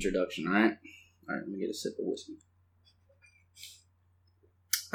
do 0.00 0.10
this 0.10 0.18
fucking 0.18 0.30
stupid 0.30 0.46
ass 0.46 0.46
introduction, 0.46 0.46
alright? 0.46 0.76
Alright, 1.28 1.42
let 1.42 1.48
me 1.48 1.60
get 1.60 1.70
a 1.70 1.74
sip 1.74 1.92
of 1.98 2.06
whiskey. 2.06 2.36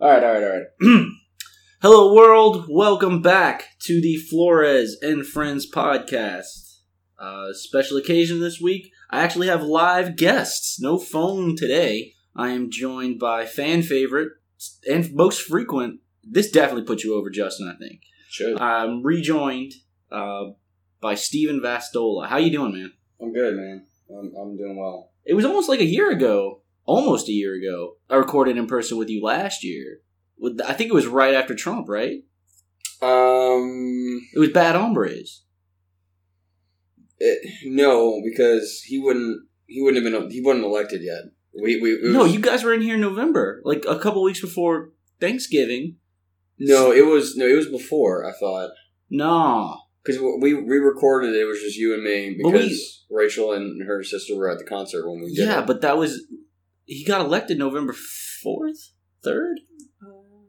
alright, 0.00 0.22
alright, 0.22 0.42
alright. 0.42 0.66
Hello, 1.82 2.14
world. 2.14 2.66
Welcome 2.68 3.22
back 3.22 3.64
to 3.82 4.00
the 4.00 4.16
Flores 4.16 4.96
and 5.02 5.26
Friends 5.26 5.70
podcast. 5.70 6.80
Uh, 7.18 7.52
special 7.52 7.96
occasion 7.96 8.40
this 8.40 8.60
week. 8.60 8.90
I 9.10 9.20
actually 9.22 9.46
have 9.46 9.62
live 9.62 10.16
guests. 10.16 10.80
No 10.80 10.98
phone 10.98 11.56
today. 11.56 12.14
I 12.34 12.50
am 12.50 12.70
joined 12.70 13.18
by 13.18 13.46
fan 13.46 13.82
favorite 13.82 14.32
and 14.90 15.12
most 15.14 15.42
frequent. 15.42 16.00
This 16.24 16.50
definitely 16.50 16.84
puts 16.84 17.04
you 17.04 17.14
over, 17.14 17.30
Justin. 17.30 17.72
I 17.74 17.78
think. 17.78 18.00
Should. 18.28 18.60
I'm 18.60 19.02
rejoined 19.02 19.72
uh, 20.10 20.46
by 21.00 21.14
Steven 21.14 21.60
Vastola. 21.60 22.26
How 22.28 22.38
you 22.38 22.50
doing, 22.50 22.72
man? 22.72 22.92
I'm 23.20 23.32
good, 23.32 23.56
man. 23.56 23.86
I'm, 24.10 24.32
I'm 24.40 24.56
doing 24.56 24.76
well. 24.78 25.10
It 25.24 25.34
was 25.34 25.44
almost 25.44 25.68
like 25.68 25.80
a 25.80 25.84
year 25.84 26.10
ago, 26.10 26.62
almost 26.84 27.28
a 27.28 27.32
year 27.32 27.54
ago. 27.54 27.96
I 28.08 28.16
recorded 28.16 28.56
in 28.56 28.66
person 28.66 28.98
with 28.98 29.08
you 29.08 29.22
last 29.22 29.64
year. 29.64 30.00
With 30.38 30.60
I 30.60 30.74
think 30.74 30.90
it 30.90 30.94
was 30.94 31.06
right 31.06 31.34
after 31.34 31.54
Trump, 31.54 31.88
right? 31.88 32.22
Um, 33.02 34.20
It 34.34 34.38
was 34.38 34.50
Bad 34.50 34.76
Hombres. 34.76 35.44
it, 37.18 37.38
no, 37.64 38.20
because 38.24 38.82
he 38.86 38.98
wouldn't. 38.98 39.46
He 39.66 39.82
wouldn't 39.82 40.04
have 40.04 40.12
been. 40.22 40.30
He 40.30 40.40
wasn't 40.40 40.64
elected 40.64 41.02
yet. 41.02 41.22
We 41.60 41.80
we 41.80 41.94
was, 42.00 42.12
No, 42.12 42.24
you 42.24 42.38
guys 42.40 42.62
were 42.62 42.72
in 42.74 42.82
here 42.82 42.94
in 42.94 43.00
November, 43.00 43.60
like 43.64 43.84
a 43.88 43.98
couple 43.98 44.22
weeks 44.22 44.40
before 44.40 44.90
Thanksgiving. 45.20 45.96
No, 46.58 46.92
it 46.92 47.04
was 47.06 47.36
no. 47.36 47.46
It 47.46 47.56
was 47.56 47.66
before. 47.68 48.24
I 48.24 48.32
thought 48.38 48.70
No, 49.10 49.78
because 50.06 50.20
we 50.40 50.54
we 50.54 50.78
recorded 50.78 51.34
it. 51.34 51.40
It 51.40 51.44
was 51.46 51.60
just 51.60 51.76
you 51.76 51.94
and 51.94 52.02
me 52.04 52.38
But 52.42 52.52
we- 52.52 52.58
because 52.60 53.04
Rachel 53.10 53.52
and 53.52 53.86
her 53.86 54.02
sister 54.02 54.36
were 54.36 54.50
at 54.50 54.58
the 54.58 54.64
concert 54.64 55.08
when 55.08 55.20
we 55.22 55.34
did 55.34 55.46
yeah, 55.46 55.60
it. 55.60 55.66
but 55.66 55.80
that 55.82 55.96
was 55.98 56.26
he 56.84 57.04
got 57.04 57.20
elected 57.20 57.58
November 57.58 57.94
fourth, 58.42 58.92
third. 59.24 59.60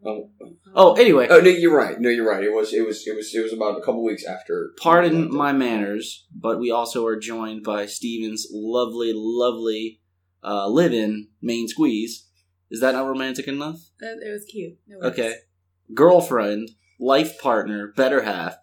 Oh, 0.06 0.30
Oh, 0.76 0.94
anyway, 0.94 1.28
oh 1.30 1.40
no, 1.40 1.50
you're 1.50 1.76
right. 1.76 2.00
No, 2.00 2.10
you're 2.10 2.28
right. 2.30 2.44
It 2.44 2.54
was 2.54 2.72
it 2.72 2.86
was 2.86 3.06
it 3.08 3.16
was 3.16 3.34
it 3.34 3.42
was 3.42 3.52
about 3.52 3.78
a 3.78 3.82
couple 3.82 4.04
weeks 4.06 4.24
after. 4.26 4.72
pardon 4.80 5.34
my 5.36 5.52
manners, 5.52 6.28
but 6.34 6.60
we 6.60 6.70
also 6.72 7.06
are 7.08 7.18
joined 7.20 7.64
by 7.64 7.88
Steven's 7.88 8.48
lovely, 8.52 9.12
lovely 9.14 10.00
uh, 10.44 10.68
live-in 10.70 11.30
main 11.42 11.68
squeeze. 11.68 12.28
Is 12.70 12.80
that 12.82 12.92
not 12.94 13.08
romantic 13.08 13.48
enough? 13.48 13.80
It, 14.00 14.20
it 14.28 14.32
was 14.32 14.46
cute. 14.46 14.78
It 14.88 14.98
was. 15.02 15.12
Okay, 15.14 15.34
girlfriend, 15.94 16.70
life 17.00 17.40
partner, 17.40 17.92
better 17.96 18.22
half, 18.22 18.56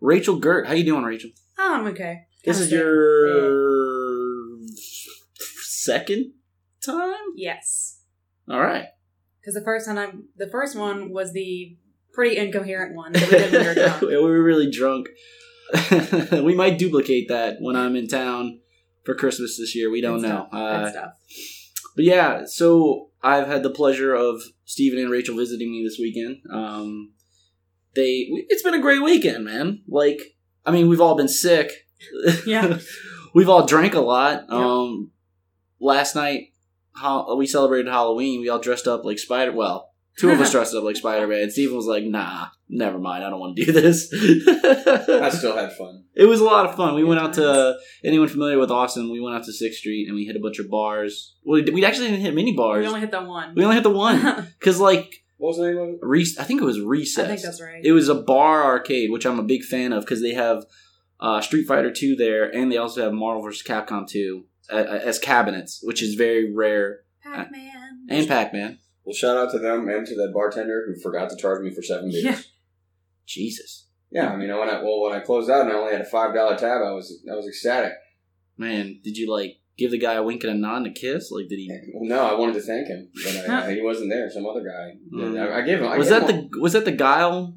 Rachel 0.00 0.36
Gert. 0.38 0.66
How 0.66 0.72
you 0.74 0.84
doing, 0.84 1.04
Rachel? 1.04 1.30
Oh, 1.58 1.74
I'm 1.74 1.86
okay. 1.88 2.22
This 2.44 2.58
is 2.58 2.72
your 2.72 4.58
second 5.62 6.32
time. 6.84 7.14
Yes, 7.36 8.00
All 8.48 8.60
right. 8.60 8.86
because 9.40 9.54
the 9.54 9.62
first 9.64 9.86
time 9.86 9.98
I, 9.98 10.10
the 10.36 10.48
first 10.50 10.76
one 10.76 11.10
was 11.12 11.32
the 11.32 11.76
pretty 12.12 12.36
incoherent 12.36 12.94
one 12.96 13.12
that 13.12 13.22
we 13.22 13.28
did 13.30 13.52
when 13.52 13.60
we 13.62 13.66
were 13.68 13.74
drunk. 13.74 14.00
we 14.02 14.16
were 14.16 14.42
really 14.42 14.70
drunk. 14.70 15.08
we 16.44 16.54
might 16.54 16.78
duplicate 16.78 17.28
that 17.28 17.56
when 17.60 17.76
I'm 17.76 17.94
in 17.96 18.08
town 18.08 18.60
for 19.04 19.14
Christmas 19.14 19.56
this 19.58 19.76
year. 19.76 19.90
We 19.90 20.00
don't 20.00 20.20
Good 20.20 20.28
know. 20.28 20.48
Uh, 20.52 20.90
stuff. 20.90 21.12
but 21.94 22.04
yeah, 22.04 22.42
so 22.46 23.10
I've 23.22 23.46
had 23.46 23.62
the 23.62 23.70
pleasure 23.70 24.14
of 24.14 24.40
Stephen 24.64 24.98
and 24.98 25.10
Rachel 25.10 25.36
visiting 25.36 25.70
me 25.70 25.84
this 25.84 25.98
weekend. 25.98 26.38
Um, 26.52 27.12
they, 27.94 28.26
it's 28.48 28.62
been 28.62 28.74
a 28.74 28.80
great 28.80 29.02
weekend, 29.02 29.44
man. 29.44 29.82
Like, 29.88 30.20
I 30.64 30.70
mean, 30.70 30.88
we've 30.88 31.00
all 31.00 31.16
been 31.16 31.28
sick. 31.28 31.72
Yeah. 32.46 32.78
we've 33.34 33.48
all 33.48 33.66
drank 33.66 33.94
a 33.94 34.00
lot. 34.00 34.44
Yep. 34.48 34.50
Um, 34.50 35.10
last 35.80 36.14
night, 36.14 36.52
how, 36.94 37.34
we 37.36 37.46
celebrated 37.46 37.90
Halloween. 37.90 38.40
We 38.40 38.48
all 38.48 38.58
dressed 38.60 38.86
up 38.86 39.04
like 39.04 39.18
Spider. 39.18 39.52
Well, 39.52 39.90
two 40.18 40.30
of 40.30 40.40
us 40.40 40.50
dressed 40.52 40.74
up 40.74 40.84
like 40.84 40.96
Spider 40.96 41.26
Man. 41.26 41.50
Stephen 41.50 41.76
was 41.76 41.86
like, 41.86 42.04
"Nah, 42.04 42.48
never 42.68 42.98
mind. 42.98 43.24
I 43.24 43.30
don't 43.30 43.40
want 43.40 43.56
to 43.56 43.64
do 43.64 43.72
this." 43.72 44.12
I 44.12 45.30
still 45.30 45.56
had 45.56 45.72
fun. 45.72 46.04
It 46.14 46.26
was 46.26 46.40
a 46.40 46.44
lot 46.44 46.66
of 46.66 46.76
fun. 46.76 46.94
We 46.94 47.02
Good 47.02 47.08
went 47.08 47.20
out 47.20 47.34
to 47.34 47.76
anyone 48.04 48.28
familiar 48.28 48.58
with 48.58 48.70
Austin. 48.70 49.10
We 49.10 49.20
went 49.20 49.36
out 49.36 49.44
to 49.44 49.52
Sixth 49.52 49.78
Street 49.78 50.06
and 50.06 50.14
we 50.14 50.24
hit 50.26 50.36
a 50.36 50.40
bunch 50.40 50.58
of 50.58 50.68
bars. 50.68 51.36
Well, 51.44 51.62
we 51.72 51.84
actually 51.84 52.08
didn't 52.08 52.22
hit 52.22 52.34
many 52.34 52.54
bars. 52.54 52.82
we 52.82 52.88
only 52.88 53.00
hit 53.00 53.12
that 53.12 53.26
one. 53.26 53.54
We 53.54 53.64
only 53.64 53.76
hit 53.76 53.84
the 53.84 53.90
one 53.90 54.48
because, 54.58 54.78
like, 54.78 55.24
What 55.40 55.48
was 55.48 55.56
the 55.56 55.66
name 55.68 55.78
of 55.78 55.88
it? 55.88 55.98
Re- 56.02 56.36
I 56.38 56.44
think 56.44 56.60
it 56.60 56.64
was 56.66 56.80
Recess. 56.80 57.24
I 57.24 57.28
think 57.28 57.40
that's 57.40 57.62
right. 57.62 57.84
It 57.84 57.92
was 57.92 58.08
a 58.10 58.14
bar 58.14 58.62
arcade, 58.62 59.10
which 59.10 59.24
I'm 59.24 59.38
a 59.38 59.42
big 59.42 59.64
fan 59.64 59.92
of 59.94 60.04
because 60.04 60.20
they 60.20 60.34
have 60.34 60.66
uh, 61.18 61.40
Street 61.40 61.66
Fighter 61.66 61.90
Two 61.90 62.14
there, 62.14 62.44
and 62.54 62.70
they 62.70 62.76
also 62.76 63.02
have 63.02 63.12
Marvel 63.14 63.42
vs. 63.42 63.62
Capcom 63.66 64.06
Two 64.06 64.44
uh, 64.70 64.76
as 64.76 65.18
cabinets, 65.18 65.80
which 65.82 66.02
is 66.02 66.14
very 66.14 66.54
rare. 66.54 67.00
Pac-Man. 67.22 68.06
And 68.08 68.28
Pac 68.28 68.52
Man. 68.52 68.78
Well, 69.04 69.14
shout 69.14 69.36
out 69.36 69.50
to 69.52 69.58
them 69.58 69.88
and 69.88 70.06
to 70.06 70.14
that 70.16 70.32
bartender 70.34 70.84
who 70.86 71.00
forgot 71.00 71.30
to 71.30 71.36
charge 71.36 71.62
me 71.62 71.70
for 71.74 71.82
seven 71.82 72.10
beers. 72.10 72.24
Yeah. 72.24 72.38
Jesus, 73.26 73.86
Yeah, 74.10 74.30
I 74.30 74.36
mean, 74.36 74.48
when 74.50 74.68
I 74.68 74.82
well 74.82 75.02
when 75.02 75.12
I 75.12 75.20
closed 75.20 75.48
out 75.50 75.62
and 75.62 75.70
I 75.70 75.74
only 75.74 75.92
had 75.92 76.00
a 76.00 76.04
five 76.04 76.34
dollar 76.34 76.56
tab, 76.56 76.82
I 76.82 76.90
was 76.92 77.22
I 77.30 77.34
was 77.36 77.46
ecstatic. 77.46 77.92
man, 78.58 79.00
did 79.04 79.16
you 79.16 79.30
like 79.32 79.59
give 79.80 79.90
the 79.90 79.98
guy 79.98 80.14
a 80.14 80.22
wink 80.22 80.44
and 80.44 80.52
a 80.52 80.56
nod 80.56 80.76
and 80.78 80.86
a 80.88 80.90
kiss? 80.92 81.30
Like, 81.32 81.48
did 81.48 81.56
he? 81.56 81.68
Well, 81.94 82.08
no, 82.08 82.20
I 82.24 82.38
wanted 82.38 82.54
to 82.54 82.60
thank 82.60 82.86
him, 82.86 83.08
but 83.24 83.48
I, 83.50 83.74
he 83.74 83.82
wasn't 83.82 84.10
there. 84.10 84.30
Some 84.30 84.46
other 84.46 84.60
guy. 84.62 84.92
Mm. 85.12 85.40
I, 85.40 85.58
I 85.58 85.62
gave 85.62 85.78
him. 85.80 85.88
I 85.88 85.98
was 85.98 86.08
gave 86.08 86.20
that 86.20 86.30
him 86.30 86.48
the 86.52 86.60
was 86.60 86.72
that 86.74 86.84
the 86.84 86.92
Guile 86.92 87.54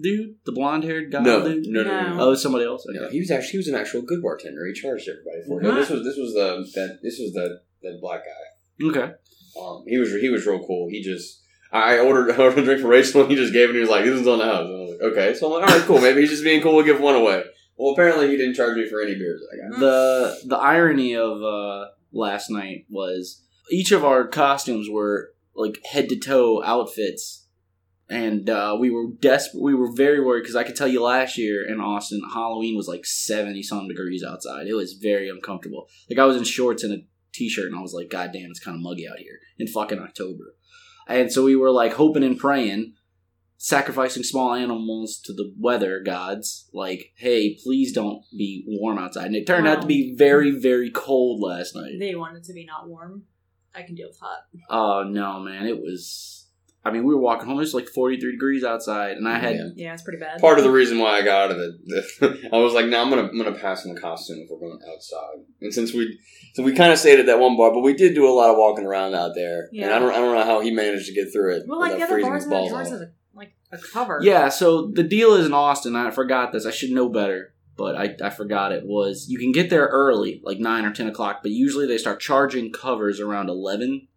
dude, 0.00 0.36
the 0.46 0.52
blonde 0.52 0.84
haired 0.84 1.12
guy? 1.12 1.20
no, 1.20 1.46
dude? 1.46 1.66
no, 1.66 1.82
no, 1.82 1.90
no, 1.90 2.00
No. 2.08 2.16
no. 2.16 2.22
Oh, 2.30 2.34
somebody 2.34 2.64
else. 2.64 2.84
No, 2.88 3.02
Okay. 3.02 3.12
he 3.12 3.20
was 3.20 3.30
actually 3.30 3.50
he 3.52 3.56
was 3.58 3.68
an 3.68 3.74
actual 3.74 4.02
good 4.02 4.22
bartender. 4.22 4.66
He 4.66 4.72
charged 4.72 5.08
everybody 5.08 5.42
for 5.46 5.60
it. 5.60 5.64
No, 5.64 5.74
this 5.74 5.90
was 5.90 6.04
this 6.04 6.16
was 6.16 6.32
the 6.32 6.48
that 6.80 6.98
this 7.02 7.18
was 7.18 7.32
the 7.32 7.60
that 7.82 7.98
black 8.00 8.22
guy. 8.24 8.88
Okay. 8.88 9.12
Um, 9.60 9.84
he 9.86 9.98
was 9.98 10.10
he 10.20 10.28
was 10.30 10.46
real 10.46 10.64
cool. 10.66 10.88
He 10.90 11.02
just 11.02 11.42
I 11.72 11.98
ordered, 11.98 12.30
I 12.34 12.36
ordered 12.42 12.60
a 12.60 12.64
drink 12.64 12.80
for 12.80 12.88
Rachel 12.88 13.22
and 13.22 13.30
he 13.30 13.36
just 13.36 13.52
gave 13.52 13.64
it. 13.68 13.70
and 13.70 13.74
He 13.76 13.80
was 13.82 13.90
like, 13.90 14.04
"This 14.04 14.20
is 14.20 14.26
on 14.26 14.38
the 14.38 14.44
house." 14.44 14.66
And 14.66 14.76
I 14.76 14.80
was 14.80 14.90
like, 14.90 15.12
"Okay." 15.12 15.34
So 15.34 15.46
I'm 15.46 15.60
like, 15.60 15.70
"All 15.70 15.78
right, 15.78 15.86
cool. 15.86 16.00
Maybe 16.00 16.20
he's 16.22 16.30
just 16.30 16.44
being 16.44 16.62
cool. 16.62 16.74
We'll 16.76 16.84
give 16.84 17.00
one 17.00 17.14
away." 17.16 17.44
Well, 17.80 17.94
apparently 17.94 18.28
he 18.28 18.36
didn't 18.36 18.56
charge 18.56 18.76
me 18.76 18.86
for 18.86 19.00
any 19.00 19.14
beers 19.14 19.40
I 19.50 19.70
got. 19.70 19.80
the 19.80 20.38
the 20.44 20.58
irony 20.58 21.16
of 21.16 21.42
uh, 21.42 21.86
last 22.12 22.50
night 22.50 22.84
was 22.90 23.42
each 23.70 23.90
of 23.90 24.04
our 24.04 24.28
costumes 24.28 24.90
were 24.90 25.30
like 25.54 25.80
head 25.86 26.10
to 26.10 26.18
toe 26.18 26.62
outfits, 26.62 27.46
and 28.10 28.50
uh, 28.50 28.76
we 28.78 28.90
were 28.90 29.06
desperate. 29.18 29.62
We 29.62 29.74
were 29.74 29.90
very 29.90 30.22
worried 30.22 30.42
because 30.42 30.56
I 30.56 30.64
could 30.64 30.76
tell 30.76 30.88
you 30.88 31.02
last 31.02 31.38
year 31.38 31.66
in 31.66 31.80
Austin, 31.80 32.20
Halloween 32.34 32.76
was 32.76 32.86
like 32.86 33.06
seventy 33.06 33.62
some 33.62 33.88
degrees 33.88 34.22
outside. 34.22 34.66
It 34.66 34.74
was 34.74 34.92
very 34.92 35.30
uncomfortable. 35.30 35.88
Like 36.10 36.18
I 36.18 36.26
was 36.26 36.36
in 36.36 36.44
shorts 36.44 36.84
and 36.84 36.92
a 36.92 36.98
t 37.32 37.48
shirt, 37.48 37.68
and 37.68 37.78
I 37.78 37.80
was 37.80 37.94
like, 37.94 38.10
"God 38.10 38.32
damn, 38.34 38.50
it's 38.50 38.60
kind 38.60 38.74
of 38.74 38.82
muggy 38.82 39.08
out 39.08 39.20
here 39.20 39.38
in 39.58 39.66
fucking 39.66 39.98
October." 39.98 40.54
And 41.08 41.32
so 41.32 41.44
we 41.44 41.56
were 41.56 41.70
like 41.70 41.94
hoping 41.94 42.24
and 42.24 42.38
praying 42.38 42.92
sacrificing 43.62 44.22
small 44.22 44.54
animals 44.54 45.18
to 45.22 45.34
the 45.34 45.52
weather 45.58 46.00
gods 46.00 46.70
like 46.72 47.12
hey 47.16 47.54
please 47.62 47.92
don't 47.92 48.22
be 48.34 48.64
warm 48.66 48.96
outside 48.96 49.26
and 49.26 49.36
it 49.36 49.46
turned 49.46 49.68
out 49.68 49.82
to 49.82 49.86
be 49.86 50.14
very 50.16 50.50
very 50.50 50.90
cold 50.90 51.42
last 51.42 51.76
night 51.76 51.92
They 51.98 52.14
wanted 52.14 52.42
to 52.44 52.54
be 52.54 52.64
not 52.64 52.88
warm. 52.88 53.24
I 53.74 53.82
can 53.82 53.94
deal 53.96 54.08
with 54.08 54.18
hot. 54.18 54.44
oh 54.70 55.02
no 55.06 55.40
man 55.40 55.66
it 55.66 55.76
was 55.78 56.46
i 56.86 56.90
mean 56.90 57.04
we 57.04 57.14
were 57.14 57.20
walking 57.20 57.46
home 57.46 57.56
it 57.58 57.60
was 57.60 57.74
like 57.74 57.86
43 57.88 58.32
degrees 58.32 58.64
outside 58.64 59.18
and 59.18 59.28
i 59.28 59.38
had 59.38 59.56
Yeah. 59.56 59.68
Yeah, 59.76 59.92
it's 59.92 60.02
pretty 60.04 60.18
bad. 60.20 60.40
Part 60.40 60.56
of 60.56 60.64
the 60.64 60.70
reason 60.70 60.98
why 60.98 61.18
I 61.18 61.22
got 61.22 61.50
out 61.50 61.50
of 61.50 61.58
it, 61.58 62.48
I 62.54 62.56
was 62.56 62.72
like, 62.72 62.86
"No, 62.86 63.02
I'm 63.02 63.10
gonna 63.10 63.28
I'm 63.28 63.36
gonna 63.36 63.52
pass 63.58 63.84
on 63.86 63.94
the 63.94 64.00
costume 64.00 64.38
if 64.42 64.48
we're 64.50 64.58
going 64.58 64.78
outside." 64.90 65.44
And 65.60 65.72
since 65.74 65.92
we 65.92 66.18
so 66.54 66.62
we 66.62 66.72
kind 66.72 66.92
of 66.94 66.98
stayed 66.98 67.20
at 67.20 67.26
that 67.26 67.38
one 67.38 67.56
bar, 67.58 67.72
but 67.72 67.80
we 67.80 67.92
did 67.92 68.14
do 68.14 68.26
a 68.26 68.32
lot 68.32 68.50
of 68.50 68.56
walking 68.56 68.86
around 68.86 69.14
out 69.14 69.32
there. 69.34 69.64
And 69.68 69.68
Yeah. 69.80 69.94
I 69.94 69.98
don't 69.98 70.10
I 70.12 70.16
don't 70.16 70.34
know 70.34 70.44
how 70.44 70.60
he 70.60 70.70
managed 70.70 71.06
to 71.08 71.12
get 71.14 71.30
through 71.32 71.56
it. 71.56 71.62
well, 71.68 71.78
like 71.80 71.90
the 71.92 71.96
without 71.96 72.06
other 72.08 72.14
freezing 72.14 72.30
bars 72.30 72.42
his 72.42 72.44
in 72.44 72.50
that 72.50 72.56
balls 72.56 72.70
yours 72.72 72.86
off. 72.88 72.92
is 72.94 73.00
a, 73.72 73.78
cover. 73.78 74.20
yeah 74.22 74.48
so 74.48 74.90
the 74.94 75.02
deal 75.02 75.34
is 75.34 75.46
in 75.46 75.52
austin 75.52 75.96
i 75.96 76.10
forgot 76.10 76.52
this 76.52 76.66
i 76.66 76.70
should 76.70 76.90
know 76.90 77.08
better 77.08 77.54
but 77.76 77.96
I, 77.96 78.14
I 78.22 78.28
forgot 78.28 78.72
it 78.72 78.84
was 78.84 79.26
you 79.28 79.38
can 79.38 79.52
get 79.52 79.70
there 79.70 79.86
early 79.86 80.40
like 80.44 80.58
9 80.58 80.84
or 80.84 80.92
10 80.92 81.08
o'clock 81.08 81.40
but 81.42 81.52
usually 81.52 81.86
they 81.86 81.98
start 81.98 82.20
charging 82.20 82.72
covers 82.72 83.20
around 83.20 83.48
11 83.48 84.08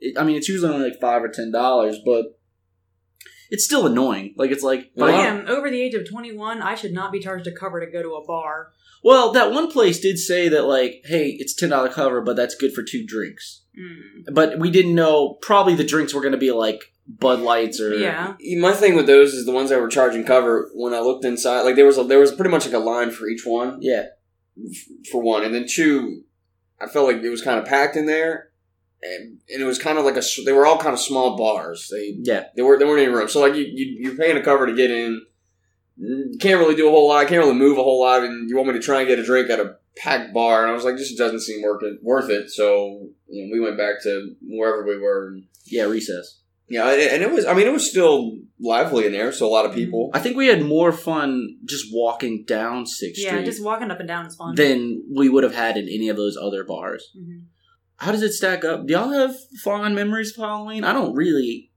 it, 0.00 0.18
i 0.18 0.24
mean 0.24 0.36
it's 0.36 0.48
usually 0.48 0.72
only 0.72 0.90
like 0.90 1.00
5 1.00 1.24
or 1.24 1.28
10 1.28 1.50
dollars 1.50 1.98
but 2.04 2.38
it's 3.50 3.64
still 3.64 3.86
annoying 3.86 4.34
like 4.36 4.50
it's 4.50 4.62
like 4.62 4.92
I 5.00 5.26
am 5.26 5.46
over 5.48 5.68
the 5.70 5.80
age 5.80 5.94
of 5.94 6.08
21. 6.08 6.62
I 6.62 6.76
should 6.76 6.92
not 6.92 7.12
be 7.12 7.18
charged 7.18 7.48
a 7.48 7.52
cover 7.52 7.84
to 7.84 7.90
go 7.90 8.00
to 8.00 8.14
a 8.14 8.24
bar. 8.24 8.70
Well, 9.02 9.32
that 9.32 9.50
one 9.50 9.70
place 9.70 9.98
did 9.98 10.18
say 10.18 10.48
that, 10.50 10.64
like, 10.64 11.02
hey, 11.04 11.30
it's 11.38 11.54
ten 11.54 11.70
dollar 11.70 11.88
cover, 11.88 12.20
but 12.20 12.36
that's 12.36 12.54
good 12.54 12.72
for 12.72 12.82
two 12.82 13.04
drinks. 13.06 13.62
Mm. 13.78 14.34
But 14.34 14.58
we 14.58 14.70
didn't 14.70 14.94
know. 14.94 15.38
Probably 15.42 15.74
the 15.74 15.84
drinks 15.84 16.12
were 16.12 16.20
going 16.20 16.32
to 16.32 16.38
be 16.38 16.52
like 16.52 16.89
Bud 17.18 17.40
Lights 17.40 17.80
or 17.80 17.94
Yeah. 17.94 18.34
My 18.58 18.72
thing 18.72 18.94
with 18.94 19.06
those 19.06 19.34
is 19.34 19.46
the 19.46 19.52
ones 19.52 19.70
that 19.70 19.80
were 19.80 19.88
charging 19.88 20.24
cover. 20.24 20.70
When 20.74 20.94
I 20.94 21.00
looked 21.00 21.24
inside, 21.24 21.62
like 21.62 21.76
there 21.76 21.86
was 21.86 21.98
a, 21.98 22.04
there 22.04 22.18
was 22.20 22.32
pretty 22.32 22.50
much 22.50 22.66
like 22.66 22.74
a 22.74 22.78
line 22.78 23.10
for 23.10 23.26
each 23.28 23.44
one. 23.44 23.78
yeah. 23.80 24.06
for 25.10 25.20
one, 25.22 25.42
and 25.44 25.54
then 25.54 25.66
two, 25.68 26.22
I 26.80 26.86
felt 26.86 27.06
like 27.06 27.22
it 27.22 27.30
was 27.30 27.42
kind 27.42 27.58
of 27.58 27.64
packed 27.64 27.96
in 27.96 28.06
there, 28.06 28.50
and, 29.02 29.38
and 29.48 29.62
it 29.62 29.64
was 29.64 29.78
kind 29.78 29.98
of 29.98 30.04
like 30.04 30.16
a 30.16 30.22
They 30.44 30.52
were 30.52 30.66
all 30.66 30.78
kind 30.78 30.92
of 30.92 31.00
small 31.00 31.36
bars. 31.36 31.88
They 31.90 32.14
Yeah. 32.20 32.44
they 32.56 32.62
were 32.62 32.78
there 32.78 32.86
weren't 32.86 33.02
any 33.02 33.12
room. 33.12 33.28
So 33.28 33.40
like 33.40 33.54
you, 33.54 33.64
you 33.64 33.86
you're 34.02 34.16
paying 34.16 34.36
a 34.36 34.42
cover 34.42 34.66
to 34.66 34.74
get 34.74 34.90
in, 34.90 35.22
mm, 36.00 36.40
can't 36.40 36.60
really 36.60 36.74
do 36.76 36.88
a 36.88 36.90
whole 36.90 37.08
lot. 37.08 37.26
Can't 37.28 37.42
really 37.44 37.58
move 37.58 37.78
a 37.78 37.82
whole 37.82 38.00
lot, 38.00 38.22
and 38.22 38.48
you 38.48 38.56
want 38.56 38.68
me 38.68 38.74
to 38.74 38.80
try 38.80 39.00
and 39.00 39.08
get 39.08 39.18
a 39.18 39.24
drink 39.24 39.48
at 39.50 39.60
a 39.60 39.76
packed 39.96 40.32
bar, 40.34 40.62
and 40.62 40.70
I 40.70 40.74
was 40.74 40.84
like, 40.84 40.96
this 40.96 41.14
doesn't 41.16 41.40
seem 41.40 41.62
worth 41.62 41.82
it. 41.82 41.98
Worth 42.02 42.30
it. 42.30 42.50
So 42.50 43.08
you 43.28 43.46
know, 43.46 43.52
we 43.52 43.60
went 43.60 43.78
back 43.78 44.02
to 44.02 44.34
wherever 44.42 44.84
we 44.86 44.98
were. 44.98 45.28
And, 45.28 45.44
Yeah, 45.66 45.84
recess. 45.84 46.39
Yeah, 46.70 46.88
and 46.90 47.00
and 47.02 47.22
it 47.22 47.30
was. 47.30 47.44
I 47.44 47.52
mean, 47.54 47.66
it 47.66 47.72
was 47.72 47.88
still 47.90 48.38
lively 48.58 49.04
in 49.06 49.12
there, 49.12 49.32
so 49.32 49.46
a 49.46 49.52
lot 49.52 49.66
of 49.66 49.74
people. 49.74 50.10
I 50.14 50.18
think 50.20 50.36
we 50.36 50.46
had 50.46 50.62
more 50.62 50.92
fun 50.92 51.58
just 51.66 51.86
walking 51.92 52.44
down 52.46 52.86
Sixth 52.86 53.20
Yeah, 53.22 53.30
Street 53.32 53.44
just 53.44 53.62
walking 53.62 53.90
up 53.90 53.98
and 54.00 54.08
down 54.08 54.26
is 54.26 54.36
fun. 54.36 54.54
than 54.54 55.02
we 55.14 55.28
would 55.28 55.44
have 55.44 55.54
had 55.54 55.76
in 55.76 55.84
any 55.88 56.08
of 56.08 56.16
those 56.16 56.36
other 56.40 56.64
bars. 56.64 57.10
Mhm. 57.18 57.42
How 57.96 58.12
does 58.12 58.22
it 58.22 58.32
stack 58.32 58.64
up? 58.64 58.86
Do 58.86 58.92
y'all 58.94 59.10
have 59.10 59.34
fond 59.62 59.94
memories 59.94 60.30
of 60.30 60.36
Halloween? 60.44 60.84
I 60.84 60.92
don't 60.94 61.14
really. 61.14 61.70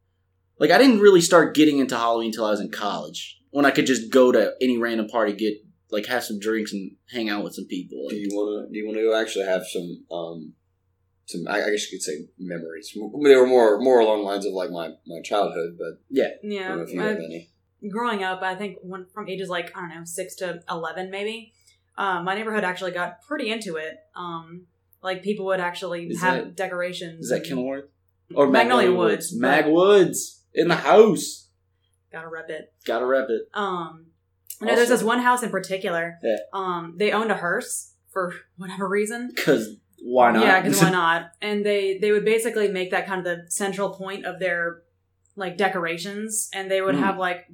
Like, 0.59 0.71
I 0.71 0.77
didn't 0.77 0.99
really 1.01 1.19
start 1.19 1.55
getting 1.55 1.79
into 1.79 1.97
Halloween 1.97 2.27
until 2.27 2.45
I 2.45 2.51
was 2.51 2.61
in 2.61 2.69
college, 2.69 3.39
when 3.49 3.65
I 3.65 3.71
could 3.71 3.85
just 3.87 4.09
go 4.11 4.31
to 4.31 4.53
any 4.61 4.77
random 4.77 5.07
party, 5.07 5.33
get 5.33 5.55
like 5.91 6.05
have 6.07 6.23
some 6.23 6.39
drinks 6.39 6.71
and 6.73 6.91
hang 7.11 7.29
out 7.29 7.43
with 7.43 7.53
some 7.55 7.65
people. 7.65 8.07
Do 8.09 8.15
Like, 8.15 8.23
you 8.25 8.29
want 8.35 8.67
to? 8.67 8.71
Do 8.71 8.77
you 8.79 8.85
want 8.87 8.97
to 8.97 9.13
actually 9.13 9.45
have 9.45 9.63
some? 9.67 10.05
um 10.11 10.53
some, 11.25 11.47
I 11.47 11.63
I 11.63 11.69
guess 11.71 11.89
you 11.91 11.97
could 11.97 12.03
say 12.03 12.25
memories. 12.37 12.91
They 13.23 13.35
were 13.35 13.47
more 13.47 13.79
more 13.79 13.99
along 13.99 14.19
the 14.19 14.23
lines 14.25 14.45
of 14.45 14.53
like 14.53 14.71
my, 14.71 14.89
my 15.07 15.21
childhood, 15.23 15.77
but 15.77 15.99
I 16.15 16.29
don't 16.41 16.51
Yeah, 16.51 16.75
know 16.75 16.81
if 16.81 16.91
you 16.93 16.99
have 17.01 17.17
any. 17.17 17.49
growing 17.89 18.23
up, 18.23 18.41
I 18.41 18.55
think 18.55 18.77
when, 18.81 19.05
from 19.13 19.27
ages 19.29 19.49
like 19.49 19.75
I 19.75 19.81
don't 19.81 19.89
know 19.89 20.05
six 20.05 20.35
to 20.37 20.61
eleven, 20.69 21.09
maybe, 21.11 21.53
um, 21.97 22.25
my 22.25 22.35
neighborhood 22.35 22.63
actually 22.63 22.91
got 22.91 23.21
pretty 23.21 23.51
into 23.51 23.75
it. 23.77 23.97
Um, 24.15 24.67
like 25.01 25.23
people 25.23 25.45
would 25.47 25.59
actually 25.59 26.07
Is 26.07 26.21
have 26.21 26.35
that- 26.45 26.55
decorations. 26.55 27.25
is 27.25 27.29
that 27.29 27.37
and- 27.37 27.45
Kenilworth 27.45 27.89
or 28.35 28.47
Magnolia 28.49 28.91
Woods, 28.93 29.31
but- 29.31 29.39
Mag 29.39 29.65
Woods 29.67 30.41
in 30.53 30.67
the 30.67 30.75
house. 30.75 31.47
Gotta 32.11 32.27
rep 32.29 32.49
it. 32.49 32.71
Gotta 32.85 33.05
rep 33.05 33.27
it. 33.29 33.49
Um, 33.53 34.07
no, 34.61 34.75
there's 34.75 34.87
this 34.89 35.03
one 35.03 35.19
house 35.19 35.41
in 35.43 35.49
particular. 35.49 36.19
Yeah. 36.23 36.37
Um, 36.53 36.95
they 36.97 37.11
owned 37.11 37.31
a 37.31 37.35
hearse 37.37 37.93
for 38.11 38.33
whatever 38.57 38.87
reason. 38.87 39.31
Because 39.35 39.75
why 40.05 40.31
not? 40.31 40.43
Yeah, 40.45 40.61
because 40.61 40.81
why 40.81 40.89
not? 40.91 41.31
And 41.41 41.65
they 41.65 41.97
they 41.97 42.11
would 42.11 42.25
basically 42.25 42.67
make 42.67 42.91
that 42.91 43.07
kind 43.07 43.19
of 43.19 43.25
the 43.25 43.49
central 43.49 43.89
point 43.91 44.25
of 44.25 44.39
their 44.39 44.81
like 45.35 45.57
decorations, 45.57 46.49
and 46.53 46.69
they 46.69 46.81
would 46.81 46.95
Hmm. 46.95 47.01
have 47.03 47.17
like 47.17 47.47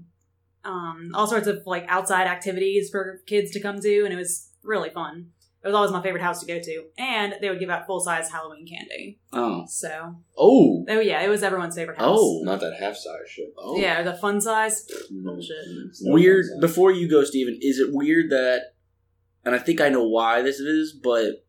um 0.66 1.12
all 1.14 1.28
sorts 1.28 1.48
of 1.48 1.60
like 1.66 1.86
outside 1.88 2.28
activities 2.28 2.90
for 2.90 3.22
kids 3.28 3.52
to 3.52 3.60
come 3.60 3.80
to, 3.80 4.04
and 4.04 4.14
it 4.14 4.18
was 4.18 4.50
really 4.64 4.90
fun. 4.90 5.28
It 5.62 5.68
was 5.68 5.76
always 5.76 5.92
my 5.92 6.02
favorite 6.02 6.22
house 6.24 6.40
to 6.40 6.46
go 6.46 6.58
to, 6.60 6.84
and 6.98 7.36
they 7.42 7.50
would 7.50 7.60
give 7.60 7.70
out 7.70 7.86
full 7.86 8.00
size 8.00 8.30
Halloween 8.32 8.66
candy. 8.66 9.20
oh, 9.34 9.66
So, 9.68 10.16
oh, 10.38 10.86
oh 10.88 11.00
yeah, 11.02 11.22
it 11.22 11.28
was 11.28 11.44
everyone's 11.44 11.76
favorite 11.76 11.98
house. 11.98 12.18
oh, 12.18 12.42
Not 12.46 12.62
that 12.62 12.78
half 12.80 12.96
size 12.96 13.28
shit. 13.28 13.54
oh. 13.58 13.78
yeah, 13.78 14.02
the 14.02 14.14
fun 14.14 14.40
size 14.40 14.88
bullshit. 15.12 15.56
No 16.02 16.14
weird. 16.14 16.46
size. 16.46 16.60
Before 16.62 16.92
you 16.92 17.10
go, 17.10 17.26
Steven, 17.26 17.60
is 17.62 17.78
it 17.78 17.90
weird 17.92 18.30
that, 18.32 18.74
and 19.44 19.54
I 19.54 19.60
think 19.60 19.82
I 19.82 19.90
know 19.90 20.08
why 20.08 20.42
this 20.42 20.60
is, 20.62 20.94
but 20.94 21.46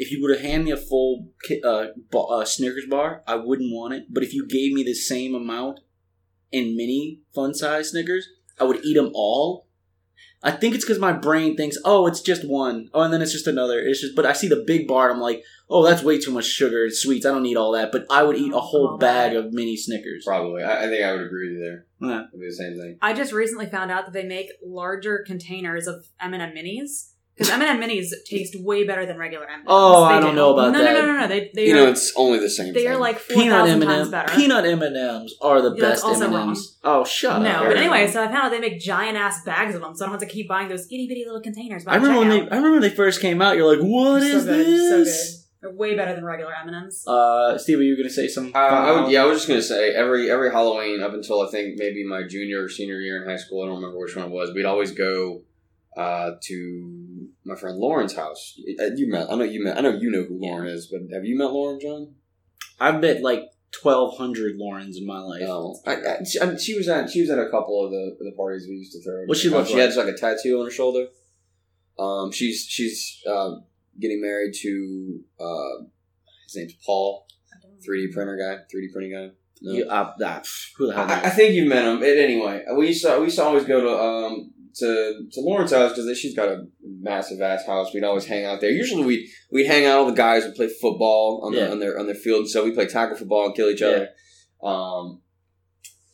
if 0.00 0.10
you 0.10 0.22
were 0.22 0.34
to 0.34 0.40
hand 0.40 0.64
me 0.64 0.70
a 0.70 0.78
full 0.78 1.28
uh, 1.62 1.88
ba- 2.10 2.18
uh, 2.18 2.44
Snickers 2.46 2.86
bar, 2.88 3.22
I 3.26 3.34
wouldn't 3.34 3.70
want 3.70 3.92
it. 3.92 4.04
But 4.08 4.22
if 4.22 4.32
you 4.32 4.48
gave 4.48 4.72
me 4.72 4.82
the 4.82 4.94
same 4.94 5.34
amount 5.34 5.80
in 6.50 6.74
mini 6.74 7.20
fun 7.34 7.52
size 7.52 7.90
Snickers, 7.90 8.26
I 8.58 8.64
would 8.64 8.82
eat 8.82 8.94
them 8.94 9.10
all. 9.14 9.66
I 10.42 10.52
think 10.52 10.74
it's 10.74 10.86
because 10.86 10.98
my 10.98 11.12
brain 11.12 11.54
thinks, 11.54 11.76
oh, 11.84 12.06
it's 12.06 12.22
just 12.22 12.48
one. 12.48 12.88
Oh, 12.94 13.02
and 13.02 13.12
then 13.12 13.20
it's 13.20 13.32
just 13.32 13.46
another. 13.46 13.78
It's 13.78 14.00
just, 14.00 14.16
but 14.16 14.24
I 14.24 14.32
see 14.32 14.48
the 14.48 14.64
big 14.66 14.88
bar, 14.88 15.10
and 15.10 15.16
I'm 15.16 15.22
like, 15.22 15.44
oh, 15.68 15.84
that's 15.84 16.02
way 16.02 16.18
too 16.18 16.30
much 16.30 16.46
sugar 16.46 16.84
and 16.84 16.94
sweets. 16.94 17.26
I 17.26 17.32
don't 17.32 17.42
need 17.42 17.58
all 17.58 17.72
that. 17.72 17.92
But 17.92 18.06
I 18.08 18.22
would 18.22 18.38
eat 18.38 18.54
a 18.54 18.58
whole 18.58 18.96
bag 18.96 19.34
of 19.34 19.52
mini 19.52 19.76
Snickers. 19.76 20.24
Probably. 20.26 20.62
I, 20.62 20.84
I 20.84 20.88
think 20.88 21.04
I 21.04 21.12
would 21.12 21.26
agree 21.26 21.50
with 21.50 21.58
you 21.58 21.60
there. 21.62 21.86
Yeah. 22.00 22.24
It'd 22.28 22.40
be 22.40 22.46
the 22.46 22.54
same 22.54 22.80
thing. 22.80 22.96
I 23.02 23.12
just 23.12 23.34
recently 23.34 23.66
found 23.66 23.90
out 23.90 24.06
that 24.06 24.14
they 24.14 24.24
make 24.24 24.48
larger 24.64 25.22
containers 25.26 25.86
of 25.86 26.06
M&M 26.18 26.54
minis 26.54 27.09
because 27.40 27.54
M&M 27.54 27.80
minis 27.80 28.08
taste 28.26 28.54
way 28.62 28.84
better 28.84 29.06
than 29.06 29.16
regular 29.18 29.46
M&Ms. 29.48 29.64
Oh, 29.66 30.06
They 30.08 30.14
I 30.14 30.20
don't 30.20 30.30
do. 30.30 30.36
know 30.36 30.52
about 30.52 30.72
no, 30.72 30.78
that. 30.84 30.92
No, 30.92 31.00
no, 31.00 31.06
no, 31.14 31.20
no. 31.20 31.26
They 31.28 31.50
they 31.54 31.66
you 31.68 31.72
are 31.74 31.84
know, 31.86 31.90
it's 31.90 32.12
only 32.16 32.38
the 32.38 32.50
same 32.50 32.74
they 32.74 32.82
thing. 32.84 32.92
are 32.92 32.98
like 32.98 33.18
four 33.18 33.36
Peanut 33.36 33.52
thousand 33.58 33.82
M 33.82 33.88
times 33.88 34.08
better. 34.10 34.34
peanut 34.34 34.64
M 34.66 34.82
and 34.82 34.96
M's 34.96 35.34
are 35.40 35.62
the 35.62 35.70
Yeah, 35.74 35.80
that's 35.80 36.02
best 36.02 36.04
also 36.04 36.20
M 36.20 36.26
and 36.26 36.34
wrong. 36.34 36.48
M's. 36.50 36.78
Oh, 36.84 37.04
shut 37.04 37.40
no, 37.42 37.48
up! 37.50 37.64
but 37.68 37.76
anyway, 37.78 38.06
so 38.08 38.22
I 38.22 38.26
found 38.26 38.36
out 38.38 38.50
they 38.50 38.60
make 38.60 38.78
giant 38.78 39.16
ass 39.16 39.42
bags 39.44 39.74
of 39.74 39.80
them, 39.80 39.94
so 39.96 40.04
I 40.04 40.08
don't 40.10 40.20
have 40.20 40.28
to 40.28 40.32
keep 40.34 40.48
buying 40.48 40.68
those 40.68 40.84
itty 40.86 41.06
bitty 41.08 41.24
little 41.24 41.40
containers. 41.40 41.84
by 41.84 41.92
I 41.92 41.96
remember 41.96 42.18
when 42.20 42.28
they. 42.28 42.40
I 42.42 42.56
remember 42.56 42.72
when 42.72 42.80
they 42.82 42.90
first 42.90 43.20
came 43.20 43.40
out. 43.40 43.56
You're 43.56 43.74
like, 43.74 43.82
"What 43.84 44.20
They're 44.20 44.36
is 44.36 44.44
so 44.44 44.50
good, 44.50 44.66
so 44.66 44.98
this?" 44.98 45.30
good. 45.32 45.36
They're 45.62 45.76
way 45.76 45.94
better 45.94 46.14
than 46.14 46.24
regular 46.24 46.54
M&Ms. 46.66 47.04
Uh, 47.06 47.58
Steve, 47.58 47.76
were 47.76 47.82
you 47.82 47.94
gonna 47.94 48.08
say 48.08 48.28
something? 48.28 48.56
Uh, 48.56 48.58
I 48.58 48.92
would, 48.98 49.10
yeah, 49.10 49.22
I 49.22 49.26
was 49.26 49.38
just 49.40 49.48
gonna 49.48 49.60
say 49.60 49.90
every 49.94 50.30
every 50.30 50.50
Halloween 50.50 51.02
up 51.02 51.12
until 51.12 51.42
I 51.42 51.50
think 51.50 51.78
maybe 51.78 52.02
my 52.02 52.22
junior 52.26 52.64
or 52.64 52.68
senior 52.70 52.98
year 52.98 53.22
in 53.22 53.28
high 53.28 53.36
school. 53.36 53.62
I 53.62 53.66
don't 53.66 53.76
remember 53.76 53.98
which 53.98 54.16
one 54.16 54.24
it 54.26 54.30
was. 54.30 54.52
We'd 54.54 54.64
always 54.64 54.92
go 54.92 55.42
uh, 55.96 56.30
to 56.44 56.99
my 57.44 57.54
friend 57.56 57.78
Lauren's 57.78 58.14
house. 58.14 58.58
Uh, 58.80 58.90
You 58.94 59.08
met. 59.10 59.30
I 59.30 59.34
know 59.36 59.44
you 59.44 59.62
met. 59.64 59.78
I 59.78 59.80
know 59.80 59.90
you 59.90 60.10
know 60.10 60.22
who 60.24 60.38
Lauren 60.40 60.68
is, 60.68 60.86
but 60.86 61.00
have 61.14 61.24
you 61.24 61.36
met 61.38 61.50
Lauren, 61.52 61.80
John? 61.80 62.14
I've 62.78 63.00
met 63.00 63.22
like 63.22 63.44
twelve 63.72 64.16
hundred 64.18 64.56
Laurens 64.56 64.96
in 64.96 65.06
my 65.06 65.20
life. 65.20 65.42
No. 65.42 65.78
I, 65.86 65.94
I, 65.96 66.24
she, 66.24 66.40
I, 66.40 66.56
she 66.56 66.76
was 66.76 66.88
at 66.88 67.10
she 67.10 67.20
was 67.20 67.30
at 67.30 67.38
a 67.38 67.48
couple 67.50 67.84
of 67.84 67.90
the 67.90 68.16
the 68.20 68.32
parties 68.36 68.66
we 68.68 68.76
used 68.76 68.92
to 68.92 69.02
throw. 69.02 69.24
What's 69.26 69.40
she 69.40 69.52
Uh, 69.54 69.64
She 69.64 69.74
like? 69.74 69.82
has 69.82 69.96
like 69.96 70.08
a 70.08 70.16
tattoo 70.16 70.58
on 70.58 70.64
her 70.66 70.70
shoulder. 70.70 71.06
Um, 71.98 72.32
she's 72.32 72.64
she's 72.68 73.22
uh, 73.28 73.56
getting 73.98 74.20
married 74.22 74.54
to 74.62 75.20
uh, 75.38 75.84
his 76.46 76.56
name's 76.56 76.74
Paul, 76.84 77.26
three 77.84 78.06
D 78.06 78.12
printer 78.12 78.36
guy, 78.36 78.62
three 78.70 78.86
D 78.86 78.92
printing 78.92 79.12
guy. 79.12 79.30
No? 79.62 79.72
You, 79.72 79.84
uh, 79.84 80.14
who 80.78 80.86
the 80.86 80.94
hell? 80.94 81.10
I, 81.10 81.24
I 81.24 81.30
think 81.30 81.54
you 81.54 81.66
met 81.66 81.84
him. 81.84 82.02
It, 82.02 82.16
anyway, 82.16 82.64
we 82.74 82.88
used 82.88 83.04
to 83.04 83.18
we 83.18 83.24
used 83.26 83.36
to 83.36 83.44
always 83.44 83.64
go 83.64 83.80
to 83.82 83.90
um 83.90 84.52
to 84.76 85.26
to 85.32 85.40
Lauren's 85.40 85.72
house 85.72 85.92
because 85.92 86.18
she's 86.18 86.34
got 86.36 86.48
a 86.48 86.66
massive 86.82 87.40
ass 87.40 87.66
house. 87.66 87.92
We'd 87.92 88.04
always 88.04 88.26
hang 88.26 88.44
out 88.44 88.60
there. 88.60 88.70
Usually 88.70 89.04
we 89.04 89.32
we'd 89.50 89.66
hang 89.66 89.86
out 89.86 90.06
with 90.06 90.14
the 90.14 90.20
guys 90.22 90.44
and 90.44 90.54
play 90.54 90.68
football 90.80 91.42
on 91.44 91.52
Yeah. 91.52 91.66
the 91.66 91.72
on 91.72 91.78
their 91.80 91.98
on 91.98 92.06
their 92.06 92.14
field. 92.14 92.48
So 92.48 92.64
we 92.64 92.72
play 92.72 92.86
tackle 92.86 93.16
football 93.16 93.46
and 93.46 93.54
kill 93.54 93.68
each 93.70 93.82
other. 93.82 94.08
Um, 94.62 95.22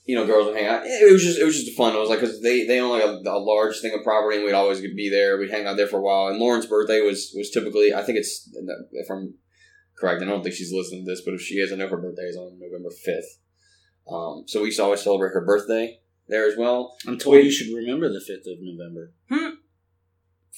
you 0.05 0.15
know, 0.15 0.25
girls 0.25 0.47
would 0.47 0.57
hang 0.57 0.67
out. 0.67 0.83
It 0.85 1.13
was 1.13 1.23
just 1.23 1.39
it 1.39 1.45
was 1.45 1.63
just 1.63 1.77
fun. 1.77 1.95
It 1.95 1.99
was 1.99 2.09
like 2.09 2.21
because 2.21 2.41
they 2.41 2.65
they 2.65 2.81
own 2.81 2.91
like 2.91 3.03
a, 3.05 3.21
a 3.29 3.39
large 3.39 3.81
thing 3.81 3.93
of 3.93 4.05
property, 4.05 4.37
and 4.37 4.45
we'd 4.47 4.53
always 4.53 4.81
be 4.81 5.09
there. 5.11 5.37
We'd 5.37 5.51
hang 5.51 5.67
out 5.67 5.77
there 5.77 5.89
for 5.89 5.99
a 5.99 6.03
while. 6.03 6.29
And 6.29 6.39
Lauren's 6.39 6.67
birthday 6.67 7.01
was 7.01 7.33
was 7.37 7.51
typically 7.51 7.93
I 7.93 8.03
think 8.03 8.19
it's 8.19 8.49
if 8.93 9.11
I'm 9.11 9.35
correct. 9.99 10.23
I 10.23 10.27
don't 10.27 10.43
think 10.43 10.55
she's 10.55 10.73
listening 10.73 11.05
to 11.05 11.11
this, 11.11 11.23
but 11.25 11.35
if 11.35 11.41
she 11.41 11.57
is, 11.57 11.73
I 11.73 11.77
know 11.77 11.89
her 11.89 11.97
birthday 11.97 12.23
is 12.23 12.37
on 12.37 12.59
November 12.61 12.91
fifth. 12.91 13.41
Um, 14.09 14.45
so 14.47 14.61
we 14.61 14.67
used 14.67 14.79
to 14.79 14.85
always 14.85 15.01
celebrate 15.03 15.31
her 15.31 15.45
birthday 15.45 15.99
there 16.29 16.47
as 16.49 16.57
well. 16.57 16.97
I'm 17.07 17.19
told 17.19 17.37
you 17.37 17.51
should 17.51 17.75
remember 17.75 18.09
the 18.09 18.21
fifth 18.21 18.47
of 18.47 18.59
November. 18.61 19.13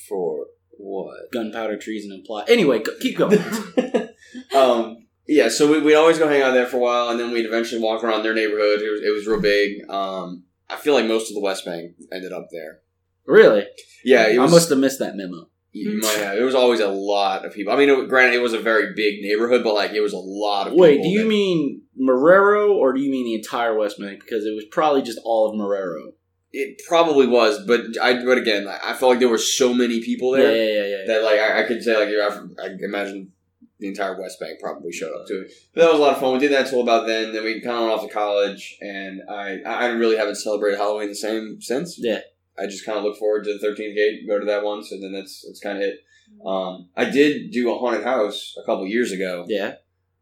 For 0.09 0.47
what? 0.71 1.31
Gunpowder 1.33 1.79
treason 1.79 2.13
and 2.13 2.25
plot. 2.25 2.49
Anyway, 2.49 2.81
go, 2.81 2.93
keep 3.01 3.19
going. 3.19 3.39
um, 4.57 5.07
yeah, 5.27 5.49
so 5.49 5.71
we, 5.71 5.81
we'd 5.81 5.95
always 5.95 6.19
go 6.19 6.29
hang 6.29 6.43
out 6.43 6.53
there 6.53 6.67
for 6.67 6.79
a 6.79 6.81
while, 6.81 7.11
and 7.11 7.21
then 7.21 7.33
we'd 7.33 7.47
eventually 7.47 7.83
walk 7.83 8.03
around 8.03 8.23
their 8.23 8.35
neighborhood. 8.35 8.81
It 8.81 8.91
was, 8.91 9.01
it 9.03 9.11
was 9.11 9.27
real 9.27 9.41
big. 9.41 9.91
Um, 9.91 10.45
I 10.71 10.77
feel 10.77 10.95
like 10.95 11.07
most 11.07 11.31
of 11.31 11.35
the 11.35 11.41
West 11.41 11.65
Bank 11.65 11.93
ended 12.13 12.33
up 12.33 12.49
there. 12.51 12.81
really? 13.27 13.67
Yeah, 14.05 14.29
it 14.29 14.39
was, 14.39 14.51
I 14.51 14.55
must 14.55 14.71
have 14.71 14.79
missed 14.79 15.01
that 15.01 15.17
memo. 15.17 15.49
You 15.73 15.93
hmm. 15.93 16.07
might 16.07 16.19
have. 16.19 16.37
There 16.37 16.45
was 16.45 16.55
always 16.55 16.81
a 16.81 16.89
lot 16.89 17.45
of 17.45 17.53
people. 17.53 17.73
I 17.73 17.77
mean, 17.77 17.89
it, 17.89 18.09
granted, 18.09 18.35
it 18.35 18.43
was 18.43 18.53
a 18.53 18.61
very 18.61 18.95
big 18.95 19.21
neighborhood, 19.21 19.63
but 19.63 19.75
like 19.75 19.93
it 19.93 20.01
was 20.01 20.13
a 20.13 20.19
lot 20.19 20.69
of. 20.69 20.75
Wait, 20.75 21.03
do 21.03 21.09
you 21.09 21.23
that- 21.23 21.29
mean 21.29 21.83
Marrero 22.01 22.71
or 22.71 22.93
do 22.93 23.01
you 23.01 23.11
mean 23.11 23.25
the 23.25 23.35
entire 23.35 23.77
West 23.77 23.99
Bank? 23.99 24.21
Because 24.21 24.45
it 24.45 24.55
was 24.55 24.65
probably 24.71 25.03
just 25.03 25.19
all 25.25 25.51
of 25.51 25.57
Marrero. 25.57 26.13
it? 26.53 26.81
Probably 26.89 27.27
was, 27.27 27.65
but 27.67 27.83
I. 28.01 28.25
But 28.25 28.39
again, 28.39 28.67
I 28.67 28.95
felt 28.95 29.11
like 29.11 29.19
there 29.19 29.29
were 29.29 29.39
so 29.39 29.75
many 29.75 30.01
people 30.01 30.33
there. 30.33 30.55
yeah, 30.55 30.83
yeah, 30.83 30.97
yeah. 30.97 31.07
that 31.07 31.23
like 31.23 31.39
I, 31.39 31.65
I 31.65 31.67
could 31.67 31.83
say 31.83 31.97
like 31.97 32.09
you're 32.09 32.23
I 32.23 32.69
imagine 32.81 33.33
the 33.79 33.89
entire 33.89 34.21
West 34.21 34.41
Bank 34.41 34.59
probably 34.61 34.91
showed 34.91 35.15
up 35.15 35.27
to 35.29 35.43
it. 35.43 35.53
But 35.75 35.83
that 35.83 35.91
was 35.91 36.01
a 36.01 36.03
lot 36.03 36.15
of 36.15 36.21
fun. 36.21 36.33
We 36.33 36.41
did 36.41 36.53
that 36.53 36.65
until 36.65 36.83
about 36.83 37.07
then. 37.07 37.33
Then 37.33 37.45
we 37.45 37.61
kind 37.61 37.77
of 37.77 37.83
went 37.83 37.93
off 37.93 38.07
to 38.07 38.13
college, 38.13 38.79
and 38.81 39.21
I 39.31 39.59
I 39.67 39.87
really 39.89 40.17
haven't 40.17 40.37
celebrated 40.37 40.79
Halloween 40.79 41.09
the 41.09 41.15
same 41.15 41.61
since. 41.61 41.99
Yeah. 41.99 42.21
I 42.61 42.67
just 42.67 42.85
kind 42.85 42.99
of 42.99 43.05
look 43.05 43.17
forward 43.19 43.45
to 43.45 43.53
the 43.53 43.59
Thirteenth 43.59 43.95
Gate, 43.97 44.27
go 44.29 44.39
to 44.39 44.47
that 44.47 44.65
once, 44.65 44.91
and 44.93 45.03
then 45.03 45.13
that's 45.13 45.45
that's 45.47 45.61
kind 45.61 45.79
of 45.79 45.85
it. 45.85 46.01
Um, 46.45 46.89
I 46.97 47.07
did 47.07 47.51
do 47.53 47.73
a 47.75 47.79
haunted 47.79 48.05
house 48.05 48.55
a 48.63 48.67
couple 48.67 48.87
years 48.87 49.13
ago 49.13 49.47
Yeah. 49.49 49.77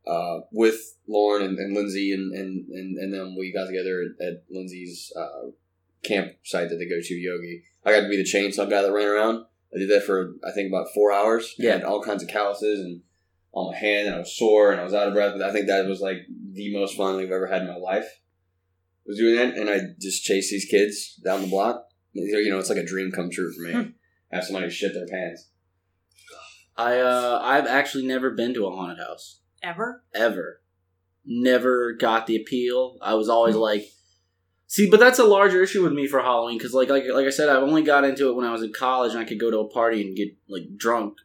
uh, 0.07 0.40
with 0.52 0.78
Lauren 1.09 1.43
and, 1.43 1.59
and 1.59 1.75
Lindsay, 1.75 2.12
and, 2.12 2.33
and, 2.33 2.69
and, 2.69 2.97
and 2.97 3.12
then 3.12 3.35
we 3.37 3.52
got 3.52 3.66
together 3.66 4.05
at, 4.21 4.25
at 4.26 4.43
Lindsay's 4.49 5.12
uh, 5.19 5.50
campsite 6.05 6.69
that 6.69 6.76
they 6.76 6.88
go 6.88 7.00
to, 7.02 7.14
Yogi. 7.14 7.64
I 7.85 7.93
got 7.93 8.00
to 8.02 8.09
be 8.09 8.16
the 8.16 8.23
chainsaw 8.25 8.69
guy 8.71 8.83
that 8.83 8.93
ran 8.93 9.09
around. 9.09 9.45
I 9.75 9.78
did 9.78 9.90
that 9.90 10.05
for 10.05 10.35
I 10.47 10.52
think 10.52 10.69
about 10.69 10.88
four 10.95 11.12
hours. 11.12 11.55
I 11.59 11.64
Yeah. 11.64 11.73
had 11.73 11.85
all 11.85 12.02
kinds 12.02 12.23
of 12.23 12.28
calluses 12.28 12.81
and 12.81 13.02
on 13.52 13.73
my 13.73 13.76
hand, 13.78 14.07
and 14.07 14.14
I 14.16 14.19
was 14.19 14.37
sore 14.37 14.71
and 14.71 14.81
I 14.81 14.85
was 14.85 14.95
out 14.95 15.09
of 15.09 15.14
breath. 15.14 15.35
But 15.37 15.49
I 15.49 15.52
think 15.52 15.66
that 15.66 15.87
was 15.87 16.00
like 16.00 16.19
the 16.52 16.73
most 16.73 16.97
fun 16.97 17.19
I've 17.19 17.31
ever 17.31 17.47
had 17.47 17.62
in 17.62 17.69
my 17.69 17.76
life. 17.76 18.07
Was 19.07 19.19
doing 19.19 19.37
that, 19.37 19.57
and 19.57 19.69
I 19.71 19.81
just 20.00 20.25
chased 20.25 20.50
these 20.50 20.66
kids 20.66 21.14
down 21.25 21.43
the 21.43 21.49
block. 21.49 21.87
You 22.16 22.50
know, 22.50 22.58
it's 22.58 22.68
like 22.68 22.78
a 22.78 22.87
dream 22.87 23.12
come 23.12 23.30
true 23.30 23.52
for 23.52 23.62
me. 23.62 23.73
Hmm. 23.73 23.90
Have 24.32 24.44
somebody 24.44 24.70
shit 24.70 24.92
their 24.92 25.06
pants. 25.06 25.49
I 26.76 26.99
uh 26.99 27.40
I've 27.42 27.66
actually 27.66 28.06
never 28.06 28.30
been 28.30 28.54
to 28.54 28.66
a 28.66 28.70
haunted 28.70 28.99
house. 28.99 29.40
Ever? 29.62 30.04
Ever. 30.14 30.61
Never 31.25 31.92
got 31.92 32.26
the 32.26 32.37
appeal. 32.37 32.99
I 33.00 33.14
was 33.14 33.28
always 33.28 33.56
like 33.56 33.87
See, 34.68 34.90
but 34.90 34.99
that's 34.99 35.20
a 35.20 35.25
larger 35.25 35.62
issue 35.62 35.82
with 35.82 35.92
me 35.92 36.08
for 36.08 36.20
Halloween 36.20 36.58
because, 36.58 36.75
like, 36.75 36.88
like, 36.88 37.04
like 37.12 37.26
I 37.26 37.30
said, 37.30 37.49
I've 37.49 37.62
only 37.62 37.82
got 37.82 38.04
into 38.04 38.28
it 38.28 38.35
when 38.35 38.44
I 38.44 38.50
was 38.50 38.62
in 38.62 38.73
college 38.73 39.12
and 39.12 39.20
I 39.20 39.25
could 39.25 39.38
go 39.38 39.50
to 39.50 39.61
a 39.61 39.68
party 39.68 40.02
and 40.02 40.16
get 40.16 40.37
like 40.49 40.76
drunk, 40.76 41.18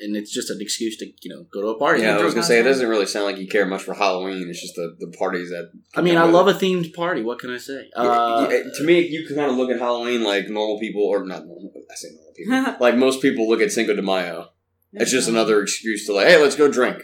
and 0.00 0.16
it's 0.16 0.32
just 0.32 0.50
an 0.50 0.58
excuse 0.60 0.96
to 0.98 1.06
you 1.22 1.34
know 1.34 1.44
go 1.52 1.60
to 1.62 1.68
a 1.68 1.78
party. 1.78 2.02
Yeah, 2.02 2.16
I 2.16 2.22
was 2.24 2.34
gonna 2.34 2.46
say 2.46 2.60
it 2.60 2.64
doesn't 2.64 2.88
really 2.88 3.06
sound 3.06 3.26
like 3.26 3.38
you 3.38 3.46
care 3.46 3.66
much 3.66 3.82
for 3.82 3.94
Halloween. 3.94 4.48
It's 4.48 4.60
just 4.60 4.74
the, 4.74 4.96
the 4.98 5.14
parties 5.16 5.50
that. 5.50 5.70
I 5.94 6.00
mean, 6.02 6.16
I 6.16 6.24
love 6.24 6.48
a 6.48 6.54
themed 6.54 6.94
party. 6.94 7.22
What 7.22 7.38
can 7.38 7.50
I 7.54 7.58
say? 7.58 7.88
Uh, 7.94 8.48
Yeah, 8.50 8.62
to 8.78 8.84
me, 8.84 9.00
you 9.06 9.26
can 9.26 9.36
kind 9.36 9.50
of 9.50 9.56
look 9.56 9.70
at 9.70 9.78
Halloween 9.78 10.22
like 10.24 10.48
normal 10.48 10.78
people, 10.80 11.02
or 11.02 11.24
not 11.24 11.46
normal. 11.46 11.72
I 11.90 11.94
say 11.94 12.08
normal 12.14 12.32
people. 12.34 12.74
like 12.80 12.96
most 12.96 13.20
people 13.22 13.48
look 13.48 13.60
at 13.60 13.70
Cinco 13.72 13.94
de 13.94 14.02
Mayo. 14.02 14.48
It's 14.94 15.10
just 15.10 15.28
another 15.28 15.62
excuse 15.62 16.06
to 16.06 16.12
like, 16.12 16.26
hey, 16.26 16.36
let's 16.36 16.56
go 16.56 16.70
drink. 16.70 17.02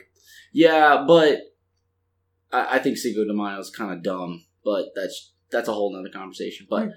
yeah, 0.52 1.04
but 1.06 1.40
I, 2.52 2.76
I 2.76 2.78
think 2.80 2.98
Cinco 2.98 3.24
de 3.24 3.32
Mayo 3.32 3.58
is 3.58 3.70
kind 3.70 3.92
of 3.92 4.02
dumb. 4.02 4.44
But 4.64 4.86
that's 4.94 5.32
that's 5.50 5.68
a 5.68 5.72
whole 5.72 5.94
nother 5.94 6.10
conversation. 6.12 6.66
But 6.68 6.88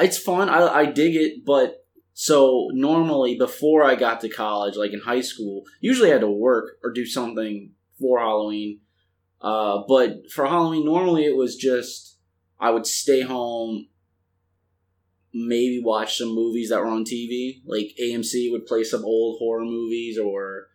it's 0.00 0.18
fun. 0.18 0.48
I, 0.48 0.66
I 0.66 0.86
dig 0.86 1.14
it. 1.16 1.44
But 1.46 1.83
so 2.14 2.68
normally 2.72 3.36
before 3.36 3.82
I 3.84 3.96
got 3.96 4.20
to 4.20 4.28
college, 4.28 4.76
like 4.76 4.92
in 4.92 5.00
high 5.00 5.20
school, 5.20 5.64
usually 5.80 6.10
I 6.10 6.12
had 6.12 6.20
to 6.20 6.30
work 6.30 6.78
or 6.82 6.92
do 6.92 7.04
something 7.04 7.72
for 8.00 8.20
Halloween. 8.20 8.80
Uh, 9.40 9.82
but 9.88 10.30
for 10.30 10.46
Halloween, 10.46 10.84
normally 10.84 11.24
it 11.24 11.36
was 11.36 11.56
just 11.56 12.18
I 12.60 12.70
would 12.70 12.86
stay 12.86 13.22
home, 13.22 13.88
maybe 15.34 15.82
watch 15.84 16.16
some 16.16 16.28
movies 16.28 16.70
that 16.70 16.78
were 16.78 16.86
on 16.86 17.04
TV. 17.04 17.60
Like 17.66 17.96
AMC 18.00 18.52
would 18.52 18.66
play 18.66 18.84
some 18.84 19.04
old 19.04 19.38
horror 19.40 19.64
movies 19.64 20.16
or, 20.16 20.68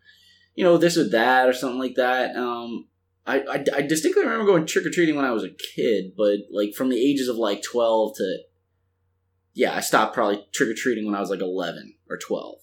you 0.56 0.66
know, 0.66 0.78
this 0.78 0.98
or 0.98 1.08
that 1.08 1.48
or 1.48 1.54
something 1.54 1.80
like 1.80 1.96
that. 1.96 2.36
Um, 2.36 2.90
I, 3.26 3.40
I, 3.40 3.66
I 3.78 3.82
distinctly 3.84 4.24
remember 4.24 4.46
going 4.46 4.66
trick 4.66 4.86
or 4.86 4.90
treating 4.90 5.16
when 5.16 5.24
I 5.24 5.32
was 5.32 5.46
a 5.46 5.56
kid, 5.76 6.12
but 6.18 6.40
like 6.52 6.74
from 6.76 6.90
the 6.90 7.00
ages 7.00 7.30
of 7.30 7.38
like 7.38 7.64
12 7.64 8.18
to, 8.18 8.38
yeah, 9.60 9.76
I 9.76 9.82
stopped 9.82 10.14
probably 10.14 10.46
trick 10.54 10.70
or 10.70 10.74
treating 10.74 11.06
when 11.06 11.16
I 11.16 11.20
was 11.20 11.30
like 11.30 11.42
11 11.42 11.94
or 12.10 12.18
12. 12.18 12.60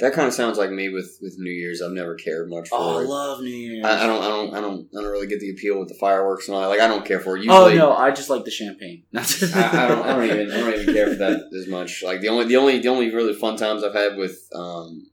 That 0.00 0.12
kind 0.14 0.26
of 0.26 0.34
sounds 0.34 0.58
like 0.58 0.70
me 0.70 0.88
with 0.88 1.16
with 1.22 1.36
New 1.38 1.52
Year's. 1.52 1.80
I've 1.80 1.92
never 1.92 2.16
cared 2.16 2.50
much 2.50 2.68
for 2.68 2.76
Oh, 2.76 2.98
I 2.98 3.02
love 3.04 3.40
New 3.40 3.48
Year's. 3.48 3.86
I, 3.86 4.02
I 4.02 4.06
don't, 4.06 4.22
I 4.22 4.28
don't, 4.28 4.54
I 4.54 4.60
don't, 4.60 4.88
I 4.94 5.00
don't 5.00 5.12
really 5.12 5.28
get 5.28 5.38
the 5.40 5.50
appeal 5.50 5.78
with 5.78 5.88
the 5.88 5.94
fireworks 5.94 6.48
and 6.48 6.56
all. 6.56 6.62
that. 6.62 6.68
Like, 6.68 6.80
I 6.80 6.88
don't 6.88 7.06
care 7.06 7.20
for 7.20 7.36
it. 7.38 7.46
oh 7.48 7.72
no, 7.72 7.92
I 7.96 8.10
just 8.10 8.28
like 8.28 8.44
the 8.44 8.50
champagne. 8.50 9.04
I, 9.14 9.20
I 9.20 9.88
don't, 9.88 10.02
I 10.04 10.16
don't 10.16 10.24
even, 10.24 10.50
I 10.50 10.60
don't 10.60 10.80
even 10.80 10.94
care 10.94 11.06
for 11.06 11.14
that 11.14 11.44
as 11.56 11.68
much. 11.68 12.02
Like 12.02 12.20
the 12.20 12.28
only, 12.28 12.46
the 12.46 12.56
only, 12.56 12.80
the 12.80 12.88
only 12.88 13.14
really 13.14 13.32
fun 13.32 13.56
times 13.56 13.84
I've 13.84 13.94
had 13.94 14.16
with, 14.16 14.36
um, 14.54 15.08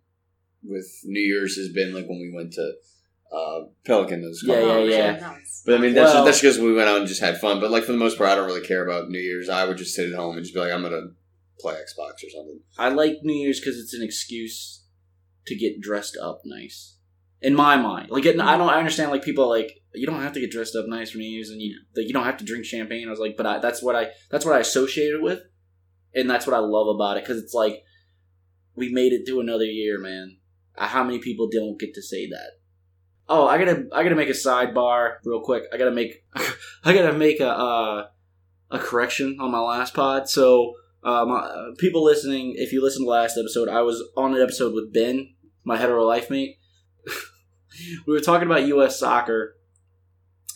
with 0.63 0.89
New 1.05 1.21
Year's 1.21 1.55
has 1.55 1.69
been 1.69 1.93
like 1.93 2.07
when 2.07 2.19
we 2.19 2.33
went 2.35 2.53
to, 2.53 2.73
uh, 3.31 3.59
Pelican. 3.85 4.21
Those 4.21 4.43
Yeah, 4.43 4.55
Oh, 4.55 4.83
yeah, 4.83 4.97
yeah. 4.97 5.35
But 5.65 5.75
I 5.75 5.77
mean, 5.77 5.93
that's 5.93 6.13
Well- 6.13 6.25
just, 6.25 6.41
that's 6.41 6.41
because 6.41 6.59
we 6.59 6.73
went 6.73 6.89
out 6.89 6.97
and 6.99 7.07
just 7.07 7.21
had 7.21 7.39
fun. 7.39 7.59
But 7.59 7.71
like 7.71 7.83
for 7.83 7.93
the 7.93 7.97
most 7.97 8.17
part, 8.17 8.29
I 8.29 8.35
don't 8.35 8.47
really 8.47 8.65
care 8.65 8.85
about 8.85 9.09
New 9.09 9.19
Year's. 9.19 9.49
I 9.49 9.65
would 9.65 9.77
just 9.77 9.95
sit 9.95 10.09
at 10.09 10.15
home 10.15 10.35
and 10.35 10.43
just 10.43 10.53
be 10.53 10.59
like, 10.59 10.71
I'm 10.71 10.81
gonna 10.83 11.11
play 11.59 11.75
Xbox 11.75 12.25
or 12.25 12.29
something. 12.29 12.59
I 12.77 12.89
like 12.89 13.19
New 13.23 13.35
Year's 13.35 13.59
because 13.59 13.77
it's 13.79 13.93
an 13.93 14.03
excuse 14.03 14.83
to 15.45 15.55
get 15.55 15.79
dressed 15.81 16.17
up 16.21 16.41
nice. 16.45 16.97
In 17.41 17.55
my 17.55 17.75
mind, 17.75 18.09
like 18.09 18.25
it, 18.25 18.39
I 18.39 18.57
don't, 18.57 18.69
I 18.69 18.77
understand 18.77 19.11
like 19.11 19.23
people 19.23 19.43
are 19.43 19.57
like 19.57 19.81
you 19.93 20.07
don't 20.07 20.21
have 20.21 20.31
to 20.33 20.39
get 20.39 20.51
dressed 20.51 20.75
up 20.75 20.85
nice 20.87 21.11
for 21.11 21.17
New 21.17 21.29
Year's, 21.29 21.49
and 21.49 21.61
you 21.61 21.77
like, 21.95 22.07
you 22.07 22.13
don't 22.13 22.23
have 22.23 22.37
to 22.37 22.45
drink 22.45 22.65
champagne. 22.65 23.07
I 23.07 23.11
was 23.11 23.19
like, 23.19 23.35
but 23.35 23.45
I, 23.45 23.59
that's 23.59 23.83
what 23.83 23.95
I 23.97 24.07
that's 24.31 24.45
what 24.45 24.55
I 24.55 24.59
associated 24.59 25.21
with, 25.21 25.39
and 26.15 26.29
that's 26.29 26.47
what 26.47 26.55
I 26.55 26.59
love 26.59 26.87
about 26.87 27.17
it 27.17 27.23
because 27.23 27.41
it's 27.41 27.53
like 27.53 27.83
we 28.75 28.93
made 28.93 29.11
it 29.11 29.25
through 29.25 29.41
another 29.41 29.65
year, 29.65 29.99
man. 29.99 30.37
How 30.77 31.03
many 31.03 31.19
people 31.19 31.49
don't 31.51 31.79
get 31.79 31.93
to 31.95 32.01
say 32.01 32.27
that? 32.29 32.51
Oh, 33.29 33.47
I 33.47 33.57
gotta 33.57 33.87
I 33.93 34.03
gotta 34.03 34.15
make 34.15 34.29
a 34.29 34.33
sidebar 34.33 35.15
real 35.23 35.41
quick. 35.41 35.63
I 35.73 35.77
gotta 35.77 35.91
make 35.91 36.23
I 36.83 36.93
gotta 36.93 37.13
make 37.13 37.39
a 37.39 37.49
uh, 37.49 38.07
a 38.71 38.79
correction 38.79 39.37
on 39.39 39.51
my 39.51 39.59
last 39.59 39.93
pod. 39.93 40.29
So 40.29 40.75
um, 41.03 41.31
uh, 41.31 41.71
people 41.77 42.03
listening, 42.03 42.55
if 42.57 42.71
you 42.71 42.81
listened 42.81 43.05
to 43.05 43.09
last 43.09 43.37
episode, 43.37 43.69
I 43.69 43.81
was 43.81 44.03
on 44.15 44.35
an 44.35 44.41
episode 44.41 44.73
with 44.73 44.93
Ben, 44.93 45.33
my 45.63 45.77
hetero 45.77 46.05
life 46.05 46.29
mate. 46.29 46.57
we 48.07 48.13
were 48.13 48.21
talking 48.21 48.47
about 48.47 48.67
U.S. 48.67 48.99
soccer, 48.99 49.57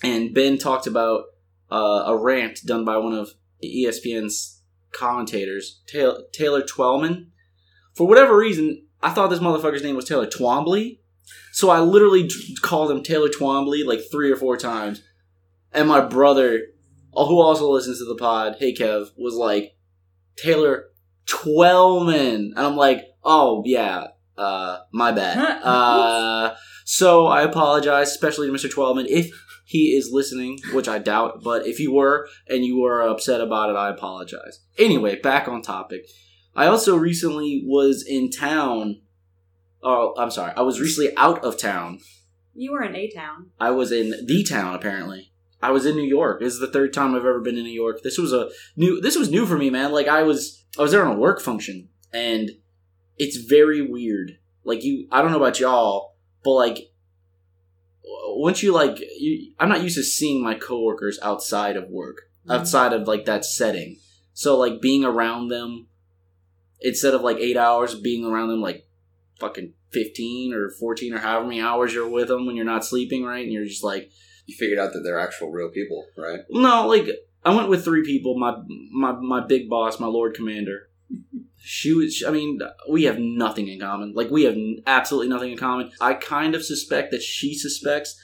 and 0.04 0.34
Ben 0.34 0.58
talked 0.58 0.88
about 0.88 1.26
uh, 1.72 2.04
a 2.08 2.18
rant 2.18 2.60
done 2.66 2.86
by 2.86 2.98
one 2.98 3.14
of 3.14 3.34
ESPN's 3.64 4.62
commentators, 4.92 5.82
Taylor, 5.86 6.24
Taylor. 6.32 6.64
For 6.66 8.08
whatever 8.08 8.38
reason, 8.38 8.86
I 9.02 9.12
thought 9.12 9.30
this 9.30 9.40
motherfucker's 9.40 9.84
name 9.84 9.96
was 9.96 10.06
Taylor 10.06 10.28
Twombly, 10.28 11.00
so 11.52 11.70
I 11.70 11.80
literally 11.80 12.28
d- 12.28 12.58
called 12.62 12.92
him 12.92 13.04
Taylor 13.04 13.30
Twombly 13.30 13.86
like 13.86 14.02
three 14.12 14.32
or 14.32 14.36
four 14.36 14.58
times. 14.58 15.02
And 15.74 15.88
my 15.88 16.02
brother, 16.02 16.62
who 17.14 17.40
also 17.40 17.70
listens 17.70 18.00
to 18.00 18.06
the 18.06 18.16
pod, 18.16 18.56
hey 18.60 18.74
Kev, 18.74 19.10
was 19.18 19.36
like, 19.36 19.76
Taylor 20.38 20.86
Twellman. 21.26 22.54
And 22.56 22.60
I'm 22.60 22.76
like, 22.76 23.04
oh, 23.24 23.64
yeah, 23.66 24.08
uh, 24.38 24.80
my 24.92 25.12
bad. 25.12 25.38
uh, 25.64 26.56
so 26.86 27.28
I 27.28 27.42
apologize, 27.42 28.12
especially 28.12 28.48
to 28.48 28.54
Mr. 28.54 28.72
Twellman, 28.72 29.08
if 29.10 29.32
he 29.66 29.98
is 29.98 30.12
listening, 30.12 30.60
which 30.72 30.88
I 30.88 30.98
doubt, 31.00 31.44
but 31.44 31.68
if 31.68 31.80
you 31.80 31.94
were 31.94 32.30
and 32.48 32.64
you 32.64 32.80
were 32.80 33.02
upset 33.02 33.42
about 33.42 33.70
it, 33.70 33.76
I 33.76 33.90
apologize. 33.90 34.62
Anyway, 34.78 35.20
back 35.20 35.50
on 35.50 35.62
topic. 35.62 36.06
I 36.56 36.68
also 36.68 36.96
recently 36.96 37.62
was 37.66 38.06
in 38.08 38.32
town. 38.32 39.02
Oh, 39.90 40.14
I'm 40.18 40.32
sorry. 40.32 40.52
I 40.58 40.64
was 40.64 40.82
recently 40.82 41.16
out 41.16 41.46
of 41.46 41.58
town. 41.58 42.02
You 42.54 42.74
were 42.74 42.84
in 42.84 42.94
A 42.94 43.10
Town. 43.10 43.52
I 43.58 43.72
was 43.72 43.90
in 43.94 44.10
the 44.26 44.44
town 44.44 44.76
apparently. 44.76 45.32
I 45.62 45.72
was 45.72 45.86
in 45.86 45.96
New 45.96 46.04
York. 46.04 46.42
This 46.42 46.54
is 46.54 46.60
the 46.60 46.70
third 46.70 46.92
time 46.92 47.16
I've 47.16 47.22
ever 47.22 47.40
been 47.40 47.56
in 47.56 47.64
New 47.64 47.70
York. 47.70 48.04
This 48.04 48.18
was 48.18 48.34
a 48.34 48.50
new 48.76 49.00
this 49.00 49.16
was 49.16 49.32
new 49.32 49.46
for 49.46 49.58
me, 49.58 49.70
man. 49.70 49.94
Like 49.94 50.10
I 50.10 50.24
was 50.24 50.66
I 50.78 50.82
was 50.82 50.92
there 50.92 51.06
on 51.06 51.16
a 51.16 51.18
work 51.18 51.40
function 51.40 51.88
and 52.12 52.52
it's 53.18 53.38
very 53.38 53.82
weird. 53.82 54.40
Like 54.66 54.84
you 54.84 55.08
I 55.10 55.22
don't 55.22 55.32
know 55.32 55.38
about 55.38 55.62
y'all, 55.62 56.16
but 56.44 56.52
like 56.52 56.92
once 58.04 58.62
you 58.62 58.74
like 58.74 59.00
you, 59.00 59.54
I'm 59.58 59.70
not 59.70 59.84
used 59.84 59.96
to 59.96 60.04
seeing 60.04 60.44
my 60.44 60.56
coworkers 60.56 61.18
outside 61.24 61.78
of 61.78 61.90
work, 61.90 62.24
mm-hmm. 62.42 62.52
outside 62.52 62.92
of 62.92 63.08
like 63.08 63.24
that 63.24 63.46
setting. 63.46 64.00
So 64.34 64.58
like 64.58 64.82
being 64.82 65.06
around 65.06 65.48
them 65.48 65.88
instead 66.82 67.14
of 67.14 67.22
like 67.22 67.38
8 67.38 67.56
hours 67.56 67.96
being 67.96 68.26
around 68.26 68.50
them 68.50 68.62
like 68.62 68.86
fucking 69.40 69.74
15 69.92 70.54
or 70.54 70.70
14 70.70 71.14
or 71.14 71.20
however 71.20 71.46
many 71.48 71.62
hours 71.62 71.94
you're 71.94 72.08
with 72.10 72.28
them 72.28 72.46
when 72.46 72.56
you're 72.56 72.66
not 72.66 72.86
sleeping, 72.86 73.24
right? 73.24 73.44
And 73.44 73.52
you're 73.54 73.66
just 73.66 73.84
like 73.84 74.12
You 74.46 74.56
figured 74.56 74.80
out 74.80 74.94
that 74.94 75.02
they're 75.02 75.20
actual 75.20 75.52
real 75.52 75.70
people, 75.70 76.06
right? 76.18 76.42
no, 76.50 76.88
like 76.88 77.08
I 77.46 77.56
went 77.56 77.70
with 77.70 77.84
three 77.86 78.04
people. 78.04 78.38
My 78.38 78.58
my 78.92 79.14
my 79.14 79.46
big 79.46 79.70
boss, 79.70 80.00
my 80.00 80.08
Lord 80.08 80.34
Commander. 80.36 80.90
She 81.60 81.94
was. 81.94 82.24
I 82.28 82.32
mean, 82.32 82.60
we 82.90 83.04
have 83.06 83.18
nothing 83.20 83.68
in 83.68 83.80
common. 83.80 84.14
Like 84.14 84.30
we 84.30 84.44
have 84.44 84.56
absolutely 84.86 85.30
nothing 85.30 85.52
in 85.52 85.58
common. 85.58 85.92
I 86.02 86.14
kind 86.14 86.56
of 86.56 86.64
suspect 86.66 87.12
that 87.12 87.22
she 87.22 87.54
suspects 87.56 88.20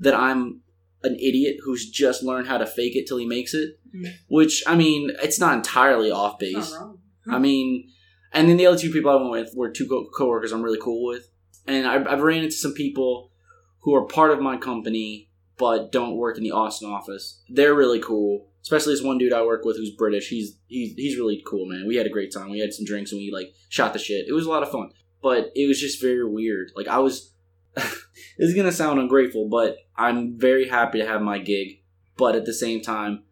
that 0.00 0.14
I'm 0.14 0.60
an 1.02 1.14
idiot 1.16 1.56
who's 1.64 1.88
just 1.90 2.22
learned 2.22 2.48
how 2.48 2.58
to 2.58 2.66
fake 2.66 2.96
it 2.96 3.06
till 3.06 3.16
he 3.18 3.26
makes 3.26 3.54
it. 3.54 3.78
Mm. 3.94 4.12
Which 4.28 4.62
I 4.66 4.76
mean, 4.76 5.10
it's 5.22 5.40
not 5.40 5.54
entirely 5.54 6.10
off 6.10 6.32
Not 6.32 6.40
base. 6.40 6.72
wrong. 6.72 6.98
I 7.28 7.38
mean, 7.38 7.88
and 8.36 8.48
then 8.48 8.56
the 8.56 8.66
other 8.66 8.78
two 8.78 8.92
people 8.92 9.10
I 9.10 9.16
went 9.16 9.30
with 9.30 9.54
were 9.56 9.70
two 9.70 9.88
co- 9.88 10.08
coworkers 10.16 10.52
I'm 10.52 10.62
really 10.62 10.80
cool 10.80 11.06
with, 11.06 11.28
and 11.66 11.86
I've, 11.86 12.06
I've 12.06 12.22
ran 12.22 12.44
into 12.44 12.54
some 12.54 12.74
people 12.74 13.32
who 13.80 13.94
are 13.94 14.06
part 14.06 14.30
of 14.30 14.40
my 14.40 14.56
company 14.56 15.30
but 15.58 15.90
don't 15.90 16.16
work 16.16 16.36
in 16.36 16.44
the 16.44 16.52
Austin 16.52 16.90
office. 16.90 17.40
They're 17.48 17.74
really 17.74 18.00
cool, 18.00 18.46
especially 18.62 18.92
this 18.92 19.02
one 19.02 19.16
dude 19.18 19.32
I 19.32 19.42
work 19.42 19.64
with 19.64 19.76
who's 19.76 19.90
British. 19.90 20.28
He's 20.28 20.58
he's 20.66 20.94
he's 20.94 21.16
really 21.16 21.42
cool, 21.46 21.66
man. 21.66 21.86
We 21.86 21.96
had 21.96 22.06
a 22.06 22.10
great 22.10 22.32
time. 22.32 22.50
We 22.50 22.60
had 22.60 22.74
some 22.74 22.84
drinks 22.84 23.12
and 23.12 23.18
we 23.18 23.30
like 23.32 23.54
shot 23.68 23.92
the 23.92 23.98
shit. 23.98 24.26
It 24.28 24.32
was 24.32 24.46
a 24.46 24.50
lot 24.50 24.62
of 24.62 24.70
fun, 24.70 24.90
but 25.22 25.50
it 25.54 25.66
was 25.66 25.80
just 25.80 26.00
very 26.00 26.28
weird. 26.28 26.72
Like 26.76 26.88
I 26.88 26.98
was. 26.98 27.32
this 27.74 28.04
is 28.38 28.54
gonna 28.54 28.72
sound 28.72 28.98
ungrateful, 28.98 29.48
but 29.48 29.78
I'm 29.96 30.38
very 30.38 30.68
happy 30.68 30.98
to 30.98 31.06
have 31.06 31.22
my 31.22 31.38
gig. 31.38 31.80
But 32.16 32.36
at 32.36 32.46
the 32.46 32.54
same 32.54 32.80
time, 32.80 33.24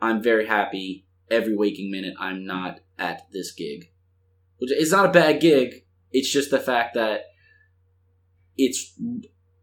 I'm 0.00 0.22
very 0.22 0.46
happy 0.46 1.06
every 1.30 1.56
waking 1.56 1.90
minute 1.90 2.14
I'm 2.18 2.44
not 2.44 2.80
at 2.98 3.30
this 3.32 3.52
gig. 3.52 3.90
Which 4.58 4.70
it's 4.72 4.92
not 4.92 5.06
a 5.06 5.12
bad 5.12 5.40
gig. 5.40 5.84
It's 6.12 6.30
just 6.30 6.50
the 6.50 6.60
fact 6.60 6.94
that 6.94 7.22
it's 8.56 8.98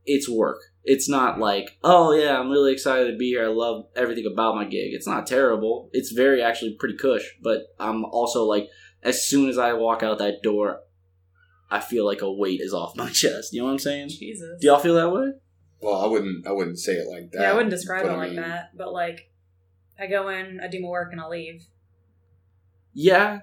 it's 0.05 0.29
work. 0.29 0.59
It's 0.83 1.07
not 1.07 1.39
like, 1.39 1.77
oh 1.83 2.11
yeah, 2.13 2.37
I'm 2.37 2.49
really 2.49 2.73
excited 2.73 3.09
to 3.09 3.17
be 3.17 3.29
here. 3.29 3.45
I 3.45 3.47
love 3.47 3.85
everything 3.95 4.25
about 4.31 4.55
my 4.55 4.65
gig. 4.65 4.93
It's 4.93 5.07
not 5.07 5.25
terrible. 5.25 5.89
It's 5.93 6.11
very 6.11 6.41
actually 6.43 6.75
pretty 6.77 6.97
cush, 6.97 7.23
but 7.41 7.61
I'm 7.79 8.03
also 8.05 8.43
like 8.43 8.67
as 9.01 9.25
soon 9.25 9.49
as 9.49 9.57
I 9.57 9.73
walk 9.73 10.03
out 10.03 10.19
that 10.19 10.41
door, 10.43 10.81
I 11.71 11.79
feel 11.79 12.05
like 12.05 12.21
a 12.21 12.31
weight 12.31 12.61
is 12.61 12.73
off 12.73 12.95
my 12.95 13.09
chest. 13.11 13.53
You 13.53 13.61
know 13.61 13.65
what 13.65 13.73
I'm 13.73 13.79
saying? 13.79 14.09
Jesus. 14.09 14.59
Do 14.59 14.67
y'all 14.67 14.79
feel 14.79 14.95
that 14.95 15.11
way? 15.11 15.31
Well, 15.81 16.01
I 16.01 16.07
wouldn't. 16.07 16.47
I 16.47 16.51
wouldn't 16.51 16.79
say 16.79 16.93
it 16.93 17.09
like 17.09 17.31
that. 17.31 17.41
yeah, 17.41 17.51
I 17.51 17.53
wouldn't 17.53 17.71
describe 17.71 18.03
but 18.03 18.11
it 18.11 18.15
I 18.15 18.17
like 18.17 18.31
mean, 18.31 18.41
that. 18.41 18.77
But 18.77 18.93
like, 18.93 19.29
I 19.99 20.07
go 20.07 20.29
in, 20.29 20.59
I 20.61 20.67
do 20.67 20.81
my 20.81 20.87
work, 20.87 21.11
and 21.11 21.19
I 21.19 21.27
leave. 21.27 21.65
Yeah. 22.93 23.41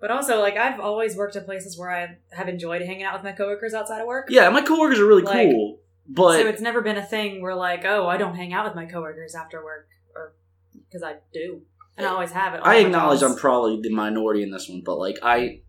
But 0.00 0.10
also, 0.12 0.40
like, 0.40 0.56
I've 0.56 0.78
always 0.78 1.16
worked 1.16 1.34
in 1.34 1.44
places 1.44 1.76
where 1.78 1.90
I 1.90 2.16
have 2.30 2.48
enjoyed 2.48 2.82
hanging 2.82 3.02
out 3.02 3.14
with 3.14 3.24
my 3.24 3.32
coworkers 3.32 3.74
outside 3.74 4.00
of 4.00 4.06
work. 4.06 4.28
Yeah, 4.30 4.48
my 4.50 4.62
coworkers 4.62 5.00
are 5.00 5.06
really 5.06 5.22
Like- 5.22 5.50
cool. 5.50 5.80
But 6.10 6.40
so 6.40 6.48
it's 6.48 6.62
never 6.62 6.80
been 6.80 6.96
a 6.96 7.04
thing 7.04 7.42
where 7.42 7.54
like, 7.54 7.84
oh, 7.84 8.06
I 8.06 8.16
don't 8.16 8.34
hang 8.34 8.54
out 8.54 8.64
with 8.64 8.74
my 8.74 8.86
coworkers 8.86 9.34
after 9.34 9.62
work, 9.62 9.88
or 10.14 10.32
because 10.72 11.02
I 11.02 11.16
do, 11.34 11.60
and 11.98 12.06
I 12.06 12.10
always 12.10 12.30
have 12.30 12.54
it. 12.54 12.60
I 12.64 12.76
acknowledge. 12.76 13.22
I'm 13.22 13.36
probably 13.36 13.78
the 13.82 13.90
minority 13.94 14.42
in 14.42 14.50
this 14.50 14.70
one, 14.70 14.80
but 14.82 14.96
like 14.96 15.18
I, 15.22 15.60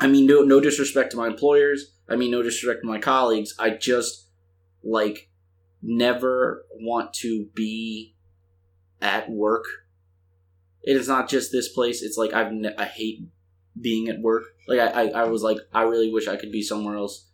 I 0.00 0.08
mean, 0.08 0.26
no, 0.26 0.42
no 0.42 0.58
disrespect 0.58 1.12
to 1.12 1.16
my 1.16 1.28
employers. 1.28 1.92
I 2.08 2.16
mean, 2.16 2.32
no 2.32 2.42
disrespect 2.42 2.80
to 2.82 2.88
my 2.88 2.98
colleagues. 2.98 3.54
I 3.56 3.70
just 3.70 4.26
like 4.82 5.30
never 5.80 6.64
want 6.80 7.14
to 7.22 7.46
be 7.54 8.16
at 9.00 9.30
work. 9.30 9.66
It 10.82 10.96
is 10.96 11.06
not 11.06 11.28
just 11.28 11.52
this 11.52 11.68
place. 11.68 12.02
It's 12.02 12.16
like 12.18 12.32
I've 12.32 12.50
ne- 12.52 12.74
I 12.76 12.86
hate 12.86 13.20
being 13.80 14.08
at 14.08 14.20
work. 14.20 14.44
Like 14.68 14.80
I, 14.80 14.86
I, 14.86 15.08
I 15.08 15.24
was 15.24 15.42
like 15.42 15.58
I 15.72 15.82
really 15.82 16.12
wish 16.12 16.28
I 16.28 16.36
could 16.36 16.52
be 16.52 16.62
somewhere 16.62 16.96
else. 16.96 17.28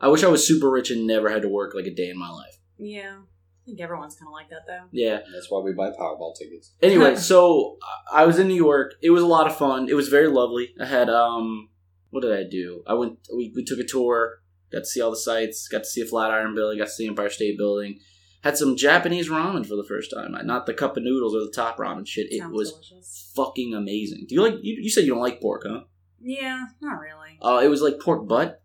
I 0.00 0.08
wish 0.08 0.24
I 0.24 0.28
was 0.28 0.46
super 0.46 0.70
rich 0.70 0.90
and 0.90 1.06
never 1.06 1.28
had 1.28 1.42
to 1.42 1.48
work 1.48 1.74
like 1.74 1.86
a 1.86 1.94
day 1.94 2.08
in 2.08 2.18
my 2.18 2.30
life. 2.30 2.56
Yeah, 2.78 3.16
I 3.62 3.66
think 3.66 3.80
everyone's 3.80 4.14
kind 4.14 4.28
of 4.28 4.32
like 4.32 4.48
that 4.50 4.66
though. 4.66 4.86
Yeah. 4.92 5.18
That's 5.32 5.50
why 5.50 5.60
we 5.60 5.72
buy 5.72 5.90
Powerball 5.90 6.34
tickets. 6.36 6.72
Anyway, 6.82 7.16
so 7.30 7.76
I 8.12 8.24
was 8.24 8.38
in 8.38 8.48
New 8.48 8.54
York. 8.54 8.94
It 9.02 9.10
was 9.10 9.22
a 9.22 9.26
lot 9.26 9.46
of 9.46 9.56
fun. 9.56 9.88
It 9.88 9.94
was 9.94 10.08
very 10.08 10.28
lovely. 10.28 10.70
I 10.80 10.86
had 10.86 11.10
um, 11.10 11.68
what 12.10 12.22
did 12.22 12.32
I 12.32 12.44
do? 12.48 12.82
I 12.86 12.94
went. 12.94 13.18
We, 13.34 13.52
we 13.54 13.64
took 13.64 13.78
a 13.78 13.84
tour. 13.84 14.38
Got 14.72 14.80
to 14.80 14.86
see 14.86 15.00
all 15.00 15.10
the 15.10 15.16
sights. 15.16 15.68
Got 15.68 15.78
to 15.78 15.84
see 15.88 16.00
a 16.00 16.06
Flatiron 16.06 16.54
Building. 16.54 16.78
Got 16.78 16.86
to 16.86 16.90
see 16.90 17.06
Empire 17.06 17.28
State 17.28 17.58
Building. 17.58 17.98
Had 18.42 18.56
some 18.56 18.76
Japanese 18.76 19.28
ramen 19.28 19.66
for 19.66 19.76
the 19.76 19.84
first 19.84 20.12
time. 20.14 20.34
Not 20.46 20.64
the 20.64 20.72
cup 20.72 20.96
of 20.96 21.02
noodles 21.02 21.34
or 21.34 21.40
the 21.40 21.52
top 21.54 21.76
ramen 21.76 22.06
shit. 22.06 22.32
It 22.32 22.38
Sounds 22.40 22.54
was 22.54 22.72
delicious. 22.72 23.32
fucking 23.36 23.74
amazing. 23.74 24.24
Do 24.28 24.34
you 24.34 24.42
like? 24.42 24.54
You, 24.62 24.78
you 24.82 24.90
said 24.90 25.04
you 25.04 25.10
don't 25.10 25.22
like 25.22 25.40
pork, 25.40 25.64
huh? 25.66 25.80
Yeah, 26.22 26.64
not 26.80 26.98
really. 27.00 27.38
Uh, 27.42 27.60
it 27.62 27.68
was 27.68 27.82
like 27.82 28.00
pork 28.00 28.26
butt, 28.26 28.62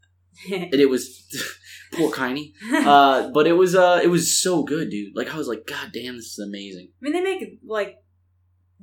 and 0.50 0.74
it 0.74 0.88
was 0.88 1.26
pork 1.92 2.14
hiney. 2.14 2.52
Uh, 2.72 3.30
but 3.30 3.46
it 3.46 3.52
was 3.52 3.74
uh, 3.74 4.00
it 4.02 4.08
was 4.08 4.40
so 4.40 4.62
good, 4.62 4.90
dude. 4.90 5.14
Like 5.14 5.32
I 5.32 5.36
was 5.36 5.48
like, 5.48 5.66
God 5.66 5.90
damn, 5.92 6.16
this 6.16 6.26
is 6.26 6.38
amazing. 6.38 6.88
I 6.90 7.04
mean, 7.04 7.12
they 7.12 7.20
make 7.20 7.60
like 7.66 7.96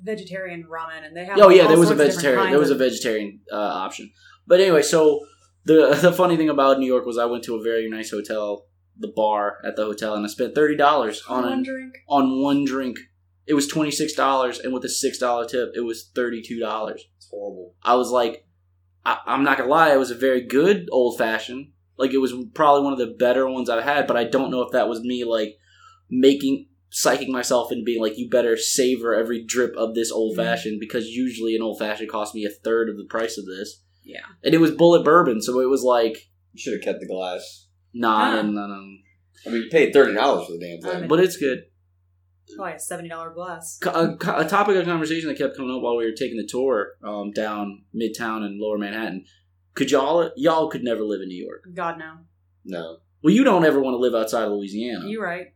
vegetarian 0.01 0.65
ramen, 0.69 1.05
and 1.05 1.15
they 1.15 1.25
have. 1.25 1.39
Oh 1.39 1.49
yeah, 1.49 1.67
there 1.67 1.79
was 1.79 1.89
a 1.89 1.95
sorts 1.95 2.15
of 2.15 2.21
different 2.21 2.21
vegetarian. 2.21 2.51
There 2.51 2.59
was 2.59 2.69
a 2.69 2.75
vegetariarian 2.75 3.39
uh, 3.51 3.55
option. 3.55 4.11
But 4.45 4.59
anyway, 4.59 4.81
so 4.83 5.25
the 5.65 5.97
the 6.01 6.13
funny 6.13 6.37
thing 6.37 6.49
about 6.49 6.79
New 6.79 6.85
York 6.85 7.05
was 7.05 7.17
I 7.17 7.25
went 7.25 7.43
to 7.45 7.55
a 7.55 7.63
very 7.63 7.89
nice 7.89 8.11
hotel, 8.11 8.65
the 8.99 9.11
bar 9.15 9.57
at 9.63 9.75
the 9.75 9.85
hotel, 9.85 10.13
and 10.15 10.25
I 10.25 10.29
spent 10.29 10.55
thirty 10.55 10.75
dollars 10.75 11.23
on 11.27 11.43
one 11.43 11.59
a, 11.59 11.63
drink. 11.63 11.93
on 12.09 12.41
one 12.41 12.65
drink. 12.65 12.97
It 13.45 13.53
was 13.53 13.67
twenty 13.67 13.91
six 13.91 14.13
dollars, 14.13 14.59
and 14.59 14.73
with 14.73 14.83
a 14.85 14.89
six 14.89 15.17
dollar 15.17 15.45
tip, 15.47 15.71
it 15.75 15.81
was 15.81 16.09
thirty 16.15 16.41
two 16.41 16.59
dollars. 16.59 17.03
It's 17.17 17.27
horrible. 17.29 17.75
I 17.83 17.95
was 17.95 18.09
like, 18.11 18.45
I, 19.05 19.19
I'm 19.25 19.43
not 19.43 19.57
gonna 19.57 19.69
lie, 19.69 19.93
it 19.93 19.97
was 19.99 20.11
a 20.11 20.15
very 20.15 20.41
good 20.45 20.87
old 20.91 21.17
fashioned. 21.17 21.71
Like 21.97 22.11
it 22.13 22.19
was 22.19 22.33
probably 22.53 22.83
one 22.83 22.93
of 22.93 22.99
the 22.99 23.15
better 23.17 23.49
ones 23.49 23.69
I've 23.69 23.83
had, 23.83 24.05
but 24.07 24.17
I 24.17 24.23
don't 24.25 24.51
know 24.51 24.61
if 24.61 24.71
that 24.73 24.87
was 24.87 25.01
me 25.01 25.23
like 25.23 25.55
making 26.09 26.67
psyching 26.91 27.29
myself 27.29 27.71
into 27.71 27.83
being 27.83 28.01
like, 28.01 28.17
you 28.17 28.29
better 28.29 28.55
savor 28.55 29.13
every 29.13 29.43
drip 29.45 29.75
of 29.75 29.93
this 29.93 30.11
old 30.11 30.35
fashioned 30.37 30.79
because 30.79 31.07
usually 31.07 31.55
an 31.55 31.61
old 31.61 31.77
fashioned 31.79 32.09
cost 32.09 32.33
me 32.33 32.45
a 32.45 32.49
third 32.49 32.89
of 32.89 32.97
the 32.97 33.05
price 33.09 33.37
of 33.37 33.45
this, 33.45 33.83
Yeah. 34.03 34.21
and 34.43 34.53
it 34.53 34.59
was 34.59 34.71
Bulleit 34.71 35.03
bourbon, 35.03 35.41
so 35.41 35.59
it 35.59 35.69
was 35.69 35.83
like, 35.83 36.17
You 36.53 36.61
should 36.61 36.73
have 36.73 36.81
kept 36.83 36.99
the 37.01 37.07
glass. 37.07 37.66
Nah, 37.99 38.37
Ah. 38.39 38.41
no, 38.41 38.51
no, 38.51 38.67
no. 38.67 38.97
I 39.45 39.49
mean, 39.49 39.63
you 39.63 39.69
paid 39.69 39.93
thirty 39.93 40.13
dollars 40.13 40.47
for 40.47 40.53
the 40.53 40.59
damn 40.59 40.81
thing. 40.81 41.07
but 41.07 41.19
it's 41.19 41.37
good. 41.37 41.63
Probably 42.55 42.73
a 42.75 42.79
seventy 42.79 43.09
dollar 43.09 43.31
glass. 43.31 43.79
A, 43.85 44.15
a 44.35 44.45
topic 44.47 44.75
of 44.77 44.85
conversation 44.85 45.27
that 45.29 45.37
kept 45.37 45.55
coming 45.57 45.75
up 45.75 45.81
while 45.81 45.97
we 45.97 46.05
were 46.05 46.13
taking 46.15 46.37
the 46.37 46.47
tour 46.47 46.93
um, 47.03 47.31
down 47.31 47.83
Midtown 47.95 48.43
and 48.45 48.59
Lower 48.59 48.77
Manhattan. 48.77 49.25
Could 49.75 49.91
y'all 49.91 50.31
y'all 50.35 50.69
could 50.69 50.83
never 50.83 51.03
live 51.03 51.21
in 51.21 51.27
New 51.27 51.43
York? 51.43 51.63
God 51.73 51.99
no. 51.99 52.19
no, 52.65 52.97
Well, 53.23 53.33
you 53.33 53.43
don't 53.43 53.65
ever 53.65 53.79
want 53.81 53.93
to 53.93 53.99
live 53.99 54.15
outside 54.15 54.43
of 54.45 54.51
Louisiana. 54.53 55.07
You're 55.07 55.23
right. 55.23 55.47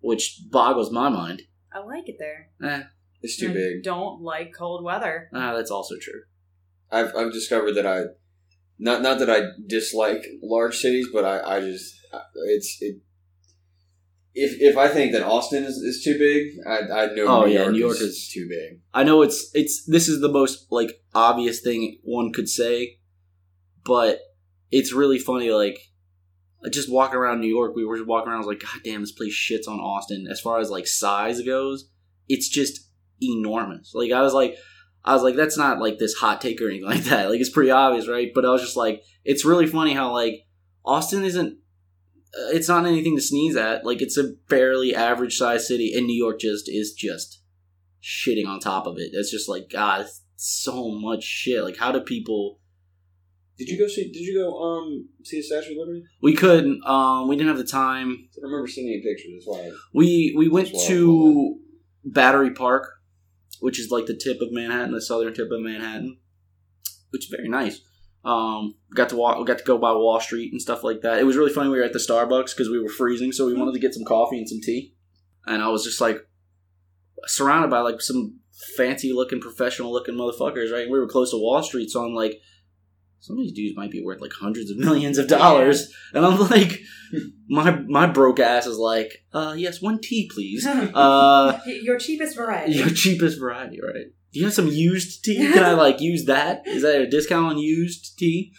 which 0.00 0.40
boggles 0.50 0.90
my 0.90 1.08
mind. 1.08 1.42
I 1.72 1.78
like 1.78 2.08
it 2.08 2.16
there. 2.18 2.50
Eh, 2.62 2.82
it's 3.22 3.36
too 3.38 3.50
I 3.50 3.54
big. 3.54 3.82
Don't 3.84 4.20
like 4.20 4.52
cold 4.52 4.82
weather. 4.84 5.30
ah, 5.32 5.54
that's 5.54 5.70
also 5.70 5.94
true. 6.00 6.22
I've 6.90 7.14
I've 7.16 7.32
discovered 7.32 7.74
that 7.74 7.86
I, 7.86 8.02
not 8.80 9.02
not 9.02 9.18
that 9.20 9.30
I 9.30 9.40
dislike 9.66 10.24
large 10.42 10.76
cities, 10.78 11.06
but 11.12 11.24
I 11.24 11.56
I 11.56 11.60
just 11.60 11.94
it's 12.46 12.78
it. 12.80 12.96
If 14.32 14.60
if 14.60 14.76
I 14.76 14.88
think 14.88 15.12
that 15.12 15.22
Austin 15.24 15.64
is, 15.64 15.76
is 15.78 16.02
too 16.04 16.16
big, 16.18 16.52
I 16.66 17.02
I 17.02 17.06
know 17.14 17.26
Oh, 17.26 17.44
New 17.46 17.52
yeah, 17.52 17.60
York, 17.62 17.72
New 17.72 17.78
York 17.80 17.96
is, 17.96 18.02
is- 18.02 18.30
too 18.32 18.48
big. 18.48 18.80
I 18.94 19.02
know 19.04 19.22
it's 19.22 19.50
it's 19.54 19.84
this 19.86 20.08
is 20.08 20.20
the 20.20 20.28
most 20.28 20.66
like 20.70 21.02
obvious 21.14 21.60
thing 21.60 21.98
one 22.04 22.32
could 22.32 22.48
say, 22.48 22.98
but 23.84 24.20
it's 24.70 24.92
really 24.92 25.18
funny. 25.18 25.50
Like 25.50 25.78
just 26.70 26.90
walking 26.90 27.16
around 27.18 27.40
New 27.40 27.48
York, 27.48 27.74
we 27.74 27.84
were 27.84 27.96
just 27.96 28.08
walking 28.08 28.28
around. 28.28 28.36
I 28.42 28.46
was 28.46 28.54
like, 28.54 28.60
God 28.60 28.80
damn, 28.84 29.00
this 29.00 29.12
place 29.12 29.34
shits 29.34 29.66
on 29.68 29.80
Austin. 29.80 30.26
As 30.30 30.40
far 30.40 30.60
as 30.60 30.70
like 30.70 30.86
size 30.86 31.40
goes, 31.42 31.88
it's 32.28 32.48
just 32.48 32.88
enormous. 33.20 33.92
Like 33.94 34.12
I 34.12 34.22
was 34.22 34.32
like, 34.32 34.54
I 35.04 35.14
was 35.14 35.22
like, 35.22 35.36
that's 35.36 35.56
not 35.56 35.80
like 35.80 35.98
this 35.98 36.14
hot 36.14 36.40
take 36.40 36.60
or 36.60 36.68
anything 36.68 36.84
like 36.88 37.04
that. 37.04 37.30
Like 37.30 37.40
it's 37.40 37.50
pretty 37.50 37.70
obvious, 37.70 38.08
right? 38.08 38.30
But 38.34 38.44
I 38.44 38.50
was 38.50 38.62
just 38.62 38.76
like, 38.76 39.02
it's 39.24 39.44
really 39.44 39.66
funny 39.66 39.94
how 39.94 40.12
like 40.12 40.46
Austin 40.84 41.24
isn't. 41.24 41.58
Uh, 42.32 42.50
it's 42.52 42.68
not 42.68 42.86
anything 42.86 43.16
to 43.16 43.22
sneeze 43.22 43.56
at. 43.56 43.84
Like 43.84 44.00
it's 44.00 44.16
a 44.16 44.34
fairly 44.48 44.94
average 44.94 45.36
size 45.36 45.66
city, 45.66 45.92
and 45.96 46.06
New 46.06 46.16
York 46.16 46.40
just 46.40 46.68
is 46.68 46.92
just 46.92 47.42
shitting 48.02 48.46
on 48.46 48.60
top 48.60 48.86
of 48.86 48.98
it. 48.98 49.10
It's 49.12 49.30
just 49.30 49.48
like 49.48 49.68
God, 49.70 50.06
so 50.36 50.90
much 50.90 51.22
shit. 51.24 51.64
Like 51.64 51.76
how 51.76 51.92
do 51.92 52.00
people? 52.00 52.58
Did 53.58 53.68
you 53.68 53.78
go 53.78 53.88
see? 53.88 54.04
Did 54.04 54.20
you 54.20 54.38
go 54.38 54.58
um 54.58 55.08
see 55.24 55.38
the 55.38 55.42
Statue 55.42 55.72
of 55.72 55.78
Liberty? 55.78 56.04
We 56.22 56.34
couldn't. 56.34 56.82
Um, 56.86 57.28
we 57.28 57.36
didn't 57.36 57.48
have 57.48 57.58
the 57.58 57.64
time. 57.64 58.28
I 58.36 58.44
remember 58.44 58.66
seeing 58.68 58.88
any 58.88 59.02
pictures. 59.02 59.32
That's 59.34 59.46
why. 59.46 59.70
We 59.92 60.34
we 60.36 60.48
went 60.48 60.68
to 60.86 61.58
Battery 62.04 62.52
Park, 62.52 62.88
which 63.60 63.78
is 63.78 63.90
like 63.90 64.06
the 64.06 64.16
tip 64.16 64.40
of 64.40 64.52
Manhattan, 64.52 64.92
the 64.92 65.00
southern 65.00 65.34
tip 65.34 65.50
of 65.50 65.60
Manhattan, 65.60 66.18
which 67.10 67.26
is 67.26 67.30
very 67.30 67.48
nice. 67.48 67.80
Um, 68.24 68.74
got 68.94 69.08
to 69.10 69.16
walk, 69.16 69.46
got 69.46 69.58
to 69.58 69.64
go 69.64 69.78
by 69.78 69.92
Wall 69.92 70.20
Street 70.20 70.52
and 70.52 70.60
stuff 70.60 70.84
like 70.84 71.00
that. 71.02 71.18
It 71.18 71.24
was 71.24 71.36
really 71.36 71.52
funny. 71.52 71.70
We 71.70 71.78
were 71.78 71.84
at 71.84 71.92
the 71.92 71.98
Starbucks 71.98 72.54
because 72.54 72.68
we 72.68 72.78
were 72.78 72.90
freezing, 72.90 73.32
so 73.32 73.46
we 73.46 73.54
wanted 73.54 73.72
to 73.72 73.80
get 73.80 73.94
some 73.94 74.04
coffee 74.04 74.38
and 74.38 74.48
some 74.48 74.60
tea. 74.60 74.94
And 75.46 75.62
I 75.62 75.68
was 75.68 75.84
just 75.84 76.00
like 76.00 76.18
surrounded 77.26 77.70
by 77.70 77.80
like 77.80 78.00
some 78.00 78.40
fancy 78.76 79.12
looking, 79.12 79.40
professional 79.40 79.92
looking 79.92 80.16
motherfuckers, 80.16 80.70
right? 80.72 80.82
And 80.82 80.92
we 80.92 80.98
were 80.98 81.06
close 81.06 81.30
to 81.30 81.38
Wall 81.38 81.62
Street, 81.62 81.90
so 81.90 82.04
I'm 82.04 82.14
like, 82.14 82.40
some 83.20 83.36
of 83.36 83.42
these 83.42 83.52
dudes 83.52 83.76
might 83.76 83.90
be 83.90 84.02
worth 84.02 84.20
like 84.20 84.32
hundreds 84.32 84.70
of 84.70 84.78
millions 84.78 85.18
of 85.18 85.28
dollars, 85.28 85.92
and 86.14 86.24
I'm 86.24 86.38
like, 86.48 86.80
my 87.48 87.70
my 87.86 88.06
broke 88.06 88.40
ass 88.40 88.66
is 88.66 88.78
like, 88.78 89.24
uh, 89.32 89.54
yes, 89.56 89.80
one 89.80 90.00
tea, 90.00 90.28
please. 90.32 90.66
Uh, 90.66 91.58
Your 91.66 91.98
cheapest 91.98 92.36
variety. 92.36 92.72
your 92.72 92.88
cheapest 92.90 93.38
variety, 93.38 93.80
right? 93.80 94.06
Do 94.32 94.38
you 94.38 94.44
have 94.46 94.54
some 94.54 94.68
used 94.68 95.24
tea? 95.24 95.36
Can 95.52 95.64
I 95.64 95.72
like 95.72 96.00
use 96.00 96.26
that? 96.26 96.66
Is 96.66 96.82
that 96.82 97.00
a 97.00 97.06
discount 97.10 97.46
on 97.46 97.58
used 97.58 98.16
tea? 98.18 98.52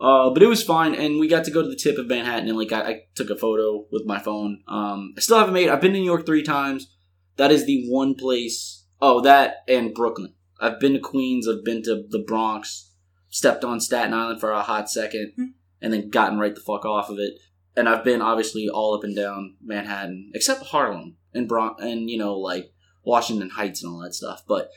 Uh, 0.00 0.30
but 0.30 0.42
it 0.42 0.46
was 0.48 0.64
fine, 0.64 0.94
and 0.96 1.20
we 1.20 1.28
got 1.28 1.44
to 1.44 1.50
go 1.52 1.62
to 1.62 1.68
the 1.68 1.76
tip 1.76 1.96
of 1.96 2.08
Manhattan, 2.08 2.48
and 2.48 2.58
like 2.58 2.72
I, 2.72 2.80
I 2.80 3.00
took 3.14 3.30
a 3.30 3.36
photo 3.36 3.86
with 3.92 4.02
my 4.04 4.18
phone. 4.18 4.62
Um, 4.66 5.14
I 5.16 5.20
still 5.20 5.38
haven't 5.38 5.54
made. 5.54 5.68
I've 5.68 5.80
been 5.80 5.92
to 5.92 5.98
New 5.98 6.04
York 6.04 6.26
three 6.26 6.42
times. 6.42 6.92
That 7.36 7.52
is 7.52 7.66
the 7.66 7.86
one 7.88 8.14
place. 8.14 8.84
Oh, 9.00 9.20
that 9.20 9.58
and 9.68 9.94
Brooklyn. 9.94 10.34
I've 10.60 10.80
been 10.80 10.94
to 10.94 10.98
Queens. 10.98 11.46
I've 11.48 11.64
been 11.64 11.82
to 11.84 12.04
the 12.08 12.18
Bronx. 12.18 12.90
Stepped 13.34 13.64
on 13.64 13.80
Staten 13.80 14.12
Island 14.12 14.40
for 14.40 14.50
a 14.52 14.62
hot 14.62 14.90
second, 14.90 15.32
Hmm. 15.36 15.44
and 15.80 15.92
then 15.92 16.10
gotten 16.10 16.38
right 16.38 16.54
the 16.54 16.60
fuck 16.60 16.84
off 16.84 17.08
of 17.08 17.18
it. 17.18 17.32
And 17.74 17.88
I've 17.88 18.04
been 18.04 18.20
obviously 18.20 18.68
all 18.68 18.94
up 18.94 19.04
and 19.04 19.16
down 19.16 19.56
Manhattan, 19.62 20.30
except 20.34 20.66
Harlem 20.66 21.16
and 21.32 21.48
Bron- 21.48 21.76
and 21.80 22.10
you 22.10 22.18
know 22.18 22.38
like 22.38 22.72
Washington 23.04 23.48
Heights 23.50 23.82
and 23.82 23.90
all 23.92 24.00
that 24.00 24.12
stuff. 24.14 24.42
But 24.46 24.68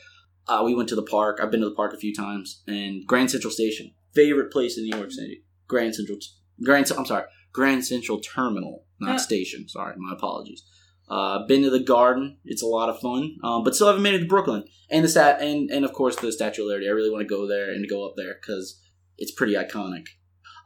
uh, 0.48 0.62
we 0.64 0.74
went 0.74 0.88
to 0.88 0.94
the 0.96 1.02
park. 1.02 1.38
I've 1.40 1.50
been 1.50 1.60
to 1.60 1.68
the 1.68 1.74
park 1.74 1.92
a 1.92 1.98
few 1.98 2.14
times, 2.14 2.62
and 2.66 3.06
Grand 3.06 3.30
Central 3.30 3.50
Station, 3.52 3.92
favorite 4.14 4.50
place 4.50 4.78
in 4.78 4.84
New 4.84 4.96
York 4.96 5.12
City. 5.12 5.44
Grand 5.68 5.94
Central, 5.94 6.18
Grand. 6.64 6.90
I'm 6.96 7.04
sorry, 7.04 7.24
Grand 7.52 7.84
Central 7.84 8.20
Terminal, 8.20 8.86
not 8.98 9.16
Uh. 9.16 9.18
station. 9.18 9.68
Sorry, 9.68 9.94
my 9.98 10.14
apologies. 10.14 10.62
Uh, 11.08 11.46
been 11.46 11.62
to 11.62 11.70
the 11.70 11.80
Garden. 11.80 12.38
It's 12.44 12.62
a 12.62 12.66
lot 12.66 12.88
of 12.88 13.00
fun, 13.00 13.36
um, 13.44 13.62
but 13.62 13.74
still 13.74 13.86
haven't 13.86 14.02
made 14.02 14.14
it 14.14 14.20
to 14.20 14.26
Brooklyn 14.26 14.64
and 14.90 15.04
the 15.04 15.08
stat 15.08 15.40
and 15.40 15.70
and 15.70 15.84
of 15.84 15.92
course 15.92 16.16
the 16.16 16.32
Statue 16.32 16.62
of 16.62 16.68
Liberty. 16.68 16.88
I 16.88 16.92
really 16.92 17.10
want 17.10 17.22
to 17.22 17.34
go 17.34 17.46
there 17.46 17.70
and 17.70 17.88
go 17.88 18.06
up 18.06 18.14
there 18.16 18.34
because 18.40 18.82
it's 19.16 19.30
pretty 19.30 19.54
iconic. 19.54 20.06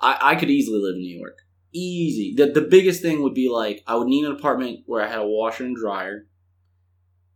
I, 0.01 0.19
I 0.21 0.35
could 0.37 0.51
easily 0.51 0.79
live 0.79 0.95
in 0.95 1.03
New 1.03 1.19
York. 1.19 1.39
Easy. 1.73 2.35
The 2.35 2.47
the 2.47 2.67
biggest 2.67 3.03
thing 3.03 3.23
would 3.23 3.35
be 3.35 3.51
like 3.51 3.83
I 3.87 3.97
would 3.97 4.09
need 4.09 4.25
an 4.25 4.33
apartment 4.33 4.81
where 4.87 5.03
I 5.03 5.09
had 5.09 5.19
a 5.19 5.27
washer 5.27 5.65
and 5.65 5.77
dryer. 5.77 6.27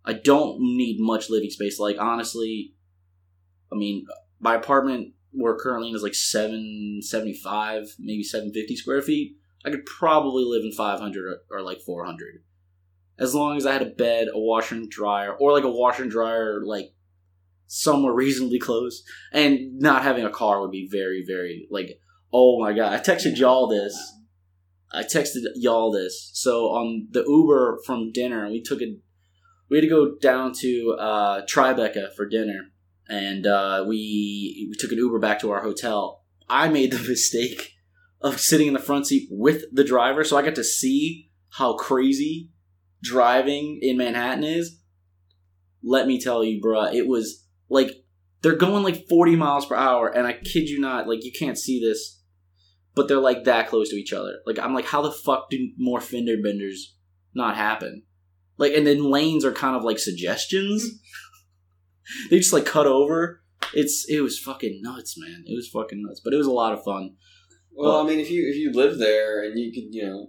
I 0.05 0.15
don't 0.15 0.61
need 0.61 0.97
much 0.99 1.31
living 1.31 1.51
space. 1.51 1.79
Like 1.79 1.99
honestly, 1.99 2.75
I 3.73 3.77
mean, 3.77 4.07
my 4.41 4.55
apartment 4.55 5.13
we're 5.33 5.59
currently 5.59 5.91
in 5.91 5.97
is 5.97 6.03
like 6.03 6.15
seven 6.15 7.01
seventy 7.03 7.35
five, 7.35 7.95
maybe 7.99 8.23
seven 8.23 8.53
fifty 8.53 8.77
square 8.77 9.03
feet. 9.03 9.37
I 9.65 9.71
could 9.71 9.87
probably 9.87 10.45
live 10.45 10.65
in 10.65 10.73
five 10.73 11.01
hundred 11.01 11.27
or, 11.27 11.59
or 11.59 11.63
like 11.63 11.81
four 11.81 12.05
hundred, 12.05 12.43
as 13.19 13.35
long 13.35 13.57
as 13.57 13.67
I 13.67 13.73
had 13.73 13.83
a 13.83 13.87
bed, 13.87 14.29
a 14.33 14.39
washer 14.39 14.75
and 14.75 14.91
dryer, 14.91 15.33
or 15.33 15.53
like 15.53 15.65
a 15.65 15.71
washer 15.71 16.03
and 16.03 16.11
dryer 16.11 16.63
like 16.65 16.93
somewhere 17.67 18.13
reasonably 18.13 18.59
close, 18.59 19.03
and 19.33 19.79
not 19.79 20.03
having 20.03 20.25
a 20.25 20.31
car 20.31 20.61
would 20.61 20.71
be 20.71 20.89
very 20.91 21.25
very 21.27 21.69
like. 21.71 22.01
Oh 22.33 22.61
my 22.61 22.73
god! 22.73 22.93
I 22.93 22.99
texted 22.99 23.37
y'all 23.37 23.69
this. 23.69 23.97
I 24.93 25.03
texted 25.03 25.43
y'all 25.55 25.93
this. 25.93 26.31
So 26.35 26.67
on 26.67 27.09
the 27.11 27.25
Uber 27.27 27.79
from 27.87 28.11
dinner, 28.13 28.49
we 28.49 28.61
took 28.61 28.83
a 28.83 28.87
we 28.87 29.01
we 29.71 29.77
had 29.79 29.83
to 29.83 29.89
go 29.89 30.17
down 30.21 30.53
to 30.61 30.97
uh, 30.99 31.47
Tribeca 31.47 32.13
for 32.15 32.27
dinner, 32.27 32.71
and 33.09 33.47
uh, 33.47 33.85
we 33.87 34.67
we 34.69 34.77
took 34.77 34.93
an 34.93 34.99
Uber 34.99 35.19
back 35.21 35.41
to 35.41 35.51
our 35.53 35.63
hotel. 35.63 36.25
I 36.49 36.69
made 36.69 36.91
the 36.91 36.99
mistake 37.09 37.73
of 38.21 38.41
sitting 38.41 38.67
in 38.67 38.75
the 38.75 38.81
front 38.81 39.07
seat 39.07 39.29
with 39.31 39.65
the 39.73 39.85
driver, 39.85 40.25
so 40.25 40.37
I 40.37 40.43
got 40.43 40.55
to 40.57 40.65
see 40.65 41.31
how 41.51 41.75
crazy 41.75 42.51
driving 43.05 43.79
in 43.83 43.97
Manhattan 43.97 44.43
is. 44.43 44.81
Let 45.83 46.07
me 46.07 46.19
tell 46.19 46.43
you, 46.43 46.61
bruh, 46.63 46.95
it 46.95 47.07
was 47.07 47.47
like 47.69 47.91
they're 48.43 48.57
going 48.57 48.83
like 48.83 49.07
40 49.09 49.37
miles 49.37 49.67
per 49.67 49.77
hour, 49.77 50.09
and 50.09 50.27
I 50.27 50.33
kid 50.33 50.69
you 50.69 50.81
not, 50.81 51.07
like 51.07 51.25
you 51.25 51.33
can't 51.39 51.59
see 51.59 51.79
this, 51.79 52.23
but 52.95 53.07
they're 53.07 53.19
like 53.19 53.45
that 53.45 53.69
close 53.69 53.91
to 53.91 53.97
each 53.97 54.13
other. 54.13 54.39
Like 54.47 54.59
I'm 54.59 54.75
like, 54.75 54.87
how 54.87 55.03
the 55.03 55.13
fuck 55.13 55.51
do 55.51 55.71
more 55.77 56.01
fender 56.01 56.37
benders 56.43 56.97
not 57.35 57.57
happen? 57.57 58.05
Like, 58.57 58.73
and 58.73 58.87
then 58.87 59.11
lanes 59.11 59.45
are 59.45 59.53
kind 59.53 59.77
of 59.77 59.85
like 59.85 59.99
suggestions. 59.99 60.89
they 62.31 62.39
just 62.39 62.53
like 62.53 62.67
cut 62.67 62.87
over. 62.87 63.43
It's 63.75 64.07
it 64.09 64.21
was 64.21 64.39
fucking 64.39 64.81
nuts, 64.83 65.19
man. 65.19 65.45
It 65.47 65.55
was 65.55 65.69
fucking 65.69 66.03
nuts, 66.03 66.21
but 66.25 66.33
it 66.33 66.39
was 66.39 66.47
a 66.47 66.53
lot 66.53 66.73
of 66.73 66.85
fun. 66.85 67.17
Well, 67.73 68.01
I 68.01 68.09
mean, 68.09 68.21
if 68.21 68.31
you 68.31 68.49
if 68.49 68.57
you 68.57 68.73
live 68.73 68.99
there 68.99 69.45
and 69.45 69.59
you 69.59 69.73
could, 69.73 69.93
you 69.93 70.07
know, 70.07 70.29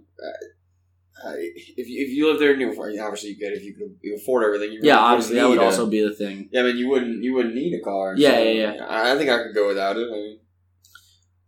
uh, 1.24 1.32
if 1.36 1.88
you, 1.88 2.04
if 2.04 2.10
you 2.10 2.28
live 2.28 2.38
there 2.38 2.52
and 2.52 2.60
you 2.60 2.68
obviously 3.02 3.30
you 3.30 3.36
could 3.36 3.52
if 3.52 3.62
you 3.64 3.74
could 3.74 3.96
afford 4.20 4.44
everything. 4.44 4.72
You 4.72 4.80
Yeah, 4.82 4.96
really 4.96 5.06
obviously 5.06 5.36
that 5.36 5.48
would 5.48 5.58
a- 5.58 5.64
also 5.64 5.86
be 5.86 6.02
the 6.06 6.14
thing. 6.14 6.48
Yeah, 6.52 6.60
I 6.60 6.64
mean, 6.64 6.76
you 6.76 6.88
wouldn't 6.88 7.22
you 7.24 7.34
wouldn't 7.34 7.54
need 7.54 7.74
a 7.74 7.82
car. 7.82 8.14
Yeah, 8.16 8.32
so, 8.34 8.42
yeah, 8.42 8.74
yeah. 8.74 8.84
I 8.86 9.12
I 9.12 9.16
think 9.18 9.30
I 9.30 9.42
could 9.42 9.54
go 9.54 9.66
without 9.68 9.96
it. 9.96 10.06
I 10.08 10.14
mean, 10.14 10.38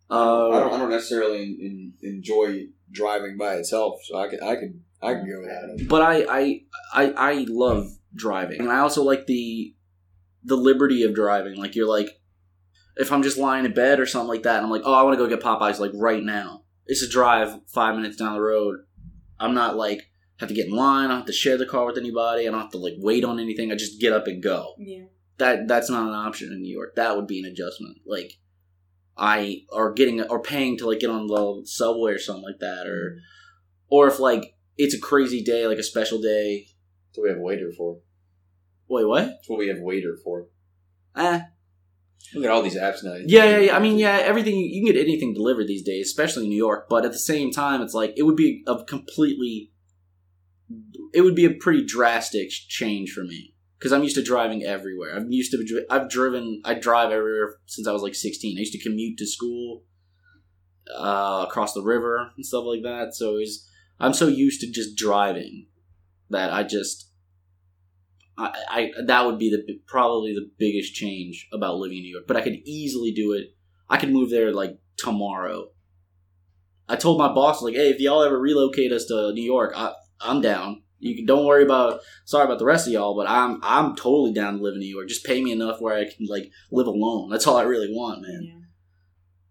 Uh, 0.09 0.49
I 0.49 0.59
don't 0.59 0.73
I 0.73 0.77
don't 0.77 0.89
necessarily 0.89 1.43
in, 1.43 1.93
in, 2.01 2.09
enjoy 2.15 2.67
driving 2.91 3.37
by 3.37 3.55
itself, 3.55 3.99
so 4.03 4.17
I 4.17 4.27
could 4.27 4.41
I 4.41 4.55
could 4.55 4.81
I 5.01 5.13
could 5.13 5.27
go 5.31 5.39
without 5.41 5.69
it. 5.69 5.87
but 5.87 6.01
I, 6.01 6.25
I 6.27 6.61
I 6.93 7.13
I 7.31 7.45
love 7.47 7.91
driving, 8.15 8.59
and 8.59 8.71
I 8.71 8.79
also 8.79 9.03
like 9.03 9.27
the 9.27 9.75
the 10.43 10.55
liberty 10.55 11.03
of 11.03 11.13
driving. 11.13 11.57
Like 11.57 11.75
you're 11.75 11.87
like, 11.87 12.09
if 12.97 13.11
I'm 13.11 13.21
just 13.21 13.37
lying 13.37 13.65
in 13.65 13.73
bed 13.73 13.99
or 13.99 14.07
something 14.07 14.27
like 14.29 14.43
that, 14.43 14.57
and 14.57 14.65
I'm 14.65 14.71
like, 14.71 14.81
oh, 14.83 14.93
I 14.93 15.03
want 15.03 15.13
to 15.17 15.23
go 15.23 15.29
get 15.29 15.41
Popeyes 15.45 15.79
like 15.79 15.91
right 15.93 16.23
now. 16.23 16.63
It's 16.87 17.03
a 17.03 17.07
drive 17.09 17.59
five 17.67 17.95
minutes 17.95 18.17
down 18.17 18.33
the 18.33 18.41
road. 18.41 18.79
I'm 19.39 19.53
not 19.53 19.75
like 19.75 20.09
have 20.39 20.49
to 20.49 20.55
get 20.55 20.67
in 20.67 20.73
line. 20.73 21.05
I 21.05 21.07
don't 21.09 21.17
have 21.17 21.25
to 21.25 21.33
share 21.33 21.57
the 21.57 21.65
car 21.65 21.85
with 21.85 21.97
anybody. 21.97 22.47
I 22.47 22.51
don't 22.51 22.61
have 22.61 22.71
to 22.71 22.77
like 22.77 22.95
wait 22.97 23.23
on 23.23 23.39
anything. 23.39 23.71
I 23.71 23.75
just 23.75 23.99
get 23.99 24.13
up 24.13 24.27
and 24.27 24.41
go. 24.41 24.73
Yeah. 24.77 25.05
That 25.37 25.67
that's 25.67 25.89
not 25.89 26.07
an 26.07 26.13
option 26.13 26.51
in 26.51 26.61
New 26.61 26.73
York. 26.73 26.95
That 26.95 27.15
would 27.15 27.27
be 27.27 27.39
an 27.39 27.45
adjustment. 27.45 27.97
Like 28.05 28.33
I 29.17 29.63
or 29.69 29.93
getting 29.93 30.21
or 30.21 30.41
paying 30.41 30.77
to 30.77 30.87
like 30.87 30.99
get 30.99 31.09
on 31.09 31.27
the 31.27 31.61
subway 31.65 32.13
or 32.13 32.19
something 32.19 32.43
like 32.43 32.59
that, 32.59 32.87
or 32.87 33.19
or 33.89 34.07
if 34.07 34.19
like 34.19 34.55
it's 34.77 34.93
a 34.93 34.99
crazy 34.99 35.43
day, 35.43 35.67
like 35.67 35.77
a 35.77 35.83
special 35.83 36.21
day. 36.21 36.67
That's 37.07 37.17
what 37.17 37.23
we 37.23 37.29
have 37.29 37.39
Waitr 37.39 37.75
for. 37.75 37.99
Wait, 38.87 39.05
what? 39.05 39.25
That's 39.25 39.49
what 39.49 39.59
we 39.59 39.67
have 39.67 39.77
Waitr 39.77 40.15
for. 40.23 40.47
Eh. 41.15 41.41
Look 42.33 42.45
at 42.45 42.51
all 42.51 42.61
these 42.61 42.77
apps 42.77 43.03
now. 43.03 43.15
Yeah, 43.25 43.45
yeah, 43.45 43.57
yeah. 43.57 43.75
I 43.75 43.79
mean, 43.79 43.97
yeah, 43.97 44.17
everything 44.17 44.55
you 44.55 44.85
can 44.85 44.93
get 44.93 45.01
anything 45.01 45.33
delivered 45.33 45.67
these 45.67 45.83
days, 45.83 46.07
especially 46.07 46.43
in 46.43 46.49
New 46.49 46.57
York. 46.57 46.87
But 46.87 47.05
at 47.05 47.11
the 47.11 47.19
same 47.19 47.51
time, 47.51 47.81
it's 47.81 47.93
like 47.93 48.13
it 48.17 48.23
would 48.23 48.35
be 48.35 48.63
a 48.67 48.83
completely, 48.83 49.71
it 51.13 51.21
would 51.21 51.35
be 51.35 51.45
a 51.45 51.51
pretty 51.51 51.83
drastic 51.83 52.49
change 52.49 53.11
for 53.11 53.23
me 53.23 53.55
because 53.79 53.93
I'm 53.93 54.03
used 54.03 54.17
to 54.17 54.23
driving 54.23 54.63
everywhere. 54.63 55.15
I'm 55.15 55.31
used 55.31 55.51
to, 55.53 55.85
I've 55.89 56.09
driven, 56.09 56.61
I 56.65 56.73
drive 56.73 57.11
everywhere 57.11 57.55
since 57.65 57.87
I 57.87 57.93
was 57.93 58.03
like 58.03 58.13
16. 58.13 58.57
I 58.57 58.59
used 58.59 58.73
to 58.73 58.83
commute 58.83 59.17
to 59.17 59.25
school 59.25 59.83
uh, 60.95 61.45
across 61.47 61.73
the 61.73 61.81
river 61.81 62.31
and 62.35 62.45
stuff 62.45 62.65
like 62.65 62.83
that. 62.83 63.15
So 63.15 63.37
it's, 63.37 63.67
I'm 63.99 64.13
so 64.13 64.27
used 64.27 64.61
to 64.61 64.71
just 64.71 64.97
driving 64.97 65.67
that 66.29 66.51
I 66.53 66.63
just. 66.63 67.08
I, 68.39 68.51
I 68.69 68.91
that 69.05 69.25
would 69.25 69.37
be 69.37 69.49
the 69.49 69.79
probably 69.85 70.33
the 70.33 70.49
biggest 70.57 70.93
change 70.93 71.47
about 71.51 71.77
living 71.77 71.97
in 71.97 72.03
New 72.03 72.11
York, 72.11 72.25
but 72.27 72.37
I 72.37 72.41
could 72.41 72.57
easily 72.65 73.11
do 73.11 73.33
it. 73.33 73.47
I 73.89 73.97
could 73.97 74.11
move 74.11 74.29
there 74.29 74.53
like 74.53 74.79
tomorrow. 74.97 75.69
I 76.87 76.95
told 76.95 77.19
my 77.19 77.33
boss 77.33 77.61
like, 77.61 77.75
"Hey, 77.75 77.89
if 77.89 77.99
y'all 77.99 78.23
ever 78.23 78.39
relocate 78.39 78.91
us 78.91 79.05
to 79.05 79.33
New 79.33 79.43
York, 79.43 79.73
I, 79.75 79.93
I'm 80.21 80.41
down. 80.41 80.83
You 80.99 81.15
can, 81.15 81.25
don't 81.25 81.45
worry 81.45 81.63
about. 81.63 81.99
Sorry 82.25 82.45
about 82.45 82.59
the 82.59 82.65
rest 82.65 82.87
of 82.87 82.93
y'all, 82.93 83.15
but 83.15 83.29
I'm 83.29 83.59
I'm 83.61 83.95
totally 83.95 84.33
down 84.33 84.57
to 84.57 84.63
live 84.63 84.73
in 84.73 84.79
New 84.79 84.95
York. 84.95 85.09
Just 85.09 85.25
pay 85.25 85.43
me 85.43 85.51
enough 85.51 85.81
where 85.81 85.95
I 85.95 86.05
can 86.05 86.25
like 86.27 86.49
live 86.71 86.87
alone. 86.87 87.29
That's 87.29 87.45
all 87.45 87.57
I 87.57 87.63
really 87.63 87.91
want, 87.91 88.21
man. 88.21 88.43
Yeah. 88.43 88.65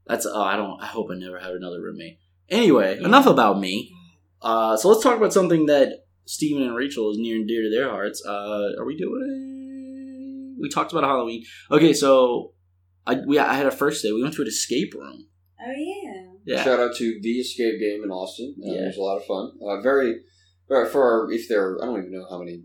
That's 0.06 0.26
oh, 0.26 0.42
I 0.42 0.56
don't. 0.56 0.80
I 0.82 0.86
hope 0.86 1.08
I 1.10 1.14
never 1.14 1.38
have 1.38 1.54
another 1.54 1.82
roommate. 1.82 2.18
Anyway, 2.48 2.98
enough 2.98 3.26
about 3.26 3.60
me. 3.60 3.92
Uh, 4.40 4.76
so 4.76 4.88
let's 4.88 5.02
talk 5.02 5.16
about 5.16 5.32
something 5.32 5.66
that 5.66 6.06
Steven 6.28 6.62
and 6.62 6.76
Rachel 6.76 7.10
is 7.10 7.18
near 7.18 7.36
and 7.36 7.48
dear 7.48 7.62
to 7.62 7.70
their 7.70 7.88
hearts. 7.90 8.22
Uh, 8.24 8.72
are 8.78 8.84
we 8.84 8.96
doing? 8.96 10.56
We 10.60 10.68
talked 10.68 10.92
about 10.92 11.04
Halloween. 11.04 11.44
Okay, 11.70 11.92
so 11.92 12.52
I 13.06 13.16
we 13.26 13.38
I 13.38 13.54
had 13.54 13.66
a 13.66 13.70
first 13.70 14.02
day. 14.02 14.12
We 14.12 14.22
went 14.22 14.34
to 14.34 14.42
an 14.42 14.48
escape 14.48 14.92
room. 14.94 15.26
Oh 15.60 15.72
yeah. 15.76 16.24
Yeah, 16.44 16.64
Shout 16.64 16.80
out 16.80 16.94
to 16.96 17.18
the 17.22 17.32
Escape 17.40 17.78
Game 17.78 18.02
in 18.04 18.10
Austin. 18.10 18.54
Uh, 18.58 18.72
Yeah. 18.72 18.80
It 18.82 18.86
was 18.86 18.96
a 18.96 19.02
lot 19.02 19.16
of 19.18 19.26
fun. 19.26 19.52
Uh, 19.60 19.82
very, 19.82 20.14
for, 20.66 20.86
for 20.86 21.02
our, 21.02 21.30
if 21.32 21.46
there, 21.46 21.76
I 21.82 21.84
don't 21.84 21.98
even 21.98 22.12
know 22.12 22.26
how 22.30 22.38
many 22.38 22.62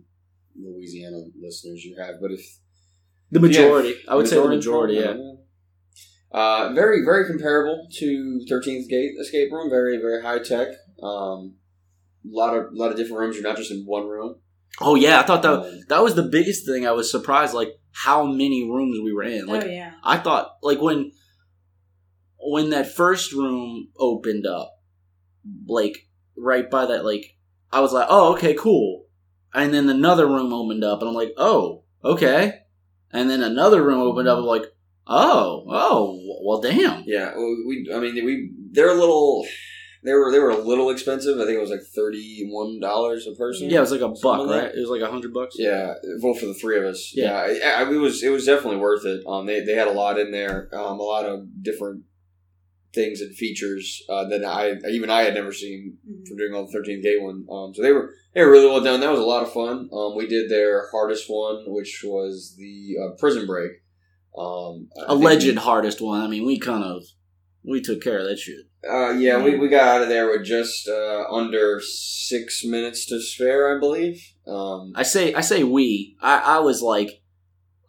Louisiana 0.57 1.17
listeners 1.37 1.83
you 1.83 1.97
have, 1.99 2.15
but 2.21 2.31
if 2.31 2.39
the 3.31 3.41
majority. 3.41 3.95
I 4.07 4.15
would 4.15 4.27
say 4.27 4.35
the 4.37 4.47
Majority, 4.47 4.95
majority. 4.99 5.19
Yeah. 6.31 6.39
Uh, 6.39 6.71
very, 6.73 7.03
very 7.03 7.25
comparable 7.27 7.87
to 7.99 8.45
Thirteenth 8.47 8.89
Gate 8.89 9.11
Escape 9.19 9.51
Room. 9.51 9.69
Very, 9.69 9.97
very 9.97 10.21
high 10.21 10.39
tech. 10.39 10.69
Um, 11.01 11.55
lot 12.25 12.55
of, 12.55 12.73
lot 12.73 12.91
of 12.91 12.97
different 12.97 13.19
rooms. 13.19 13.35
You're 13.35 13.47
not 13.47 13.57
just 13.57 13.71
in 13.71 13.83
one 13.85 14.07
room. 14.07 14.35
Oh 14.81 14.95
yeah, 14.95 15.19
I 15.19 15.23
thought 15.23 15.41
that 15.43 15.53
Um, 15.53 15.79
that 15.89 16.03
was 16.03 16.15
the 16.15 16.23
biggest 16.23 16.65
thing. 16.65 16.87
I 16.87 16.91
was 16.91 17.11
surprised, 17.11 17.53
like 17.53 17.79
how 17.91 18.25
many 18.25 18.69
rooms 18.69 18.99
we 19.03 19.13
were 19.13 19.23
in. 19.23 19.45
Like 19.45 19.63
oh 19.63 19.67
yeah. 19.67 19.91
I 20.03 20.17
thought 20.17 20.57
like 20.61 20.81
when 20.81 21.11
when 22.39 22.71
that 22.71 22.91
first 22.91 23.33
room 23.33 23.89
opened 23.97 24.45
up, 24.47 24.71
like 25.67 26.07
right 26.35 26.69
by 26.69 26.87
that, 26.87 27.05
like 27.05 27.37
I 27.71 27.79
was 27.81 27.93
like, 27.93 28.07
oh 28.09 28.33
okay, 28.33 28.53
cool. 28.55 29.05
And 29.53 29.73
then 29.73 29.87
another 29.89 30.25
room 30.25 30.51
opened 30.51 30.83
up, 30.83 31.01
and 31.01 31.09
I'm 31.09 31.15
like, 31.15 31.33
oh 31.37 31.83
okay. 32.03 32.61
And 33.11 33.29
then 33.29 33.43
another 33.43 33.83
room 33.83 33.99
opened 33.99 34.27
up, 34.27 34.39
I'm 34.39 34.45
like, 34.45 34.65
oh 35.05 35.65
oh 35.69 36.19
well, 36.43 36.61
damn. 36.61 37.03
yeah, 37.05 37.35
we. 37.35 37.89
I 37.93 37.99
mean, 37.99 38.25
we. 38.25 38.51
They're 38.71 38.89
a 38.89 38.95
little. 38.95 39.45
They 40.03 40.13
were 40.13 40.31
they 40.31 40.39
were 40.39 40.49
a 40.49 40.57
little 40.57 40.89
expensive. 40.89 41.39
I 41.39 41.45
think 41.45 41.57
it 41.57 41.61
was 41.61 41.69
like 41.69 41.83
thirty 41.95 42.45
one 42.49 42.79
dollars 42.79 43.25
a 43.25 43.33
person. 43.35 43.69
Yeah, 43.69 43.77
it 43.77 43.81
was 43.81 43.91
like 43.91 44.01
a 44.01 44.09
buck, 44.09 44.47
like 44.47 44.63
right? 44.63 44.75
It 44.75 44.79
was 44.79 44.89
like 44.89 45.01
a 45.01 45.09
hundred 45.11 45.33
bucks. 45.33 45.55
Yeah, 45.57 45.93
vote 46.21 46.39
for 46.39 46.45
the 46.45 46.53
three 46.53 46.77
of 46.77 46.83
us. 46.83 47.11
Yeah. 47.13 47.47
Yeah, 47.47 47.77
I, 47.77 47.83
I, 47.83 47.91
it 47.91 47.97
was 47.97 48.21
it 48.21 48.29
was 48.29 48.45
definitely 48.45 48.79
worth 48.79 49.05
it. 49.05 49.23
Um, 49.25 49.45
they 49.45 49.61
they 49.61 49.75
had 49.75 49.87
a 49.87 49.91
lot 49.93 50.19
in 50.19 50.31
there, 50.31 50.69
um, 50.73 50.99
a 50.99 51.03
lot 51.03 51.25
of 51.25 51.63
different 51.63 52.03
things 52.93 53.21
and 53.21 53.35
features 53.35 54.03
uh, 54.09 54.25
that 54.25 54.45
I 54.45 54.73
even 54.89 55.09
I 55.09 55.23
had 55.23 55.33
never 55.33 55.51
seen 55.51 55.97
from 56.27 56.37
doing 56.37 56.53
all 56.53 56.65
the 56.65 56.71
thirteen 56.71 57.01
gate 57.01 57.21
one. 57.21 57.45
Um, 57.49 57.73
so 57.73 57.81
they 57.81 57.91
were 57.91 58.13
they 58.33 58.43
were 58.43 58.51
really 58.51 58.67
well 58.67 58.83
done. 58.83 58.99
That 58.99 59.11
was 59.11 59.19
a 59.19 59.23
lot 59.23 59.43
of 59.43 59.53
fun. 59.53 59.89
Um, 59.93 60.15
we 60.17 60.27
did 60.27 60.49
their 60.49 60.89
hardest 60.91 61.25
one, 61.29 61.63
which 61.67 62.01
was 62.03 62.55
the 62.57 62.95
uh, 63.01 63.15
prison 63.17 63.47
break. 63.47 63.71
Um, 64.37 64.89
I 64.97 65.07
think 65.07 65.09
Alleged 65.09 65.57
hardest 65.59 66.01
one. 66.01 66.21
I 66.21 66.27
mean, 66.27 66.45
we 66.45 66.59
kind 66.59 66.83
of 66.83 67.03
we 67.65 67.81
took 67.81 68.01
care 68.01 68.19
of 68.19 68.25
that 68.25 68.37
shit. 68.39 68.65
Uh, 68.89 69.11
yeah, 69.11 69.41
we, 69.41 69.55
we 69.57 69.69
got 69.69 69.87
out 69.95 70.01
of 70.01 70.09
there 70.09 70.29
with 70.29 70.43
just 70.45 70.87
uh, 70.89 71.23
under 71.31 71.79
six 71.81 72.63
minutes 72.65 73.05
to 73.07 73.21
spare, 73.21 73.75
I 73.75 73.79
believe. 73.79 74.21
Um, 74.45 74.91
I 74.95 75.03
say 75.03 75.33
I 75.33 75.41
say 75.41 75.63
we. 75.63 76.17
I, 76.21 76.57
I 76.57 76.59
was 76.59 76.81
like 76.81 77.21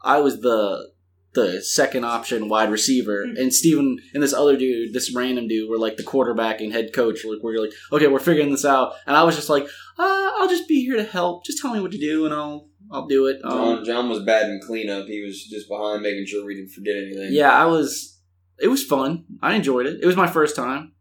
I 0.02 0.20
was 0.20 0.40
the 0.40 0.92
the 1.32 1.60
second 1.62 2.04
option 2.04 2.48
wide 2.48 2.70
receiver, 2.70 3.24
Mhm. 3.26 3.40
and 3.40 3.52
Steven 3.52 3.98
and 4.14 4.22
this 4.22 4.32
other 4.32 4.56
dude, 4.56 4.92
this 4.92 5.12
random 5.12 5.48
dude, 5.48 5.68
were 5.68 5.78
like 5.78 5.96
the 5.96 6.04
quarterback 6.04 6.60
and 6.60 6.72
head 6.72 6.92
coach. 6.92 7.24
Like 7.24 7.42
we're 7.42 7.58
like, 7.60 7.72
okay, 7.90 8.06
we're 8.06 8.20
figuring 8.20 8.52
this 8.52 8.64
out, 8.64 8.92
and 9.06 9.16
I 9.16 9.24
was 9.24 9.34
just 9.34 9.48
like, 9.48 9.64
uh, 9.98 10.30
I'll 10.38 10.48
just 10.48 10.68
be 10.68 10.84
here 10.84 10.96
to 10.96 11.02
help. 11.02 11.44
Just 11.44 11.60
tell 11.60 11.72
me 11.74 11.80
what 11.80 11.90
to 11.90 11.98
do, 11.98 12.24
and 12.24 12.32
I'll 12.32 12.68
I'll 12.92 13.06
do 13.08 13.26
it. 13.26 13.40
Um, 13.42 13.50
John, 13.78 13.84
John 13.84 14.08
was 14.10 14.22
bad 14.22 14.48
in 14.48 14.60
cleanup. 14.64 15.06
He 15.06 15.22
was 15.22 15.42
just 15.44 15.68
behind, 15.68 16.02
making 16.02 16.26
sure 16.26 16.44
we 16.46 16.54
didn't 16.54 16.70
forget 16.70 16.94
anything. 16.96 17.30
yeah, 17.32 17.50
I 17.50 17.64
was. 17.64 18.13
It 18.60 18.68
was 18.68 18.84
fun. 18.84 19.24
I 19.42 19.54
enjoyed 19.54 19.86
it. 19.86 20.00
It 20.02 20.06
was 20.06 20.16
my 20.16 20.26
first 20.28 20.54
time. 20.56 20.92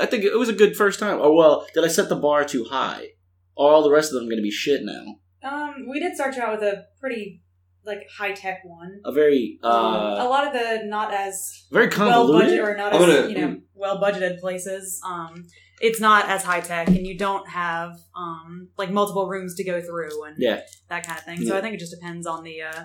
I 0.00 0.06
think 0.06 0.24
it 0.24 0.38
was 0.38 0.48
a 0.48 0.52
good 0.54 0.76
first 0.76 0.98
time. 1.00 1.18
Oh 1.20 1.32
well, 1.34 1.66
did 1.74 1.84
I 1.84 1.88
set 1.88 2.08
the 2.08 2.16
bar 2.16 2.44
too 2.44 2.64
high? 2.64 3.08
Are 3.56 3.70
all 3.72 3.82
the 3.82 3.90
rest 3.90 4.12
of 4.12 4.18
them 4.18 4.28
going 4.28 4.36
to 4.38 4.42
be 4.42 4.50
shit 4.50 4.82
now? 4.84 5.16
Um, 5.42 5.86
we 5.88 6.00
did 6.00 6.14
start 6.14 6.36
you 6.36 6.42
out 6.42 6.58
with 6.60 6.62
a 6.68 6.84
pretty 7.00 7.42
like 7.84 8.06
high 8.18 8.32
tech 8.32 8.60
one. 8.64 9.00
A 9.04 9.12
very 9.12 9.58
Um, 9.62 9.70
a 9.72 10.24
uh, 10.24 10.28
lot 10.28 10.46
of 10.46 10.52
the 10.52 10.84
not 10.86 11.14
as 11.14 11.66
very 11.70 11.88
well 11.88 12.28
budgeted 12.28 12.62
or 12.64 12.76
not 12.76 12.94
I'm 12.94 13.02
as 13.02 13.06
gonna- 13.16 13.28
you 13.28 13.38
know 13.38 13.60
well 13.74 13.98
budgeted 14.00 14.40
places. 14.40 15.00
Um, 15.06 15.46
it's 15.80 16.00
not 16.00 16.28
as 16.28 16.42
high 16.42 16.60
tech, 16.60 16.88
and 16.88 17.06
you 17.06 17.16
don't 17.16 17.48
have 17.48 17.92
um 18.16 18.68
like 18.76 18.90
multiple 18.90 19.28
rooms 19.28 19.54
to 19.56 19.64
go 19.64 19.80
through 19.80 20.24
and 20.24 20.36
Yeah. 20.38 20.60
that 20.88 21.06
kind 21.06 21.18
of 21.18 21.24
thing. 21.24 21.46
So 21.46 21.56
I 21.56 21.60
think 21.60 21.74
it 21.74 21.80
just 21.80 21.92
depends 21.98 22.26
on 22.26 22.42
the 22.44 22.62
uh, 22.62 22.82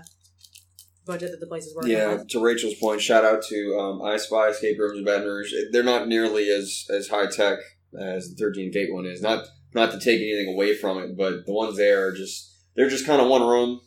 budget 1.06 1.32
that 1.32 1.40
the 1.40 1.48
place 1.48 1.66
is 1.66 1.76
working 1.76 1.92
Yeah, 1.92 2.14
with. 2.16 2.28
to 2.30 2.40
Rachel's 2.44 2.76
point, 2.76 3.02
shout 3.02 3.26
out 3.26 3.44
to 3.50 3.78
um, 3.80 4.02
I 4.02 4.18
Spy 4.18 4.50
Escape 4.50 4.78
Rooms 4.80 4.98
and 4.98 5.06
Baton 5.06 5.28
Rouge. 5.28 5.54
They're 5.72 5.84
not 5.84 6.08
nearly 6.08 6.50
as, 6.50 6.86
as 6.90 7.08
high 7.10 7.28
tech 7.28 7.60
as 8.00 8.30
the 8.30 8.36
13 8.36 8.72
Gate 8.72 8.94
one 8.94 9.06
is. 9.06 9.22
Not 9.22 9.46
not 9.74 9.92
to 9.92 10.00
take 10.00 10.20
anything 10.22 10.54
away 10.54 10.76
from 10.76 10.98
it, 11.02 11.16
but 11.18 11.46
the 11.46 11.54
ones 11.54 11.78
there 11.78 12.06
are 12.08 12.12
just 12.12 12.54
they're 12.76 12.90
just 12.90 13.06
kind 13.06 13.22
of 13.22 13.28
one 13.30 13.42
room, 13.46 13.80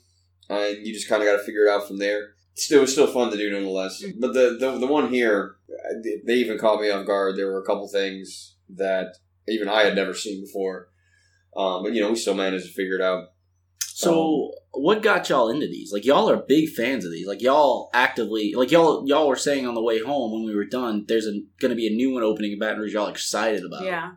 and 0.48 0.86
you 0.86 0.92
just 0.94 1.08
kind 1.08 1.22
of 1.22 1.28
got 1.28 1.36
to 1.36 1.42
figure 1.42 1.66
it 1.66 1.70
out 1.70 1.86
from 1.86 1.98
there. 1.98 2.30
Still, 2.56 2.78
it 2.78 2.82
was 2.82 2.92
still 2.92 3.06
fun 3.06 3.30
to 3.30 3.36
do 3.36 3.50
nonetheless. 3.50 4.02
Mm-hmm. 4.02 4.20
But 4.20 4.32
the, 4.34 4.56
the 4.58 4.78
the 4.78 4.86
one 4.86 5.12
here, 5.12 5.56
they- 6.02 6.20
they 6.24 6.34
even 6.34 6.58
caught 6.58 6.80
me 6.80 6.88
off 6.90 7.06
guard. 7.06 7.36
There 7.36 7.48
were 7.50 7.60
a 7.60 7.66
couple 7.66 7.86
things 7.88 8.54
that 8.70 9.16
even 9.48 9.68
I 9.68 9.82
had 9.82 9.94
never 9.94 10.14
seen 10.14 10.40
before. 10.42 10.88
Um, 11.56 11.82
but 11.82 11.92
you 11.92 12.00
know, 12.00 12.10
we 12.10 12.16
still 12.16 12.34
managed 12.34 12.66
to 12.66 12.72
figure 12.72 12.94
it 12.96 13.02
out. 13.02 13.24
So, 13.96 14.50
what 14.72 15.02
got 15.02 15.28
y'all 15.28 15.50
into 15.50 15.68
these? 15.68 15.92
Like, 15.92 16.04
y'all 16.04 16.28
are 16.28 16.36
big 16.36 16.70
fans 16.70 17.04
of 17.04 17.12
these. 17.12 17.28
Like, 17.28 17.40
y'all 17.40 17.90
actively, 17.94 18.52
like 18.52 18.72
y'all, 18.72 19.04
y'all 19.06 19.28
were 19.28 19.36
saying 19.36 19.68
on 19.68 19.74
the 19.74 19.82
way 19.82 20.00
home 20.02 20.32
when 20.32 20.44
we 20.44 20.52
were 20.52 20.64
done. 20.64 21.04
There's 21.06 21.26
a, 21.26 21.32
going 21.60 21.70
to 21.70 21.76
be 21.76 21.86
a 21.86 21.94
new 21.94 22.12
one 22.12 22.24
opening 22.24 22.52
in 22.52 22.58
Baton 22.58 22.80
Rouge. 22.80 22.94
Y'all 22.94 23.06
excited 23.06 23.64
about? 23.64 23.84
Yeah. 23.84 24.14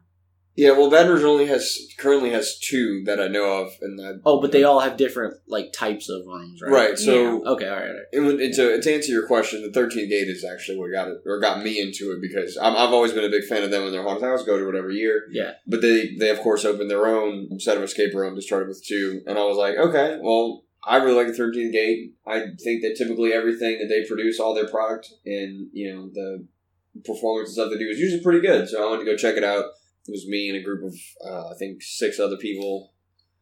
Yeah, 0.57 0.71
well, 0.71 0.89
Baton 0.89 1.23
only 1.23 1.45
has 1.45 1.77
currently 1.99 2.31
has 2.31 2.57
two 2.59 3.03
that 3.05 3.21
I 3.21 3.27
know 3.27 3.61
of, 3.61 3.73
and 3.79 3.99
that, 3.99 4.21
Oh, 4.25 4.41
but 4.41 4.51
they 4.51 4.63
all 4.63 4.79
have 4.79 4.97
different 4.97 5.35
like 5.47 5.71
types 5.71 6.09
of 6.09 6.25
rooms, 6.25 6.59
right? 6.63 6.71
right. 6.71 6.97
So 6.97 7.13
Yeah. 7.13 7.51
Okay. 7.51 7.67
All 7.69 7.75
right. 7.75 7.87
All 7.89 7.93
right. 7.93 8.03
And, 8.11 8.25
when- 8.25 8.41
and 8.41 8.53
to, 8.55 8.81
to 8.81 8.93
answer 8.93 9.11
your 9.11 9.27
question, 9.27 9.61
the 9.61 9.79
13th 9.79 10.09
Gate 10.09 10.27
is 10.27 10.43
actually 10.43 10.79
what 10.79 10.91
got 10.91 11.09
it 11.09 11.17
or 11.27 11.39
got 11.39 11.63
me 11.63 11.79
into 11.79 12.11
it 12.11 12.21
because 12.21 12.57
I'm, 12.57 12.73
I've 12.75 12.91
always 12.91 13.13
been 13.13 13.23
a 13.23 13.29
big 13.29 13.43
fan 13.45 13.63
of 13.63 13.69
them 13.69 13.83
and 13.83 13.93
their 13.93 14.01
haunted 14.01 14.23
house. 14.23 14.43
Go 14.43 14.57
to 14.57 14.65
whatever 14.65 14.89
year. 14.89 15.25
Yeah. 15.31 15.51
But 15.67 15.81
they 15.83 16.15
they 16.17 16.31
of 16.31 16.39
course 16.39 16.65
opened 16.65 16.89
their 16.89 17.05
own 17.05 17.59
set 17.59 17.77
of 17.77 17.83
escape 17.83 18.15
rooms. 18.15 18.43
Started 18.43 18.67
with 18.69 18.83
two, 18.83 19.21
and 19.27 19.37
I 19.37 19.43
was 19.45 19.57
like, 19.57 19.75
okay, 19.77 20.17
well, 20.21 20.63
I 20.83 20.97
really 20.97 21.23
like 21.23 21.27
the 21.35 21.43
13th 21.43 21.71
Gate. 21.71 22.15
I 22.25 22.39
think 22.63 22.81
that 22.81 22.95
typically 22.97 23.31
everything 23.31 23.77
that 23.79 23.89
they 23.89 24.07
produce, 24.07 24.39
all 24.39 24.55
their 24.55 24.67
product 24.67 25.07
and 25.25 25.67
you 25.71 25.93
know 25.93 26.09
the 26.11 26.47
performance 27.05 27.49
and 27.49 27.53
stuff 27.53 27.69
they 27.71 27.77
do 27.77 27.89
is 27.91 27.99
usually 27.99 28.23
pretty 28.23 28.41
good. 28.41 28.67
So 28.67 28.83
I 28.83 28.89
went 28.89 29.01
to 29.01 29.05
go 29.05 29.15
check 29.15 29.35
it 29.37 29.43
out. 29.43 29.65
It 30.07 30.11
was 30.11 30.25
me 30.27 30.49
and 30.49 30.57
a 30.57 30.63
group 30.63 30.83
of 30.83 30.93
uh, 31.25 31.49
I 31.49 31.55
think 31.57 31.81
six 31.81 32.19
other 32.19 32.37
people. 32.37 32.93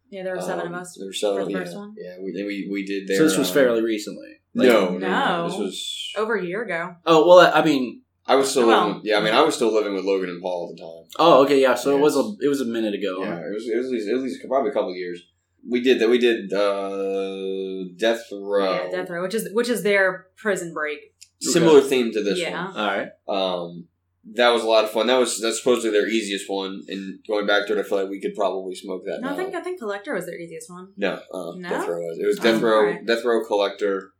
Yeah, 0.10 0.24
there 0.24 0.36
were 0.36 0.42
seven 0.42 0.68
Um, 0.68 0.74
of 0.74 0.82
us. 0.82 0.96
There 0.98 1.08
were 1.08 1.14
seven. 1.14 1.38
for 1.40 1.46
the 1.46 1.52
yeah, 1.52 1.58
first 1.60 1.76
one? 1.76 1.96
yeah. 1.98 2.16
We 2.20 2.32
we 2.34 2.70
we 2.72 2.86
did 2.86 3.08
their. 3.08 3.18
so 3.18 3.24
this 3.24 3.38
was 3.38 3.50
um, 3.50 3.54
fairly 3.54 3.82
recently. 3.82 4.30
Like- 4.54 4.70
no, 4.70 4.98
no, 4.98 4.98
No. 4.98 5.50
This 5.50 5.58
was 5.60 6.14
Over 6.18 6.36
a 6.36 6.46
year 6.46 6.64
ago. 6.64 6.96
Oh 7.06 7.28
well, 7.28 7.52
I 7.54 7.64
mean, 7.64 8.02
I 8.26 8.36
was 8.36 8.50
still 8.50 8.68
Well- 8.68 8.88
living. 8.88 9.02
Yeah, 9.04 9.18
I 9.18 9.22
mean, 9.22 9.34
I 9.34 9.42
was 9.42 9.56
still 9.56 9.74
living 9.74 9.94
with 9.94 10.06
Logan 10.06 10.30
and 10.30 10.42
Paul 10.42 10.70
at 10.72 10.78
the 10.78 10.82
time. 10.84 11.06
oh 11.20 11.44
okay, 11.44 11.62
yeah. 11.62 11.76
So 11.76 11.96
it 11.98 12.00
was 12.02 12.16
a 12.16 12.24
it 12.44 12.48
was 12.50 12.62
a 12.62 12.66
minute 12.66 12.94
ago. 12.94 13.24
Yeah, 13.24 13.40
it 13.40 13.54
was, 13.54 13.68
it 13.68 13.78
was 13.78 13.88
at 13.88 13.92
least, 13.92 14.10
at 14.10 14.18
least 14.20 14.40
probably 14.48 14.72
a 14.72 14.74
couple 14.74 14.92
of 14.92 14.96
years. 14.98 15.22
We 15.68 15.82
did 15.82 16.00
that. 16.00 16.10
We 16.10 16.20
did 16.20 16.54
uh, 16.54 17.90
Death 17.98 18.22
Row. 18.32 18.74
Yeah, 18.86 18.92
death 18.92 19.10
row, 19.10 19.24
which 19.24 19.34
is 19.34 19.50
which 19.54 19.70
is 19.70 19.84
their 19.84 20.28
prison 20.38 20.74
break. 20.74 21.00
Similar 21.42 21.82
theme 21.82 22.12
to 22.14 22.24
this 22.24 22.40
Yeah. 22.40 22.72
All 22.76 22.88
right. 22.88 23.10
Um, 23.28 23.88
that 24.34 24.50
was 24.50 24.64
a 24.64 24.68
lot 24.68 24.84
of 24.84 24.92
fun. 24.92 25.08
That 25.08 25.20
was 25.20 25.40
that's 25.40 25.60
supposedly 25.60 25.92
their 25.92 26.08
easiest 26.08 26.50
one. 26.50 26.82
And 26.88 27.20
going 27.28 27.46
back 27.46 27.68
to 27.68 27.78
it, 27.78 27.80
I 27.80 27.84
feel 27.88 28.02
like 28.02 28.10
we 28.10 28.20
could 28.20 28.34
probably 28.36 28.74
smoke 28.76 29.04
that. 29.06 29.20
No, 29.22 29.34
I 29.34 29.36
think 29.36 29.54
I 29.54 29.62
think 29.62 29.80
collector 29.80 30.14
was 30.16 30.26
their 30.26 30.40
easiest 30.40 30.70
one. 30.70 30.90
no, 30.98 31.14
uh, 31.34 31.52
No? 31.56 31.70
Death 31.70 31.88
Row 31.88 32.00
was. 32.02 32.18
It 32.20 32.26
was 32.26 32.40
Oh, 32.40 32.44
Death 32.44 32.62
Row. 32.62 32.80
alright. 32.80 33.06
Death 33.06 33.24
Row 33.24 33.44
Collector. 33.46 34.12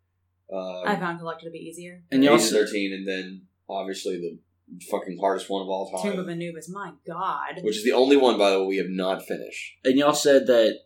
Uh, 0.52 0.82
I 0.82 0.96
found 0.98 1.18
collector 1.20 1.46
to 1.46 1.52
be 1.52 1.58
easier. 1.58 2.04
And 2.12 2.24
y'all 2.24 2.38
thirteen, 2.38 2.94
and 2.94 3.08
then 3.08 3.42
obviously 3.68 4.18
the 4.18 4.38
fucking 4.92 5.18
hardest 5.20 5.50
one 5.50 5.64
of 5.64 5.68
all 5.70 5.92
time, 5.92 6.12
Tomb 6.12 6.20
of 6.20 6.30
Anubis. 6.30 6.70
My 6.70 6.92
God. 7.08 7.62
which 7.64 7.78
is 7.78 7.84
the 7.84 7.92
only 7.94 8.16
one, 8.18 8.38
by 8.38 8.52
the 8.52 8.60
way, 8.62 8.66
we 8.68 8.78
have 8.78 8.90
not 8.90 9.26
finished. 9.26 9.74
And 9.84 9.98
y'all 9.98 10.14
said 10.14 10.46
that 10.48 10.82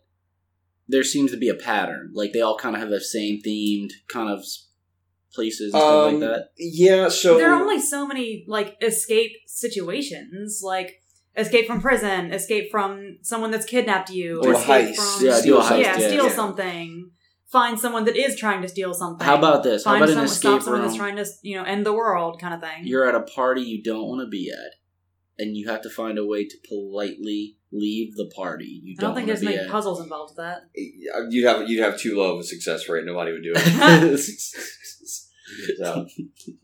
there 0.88 1.04
seems 1.04 1.30
to 1.30 1.36
be 1.36 1.48
a 1.48 1.54
pattern. 1.54 2.10
Like 2.14 2.32
they 2.32 2.40
all 2.40 2.56
kind 2.56 2.74
of 2.74 2.80
have 2.80 2.90
the 2.90 3.00
same 3.00 3.40
themed 3.42 3.90
kind 4.08 4.30
of 4.30 4.40
s- 4.40 4.68
places 5.32 5.72
and 5.74 5.80
stuff 5.80 6.08
Um, 6.08 6.12
like 6.14 6.20
that. 6.30 6.50
Yeah, 6.58 7.08
so 7.08 7.36
there 7.38 7.52
are 7.52 7.60
only 7.60 7.80
so 7.80 8.06
many 8.06 8.44
like 8.48 8.76
escape 8.82 9.32
situations, 9.46 10.60
like 10.64 11.02
escape 11.36 11.66
from 11.66 11.80
prison, 11.80 12.32
escape 12.32 12.70
from 12.70 13.18
someone 13.22 13.50
that's 13.50 13.66
kidnapped 13.66 14.10
you, 14.10 14.40
Do 14.42 14.50
a 14.50 14.54
heist. 14.54 14.96
from 14.96 15.26
Yeah, 15.26 15.40
do 15.42 15.56
a 15.58 15.60
heist, 15.62 15.80
yeah, 15.82 15.98
yeah. 15.98 16.08
steal 16.08 16.24
Yeah. 16.26 16.32
something, 16.32 17.10
find 17.48 17.78
someone 17.78 18.04
that 18.04 18.16
is 18.16 18.36
trying 18.36 18.62
to 18.62 18.68
steal 18.68 18.92
something. 18.94 19.24
How 19.26 19.36
about 19.36 19.62
this? 19.62 19.84
How 19.84 19.92
find 19.92 20.04
about 20.04 20.10
an 20.10 20.14
someone, 20.14 20.28
stop 20.28 20.52
escape 20.58 20.62
someone 20.64 20.80
room? 20.80 20.88
that's 20.88 20.98
trying 20.98 21.16
to 21.16 21.26
you 21.42 21.56
know 21.56 21.64
end 21.64 21.86
the 21.86 21.92
world, 21.92 22.40
kind 22.40 22.54
of 22.54 22.60
thing. 22.60 22.82
You're 22.86 23.08
at 23.08 23.14
a 23.14 23.22
party 23.22 23.62
you 23.62 23.82
don't 23.82 24.06
want 24.08 24.20
to 24.22 24.28
be 24.28 24.50
at, 24.50 24.74
and 25.38 25.56
you 25.56 25.68
have 25.68 25.82
to 25.82 25.90
find 25.90 26.18
a 26.18 26.24
way 26.26 26.44
to 26.44 26.56
politely 26.68 27.56
leave 27.72 28.16
the 28.16 28.30
party 28.34 28.80
you 28.82 28.96
don't 28.96 29.10
don't, 29.10 29.14
think 29.14 29.26
there's 29.28 29.40
to 29.40 29.46
be 29.46 29.52
many 29.52 29.64
at. 29.66 29.70
puzzles 29.70 30.00
involved 30.00 30.30
with 30.36 30.38
that. 30.44 30.62
you'd 31.30 31.46
have 31.46 31.68
you'd 31.68 31.82
have 31.82 31.96
too 31.98 32.16
low 32.16 32.34
of 32.34 32.40
a 32.40 32.44
success 32.44 32.88
rate. 32.88 33.04
Nobody 33.04 33.32
would 33.32 33.42
do 33.42 33.52
it. 33.54 34.20
So, 35.78 36.06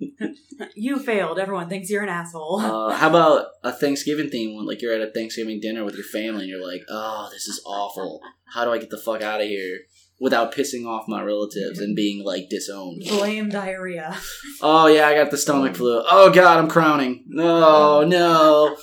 You 0.77 0.99
failed. 1.01 1.41
Everyone 1.41 1.69
thinks 1.69 1.91
you're 1.91 2.05
an 2.05 2.09
asshole. 2.09 2.61
Uh, 2.61 2.95
how 2.95 3.09
about 3.11 3.47
a 3.65 3.73
Thanksgiving 3.73 4.31
theme 4.31 4.55
one? 4.55 4.65
Like 4.67 4.81
you're 4.81 4.95
at 4.95 5.01
a 5.01 5.11
Thanksgiving 5.11 5.59
dinner 5.61 5.85
with 5.85 5.95
your 5.97 6.05
family 6.05 6.43
and 6.43 6.49
you're 6.51 6.65
like, 6.65 6.83
oh, 6.89 7.29
this 7.33 7.47
is 7.49 7.61
awful. 7.67 8.21
How 8.55 8.65
do 8.65 8.71
I 8.71 8.79
get 8.79 8.91
the 8.91 8.97
fuck 8.99 9.23
out 9.23 9.41
of 9.41 9.49
here 9.49 9.81
without 10.21 10.55
pissing 10.55 10.87
off 10.87 11.09
my 11.09 11.21
relatives 11.23 11.81
and 11.81 11.97
being 11.97 12.25
like 12.25 12.49
disowned? 12.49 13.03
Blame 13.09 13.49
diarrhea. 13.49 14.17
Oh, 14.63 14.87
yeah, 14.87 15.09
I 15.09 15.15
got 15.15 15.33
the 15.33 15.37
stomach 15.37 15.75
flu. 15.75 16.03
Oh, 16.09 16.31
God, 16.31 16.59
I'm 16.59 16.69
crowning. 16.69 17.25
No, 17.27 18.05
no. 18.05 18.77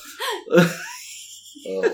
uh, 0.54 0.68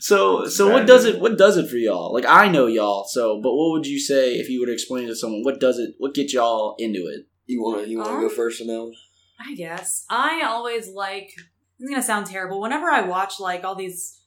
So, 0.00 0.46
so 0.46 0.70
what 0.70 0.86
does 0.86 1.04
it? 1.04 1.20
What 1.20 1.36
does 1.38 1.56
it 1.56 1.68
for 1.68 1.76
y'all? 1.76 2.12
Like 2.12 2.24
I 2.26 2.48
know 2.48 2.66
y'all. 2.66 3.04
So, 3.04 3.40
but 3.40 3.54
what 3.54 3.72
would 3.72 3.86
you 3.86 3.98
say 4.00 4.34
if 4.34 4.48
you 4.48 4.60
were 4.60 4.66
to 4.66 4.72
explain 4.72 5.06
to 5.08 5.14
someone 5.14 5.42
what 5.42 5.60
does 5.60 5.78
it? 5.78 5.94
What 5.98 6.14
gets 6.14 6.32
y'all 6.32 6.74
into 6.78 7.06
it? 7.06 7.26
you 7.46 7.62
want 7.62 7.82
to 7.84 7.90
you 7.90 7.98
want 7.98 8.10
to 8.10 8.14
Um, 8.14 8.20
go 8.22 8.28
first 8.28 8.62
now? 8.64 8.90
I 9.38 9.54
guess. 9.54 10.04
I 10.08 10.42
always 10.44 10.88
like 10.88 11.32
this 11.78 11.88
is 11.88 11.90
gonna 11.90 12.02
sound 12.02 12.26
terrible. 12.26 12.60
Whenever 12.60 12.88
I 12.90 13.02
watch 13.02 13.40
like 13.40 13.64
all 13.64 13.74
these 13.74 14.20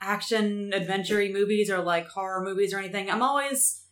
action 0.00 0.72
adventure 0.72 1.26
movies 1.32 1.70
or 1.70 1.80
like 1.82 2.08
horror 2.08 2.42
movies 2.42 2.72
or 2.72 2.78
anything, 2.78 3.10
I'm 3.10 3.22
always 3.22 3.84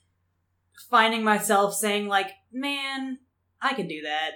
finding 0.90 1.25
myself 1.25 1.75
saying 1.75 2.07
like, 2.09 2.31
Man, 2.53 3.18
I 3.61 3.75
could 3.75 3.88
do 3.88 4.03
that. 4.03 4.31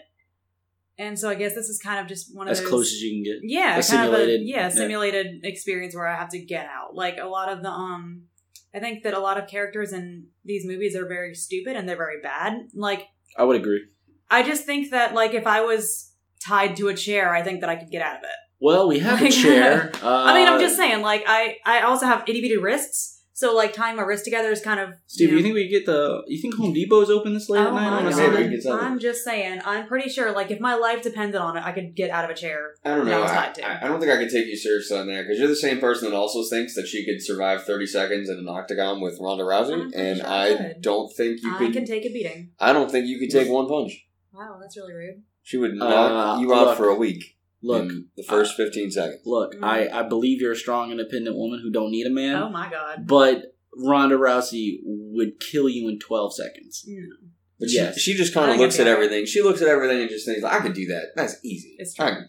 And 1.00 1.18
so 1.18 1.30
I 1.30 1.34
guess 1.34 1.54
this 1.54 1.68
is 1.68 1.78
kind 1.82 1.98
of 1.98 2.06
just 2.06 2.36
one 2.36 2.46
of 2.46 2.54
the 2.54 2.58
As 2.58 2.60
those 2.60 2.68
close 2.68 2.92
as 2.92 3.00
you 3.00 3.10
can 3.16 3.22
get. 3.24 3.40
yeah, 3.42 3.78
A 3.78 3.82
kind 3.82 4.06
of 4.06 4.12
a 4.12 4.16
simulated- 4.16 4.40
yeah, 4.46 4.56
yeah. 4.56 4.68
simulated 4.68 5.26
experience 5.44 5.94
where 5.94 6.06
I 6.06 6.14
have 6.16 6.28
to 6.30 6.38
get 6.38 6.66
out. 6.66 6.94
Like 6.94 7.16
a 7.18 7.26
lot 7.26 7.50
of 7.50 7.62
the 7.62 7.70
um 7.70 8.24
I 8.74 8.78
think 8.78 9.02
that 9.04 9.14
a 9.14 9.18
lot 9.18 9.36
of 9.38 9.48
characters 9.48 9.92
in 9.92 10.26
these 10.44 10.64
movies 10.66 10.94
are 10.94 11.06
very 11.08 11.34
stupid 11.34 11.74
and 11.76 11.88
they're 11.88 11.96
very 11.96 12.20
bad. 12.22 12.52
Like 12.74 13.02
I 13.36 13.44
would 13.44 13.56
agree. 13.56 13.82
I 14.30 14.42
just 14.42 14.64
think 14.64 14.90
that 14.90 15.14
like 15.14 15.32
if 15.34 15.46
I 15.46 15.62
was 15.62 16.12
tied 16.46 16.76
to 16.76 16.88
a 16.88 16.94
chair, 16.94 17.34
I 17.34 17.42
think 17.42 17.60
that 17.62 17.70
I 17.70 17.76
could 17.76 17.90
get 17.90 18.02
out 18.02 18.16
of 18.18 18.22
it. 18.22 18.38
Well, 18.60 18.86
we 18.88 18.98
have 18.98 19.22
a 19.22 19.30
chair. 19.42 19.90
Uh, 20.02 20.24
I 20.28 20.34
mean, 20.34 20.46
I'm 20.48 20.60
just 20.60 20.76
saying, 20.76 21.00
like 21.02 21.24
I 21.26 21.56
I 21.64 21.80
also 21.82 22.04
have 22.06 22.24
itty 22.28 22.42
bitty 22.42 22.58
wrists, 22.58 23.19
so 23.40 23.54
like 23.54 23.72
tying 23.72 23.96
my 23.96 24.02
wrist 24.02 24.24
together 24.24 24.50
is 24.50 24.60
kind 24.60 24.78
of 24.80 24.90
Steve, 25.06 25.30
know- 25.30 25.36
you 25.38 25.42
think 25.42 25.54
we 25.54 25.64
could 25.64 25.70
get 25.70 25.86
the? 25.86 26.22
You 26.26 26.40
think 26.42 26.54
Home 26.56 26.74
Depot 26.74 27.00
is 27.00 27.08
open 27.10 27.32
this 27.32 27.48
late 27.48 27.60
Oh 27.60 27.68
at 27.68 27.72
night? 27.74 27.90
my 27.90 27.96
on 27.96 28.04
God. 28.04 28.12
Sunday? 28.14 28.40
Maybe 28.42 28.56
we 28.56 28.62
could. 28.62 28.80
I'm 28.80 28.98
just 28.98 29.24
saying. 29.24 29.60
I'm 29.64 29.86
pretty 29.86 30.10
sure, 30.10 30.30
like, 30.32 30.50
if 30.50 30.60
my 30.60 30.74
life 30.74 31.00
depended 31.02 31.40
on 31.40 31.56
it, 31.56 31.64
I 31.64 31.72
could 31.72 31.94
get 31.96 32.10
out 32.10 32.24
of 32.26 32.30
a 32.30 32.34
chair. 32.34 32.74
I 32.84 32.94
don't 32.94 33.06
know. 33.06 33.22
I. 33.22 33.52
I, 33.64 33.78
I 33.82 33.88
don't 33.88 33.98
think 33.98 34.12
I 34.12 34.16
can 34.18 34.30
take 34.30 34.46
you 34.46 34.56
seriously 34.56 34.98
on 34.98 35.06
that 35.06 35.22
because 35.22 35.38
you're 35.38 35.48
the 35.48 35.56
same 35.56 35.78
person 35.80 36.10
that 36.10 36.16
also 36.16 36.42
thinks 36.54 36.74
that 36.74 36.86
she 36.86 37.04
could 37.06 37.22
survive 37.22 37.64
30 37.64 37.86
seconds 37.86 38.28
in 38.28 38.38
an 38.38 38.48
octagon 38.48 39.00
with 39.00 39.18
Ronda 39.20 39.44
Rousey, 39.44 39.72
I'm 39.84 39.92
and 39.94 40.18
sure 40.18 40.26
I 40.28 40.44
I 40.50 40.56
could. 40.56 40.82
don't 40.82 41.08
think 41.16 41.40
you 41.42 41.54
I 41.54 41.58
could. 41.58 41.72
can 41.72 41.84
take 41.86 42.04
a 42.04 42.12
beating. 42.12 42.50
I 42.60 42.72
don't 42.74 42.90
think 42.90 43.06
you 43.06 43.18
could 43.18 43.30
take 43.30 43.48
one 43.48 43.66
punch. 43.68 44.06
Wow, 44.32 44.58
that's 44.60 44.76
really 44.76 44.92
rude. 44.92 45.22
She 45.42 45.56
would 45.56 45.74
knock 45.74 46.36
Uh, 46.38 46.40
you 46.40 46.52
out 46.54 46.66
look. 46.68 46.76
for 46.76 46.88
a 46.88 46.94
week. 46.94 47.36
Look, 47.62 47.90
in 47.90 48.06
the 48.16 48.22
first 48.22 48.56
15 48.56 48.90
seconds. 48.90 49.20
look. 49.26 49.54
Mm. 49.54 49.62
I 49.64 50.00
I 50.00 50.02
believe 50.08 50.40
you're 50.40 50.52
a 50.52 50.56
strong, 50.56 50.90
independent 50.90 51.36
woman 51.36 51.60
who 51.62 51.70
don't 51.70 51.90
need 51.90 52.06
a 52.06 52.10
man. 52.10 52.36
Oh 52.42 52.48
my 52.48 52.70
god. 52.70 53.06
But 53.06 53.54
Ronda 53.76 54.16
Rousey 54.16 54.78
would 54.84 55.38
kill 55.40 55.68
you 55.68 55.88
in 55.88 55.98
12 55.98 56.34
seconds. 56.34 56.84
No, 56.88 57.02
But 57.58 57.70
Yes. 57.70 57.98
she, 58.00 58.12
she 58.12 58.18
just 58.18 58.32
kind 58.34 58.50
of 58.50 58.56
looks 58.56 58.78
at 58.80 58.86
everything. 58.86 59.26
She 59.26 59.42
looks 59.42 59.60
at 59.62 59.68
everything 59.68 60.00
and 60.00 60.08
just 60.10 60.24
thinks, 60.26 60.42
I 60.42 60.58
could 60.60 60.72
do 60.74 60.86
that. 60.86 61.08
That's 61.16 61.36
easy. 61.44 61.76
It's 61.78 61.94
true. 61.94 62.06
I, 62.06 62.10
can- 62.10 62.28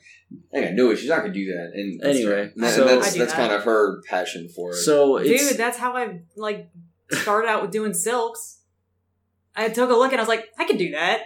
I 0.53 0.61
got 0.65 0.73
no 0.73 0.91
issues. 0.91 1.09
I 1.11 1.19
could 1.21 1.33
do 1.33 1.45
that. 1.53 1.71
And 1.73 2.03
Anyway, 2.03 2.51
that- 2.57 2.73
so- 2.75 2.85
that's, 2.85 3.13
that's 3.15 3.31
that. 3.31 3.35
kind 3.35 3.51
of 3.53 3.63
her 3.63 4.01
passion 4.07 4.49
for 4.55 4.71
it. 4.71 4.75
So 4.75 5.17
it's 5.17 5.49
dude, 5.49 5.57
that's 5.57 5.77
how 5.77 5.93
I 5.95 6.21
like 6.35 6.69
started 7.11 7.47
out 7.47 7.61
with 7.61 7.71
doing 7.71 7.93
silks. 7.93 8.59
I 9.55 9.69
took 9.69 9.89
a 9.89 9.93
look 9.93 10.11
and 10.11 10.19
I 10.19 10.23
was 10.23 10.29
like, 10.29 10.45
I 10.59 10.65
could 10.65 10.77
do 10.77 10.91
that. 10.91 11.21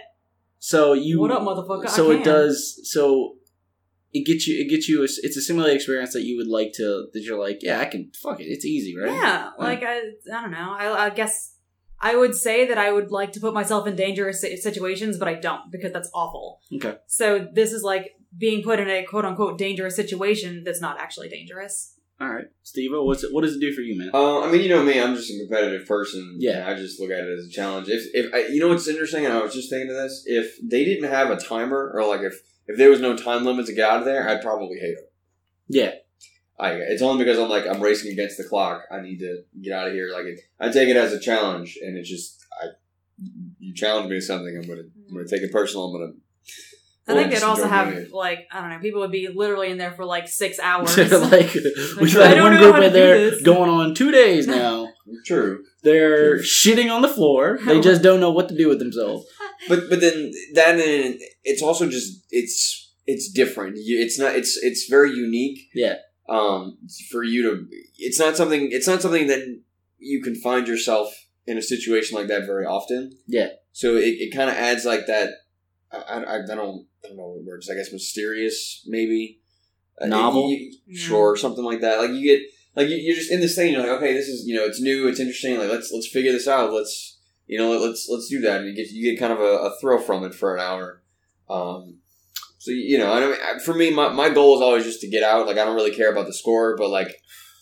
so 0.58 0.92
you 0.94 1.20
what 1.20 1.30
up, 1.30 1.42
motherfucker? 1.42 1.88
so 1.88 2.10
I 2.10 2.14
it 2.16 2.24
does 2.24 2.80
so 2.90 3.36
it 4.12 4.24
gets 4.26 4.46
you 4.46 4.60
it 4.64 4.68
gets 4.68 4.88
you 4.88 5.00
a, 5.00 5.04
it's 5.04 5.36
a 5.36 5.42
similar 5.42 5.70
experience 5.70 6.12
that 6.12 6.22
you 6.24 6.36
would 6.36 6.46
like 6.48 6.72
to 6.74 7.06
that 7.12 7.20
you're 7.22 7.38
like 7.38 7.58
yeah 7.62 7.80
i 7.80 7.84
can 7.84 8.10
fuck 8.22 8.40
it 8.40 8.44
it's 8.44 8.64
easy 8.64 8.96
right 8.96 9.12
Yeah, 9.12 9.50
like 9.58 9.82
I, 9.82 9.98
I 10.34 10.40
don't 10.42 10.50
know. 10.52 10.74
I, 10.78 11.06
I 11.06 11.10
guess 11.10 11.54
I 12.00 12.14
would 12.14 12.34
say 12.34 12.66
that 12.68 12.76
I 12.78 12.92
would 12.92 13.10
like 13.10 13.32
to 13.32 13.40
put 13.40 13.54
myself 13.54 13.86
in 13.86 13.96
dangerous 13.96 14.42
situations, 14.42 15.16
but 15.18 15.28
I 15.28 15.34
don't 15.34 15.70
because 15.72 15.92
that's 15.92 16.10
awful. 16.12 16.60
Okay. 16.74 16.96
So 17.06 17.48
this 17.52 17.72
is 17.72 17.82
like 17.82 18.12
being 18.36 18.62
put 18.62 18.78
in 18.80 18.88
a 18.88 19.02
quote 19.04 19.24
unquote 19.24 19.56
dangerous 19.58 19.96
situation 19.96 20.62
that's 20.64 20.80
not 20.80 21.00
actually 21.00 21.28
dangerous. 21.30 21.94
all 22.20 22.28
right 22.36 22.46
steve 22.62 22.90
what's 22.92 23.22
it 23.24 23.30
what 23.34 23.42
does 23.44 23.54
it 23.56 23.60
do 23.60 23.72
for 23.76 23.80
you 23.88 23.94
man 23.98 24.10
Uh, 24.14 24.40
I 24.44 24.50
mean, 24.50 24.60
you 24.62 24.68
know 24.68 24.82
me. 24.82 25.00
I'm 25.00 25.14
just 25.16 25.30
a 25.30 25.38
competitive 25.42 25.86
person. 25.88 26.36
Yeah. 26.38 26.68
I 26.68 26.74
just 26.74 27.00
look 27.00 27.10
at 27.10 27.20
it 27.24 27.38
as 27.38 27.46
a 27.46 27.50
challenge. 27.50 27.88
If, 27.88 28.02
if 28.20 28.26
I, 28.34 28.38
you 28.52 28.60
know 28.60 28.68
what's 28.68 28.88
interesting, 28.88 29.24
and 29.26 29.32
I 29.34 29.40
was 29.42 29.54
just 29.54 29.68
thinking 29.70 29.90
of 29.90 29.96
this, 29.96 30.22
if 30.26 30.46
they 30.62 30.84
didn't 30.84 31.10
have 31.10 31.30
a 31.30 31.36
timer, 31.52 31.82
or 31.94 32.00
like 32.12 32.20
if 32.30 32.36
if 32.66 32.76
there 32.78 32.90
was 32.90 33.00
no 33.00 33.16
time 33.16 33.44
limit 33.44 33.66
to 33.66 33.74
get 33.74 33.88
out 33.90 34.00
of 34.00 34.04
there, 34.04 34.28
I'd 34.28 34.42
probably 34.42 34.78
hate 34.78 34.96
them. 34.96 35.06
yeah 35.68 35.90
I 36.58 36.70
it's 36.72 37.02
only 37.02 37.22
because 37.24 37.38
I'm 37.38 37.48
like 37.50 37.66
I'm 37.66 37.82
racing 37.82 38.12
against 38.12 38.38
the 38.38 38.44
clock. 38.44 38.82
I 38.90 39.00
need 39.00 39.18
to 39.18 39.42
get 39.62 39.72
out 39.74 39.88
of 39.88 39.92
here. 39.94 40.08
Like 40.12 40.24
it, 40.24 40.40
I 40.58 40.70
take 40.70 40.88
it 40.88 40.96
as 40.96 41.12
a 41.12 41.20
challenge, 41.20 41.78
and 41.82 41.98
it's 41.98 42.08
just 42.08 42.38
I 42.62 42.66
you 43.58 43.74
challenge 43.74 44.08
me 44.08 44.16
to 44.16 44.22
something. 44.22 44.56
I'm 44.56 44.66
gonna 44.66 44.82
I'm 45.08 45.14
gonna 45.14 45.28
take 45.28 45.42
it 45.42 45.52
personal. 45.52 45.84
I'm 45.86 45.92
gonna. 45.92 46.12
I 47.08 47.12
Well, 47.12 47.22
think 47.22 47.34
they'd 47.34 47.42
also 47.46 47.62
enjoy 47.64 47.74
have 47.74 47.92
it. 47.92 48.10
like 48.12 48.46
I 48.50 48.60
don't 48.62 48.70
know. 48.70 48.78
People 48.78 49.00
would 49.02 49.12
be 49.12 49.28
literally 49.28 49.70
in 49.70 49.76
there 49.78 49.92
for 49.92 50.04
like 50.06 50.28
six 50.28 50.58
hours. 50.68 50.96
like 50.96 51.54
we 52.00 52.16
I 52.20 52.26
had 52.28 52.42
one 52.42 52.56
group 52.56 52.76
in 52.76 52.92
there 52.92 53.30
this. 53.32 53.42
going 53.42 53.68
on 53.70 53.94
two 53.94 54.10
days 54.10 54.46
now. 54.60 54.88
True, 55.24 55.62
They're 55.84 56.38
shitting 56.38 56.90
on 56.92 57.00
the 57.02 57.08
floor. 57.08 57.58
They 57.64 57.80
just 57.80 58.02
don't 58.02 58.18
know 58.18 58.32
what 58.32 58.48
to 58.48 58.56
do 58.56 58.68
with 58.68 58.78
themselves. 58.80 59.24
But 59.68 59.88
but 59.90 60.00
then 60.00 60.32
that 60.54 60.78
and 60.78 61.20
it's 61.44 61.62
also 61.62 61.88
just 61.88 62.24
it's 62.30 62.92
it's 63.06 63.30
different. 63.30 63.76
It's 63.78 64.18
not 64.18 64.34
it's 64.36 64.56
it's 64.56 64.86
very 64.88 65.10
unique. 65.10 65.68
Yeah. 65.74 65.96
Um, 66.28 66.78
for 67.12 67.22
you 67.22 67.42
to, 67.44 67.66
it's 67.98 68.18
not 68.18 68.36
something. 68.36 68.68
It's 68.72 68.88
not 68.88 69.00
something 69.00 69.28
that 69.28 69.60
you 69.98 70.20
can 70.20 70.34
find 70.34 70.66
yourself 70.66 71.12
in 71.46 71.56
a 71.56 71.62
situation 71.62 72.18
like 72.18 72.26
that 72.26 72.46
very 72.46 72.66
often. 72.66 73.12
Yeah. 73.28 73.50
So 73.72 73.94
it, 73.96 74.16
it 74.18 74.34
kind 74.34 74.50
of 74.50 74.56
adds 74.56 74.84
like 74.84 75.06
that. 75.06 75.30
I, 75.92 75.98
I, 75.98 76.34
I 76.34 76.46
don't 76.46 76.86
I 77.04 77.08
don't 77.08 77.16
know 77.16 77.28
what 77.28 77.44
words. 77.44 77.70
I 77.70 77.74
guess 77.74 77.92
mysterious 77.92 78.82
maybe. 78.88 79.40
Uh, 80.00 80.06
Novel? 80.06 80.50
you- 80.50 80.72
you- 80.86 80.98
Yeah. 81.34 81.34
something 81.40 81.64
like 81.64 81.80
that. 81.82 81.98
Like 82.00 82.10
you 82.10 82.22
get 82.24 82.42
like 82.74 82.88
you- 82.88 82.96
you're 82.96 83.14
just 83.16 83.30
in 83.30 83.40
this 83.40 83.54
thing. 83.54 83.72
You're 83.72 83.82
like, 83.82 83.90
okay, 83.98 84.12
this 84.12 84.26
is 84.26 84.46
you 84.46 84.56
know, 84.56 84.64
it's 84.64 84.80
new, 84.80 85.06
it's 85.06 85.20
interesting. 85.20 85.58
Like 85.58 85.70
let's 85.70 85.92
let's 85.92 86.08
figure 86.08 86.32
this 86.32 86.48
out. 86.48 86.72
Let's 86.72 87.15
you 87.46 87.58
know, 87.58 87.70
let's 87.78 88.08
let's 88.08 88.28
do 88.28 88.40
that. 88.42 88.60
And 88.60 88.68
you 88.68 88.74
get 88.74 88.90
you 88.90 89.10
get 89.10 89.20
kind 89.20 89.32
of 89.32 89.40
a, 89.40 89.42
a 89.68 89.78
thrill 89.80 89.98
from 89.98 90.24
it 90.24 90.34
for 90.34 90.54
an 90.54 90.60
hour. 90.60 91.02
Um, 91.48 91.98
so 92.58 92.70
you 92.72 92.98
know, 92.98 93.12
I 93.12 93.20
don't, 93.20 93.62
for 93.62 93.74
me, 93.74 93.92
my, 93.92 94.08
my 94.08 94.28
goal 94.30 94.56
is 94.56 94.62
always 94.62 94.84
just 94.84 95.00
to 95.02 95.08
get 95.08 95.22
out. 95.22 95.46
Like 95.46 95.58
I 95.58 95.64
don't 95.64 95.76
really 95.76 95.94
care 95.94 96.10
about 96.10 96.26
the 96.26 96.34
score, 96.34 96.76
but 96.76 96.90
like 96.90 97.14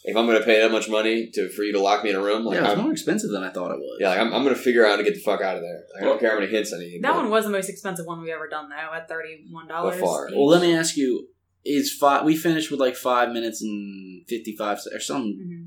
if 0.05 0.17
I'm 0.17 0.27
going 0.27 0.39
to 0.39 0.45
pay 0.45 0.61
that 0.61 0.71
much 0.71 0.89
money 0.89 1.31
to 1.33 1.49
for 1.51 1.63
you 1.63 1.73
to 1.73 1.81
lock 1.81 2.05
me 2.05 2.11
in 2.11 2.17
a 2.17 2.23
room, 2.23 2.45
like 2.45 2.61
yeah, 2.61 2.73
it 2.73 2.79
more 2.79 2.93
expensive 2.93 3.31
than 3.31 3.43
I 3.43 3.51
thought 3.51 3.71
it 3.71 3.79
was. 3.79 3.99
yeah, 4.01 4.11
like, 4.11 4.19
I'm, 4.19 4.35
I'm 4.35 4.43
going 4.43 4.55
to 4.55 4.61
figure 4.61 4.85
out 4.85 4.91
how 4.91 4.97
to 4.97 5.03
get 5.03 5.15
the 5.15 5.21
fuck 5.21 5.41
out 5.41 5.57
of 5.57 5.63
there. 5.63 5.85
Like, 5.95 6.03
I 6.03 6.07
don't 6.07 6.21
care 6.21 6.31
how 6.31 6.39
many 6.39 6.51
hints 6.51 6.73
I 6.75 6.79
need. 6.79 7.03
That 7.03 7.13
but- 7.13 7.23
one 7.23 7.31
was 7.31 7.45
the 7.45 7.51
most 7.51 7.69
expensive 7.69 8.07
one 8.07 8.21
we 8.21 8.33
ever 8.33 8.49
done 8.49 8.69
though, 8.69 8.95
at 8.95 9.09
thirty 9.09 9.47
one 9.51 9.67
dollars. 9.67 9.97
By 9.97 10.01
far. 10.01 10.29
Well, 10.31 10.47
let 10.47 10.63
me 10.63 10.75
ask 10.75 10.97
you: 10.97 11.29
Is 11.65 11.93
five? 11.93 12.25
We 12.25 12.37
finished 12.37 12.71
with 12.71 12.81
like 12.81 12.97
five 12.97 13.31
minutes 13.31 13.63
and 13.63 14.27
fifty-five 14.29 14.79
or 14.93 15.01
something. 15.01 15.39
hmm 15.39 15.64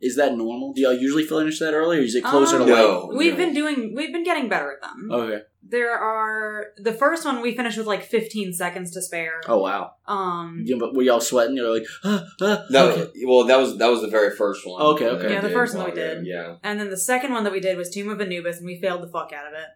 Is 0.00 0.16
that 0.16 0.34
normal? 0.36 0.72
Do 0.72 0.80
y'all 0.80 0.94
usually 0.94 1.24
finish 1.24 1.58
that 1.58 1.74
early, 1.74 1.98
or 1.98 2.00
is 2.00 2.14
it 2.14 2.24
closer 2.24 2.56
Um, 2.56 2.66
to 2.66 2.68
No. 2.74 3.06
like? 3.10 3.18
We've 3.18 3.36
been 3.36 3.52
doing. 3.54 3.94
We've 3.94 4.12
been 4.12 4.24
getting 4.24 4.48
better 4.48 4.72
at 4.72 4.80
them. 4.80 5.10
Okay. 5.12 5.42
There 5.62 5.92
are 5.92 6.68
the 6.78 6.92
first 6.92 7.24
one 7.26 7.42
we 7.42 7.54
finished 7.54 7.76
with 7.76 7.86
like 7.86 8.02
fifteen 8.02 8.52
seconds 8.54 8.90
to 8.92 9.02
spare. 9.02 9.42
Oh 9.46 9.58
wow. 9.58 9.92
Um. 10.08 10.62
Yeah, 10.64 10.76
but 10.80 10.94
were 10.94 11.02
y'all 11.02 11.20
sweating? 11.20 11.54
You're 11.56 11.72
like, 11.74 11.86
ah, 12.04 12.24
ah, 12.40 12.64
No, 12.70 12.88
okay. 12.88 13.10
well, 13.26 13.44
that 13.44 13.58
was 13.58 13.76
that 13.76 13.88
was 13.90 14.00
the 14.00 14.08
very 14.08 14.34
first 14.34 14.66
one. 14.66 14.80
Okay, 14.80 15.06
okay. 15.06 15.32
Yeah, 15.34 15.40
the 15.42 15.48
did 15.48 15.54
first 15.54 15.74
one 15.74 15.84
while 15.84 15.92
we 15.94 16.00
did. 16.00 16.26
Yeah, 16.26 16.56
And 16.64 16.80
then 16.80 16.88
the 16.90 16.96
second 16.96 17.32
one 17.32 17.44
that 17.44 17.52
we 17.52 17.60
did 17.60 17.76
was 17.76 17.90
Tomb 17.90 18.08
of 18.08 18.20
Anubis, 18.20 18.56
and 18.56 18.66
we 18.66 18.80
failed 18.80 19.02
the 19.02 19.08
fuck 19.08 19.32
out 19.34 19.46
of 19.46 19.52
it. 19.52 19.66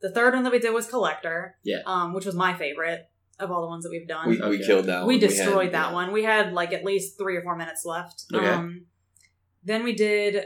The 0.00 0.10
third 0.12 0.34
one 0.34 0.44
that 0.44 0.52
we 0.52 0.60
did 0.60 0.72
was 0.72 0.86
Collector. 0.86 1.56
Yeah. 1.64 1.78
Um, 1.84 2.14
which 2.14 2.26
was 2.26 2.34
my 2.36 2.54
favorite 2.54 3.06
of 3.40 3.50
all 3.50 3.62
the 3.62 3.66
ones 3.68 3.82
that 3.82 3.90
we've 3.90 4.06
done. 4.06 4.28
we, 4.28 4.40
We, 4.40 4.58
we 4.58 4.64
killed 4.64 4.84
that. 4.86 5.00
one. 5.00 5.08
We 5.08 5.18
destroyed 5.18 5.64
had- 5.66 5.74
that 5.74 5.88
yeah. 5.88 5.92
one. 5.94 6.12
We 6.12 6.22
had 6.22 6.52
like 6.52 6.72
at 6.72 6.84
least 6.84 7.18
three 7.18 7.36
or 7.36 7.42
four 7.42 7.56
minutes 7.56 7.84
left. 7.84 8.24
Okay. 8.32 8.46
Um, 8.46 8.86
then 9.64 9.84
we 9.84 9.94
did 9.94 10.44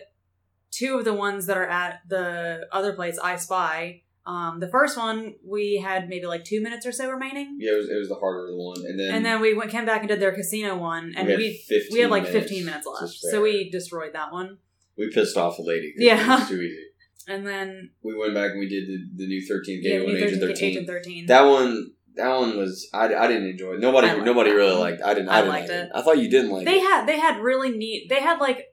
two 0.70 0.98
of 0.98 1.04
the 1.04 1.14
ones 1.14 1.46
that 1.46 1.56
are 1.56 1.66
at 1.66 2.00
the 2.08 2.66
other 2.72 2.92
place, 2.92 3.18
I 3.18 3.36
Spy. 3.36 4.02
Um, 4.26 4.60
the 4.60 4.68
first 4.68 4.98
one 4.98 5.36
we 5.46 5.78
had 5.82 6.08
maybe 6.08 6.26
like 6.26 6.44
two 6.44 6.60
minutes 6.60 6.84
or 6.84 6.92
so 6.92 7.10
remaining, 7.10 7.56
Yeah, 7.58 7.72
it 7.72 7.76
was, 7.76 7.88
it 7.88 7.96
was 7.96 8.08
the 8.10 8.14
harder 8.16 8.54
one, 8.54 8.84
and 8.86 9.00
then 9.00 9.14
and 9.14 9.24
then 9.24 9.40
we 9.40 9.54
went 9.54 9.70
came 9.70 9.86
back 9.86 10.00
and 10.00 10.08
did 10.08 10.20
their 10.20 10.32
casino 10.34 10.76
one, 10.76 11.14
and 11.16 11.26
we 11.26 11.36
we 11.36 11.46
had 11.46 11.56
15 11.66 11.88
we 11.94 12.00
had 12.00 12.10
like 12.10 12.24
minutes 12.24 12.38
fifteen 12.38 12.64
minutes 12.66 12.86
left, 12.86 13.14
so 13.14 13.40
we 13.42 13.70
destroyed 13.70 14.12
that 14.12 14.30
one. 14.30 14.58
we 14.98 15.08
pissed 15.10 15.38
off 15.38 15.58
a 15.58 15.62
lady. 15.62 15.94
Yeah. 15.96 16.22
it 16.22 16.40
was 16.40 16.48
too 16.48 16.60
easy. 16.60 16.84
And 17.30 17.46
then 17.46 17.90
We 18.02 18.16
went 18.16 18.32
back 18.32 18.52
and 18.52 18.58
we 18.60 18.68
did 18.70 18.88
the, 18.88 18.98
the 19.16 19.26
new 19.26 19.42
13th 19.42 19.82
game 19.82 20.00
on 20.08 20.16
Agent 20.16 20.40
13, 20.40 20.48
13. 20.48 20.68
Agent 20.70 20.86
thirteen. 20.86 21.26
That 21.26 21.42
one, 21.42 21.90
that 22.14 22.34
one 22.34 22.56
was 22.56 22.88
I, 22.94 23.14
I 23.14 23.26
didn't 23.28 23.48
enjoy 23.48 23.74
it. 23.74 23.80
Nobody 23.80 24.08
nobody 24.22 24.50
really 24.50 24.72
one. 24.72 24.80
liked. 24.80 25.02
I 25.02 25.12
didn't. 25.12 25.28
I, 25.28 25.34
I 25.34 25.40
didn't 25.42 25.48
liked 25.50 25.68
like 25.68 25.78
it. 25.78 25.90
I 25.94 26.02
thought 26.02 26.16
you 26.18 26.30
didn't 26.30 26.50
like 26.50 26.64
they 26.64 26.76
it. 26.78 26.82
had 26.82 27.06
they 27.06 27.18
had 27.18 27.40
really 27.42 27.70
neat. 27.70 28.08
They 28.08 28.20
had 28.20 28.38
like. 28.40 28.67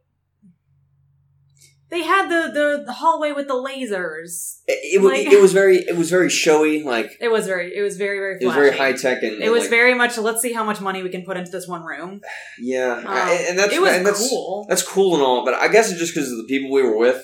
They 1.95 2.03
had 2.03 2.27
the, 2.29 2.51
the, 2.51 2.83
the 2.85 2.91
hallway 2.93 3.31
with 3.31 3.47
the 3.47 3.53
lasers. 3.53 4.59
It, 4.67 4.95
it, 4.95 5.01
was- 5.01 5.11
like- 5.13 5.27
it 5.27 5.41
was 5.41 5.53
very 5.53 5.77
it 5.77 5.95
was 5.95 6.09
very 6.09 6.29
showy. 6.29 6.83
Like 6.83 7.11
It 7.21 7.29
was 7.29 7.45
very 7.47 7.75
it 7.75 7.81
was 7.81 7.95
very 7.95 8.17
very 8.19 8.37
it 8.41 8.45
was 8.45 8.53
very 8.53 8.75
high 8.75 8.91
tech 8.93 9.23
and 9.23 9.41
It 9.41 9.49
was 9.49 9.61
like, 9.63 9.69
very 9.69 9.93
much 9.93 10.17
let's 10.17 10.41
see 10.41 10.51
how 10.51 10.65
much 10.65 10.81
money 10.81 11.01
we 11.03 11.09
can 11.09 11.23
put 11.23 11.37
into 11.37 11.51
this 11.51 11.67
one 11.67 11.83
room. 11.83 12.19
yeah. 12.59 12.93
Um, 12.97 13.05
and 13.49 13.57
that's 13.59 13.73
it 13.73 13.81
was 13.81 13.93
and 13.93 14.05
that's 14.05 14.27
cool. 14.29 14.65
that's 14.67 14.83
cool 14.83 15.13
and 15.15 15.23
all, 15.23 15.45
but 15.45 15.53
I 15.53 15.69
guess 15.69 15.89
it's 15.89 15.99
just 15.99 16.13
because 16.13 16.29
of 16.31 16.37
the 16.37 16.43
people 16.49 16.69
we 16.71 16.83
were 16.83 16.97
with 16.97 17.21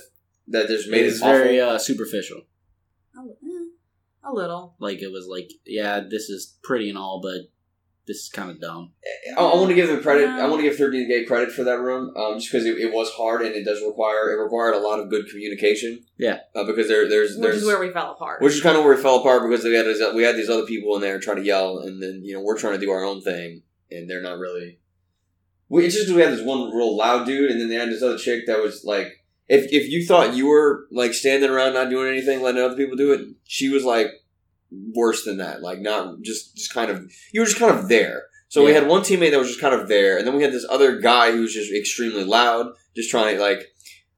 that 0.47 0.67
just 0.67 0.89
made 0.89 1.05
It's 1.05 1.17
it 1.19 1.23
awful. 1.23 1.37
very 1.37 1.59
uh, 1.59 1.77
superficial. 1.77 2.41
A, 3.17 3.21
li- 3.21 3.35
eh, 3.43 4.29
a 4.29 4.31
little. 4.33 4.75
Like 4.79 5.01
it 5.01 5.11
was 5.11 5.27
like, 5.29 5.49
yeah, 5.65 5.99
this 5.99 6.29
is 6.29 6.57
pretty 6.63 6.87
and 6.89 6.97
all, 6.97 7.19
but 7.21 7.41
this 8.11 8.23
is 8.23 8.29
kind 8.29 8.49
of 8.51 8.59
dumb. 8.59 8.91
I, 9.37 9.41
I 9.41 9.55
want 9.55 9.69
to 9.69 9.75
give 9.75 9.87
them 9.87 10.01
credit. 10.01 10.27
I 10.27 10.47
want 10.47 10.61
to 10.61 10.67
give 10.69 10.77
13 10.77 11.07
Gate 11.07 11.27
credit 11.27 11.51
for 11.51 11.63
that 11.63 11.79
room, 11.79 12.13
um, 12.17 12.37
just 12.39 12.51
because 12.51 12.65
it, 12.65 12.77
it 12.77 12.91
was 12.93 13.09
hard 13.11 13.41
and 13.41 13.55
it 13.55 13.63
does 13.63 13.81
require 13.81 14.31
it 14.31 14.41
required 14.43 14.73
a 14.75 14.79
lot 14.79 14.99
of 14.99 15.09
good 15.09 15.27
communication. 15.29 16.03
Yeah. 16.17 16.39
uh, 16.55 16.63
because 16.65 16.87
there 16.87 17.07
there's 17.09 17.35
Which 17.37 17.41
there's 17.43 17.57
is 17.61 17.65
where 17.65 17.79
we 17.79 17.91
fell 17.91 18.11
apart. 18.11 18.41
which 18.41 18.53
is 18.53 18.61
kind 18.61 18.77
of 18.77 18.83
where 18.83 18.95
we 18.95 19.01
fell 19.01 19.19
apart 19.19 19.49
because 19.49 19.63
we 19.63 19.73
had 19.73 19.85
these, 19.85 20.01
we 20.13 20.23
had 20.23 20.35
these 20.35 20.49
other 20.49 20.65
people 20.65 20.95
in 20.95 21.01
there 21.01 21.19
trying 21.19 21.37
to 21.37 21.43
yell, 21.43 21.79
and 21.79 22.01
then 22.03 22.21
you 22.23 22.33
know 22.33 22.41
we're 22.41 22.57
trying 22.59 22.73
to 22.79 22.85
do 22.85 22.91
our 22.91 23.03
own 23.03 23.21
thing, 23.21 23.63
and 23.89 24.09
they're 24.09 24.21
not 24.21 24.37
really. 24.37 24.79
We, 25.69 25.85
it's 25.85 25.95
just 25.95 26.07
'cause 26.07 26.15
we 26.15 26.21
had 26.21 26.33
this 26.33 26.45
one 26.45 26.69
real 26.75 26.97
loud 26.97 27.25
dude, 27.25 27.49
and 27.51 27.59
then 27.61 27.69
they 27.69 27.75
had 27.75 27.89
this 27.89 28.03
other 28.03 28.17
chick 28.17 28.45
that 28.47 28.61
was 28.61 28.83
like, 28.83 29.07
if 29.47 29.71
if 29.71 29.89
you 29.89 30.05
thought 30.05 30.35
you 30.35 30.47
were 30.47 30.87
like 30.91 31.13
standing 31.13 31.49
around 31.49 31.73
not 31.73 31.89
doing 31.89 32.09
anything, 32.11 32.41
letting 32.41 32.61
other 32.61 32.75
people 32.75 32.97
do 32.97 33.13
it, 33.13 33.21
she 33.45 33.69
was 33.69 33.83
like 33.85 34.07
worse 34.71 35.25
than 35.25 35.37
that. 35.37 35.61
Like 35.61 35.79
not 35.79 36.21
just 36.21 36.55
just 36.55 36.73
kind 36.73 36.89
of 36.89 37.11
you 37.33 37.41
were 37.41 37.45
just 37.47 37.59
kind 37.59 37.77
of 37.77 37.89
there. 37.89 38.23
So 38.49 38.65
we 38.65 38.73
had 38.73 38.87
one 38.87 39.01
teammate 39.01 39.31
that 39.31 39.39
was 39.39 39.47
just 39.47 39.61
kind 39.61 39.73
of 39.73 39.87
there, 39.87 40.17
and 40.17 40.27
then 40.27 40.35
we 40.35 40.43
had 40.43 40.51
this 40.51 40.65
other 40.69 40.99
guy 40.99 41.31
who 41.31 41.39
was 41.41 41.53
just 41.53 41.71
extremely 41.73 42.25
loud, 42.25 42.73
just 42.95 43.09
trying 43.09 43.35
to 43.35 43.41
like 43.41 43.65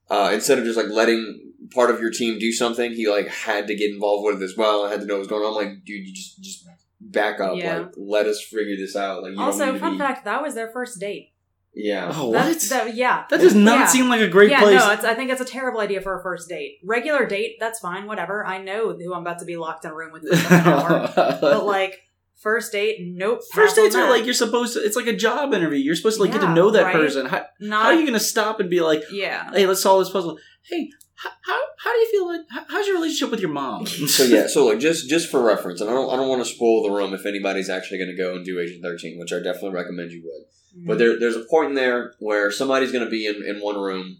uh, 0.09 0.31
instead 0.33 0.57
of 0.57 0.65
just 0.65 0.77
like 0.77 0.89
letting 0.89 1.53
part 1.73 1.91
of 1.91 1.99
your 1.99 2.11
team 2.11 2.39
do 2.39 2.51
something, 2.51 2.91
he 2.91 3.07
like 3.07 3.27
had 3.27 3.67
to 3.67 3.75
get 3.75 3.91
involved 3.91 4.25
with 4.25 4.41
it 4.41 4.45
as 4.45 4.57
well. 4.57 4.83
and 4.83 4.91
had 4.91 5.01
to 5.01 5.05
know 5.05 5.15
what 5.15 5.19
was 5.19 5.27
going 5.27 5.43
on. 5.43 5.49
I'm 5.49 5.55
like, 5.55 5.85
dude, 5.85 6.07
you 6.07 6.13
just 6.13 6.41
just 6.41 6.67
back 6.99 7.39
up. 7.39 7.57
Yeah. 7.57 7.79
Like, 7.79 7.91
let 7.97 8.25
us 8.25 8.41
figure 8.41 8.75
this 8.75 8.95
out. 8.95 9.23
Like, 9.23 9.33
you 9.33 9.41
also, 9.41 9.77
fun 9.77 9.93
be- 9.93 9.97
fact, 9.99 10.25
that 10.25 10.41
was 10.41 10.55
their 10.55 10.71
first 10.71 10.99
date. 10.99 11.32
Yeah. 11.75 12.11
Oh, 12.15 12.31
That- 12.31 12.47
what? 12.47 12.61
that- 12.69 12.95
yeah. 12.95 13.25
That 13.29 13.39
does 13.39 13.55
not 13.55 13.79
Yeah. 13.79 13.85
seem 13.87 14.09
like 14.09 14.21
a 14.21 14.27
great 14.27 14.51
yeah, 14.51 14.61
place. 14.61 14.79
no, 14.79 14.91
it's, 14.91 15.03
I 15.03 15.15
think 15.15 15.31
it's 15.31 15.41
a 15.41 15.45
terrible 15.45 15.79
idea 15.79 16.01
for 16.01 16.19
a 16.19 16.21
first 16.21 16.47
date. 16.47 16.77
Regular 16.83 17.25
date, 17.25 17.57
that's 17.59 17.79
fine, 17.79 18.05
whatever. 18.05 18.45
I 18.45 18.59
know 18.59 18.93
who 18.93 19.13
I'm 19.13 19.21
about 19.21 19.39
to 19.39 19.45
be 19.45 19.57
locked 19.57 19.85
in 19.85 19.91
a 19.91 19.95
room 19.95 20.11
with 20.11 20.23
for 20.39 20.53
an 20.53 20.67
hour. 20.67 21.11
but 21.15 21.65
like 21.65 21.99
first 22.41 22.71
date, 22.71 22.97
nope. 23.01 23.41
First 23.53 23.75
dates 23.75 23.95
are 23.95 24.09
like 24.09 24.25
you're 24.25 24.33
supposed 24.33 24.73
to. 24.73 24.79
It's 24.79 24.95
like 24.95 25.07
a 25.07 25.15
job 25.15 25.53
interview. 25.53 25.79
You're 25.79 25.95
supposed 25.95 26.17
to 26.17 26.23
like 26.23 26.31
get 26.31 26.41
to 26.41 26.53
know 26.53 26.69
that 26.71 26.83
right? 26.83 26.93
person. 26.95 27.25
How, 27.25 27.45
not. 27.59 27.83
how 27.83 27.89
are 27.89 27.93
you 27.95 28.01
going 28.01 28.13
to 28.13 28.19
stop 28.19 28.59
and 28.59 28.69
be 28.69 28.81
like, 28.81 29.03
yeah. 29.11 29.49
hey, 29.51 29.65
let's 29.65 29.81
solve 29.81 30.03
this 30.03 30.11
puzzle? 30.11 30.37
Hey, 30.69 30.89
how 31.15 31.29
how, 31.45 31.59
how 31.83 31.91
do 31.93 31.97
you 31.99 32.11
feel? 32.11 32.27
Like, 32.27 32.41
how, 32.49 32.65
how's 32.69 32.87
your 32.87 32.95
relationship 32.97 33.31
with 33.31 33.39
your 33.39 33.51
mom? 33.51 33.85
So 34.07 34.23
yeah, 34.23 34.47
so 34.47 34.65
like 34.67 34.79
just 34.79 35.09
just 35.09 35.29
for 35.29 35.41
reference, 35.43 35.81
and 35.81 35.89
I 35.89 35.93
don't 35.93 36.11
I 36.11 36.15
don't 36.15 36.27
want 36.29 36.41
to 36.45 36.49
spoil 36.53 36.83
the 36.83 36.91
room 36.91 37.13
if 37.13 37.25
anybody's 37.25 37.69
actually 37.69 37.97
going 37.99 38.09
to 38.15 38.17
go 38.17 38.35
and 38.35 38.45
do 38.45 38.59
Agent 38.59 38.81
Thirteen, 38.83 39.19
which 39.19 39.31
I 39.33 39.37
definitely 39.37 39.71
recommend 39.71 40.11
you 40.11 40.23
would. 40.25 40.79
Mm-hmm. 40.79 40.87
But 40.87 40.97
there, 40.97 41.19
there's 41.19 41.35
a 41.35 41.45
point 41.49 41.69
in 41.69 41.75
there 41.75 42.13
where 42.19 42.51
somebody's 42.51 42.91
going 42.91 43.05
to 43.05 43.11
be 43.11 43.27
in, 43.27 43.35
in 43.47 43.61
one 43.61 43.75
room 43.77 44.17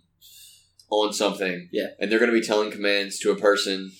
on 0.92 1.12
something, 1.14 1.70
Yeah. 1.72 1.88
and 2.00 2.12
they're 2.12 2.20
going 2.20 2.32
to 2.32 2.40
be 2.40 2.46
telling 2.46 2.70
commands 2.72 3.18
to 3.20 3.32
a 3.32 3.36
person. 3.36 3.92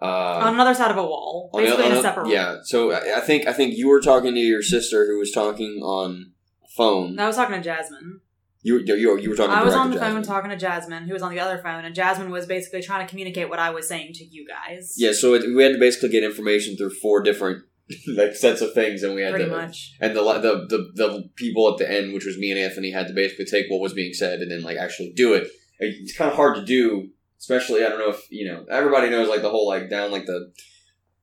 Uh, 0.00 0.06
on 0.44 0.54
another 0.54 0.74
side 0.74 0.90
of 0.90 0.96
a 0.96 1.02
wall, 1.02 1.50
basically 1.52 1.84
on 1.84 1.88
in 1.90 1.94
the- 1.94 1.98
a 2.00 2.02
separate 2.02 2.22
room. 2.22 2.32
yeah. 2.32 2.56
So 2.62 2.92
I, 2.92 3.18
I 3.18 3.20
think 3.20 3.46
I 3.46 3.52
think 3.52 3.74
you 3.76 3.88
were 3.88 4.00
talking 4.00 4.32
to 4.34 4.40
your 4.40 4.62
sister 4.62 5.06
who 5.06 5.18
was 5.18 5.32
talking 5.32 5.80
on 5.82 6.32
phone. 6.76 7.18
I 7.18 7.26
was 7.26 7.36
talking 7.36 7.56
to 7.56 7.60
Jasmine. 7.62 8.20
You 8.62 8.78
you 8.78 8.94
you, 8.96 9.18
you 9.18 9.30
were 9.30 9.36
talking. 9.36 9.54
I 9.54 9.62
was 9.62 9.74
on 9.74 9.90
the 9.90 9.98
phone 9.98 10.22
talking 10.22 10.50
to 10.50 10.56
Jasmine, 10.56 11.04
who 11.04 11.12
was 11.12 11.22
on 11.22 11.30
the 11.30 11.40
other 11.40 11.58
phone, 11.58 11.84
and 11.84 11.94
Jasmine 11.94 12.30
was 12.30 12.46
basically 12.46 12.82
trying 12.82 13.06
to 13.06 13.10
communicate 13.10 13.48
what 13.48 13.58
I 13.58 13.70
was 13.70 13.86
saying 13.86 14.14
to 14.14 14.24
you 14.24 14.46
guys. 14.46 14.94
Yeah, 14.96 15.12
so 15.12 15.34
it, 15.34 15.44
we 15.54 15.62
had 15.62 15.72
to 15.72 15.78
basically 15.78 16.08
get 16.08 16.24
information 16.24 16.76
through 16.76 16.90
four 16.90 17.22
different 17.22 17.62
like 18.16 18.34
sets 18.34 18.60
of 18.60 18.74
things, 18.74 19.02
and 19.02 19.14
we 19.14 19.22
had 19.22 19.30
pretty 19.30 19.48
to 19.48 19.56
much. 19.56 19.94
and 20.00 20.16
the, 20.16 20.22
the 20.22 20.66
the 20.68 20.92
the 20.94 21.28
people 21.36 21.70
at 21.70 21.78
the 21.78 21.90
end, 21.90 22.12
which 22.12 22.26
was 22.26 22.36
me 22.36 22.50
and 22.50 22.58
Anthony, 22.58 22.90
had 22.90 23.06
to 23.06 23.14
basically 23.14 23.44
take 23.44 23.66
what 23.68 23.80
was 23.80 23.92
being 23.92 24.12
said 24.12 24.40
and 24.40 24.50
then 24.50 24.62
like 24.62 24.76
actually 24.76 25.12
do 25.14 25.34
it. 25.34 25.48
It's 25.78 26.16
kind 26.16 26.30
of 26.30 26.36
hard 26.36 26.56
to 26.56 26.64
do, 26.64 27.10
especially 27.38 27.84
I 27.84 27.88
don't 27.88 28.00
know 28.00 28.10
if 28.10 28.26
you 28.30 28.46
know 28.46 28.66
everybody 28.70 29.08
knows 29.08 29.28
like 29.28 29.42
the 29.42 29.50
whole 29.50 29.68
like 29.68 29.88
down 29.88 30.10
like 30.10 30.26
the 30.26 30.52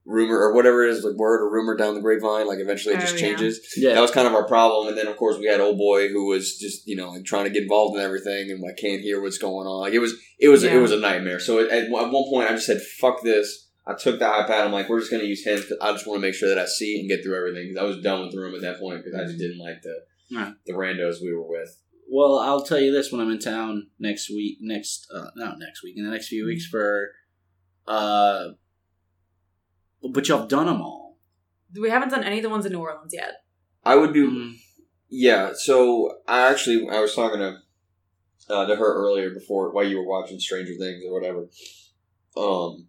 rumor 0.05 0.37
or 0.39 0.53
whatever 0.53 0.83
it 0.85 0.91
is 0.91 1.03
like 1.03 1.15
word 1.15 1.41
or 1.41 1.49
rumor 1.51 1.75
down 1.75 1.95
the 1.95 2.01
grapevine. 2.01 2.47
Like 2.47 2.59
eventually 2.59 2.93
it 2.93 2.97
Oh, 2.97 3.01
just 3.01 3.15
yeah. 3.15 3.21
changes. 3.21 3.75
That 3.81 3.99
was 4.01 4.11
kind 4.11 4.27
of 4.27 4.33
our 4.33 4.47
problem, 4.47 4.87
and 4.87 4.97
then 4.97 5.07
of 5.07 5.17
course 5.17 5.37
we 5.37 5.47
had 5.47 5.59
old 5.59 5.77
boy 5.77 6.09
who 6.09 6.27
was 6.27 6.57
just 6.57 6.87
you 6.87 6.95
know 6.95 7.09
like 7.09 7.25
trying 7.25 7.45
to 7.45 7.49
get 7.49 7.63
involved 7.63 7.97
in 7.97 8.03
everything 8.03 8.51
and 8.51 8.61
like 8.61 8.77
can't 8.77 9.01
hear 9.01 9.21
what's 9.21 9.37
going 9.39 9.67
on. 9.67 9.81
Like 9.81 9.93
it 9.93 9.99
was 9.99 10.13
it 10.39 10.49
was 10.49 10.63
Yeah. 10.63 10.75
it 10.75 10.81
was 10.81 10.91
a 10.91 10.99
nightmare. 10.99 11.39
So 11.39 11.59
at, 11.59 11.69
at 11.71 11.89
one 11.89 12.11
point 12.11 12.49
I 12.49 12.53
just 12.53 12.67
said 12.67 12.81
fuck 12.99 13.23
this. 13.23 13.63
I 13.87 13.93
took 13.93 14.17
the 14.17 14.25
iPad. 14.25 14.65
I'm 14.65 14.71
like, 14.71 14.89
we're 14.89 14.99
just 14.99 15.11
gonna 15.11 15.23
use 15.25 15.45
him. 15.45 15.57
'cause 15.59 15.73
I 15.81 15.91
just 15.91 16.07
want 16.07 16.17
to 16.17 16.27
make 16.27 16.33
sure 16.33 16.49
that 16.49 16.57
I 16.57 16.65
see 16.65 16.99
and 16.99 17.07
get 17.09 17.23
through 17.23 17.37
everything. 17.37 17.67
Because 17.69 17.83
I 17.83 17.85
was 17.87 18.01
done 18.01 18.21
with 18.21 18.31
the 18.31 18.39
room 18.39 18.55
at 18.55 18.61
that 18.61 18.79
point 18.79 19.03
because 19.03 19.19
I 19.19 19.25
just 19.25 19.37
didn't 19.37 19.59
like 19.59 19.81
the 19.83 19.95
Right. 20.35 20.53
the 20.65 20.73
randos 20.73 21.21
we 21.21 21.33
were 21.33 21.47
with. 21.47 21.77
well, 22.09 22.39
I'll 22.39 22.63
tell 22.63 22.79
you 22.79 22.91
this: 22.91 23.11
when 23.11 23.21
I'm 23.21 23.29
in 23.31 23.37
town 23.39 23.87
next 23.99 24.29
week, 24.31 24.57
next 24.61 25.07
uh, 25.13 25.29
not 25.35 25.59
next 25.59 25.83
week, 25.83 25.95
in 25.97 26.03
the 26.03 26.09
next 26.11 26.27
few 26.29 26.45
weeks 26.45 26.65
for, 26.65 27.11
uh, 27.87 28.49
but 30.11 30.27
y'all 30.27 30.39
have 30.39 30.49
done 30.49 30.65
them 30.67 30.81
all. 30.81 31.17
We 31.79 31.89
haven't 31.89 32.09
done 32.09 32.23
any 32.23 32.37
of 32.37 32.43
the 32.43 32.49
ones 32.49 32.65
in 32.65 32.71
New 32.71 32.79
Orleans 32.79 33.13
yet. 33.13 33.43
I 33.83 33.95
would 33.95 34.13
do. 34.13 34.31
Mm. 34.31 34.55
Yeah, 35.09 35.51
so 35.55 36.17
I 36.27 36.49
actually 36.49 36.87
I 36.89 36.99
was 36.99 37.13
talking 37.15 37.39
to 37.39 37.57
uh, 38.49 38.65
to 38.65 38.75
her 38.75 38.93
earlier 38.95 39.29
before 39.31 39.71
while 39.71 39.85
you 39.85 39.97
were 39.97 40.07
watching 40.07 40.39
Stranger 40.39 40.73
Things 40.79 41.03
or 41.07 41.13
whatever. 41.13 41.47
Um, 42.37 42.87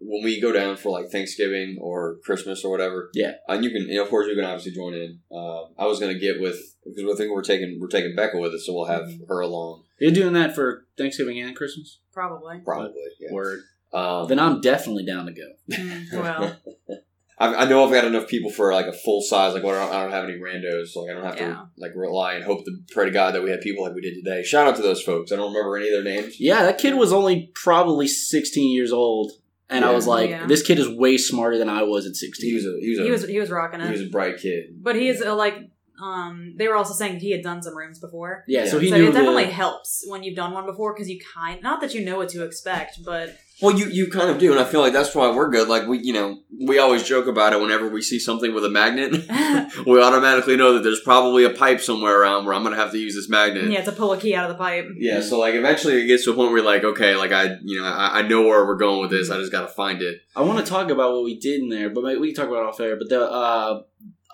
when 0.00 0.22
we 0.22 0.40
go 0.40 0.52
down 0.52 0.76
for 0.76 0.90
like 0.90 1.08
Thanksgiving 1.10 1.78
or 1.80 2.18
Christmas 2.24 2.64
or 2.64 2.70
whatever, 2.70 3.10
Yeah. 3.14 3.34
and 3.48 3.64
you 3.64 3.70
can, 3.70 3.88
and 3.88 3.98
of 4.00 4.08
course, 4.10 4.26
you 4.28 4.34
can 4.34 4.44
obviously 4.44 4.72
join 4.72 4.92
in. 4.94 5.20
Um, 5.32 5.74
I 5.78 5.86
was 5.86 5.98
gonna 5.98 6.18
get 6.18 6.40
with 6.40 6.58
because 6.84 7.10
I 7.10 7.16
think 7.16 7.32
we're 7.32 7.42
taking 7.42 7.78
we're 7.80 7.88
taking 7.88 8.14
Becca 8.14 8.38
with 8.38 8.52
us, 8.52 8.66
so 8.66 8.74
we'll 8.74 8.84
have 8.84 9.04
Mhm. 9.08 9.28
her 9.28 9.40
along 9.40 9.84
You're 9.98 10.10
doing 10.10 10.34
that 10.34 10.54
for 10.54 10.86
Thanksgiving 10.98 11.40
and 11.40 11.56
Christmas. 11.56 12.00
Probably. 12.12 12.60
probably. 12.64 13.02
Yeah. 13.20 13.32
Word. 13.32 13.60
Um, 13.94 14.28
Then 14.28 14.38
I'm 14.40 14.60
definitely 14.60 15.04
down 15.06 15.26
to 15.26 15.32
go. 15.32 15.52
Mm, 15.70 16.12
well, 16.12 16.56
I, 17.38 17.54
I 17.54 17.64
know 17.68 17.84
I've 17.84 17.92
got 17.92 18.04
enough 18.04 18.28
people 18.28 18.50
for 18.50 18.72
like 18.72 18.86
a 18.86 18.92
full 18.92 19.20
size. 19.22 19.54
Like, 19.54 19.62
well, 19.64 19.74
I 19.80 19.84
don't, 19.86 19.94
I 19.94 20.02
don't 20.02 20.12
have 20.12 20.24
any 20.24 20.38
randos, 20.38 20.88
so 20.88 21.00
like 21.02 21.10
I 21.10 21.14
don't 21.14 21.24
have 21.24 21.36
Yeah. 21.36 21.46
to 21.54 21.68
like 21.76 21.92
rely 21.96 22.34
and 22.34 22.44
hope 22.44 22.64
to 22.64 22.72
pray 22.92 23.06
to 23.06 23.10
God 23.10 23.34
that 23.34 23.42
we 23.42 23.50
had 23.50 23.60
people 23.60 23.84
like 23.84 23.94
we 23.94 24.00
did 24.00 24.14
today. 24.14 24.42
Shout 24.44 24.66
out 24.66 24.76
to 24.76 24.82
those 24.82 25.02
folks. 25.02 25.32
I 25.32 25.36
don't 25.36 25.52
remember 25.52 25.76
any 25.76 25.88
of 25.92 26.04
their 26.04 26.14
names. 26.14 26.40
Yeah, 26.40 26.62
that 26.64 26.78
kid 26.78 26.94
was 26.94 27.12
only 27.12 27.50
probably 27.54 28.06
16 28.06 28.72
years 28.74 28.92
old, 28.92 29.32
and 29.68 29.84
I 29.84 29.90
was 29.92 30.06
like, 30.06 30.30
Yeah. 30.30 30.46
this 30.46 30.62
kid 30.62 30.78
is 30.78 30.88
way 30.88 31.16
smarter 31.18 31.58
than 31.58 31.68
I 31.68 31.82
was 31.82 32.06
at 32.06 32.14
16. 32.14 32.48
He 32.48 32.54
was 32.54 32.64
a 32.66 32.76
he 32.80 32.90
was 32.90 32.98
a 32.98 33.02
he 33.04 33.10
was 33.10 33.28
he 33.28 33.40
was 33.40 33.50
rocking 33.50 33.80
he 33.80 33.90
was 33.90 34.02
a 34.02 34.08
bright 34.10 34.38
kid. 34.38 34.82
but 34.82 34.94
he 34.96 35.08
is 35.08 35.20
uh, 35.22 35.34
like 35.34 35.54
um. 36.02 36.54
They 36.56 36.68
were 36.68 36.76
also 36.76 36.94
saying 36.94 37.18
he 37.20 37.30
had 37.32 37.42
done 37.42 37.62
some 37.62 37.76
rooms 37.76 37.98
before. 37.98 38.44
yeah, 38.48 38.66
so 38.66 38.78
he 38.78 38.90
so 38.90 38.96
knew 38.96 39.08
it 39.08 39.12
definitely 39.12 39.44
the, 39.46 39.52
helps 39.52 40.04
when 40.08 40.22
you've 40.22 40.36
done 40.36 40.52
one 40.52 40.66
before 40.66 40.92
because 40.94 41.08
you 41.08 41.20
kind 41.34 41.62
not 41.62 41.80
that 41.80 41.94
you 41.94 42.04
know 42.04 42.16
what 42.16 42.28
to 42.30 42.44
expect, 42.44 42.98
but 43.04 43.36
Well, 43.62 43.78
you 43.78 43.86
you 43.86 44.10
kind 44.10 44.30
of 44.30 44.38
do, 44.38 44.50
and 44.50 44.60
I 44.60 44.64
feel 44.64 44.80
like 44.80 44.92
that's 44.92 45.14
why 45.14 45.30
we're 45.30 45.48
good. 45.48 45.68
Like 45.68 45.86
we 45.86 45.98
you 45.98 46.12
know 46.12 46.40
we 46.66 46.78
always 46.78 47.04
joke 47.04 47.26
about 47.26 47.52
it 47.52 47.60
whenever 47.60 47.88
we 47.88 48.02
see 48.02 48.18
something 48.18 48.52
with 48.52 48.64
a 48.64 48.68
magnet. 48.68 49.12
we 49.86 50.02
automatically 50.02 50.56
know 50.56 50.74
that 50.74 50.82
there's 50.82 51.00
probably 51.00 51.44
a 51.44 51.50
pipe 51.50 51.80
somewhere 51.80 52.20
around 52.20 52.46
where 52.46 52.54
I'm 52.54 52.64
gonna 52.64 52.76
have 52.76 52.90
to 52.90 52.98
use 52.98 53.14
this 53.14 53.28
magnet. 53.28 53.70
yeah, 53.70 53.82
to 53.82 53.92
pull 53.92 54.12
a 54.12 54.18
key 54.18 54.34
out 54.34 54.50
of 54.50 54.56
the 54.56 54.62
pipe. 54.62 54.88
Yeah, 54.96 55.20
so 55.20 55.38
like 55.38 55.54
eventually 55.54 56.02
it 56.02 56.06
gets 56.06 56.24
to 56.24 56.32
a 56.32 56.34
point 56.34 56.50
where 56.50 56.58
you're 56.58 56.66
like, 56.66 56.82
okay, 56.84 57.14
like 57.14 57.30
I, 57.30 57.56
you 57.62 57.80
know, 57.80 57.86
I, 57.86 58.18
I 58.18 58.22
know 58.22 58.42
where 58.42 58.66
we're 58.66 58.76
going 58.76 59.00
with 59.00 59.10
this. 59.10 59.30
I 59.30 59.38
just 59.38 59.52
got 59.52 59.62
to 59.62 59.68
find 59.68 60.02
it. 60.02 60.20
I 60.34 60.42
want 60.42 60.64
to 60.64 60.70
talk 60.70 60.90
about 60.90 61.12
what 61.12 61.24
we 61.24 61.38
did 61.38 61.60
in 61.60 61.68
there, 61.68 61.90
but 61.90 62.02
maybe 62.02 62.18
we 62.18 62.32
can 62.32 62.42
talk 62.42 62.50
about 62.50 62.64
it 62.64 62.68
off 62.68 62.80
air. 62.80 62.96
But 62.96 63.08
the 63.08 63.22
uh, 63.22 63.82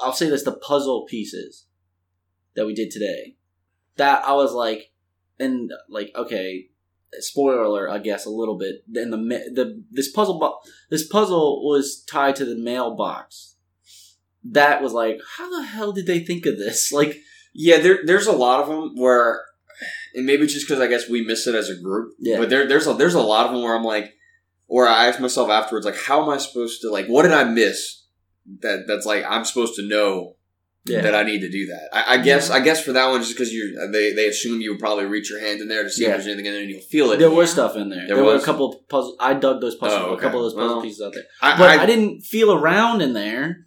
I'll 0.01 0.15
say 0.15 0.31
this: 0.31 0.45
the 0.45 0.53
puzzle 0.53 1.05
pieces 1.05 1.67
that 2.55 2.67
we 2.67 2.75
did 2.75 2.91
today. 2.91 3.37
That 3.97 4.27
I 4.27 4.33
was 4.33 4.55
like, 4.55 4.93
and 5.39 5.71
like, 5.91 6.11
okay, 6.17 6.70
spoiler 7.19 7.63
alert, 7.63 7.91
I 7.91 7.99
guess 7.99 8.27
a 8.27 8.31
little 8.31 8.57
bit. 8.57 8.85
And 8.95 9.13
the 9.13 9.19
the 9.19 9.83
this 9.91 10.11
puzzle 10.11 10.39
bo- 10.39 10.59
this 10.91 11.07
puzzle 11.07 11.67
was 11.69 12.05
tied 12.05 12.37
to 12.37 12.45
the 12.45 12.57
mailbox. 12.57 13.57
That 14.45 14.83
was 14.83 14.93
like, 14.93 15.19
how 15.37 15.51
the 15.51 15.67
hell 15.67 15.93
did 15.93 16.07
they 16.07 16.21
think 16.21 16.47
of 16.47 16.59
this? 16.59 16.91
Like, 17.01 17.19
Yeah, 17.53 17.79
there, 17.79 17.99
there's 18.05 18.27
a 18.27 18.33
lot 18.33 18.61
of 18.61 18.69
them 18.69 18.97
where, 18.97 19.43
and 20.15 20.25
maybe 20.25 20.47
just 20.47 20.67
because 20.67 20.81
I 20.81 20.87
guess 20.87 21.09
we 21.09 21.25
miss 21.25 21.47
it 21.47 21.55
as 21.55 21.69
a 21.69 21.77
group. 21.77 22.15
Yeah. 22.19 22.39
But 22.39 22.49
there, 22.49 22.67
there's 22.67 22.87
a, 22.87 22.95
there's 22.95 23.15
a 23.15 23.21
lot 23.21 23.47
of 23.47 23.53
them 23.53 23.63
where 23.63 23.75
I'm 23.75 23.85
like, 23.85 24.15
or 24.67 24.87
I 24.89 25.07
ask 25.07 25.21
myself 25.21 25.51
afterwards, 25.51 25.85
like, 25.85 25.97
how 25.97 26.23
am 26.23 26.31
I 26.31 26.39
supposed 26.39 26.81
to, 26.83 26.91
like, 26.91 27.07
what 27.07 27.23
did 27.25 27.33
I 27.33 27.45
miss? 27.45 28.07
That 28.61 28.87
that's 28.89 29.05
like 29.07 29.25
I'm 29.29 29.45
supposed 29.45 29.77
to 29.77 29.87
know 29.87 30.37
yeah, 30.87 31.03
that 31.03 31.15
I 31.15 31.23
need 31.25 31.41
to 31.41 31.51
do 31.51 31.67
that. 31.67 31.89
I, 31.93 32.15
I 32.15 32.17
guess 32.23 32.49
Yeah. 32.49 32.57
I 32.57 32.61
guess 32.61 32.83
for 32.83 32.93
that 32.93 33.09
one, 33.11 33.21
just 33.21 33.35
because 33.35 33.53
you 33.53 33.89
they 33.93 34.13
they 34.13 34.27
assume 34.29 34.61
you 34.61 34.71
would 34.73 34.81
probably 34.81 35.05
reach 35.05 35.31
your 35.31 35.41
hand 35.41 35.61
in 35.61 35.69
there 35.69 35.83
to 35.83 35.91
see 35.91 36.03
Yeah. 36.05 36.11
if 36.11 36.17
there's 36.17 36.27
anything 36.29 36.47
in 36.47 36.53
there 36.53 36.63
and 36.63 36.71
you'll 36.71 36.81
feel 36.81 37.11
it. 37.13 37.19
there 37.19 37.31
was 37.31 37.51
stuff 37.51 37.77
in 37.77 37.91
there. 37.91 38.07
There 38.07 38.17
There, 38.17 38.25
were 38.25 38.37
a 38.37 38.41
couple 38.43 38.73
of 38.73 38.89
puzzles. 38.89 39.17
I 39.21 39.35
dug 39.35 39.61
those 39.61 39.77
puzzles. 39.77 40.01
Oh, 40.03 40.15
A 40.15 40.21
couple 40.21 40.39
of 40.41 40.45
those 40.47 40.55
puzzle 40.55 40.77
Well, 40.77 40.83
pieces 40.83 41.03
out 41.03 41.13
there, 41.13 41.25
I, 41.43 41.59
but 41.59 41.69
I, 41.69 41.83
I, 41.83 41.87
didn't 41.87 42.23
feel 42.23 42.53
around 42.55 43.03
in 43.03 43.13
there. 43.13 43.67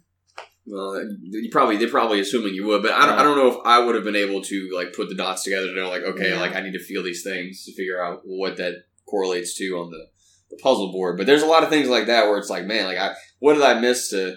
Well, 0.66 0.96
uh, 0.96 1.00
you 1.20 1.50
probably 1.52 1.76
they're 1.76 1.88
probably 1.88 2.20
assuming 2.20 2.54
you 2.54 2.64
would, 2.66 2.82
but 2.82 2.92
I 2.92 3.06
don't, 3.06 3.18
I 3.18 3.22
don't 3.22 3.36
know 3.36 3.48
if 3.48 3.56
I 3.64 3.78
would 3.84 3.94
have 3.94 4.04
been 4.04 4.16
able 4.16 4.40
to 4.42 4.70
like 4.74 4.92
put 4.94 5.08
the 5.08 5.14
dots 5.14 5.44
together 5.44 5.66
to 5.68 5.74
know 5.74 5.88
like 5.90 6.02
okay, 6.02 6.30
Yeah. 6.30 6.40
like 6.40 6.56
I 6.56 6.60
need 6.62 6.72
to 6.72 6.82
feel 6.84 7.02
these 7.02 7.22
things 7.22 7.64
to 7.66 7.74
figure 7.74 8.02
out 8.02 8.22
what 8.24 8.56
that 8.56 8.74
correlates 9.06 9.56
to 9.58 9.64
on 9.78 9.90
the, 9.90 10.06
the 10.50 10.56
puzzle 10.62 10.90
board. 10.90 11.18
But 11.18 11.26
there's 11.26 11.42
a 11.42 11.46
lot 11.46 11.62
of 11.62 11.68
things 11.68 11.88
like 11.88 12.06
that 12.06 12.26
where 12.26 12.38
it's 12.38 12.48
like, 12.50 12.64
man, 12.64 12.86
like 12.86 12.98
I 12.98 13.14
what 13.40 13.54
did 13.54 13.62
I 13.62 13.78
miss 13.78 14.08
to 14.10 14.36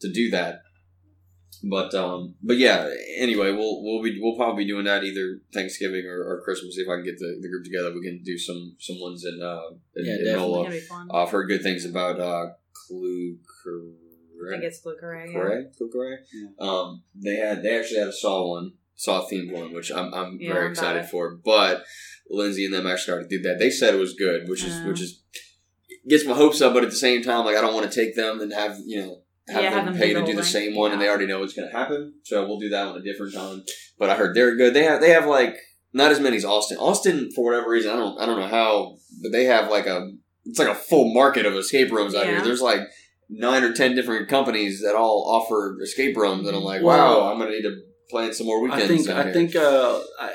to 0.00 0.12
do 0.12 0.30
that? 0.30 0.60
But 1.70 1.94
um, 1.94 2.34
but 2.42 2.56
yeah. 2.58 2.88
Anyway, 3.16 3.50
we'll 3.52 3.82
we'll 3.82 4.02
be 4.02 4.18
we'll 4.20 4.36
probably 4.36 4.64
be 4.64 4.70
doing 4.70 4.84
that 4.84 5.04
either 5.04 5.40
Thanksgiving 5.52 6.06
or, 6.06 6.22
or 6.22 6.42
Christmas. 6.44 6.76
If 6.78 6.88
I 6.88 6.96
can 6.96 7.04
get 7.04 7.18
the, 7.18 7.38
the 7.40 7.48
group 7.48 7.64
together, 7.64 7.92
we 7.92 8.02
can 8.02 8.22
do 8.22 8.36
some 8.38 8.76
some 8.78 9.00
ones 9.00 9.24
in 9.24 9.40
uh 9.42 9.60
in, 9.96 10.04
Yeah, 10.04 10.12
in 10.12 10.24
definitely. 10.24 10.52
NOLA. 10.52 10.70
Be 10.70 10.80
fun. 10.80 11.08
Uh, 11.12 11.22
I've 11.22 11.30
heard 11.30 11.48
good 11.48 11.62
things 11.62 11.84
about 11.84 12.20
uh 12.20 12.46
Clue. 12.72 13.38
I 14.46 14.50
think 14.50 14.64
it's 14.64 14.80
Clue 14.80 14.96
Carré. 15.02 15.26
Yeah. 15.32 15.40
Correct, 15.90 16.30
Um, 16.60 17.02
they 17.14 17.36
had 17.36 17.62
they 17.62 17.78
actually 17.78 18.00
had 18.00 18.08
a 18.08 18.12
Saw 18.12 18.48
one, 18.50 18.72
Saw 18.94 19.26
themed 19.26 19.52
one, 19.52 19.72
which 19.72 19.90
I'm 19.90 20.12
I'm 20.14 20.38
Yeah, 20.40 20.52
very 20.52 20.66
I'm 20.66 20.70
excited 20.72 21.06
for. 21.06 21.34
But 21.42 21.84
Lindsay 22.28 22.64
and 22.64 22.74
them 22.74 22.86
actually 22.86 23.14
already 23.14 23.28
did 23.28 23.44
that. 23.44 23.58
They 23.58 23.70
said 23.70 23.94
it 23.94 23.98
was 23.98 24.14
good, 24.14 24.48
which 24.48 24.62
is 24.62 24.74
Uh. 24.74 24.88
which 24.88 25.00
is 25.00 25.22
gets 26.08 26.26
my 26.26 26.34
hopes 26.34 26.60
up. 26.60 26.74
But 26.74 26.84
at 26.84 26.90
the 26.90 26.96
same 26.96 27.22
time, 27.22 27.44
like 27.44 27.56
I 27.56 27.60
don't 27.60 27.74
want 27.74 27.90
to 27.90 28.00
take 28.00 28.14
them 28.14 28.40
and 28.40 28.52
have 28.52 28.76
you 28.84 29.00
know 29.00 29.22
have 29.48 29.62
Yeah, 29.62 29.70
them, 29.70 29.84
have 29.84 29.94
them 29.94 30.00
pay 30.00 30.12
to 30.12 30.20
do 30.20 30.26
the 30.26 30.32
whole 30.34 30.42
same 30.42 30.70
thing. 30.72 30.80
one, 30.80 30.92
and 30.92 31.00
they 31.00 31.08
already 31.08 31.26
know 31.26 31.42
it's 31.42 31.54
going 31.54 31.68
to 31.70 31.76
happen. 31.76 32.14
So 32.24 32.46
we'll 32.46 32.58
do 32.58 32.68
that 32.70 32.86
one 32.86 32.98
a 32.98 33.02
different 33.02 33.34
time. 33.34 33.62
But 33.98 34.10
I 34.10 34.16
heard 34.16 34.34
they're 34.34 34.56
good. 34.56 34.74
They 34.74 34.84
have 34.84 35.00
they 35.00 35.10
have 35.10 35.26
like 35.26 35.56
not 35.92 36.10
as 36.12 36.20
many 36.20 36.36
as 36.36 36.44
Austin. 36.44 36.78
Austin 36.78 37.30
for 37.34 37.44
whatever 37.44 37.70
reason 37.70 37.90
I 37.92 37.96
don't 37.96 38.20
I 38.20 38.26
don't 38.26 38.38
know 38.40 38.48
how, 38.48 38.96
but 39.22 39.32
they 39.32 39.44
have 39.44 39.70
like 39.70 39.86
a 39.86 40.10
it's 40.44 40.58
like 40.58 40.68
a 40.68 40.74
full 40.74 41.12
market 41.14 41.46
of 41.46 41.54
escape 41.54 41.90
rooms 41.92 42.14
out 42.14 42.26
here. 42.26 42.40
There's 42.42 42.60
like 42.62 42.80
nine 43.28 43.64
or 43.64 43.72
ten 43.72 43.94
different 43.94 44.28
companies 44.28 44.82
that 44.82 44.94
all 44.94 45.24
offer 45.28 45.76
escape 45.82 46.16
rooms, 46.16 46.46
and 46.46 46.56
I'm 46.56 46.62
like, 46.62 46.82
Well, 46.82 47.20
wow, 47.22 47.32
I'm 47.32 47.38
gonna 47.38 47.50
need 47.50 47.62
to 47.62 47.76
plan 48.10 48.32
some 48.32 48.46
more 48.46 48.60
weekends. 48.62 48.84
I 48.84 48.86
think 48.88 49.06
down 49.06 49.18
I 49.18 49.22
here. 49.24 49.32
think 49.32 49.56
uh, 49.56 50.00
I, 50.20 50.32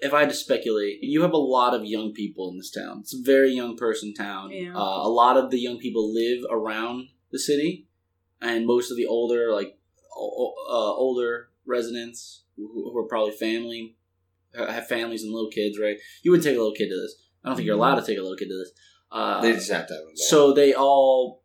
if 0.00 0.12
I 0.14 0.20
had 0.20 0.28
to 0.30 0.34
speculate, 0.34 0.98
you 1.02 1.22
have 1.22 1.32
a 1.32 1.36
lot 1.38 1.74
of 1.74 1.84
young 1.84 2.12
people 2.12 2.50
in 2.50 2.58
this 2.58 2.70
town. 2.70 2.98
It's 3.00 3.14
a 3.14 3.22
very 3.22 3.52
young 3.52 3.76
person 3.76 4.12
town. 4.14 4.50
Yeah. 4.50 4.74
Uh, 4.74 4.78
a 5.06 5.08
lot 5.08 5.36
of 5.36 5.50
the 5.50 5.58
young 5.58 5.78
people 5.78 6.12
live 6.12 6.44
around 6.50 7.08
the 7.32 7.38
city, 7.38 7.86
and 8.40 8.66
most 8.66 8.90
of 8.90 8.96
the 8.96 9.06
older 9.06 9.52
like 9.52 9.78
o- 10.16 10.34
o- 10.38 10.54
uh, 10.68 10.94
older 10.96 11.48
residents 11.66 12.44
who, 12.56 12.66
who 12.92 12.98
are 12.98 13.08
probably 13.08 13.32
family 13.32 13.96
have 14.54 14.86
families 14.88 15.22
and 15.22 15.32
little 15.32 15.50
kids. 15.50 15.78
Right? 15.78 15.96
You 16.22 16.30
wouldn't 16.30 16.44
take 16.44 16.56
a 16.56 16.60
little 16.60 16.74
kid 16.74 16.88
to 16.88 16.96
this. 16.96 17.14
I 17.44 17.48
don't 17.48 17.56
think 17.56 17.66
you're 17.66 17.76
allowed 17.76 17.96
to 17.96 18.06
take 18.06 18.18
a 18.18 18.22
little 18.22 18.36
kid 18.36 18.48
to 18.48 18.58
this. 18.58 18.70
Uh, 19.10 19.40
they 19.40 19.52
just 19.52 19.70
have 19.70 19.86
to 19.86 19.94
have 19.94 20.02
so 20.16 20.52
they 20.52 20.74
all 20.74 21.42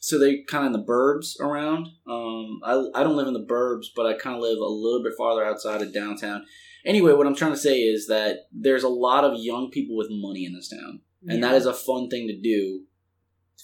so 0.00 0.18
they 0.18 0.42
kind 0.42 0.66
of 0.66 0.74
in 0.74 0.78
the 0.78 0.84
burbs 0.86 1.40
around 1.40 1.88
um 2.06 2.60
I, 2.62 2.72
I 2.94 3.02
don't 3.02 3.16
live 3.16 3.26
in 3.26 3.32
the 3.32 3.46
burbs 3.46 3.86
but 3.96 4.04
i 4.04 4.12
kind 4.12 4.36
of 4.36 4.42
live 4.42 4.58
a 4.58 4.66
little 4.66 5.02
bit 5.02 5.14
farther 5.16 5.42
outside 5.42 5.80
of 5.80 5.94
downtown 5.94 6.44
anyway 6.84 7.14
what 7.14 7.26
i'm 7.26 7.34
trying 7.34 7.52
to 7.52 7.56
say 7.56 7.78
is 7.78 8.06
that 8.08 8.48
there's 8.52 8.82
a 8.82 8.88
lot 8.90 9.24
of 9.24 9.42
young 9.42 9.70
people 9.70 9.96
with 9.96 10.08
money 10.10 10.44
in 10.44 10.52
this 10.52 10.68
town 10.68 11.00
and 11.26 11.42
that 11.42 11.54
is 11.54 11.64
a 11.64 11.72
fun 11.72 12.10
thing 12.10 12.28
to 12.28 12.38
do 12.38 12.82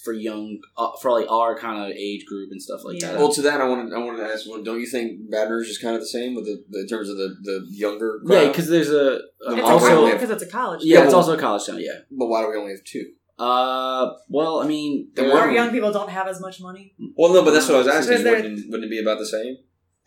for 0.05 0.12
young 0.14 0.59
uh, 0.78 0.91
for 1.03 1.11
like 1.12 1.30
our 1.30 1.59
kind 1.59 1.78
of 1.84 1.97
age 1.97 2.24
group 2.26 2.51
and 2.51 2.61
stuff 2.62 2.80
like 2.84 3.01
Yeah. 3.01 3.12
that 3.12 3.18
well, 3.18 3.32
to 3.32 3.43
that, 3.43 3.61
I 3.61 3.68
wanted 3.68 3.93
I 3.93 3.99
wanted 3.99 4.18
to 4.26 4.32
ask 4.32 4.49
one. 4.49 4.64
Don't 4.64 4.80
you 4.80 4.86
think 4.86 5.30
Baton 5.30 5.53
Rouge 5.53 5.68
is 5.68 5.78
kind 5.78 5.95
of 5.95 6.01
the 6.01 6.07
same 6.09 6.34
with 6.34 6.47
the, 6.47 6.64
the 6.70 6.80
in 6.80 6.86
terms 6.88 7.09
of 7.11 7.16
the, 7.18 7.36
the 7.43 7.66
younger? 7.70 8.20
yeah 8.26 8.49
because 8.49 8.68
there's 8.68 8.88
a 8.91 8.93
The 9.41 9.57
It's 9.57 9.62
Also- 9.62 9.97
also 9.97 10.12
because 10.12 10.30
it's 10.30 10.43
a 10.43 10.47
college. 10.47 10.80
yeah, 10.84 10.99
Yeah, 10.99 11.05
it's 11.05 11.09
well- 11.12 11.22
also 11.22 11.34
a 11.36 11.38
college 11.38 11.66
town 11.66 11.80
yeah 11.80 11.99
but 12.11 12.26
why 12.28 12.43
do 12.43 12.49
we 12.51 12.57
only 12.57 12.72
have 12.72 12.84
two? 12.84 13.05
uh 13.38 14.11
well 14.28 14.61
i 14.61 14.66
mean 14.66 15.09
Then 15.14 15.24
there- 15.26 15.34
what 15.34 15.43
Our 15.45 15.51
young 15.53 15.70
people 15.70 15.91
don't 15.93 16.11
have 16.11 16.28
as 16.28 16.41
much 16.41 16.61
money. 16.61 16.95
Well, 17.16 17.32
no, 17.32 17.43
but 17.45 17.53
that's 17.53 17.66
what 17.68 17.76
I 17.76 17.78
was 17.78 17.88
asking. 17.88 18.24
Wouldn't, 18.24 18.70
wouldn't 18.70 18.84
it 18.84 18.91
be 18.91 19.01
about 19.01 19.18
the 19.18 19.26
same? 19.26 19.57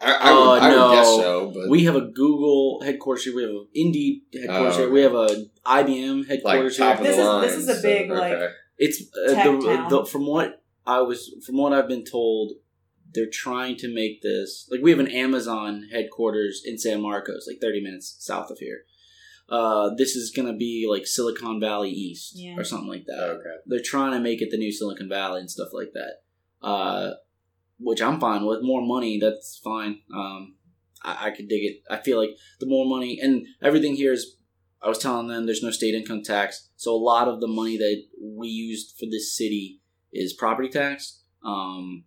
I, 0.01 0.11
I, 0.13 0.31
Uh, 0.31 0.35
would, 0.49 0.61
I 0.61 0.69
no. 0.71 0.87
would 0.89 0.95
guess 0.95 1.07
so, 1.07 1.51
but 1.55 1.69
we 1.69 1.83
have 1.85 1.95
a 1.95 2.01
Google 2.01 2.81
headquarters 2.83 3.23
here. 3.23 3.35
We 3.35 3.43
have 3.43 3.51
an 3.51 3.67
Indeed 3.73 4.23
headquarters 4.33 4.75
Oh, 4.75 4.79
here. 4.81 4.89
We 4.91 5.01
have 5.01 5.13
a 5.15 5.27
IBM 5.65 6.17
like 6.19 6.27
headquarters 6.27 6.77
top 6.77 6.99
of 6.99 7.05
here. 7.05 7.07
This 7.07 7.15
the 7.15 7.21
is- 7.21 7.27
line. 7.27 7.41
this 7.41 7.55
is 7.57 7.69
a 7.69 7.75
so- 7.75 7.81
big, 7.81 8.09
like- 8.11 8.33
okay. 8.33 8.53
It's 8.77 9.01
uh, 9.27 9.33
Tech 9.33 9.45
the, 9.45 9.67
town. 9.75 9.89
the 9.89 10.05
from 10.05 10.25
what 10.25 10.63
I 10.85 11.01
was 11.01 11.33
from 11.45 11.57
what 11.57 11.73
I've 11.73 11.87
been 11.87 12.03
told, 12.05 12.53
they're 13.13 13.29
trying 13.31 13.77
to 13.77 13.93
make 13.93 14.21
this 14.21 14.67
like 14.71 14.81
we 14.81 14.91
have 14.91 14.99
an 14.99 15.11
Amazon 15.11 15.89
headquarters 15.91 16.61
in 16.65 16.77
San 16.77 17.01
Marcos, 17.01 17.45
like 17.47 17.59
thirty 17.61 17.81
minutes 17.81 18.15
south 18.19 18.49
of 18.49 18.57
here. 18.59 18.81
Uh, 19.49 19.91
this 19.97 20.15
is 20.15 20.31
gonna 20.35 20.55
be 20.55 20.87
like 20.89 21.05
Silicon 21.05 21.59
Valley 21.59 21.89
East 21.91 22.33
Yeah. 22.35 22.55
or 22.57 22.63
something 22.63 22.87
like 22.89 23.05
that. 23.07 23.23
okay. 23.23 23.55
They're 23.65 23.81
trying 23.83 24.13
to 24.13 24.19
make 24.19 24.41
it 24.41 24.49
the 24.51 24.57
new 24.57 24.71
Silicon 24.71 25.09
Valley 25.09 25.41
and 25.41 25.51
stuff 25.51 25.69
like 25.73 25.91
that. 25.93 26.67
Uh, 26.67 27.11
which 27.79 28.01
I'm 28.01 28.19
fine 28.19 28.45
with. 28.45 28.59
More 28.63 28.81
money, 28.81 29.19
that's 29.19 29.59
fine. 29.63 29.99
Um, 30.15 30.55
I, 31.03 31.27
I 31.27 31.31
could 31.31 31.49
dig 31.49 31.63
it. 31.63 31.81
I 31.89 31.97
feel 31.97 32.17
like 32.17 32.31
the 32.61 32.65
more 32.67 32.85
money 32.85 33.19
and 33.21 33.45
everything 33.61 33.95
here 33.95 34.13
is. 34.13 34.37
I 34.83 34.89
was 34.89 34.97
telling 34.97 35.27
them 35.27 35.45
there's 35.45 35.63
no 35.63 35.71
state 35.71 35.95
income 35.95 36.23
tax, 36.23 36.69
so 36.75 36.93
a 36.93 36.97
lot 36.97 37.27
of 37.27 37.39
the 37.39 37.47
money 37.47 37.77
that 37.77 38.03
we 38.21 38.47
used 38.47 38.97
for 38.99 39.05
this 39.05 39.35
city 39.35 39.79
is 40.11 40.33
property 40.33 40.69
tax. 40.69 41.21
Um, 41.43 42.03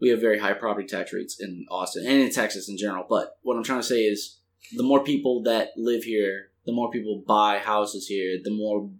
we 0.00 0.08
have 0.10 0.20
very 0.20 0.38
high 0.38 0.54
property 0.54 0.86
tax 0.86 1.12
rates 1.12 1.38
in 1.40 1.66
Austin 1.70 2.06
and 2.06 2.22
in 2.22 2.30
Texas 2.30 2.68
in 2.68 2.78
general. 2.78 3.04
But 3.08 3.38
what 3.42 3.56
I'm 3.56 3.64
trying 3.64 3.80
to 3.80 3.86
say 3.86 4.02
is, 4.02 4.38
the 4.76 4.82
more 4.82 5.02
people 5.02 5.42
that 5.44 5.70
live 5.76 6.04
here, 6.04 6.50
the 6.64 6.72
more 6.72 6.90
people 6.90 7.22
buy 7.26 7.58
houses 7.58 8.06
here, 8.06 8.38
the 8.42 8.50
more 8.50 8.90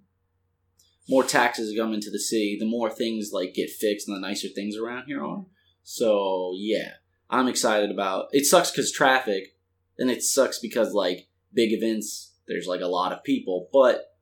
more 1.09 1.25
taxes 1.25 1.75
come 1.77 1.95
into 1.95 2.11
the 2.11 2.19
city, 2.19 2.57
the 2.61 2.67
more 2.67 2.91
things 2.91 3.31
like 3.33 3.55
get 3.55 3.71
fixed 3.71 4.09
and 4.09 4.17
the 4.17 4.21
nicer 4.21 4.49
things 4.49 4.77
around 4.77 5.05
here 5.07 5.25
are. 5.25 5.47
So 5.83 6.53
yeah, 6.55 6.93
I'm 7.31 7.49
excited 7.49 7.91
about. 7.91 8.29
It 8.33 8.45
sucks 8.45 8.71
because 8.71 8.93
traffic, 8.93 9.57
and 9.99 10.11
it 10.11 10.23
sucks 10.23 10.59
because 10.59 10.93
like 10.93 11.29
big 11.53 11.73
events, 11.73 12.28
there's 12.49 12.67
like 12.67 12.81
a 12.81 12.87
lot 12.87 13.13
of 13.13 13.23
people, 13.25 13.69
but 13.73 14.15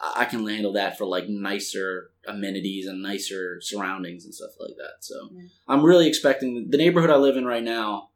I 0.00 0.26
can 0.26 0.46
handle 0.46 0.72
that 0.74 0.96
for 0.96 1.06
like 1.06 1.28
nicer 1.28 2.10
amenities 2.26 2.86
and 2.86 3.02
nicer 3.02 3.60
surroundings 3.60 4.24
and 4.24 4.32
stuff 4.34 4.52
like 4.60 4.76
that. 4.76 4.98
So 5.04 5.14
Yeah. 5.32 5.42
I'm 5.66 5.84
really 5.84 6.06
expecting 6.06 6.68
the 6.70 6.78
neighborhood 6.78 7.10
I 7.10 7.16
live 7.16 7.36
in 7.36 7.44
right 7.44 7.64
now. 7.64 8.10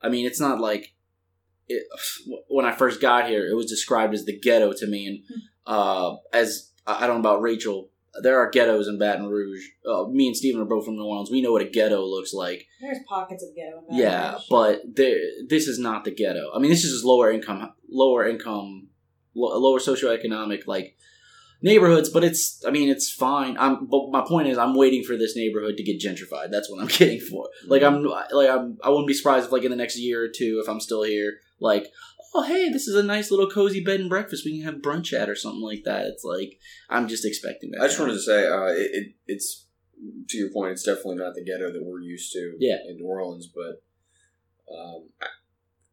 I 0.00 0.08
mean, 0.08 0.24
it's 0.26 0.38
not 0.40 0.60
like 0.60 0.94
it, 1.68 1.82
when 2.48 2.64
I 2.64 2.72
first 2.72 3.00
got 3.00 3.28
here, 3.28 3.46
it 3.48 3.54
was 3.54 3.66
described 3.66 4.14
as 4.14 4.24
the 4.24 4.38
ghetto 4.38 4.72
to 4.74 4.86
me, 4.86 5.06
and 5.06 5.40
uh, 5.66 6.16
as 6.32 6.70
I 6.86 7.06
don't 7.06 7.16
know 7.22 7.28
about 7.28 7.42
Rachel. 7.42 7.90
There 8.22 8.38
are 8.38 8.48
ghettos 8.48 8.88
in 8.88 8.98
Baton 8.98 9.26
Rouge. 9.26 9.62
Uh, 9.86 10.06
me 10.06 10.26
and 10.28 10.34
Steven 10.34 10.62
are 10.62 10.64
both 10.64 10.86
from 10.86 10.94
New 10.96 11.04
Orleans. 11.04 11.30
We 11.30 11.42
know 11.42 11.52
what 11.52 11.60
a 11.60 11.66
ghetto 11.68 12.02
looks 12.02 12.32
like. 12.32 12.66
There's 12.80 12.96
pockets 13.06 13.44
of 13.44 13.54
ghetto. 13.54 13.80
In 13.80 13.84
Baton 13.88 13.98
Yeah, 13.98 14.32
Rouge. 14.32 14.42
but 14.48 14.80
there, 14.94 15.18
this 15.46 15.66
is 15.68 15.78
not 15.78 16.04
the 16.04 16.12
ghetto. 16.12 16.50
I 16.54 16.58
mean, 16.58 16.70
this 16.70 16.82
is 16.82 16.92
just 16.92 17.04
lower 17.04 17.30
income, 17.30 17.74
lower 17.90 18.26
income, 18.26 18.88
lo- 19.34 19.58
lower 19.58 19.78
socioeconomic 19.78 20.66
like 20.66 20.96
neighborhoods. 21.62 22.08
But 22.10 22.24
it's, 22.24 22.62
I 22.66 22.70
mean, 22.70 22.88
it's 22.88 23.10
fine. 23.10 23.56
I'm, 23.58 23.86
but 23.86 24.10
my 24.10 24.22
point 24.26 24.48
is, 24.48 24.58
I'm 24.58 24.74
waiting 24.76 25.02
for 25.04 25.16
this 25.16 25.36
neighborhood 25.36 25.76
to 25.76 25.82
get 25.82 26.00
gentrified. 26.00 26.50
That's 26.50 26.70
what 26.70 26.80
I'm 26.80 26.88
getting 26.98 27.20
for. 27.20 27.48
Like, 27.66 27.82
I'm, 27.82 28.02
like, 28.04 28.50
I'm, 28.50 28.78
I 28.82 28.88
wouldn't 28.90 29.08
be 29.08 29.14
surprised 29.14 29.46
if, 29.46 29.52
like, 29.52 29.64
in 29.64 29.70
the 29.70 29.76
next 29.76 29.98
year 29.98 30.22
or 30.24 30.28
two, 30.28 30.60
if 30.62 30.68
I'm 30.68 30.80
still 30.80 31.02
here, 31.02 31.34
like, 31.60 31.86
oh, 32.34 32.42
hey, 32.42 32.68
this 32.68 32.86
is 32.86 32.94
a 32.96 33.02
nice 33.02 33.30
little 33.30 33.48
cozy 33.48 33.82
bed 33.82 34.00
and 34.00 34.10
breakfast. 34.10 34.44
We 34.44 34.58
can 34.58 34.66
have 34.66 34.82
brunch 34.82 35.12
at 35.18 35.30
or 35.30 35.34
something 35.34 35.62
like 35.62 35.84
that. 35.84 36.04
It's 36.06 36.22
like 36.24 36.58
I'm 36.90 37.08
just 37.08 37.24
expecting 37.24 37.70
that. 37.70 37.80
I 37.82 37.86
just 37.86 37.98
wanted 37.98 38.12
to 38.12 38.20
say, 38.20 38.46
uh, 38.46 38.66
it, 38.66 38.90
it, 38.92 39.12
it's 39.26 39.66
to 40.28 40.36
your 40.36 40.50
point. 40.52 40.72
It's 40.72 40.82
definitely 40.82 41.16
not 41.16 41.34
the 41.34 41.42
ghetto 41.42 41.72
that 41.72 41.82
we're 41.82 42.00
used 42.02 42.32
to 42.34 42.54
Yeah. 42.58 42.76
in 42.86 42.96
New 42.96 43.06
Orleans, 43.06 43.48
but 43.48 43.82
um, 44.70 45.08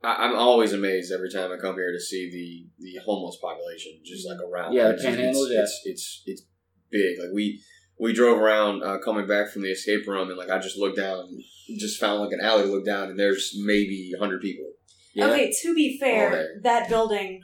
I, 0.03 0.25
I'm 0.25 0.35
always 0.35 0.73
amazed 0.73 1.11
every 1.11 1.31
time 1.31 1.51
I 1.51 1.57
come 1.57 1.75
here 1.75 1.91
to 1.91 1.99
see 1.99 2.29
the 2.29 2.83
the 2.83 2.99
homeless 3.05 3.37
population 3.41 3.99
just 4.03 4.27
like 4.27 4.39
around. 4.39 4.73
Yeah, 4.73 4.89
the 4.89 4.93
It's- 4.95 5.05
it's, 5.17 5.49
yeah. 5.51 5.61
It's, 5.61 5.81
it's 5.85 6.23
it's 6.25 6.45
big. 6.91 7.19
Like 7.19 7.29
we 7.33 7.61
we 7.99 8.13
drove 8.13 8.37
around 8.39 8.83
uh, 8.83 8.97
coming 8.99 9.27
back 9.27 9.49
from 9.49 9.61
the 9.61 9.69
escape 9.71 10.07
room, 10.07 10.29
and 10.29 10.37
like 10.37 10.49
I 10.49 10.59
just 10.59 10.77
looked 10.77 10.97
down, 10.97 11.29
just 11.77 11.99
found 11.99 12.21
like 12.21 12.31
an 12.31 12.41
alley, 12.41 12.65
looked 12.65 12.85
down, 12.85 13.09
and 13.09 13.19
there's 13.19 13.53
maybe 13.57 14.11
hundred 14.19 14.41
people. 14.41 14.65
Yeah. 15.13 15.27
Okay, 15.27 15.53
to 15.61 15.75
be 15.75 15.97
fair, 15.99 16.59
that 16.63 16.89
building 16.89 17.41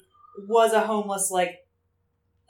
was 0.47 0.74
a 0.74 0.82
homeless 0.82 1.30
like 1.32 1.55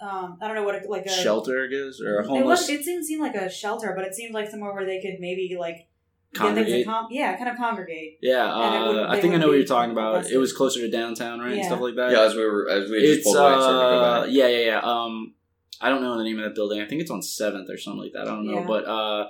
um 0.02 0.38
I 0.42 0.48
don't 0.48 0.56
know 0.56 0.64
what 0.64 0.76
it, 0.76 0.90
like 0.90 1.06
a 1.06 1.10
shelter, 1.10 1.66
I 1.66 1.68
guess, 1.68 2.00
or 2.02 2.20
a 2.20 2.24
It 2.24 2.28
homeless 2.28 2.62
was. 2.62 2.70
It 2.70 2.86
didn't 2.86 3.04
seem 3.06 3.20
like 3.20 3.36
a 3.36 3.50
shelter, 3.50 3.94
but 3.96 4.06
it 4.06 4.16
seemed 4.16 4.34
like 4.34 4.50
somewhere 4.50 4.74
where 4.74 4.86
they 4.86 5.02
could 5.02 5.20
maybe 5.20 5.58
like 5.60 5.76
get 5.76 5.78
things 5.78 5.90
congregate. 6.36 6.82
in 6.82 6.84
com- 6.86 7.08
yeah, 7.12 7.36
kind 7.38 7.50
of 7.50 7.58
congregate. 7.58 8.20
Yeah, 8.22 8.46
uh, 8.54 8.88
wouldn't- 8.88 9.10
I 9.10 9.20
think 9.20 9.34
I 9.34 9.38
know 9.38 9.48
what 9.48 9.58
you're 9.58 9.66
talking 9.66 9.92
about. 9.92 10.16
arrested. 10.16 10.36
It 10.36 10.38
was 10.38 10.54
closer 10.54 10.80
to 10.82 10.90
downtown, 10.92 11.40
right, 11.40 11.54
and 11.54 11.66
stuff 11.66 11.80
like 11.82 11.96
that. 11.96 12.12
Yeah, 12.12 12.22
as 12.24 12.36
we 12.36 12.44
were 12.46 12.70
as 12.70 12.90
we 12.90 13.02
just 13.02 13.14
it's 13.20 13.24
pulled 13.24 13.38
away 13.38 13.46
started 13.52 13.66
to 13.66 13.72
go 13.72 13.80
uh, 14.00 14.22
back. 14.26 14.30
yeah, 14.34 14.48
yeah, 14.48 14.66
yeah. 14.66 14.80
Um, 14.82 15.34
I 15.82 15.90
don't 15.90 16.02
know 16.02 16.18
the 16.18 16.24
name 16.24 16.38
of 16.40 16.46
that 16.46 16.56
building. 16.56 16.82
I 16.82 16.86
think 16.86 17.02
it's 17.02 17.12
on 17.12 17.22
Seventh 17.22 17.70
or 17.70 17.78
something 17.78 18.02
like 18.02 18.12
that. 18.14 18.24
I 18.24 18.26
don't 18.26 18.46
know, 18.46 18.60
Yeah. 18.60 18.68
but 18.68 18.86
uh, 18.86 19.28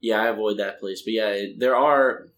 yeah, 0.00 0.20
I 0.22 0.26
avoid 0.28 0.58
that 0.58 0.80
place. 0.80 1.02
But 1.02 1.12
yeah, 1.14 1.44
there 1.56 1.76
are 1.76 2.28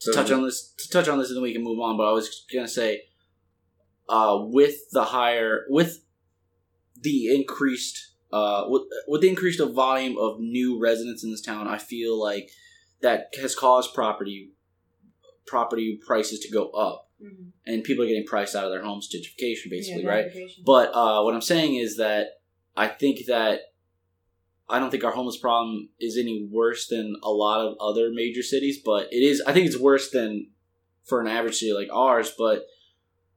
to 0.00 0.12
So- 0.12 0.12
touch 0.12 0.30
on 0.30 0.42
this. 0.44 0.74
To 0.78 0.90
touch 0.90 1.08
on 1.08 1.18
this, 1.18 1.28
and 1.28 1.36
then 1.36 1.42
we 1.42 1.52
can 1.52 1.62
move 1.64 1.80
on. 1.80 1.96
But 1.96 2.08
I 2.08 2.12
was 2.12 2.44
gonna 2.52 2.68
say, 2.68 3.02
uh, 4.08 4.38
with 4.42 4.90
the 4.92 5.04
higher 5.04 5.64
with 5.68 6.04
the 7.00 7.34
increased 7.34 8.12
uh 8.32 8.64
with 8.68 8.82
with 9.06 9.20
the 9.20 9.28
increased 9.28 9.60
volume 9.60 10.16
of 10.18 10.40
new 10.40 10.78
residents 10.80 11.22
in 11.24 11.30
this 11.30 11.40
town, 11.42 11.68
I 11.68 11.78
feel 11.78 12.20
like 12.20 12.50
that 13.00 13.26
has 13.40 13.54
caused 13.54 13.94
property 13.94 14.52
property 15.46 15.98
prices 16.04 16.40
to 16.40 16.50
go 16.50 16.70
up, 16.70 17.08
Mhm. 17.22 17.52
and 17.66 17.84
people 17.84 18.04
are 18.04 18.08
getting 18.08 18.26
priced 18.26 18.54
out 18.56 18.64
of 18.64 18.70
their 18.72 18.82
homes, 18.82 19.08
gentrification, 19.08 19.70
basically, 19.70 20.02
Yeah, 20.02 20.08
right? 20.08 20.26
But 20.64 20.90
uh, 20.94 21.22
what 21.22 21.34
I'm 21.34 21.40
saying 21.40 21.76
is 21.76 21.96
that 21.98 22.40
I 22.76 22.88
think 22.88 23.26
that 23.26 23.60
I 24.68 24.80
don't 24.80 24.90
think 24.90 25.04
our 25.04 25.12
homeless 25.12 25.36
problem 25.36 25.90
is 26.00 26.18
any 26.18 26.42
worse 26.50 26.88
than 26.88 27.14
a 27.22 27.30
lot 27.30 27.60
of 27.64 27.76
other 27.80 28.10
major 28.12 28.42
cities, 28.42 28.80
but 28.84 29.06
it 29.12 29.22
is. 29.22 29.40
I 29.46 29.52
think 29.52 29.66
it's 29.66 29.78
worse 29.78 30.10
than 30.10 30.50
for 31.04 31.20
an 31.20 31.28
average 31.28 31.58
city 31.58 31.72
like 31.72 31.88
ours. 31.92 32.32
But 32.36 32.66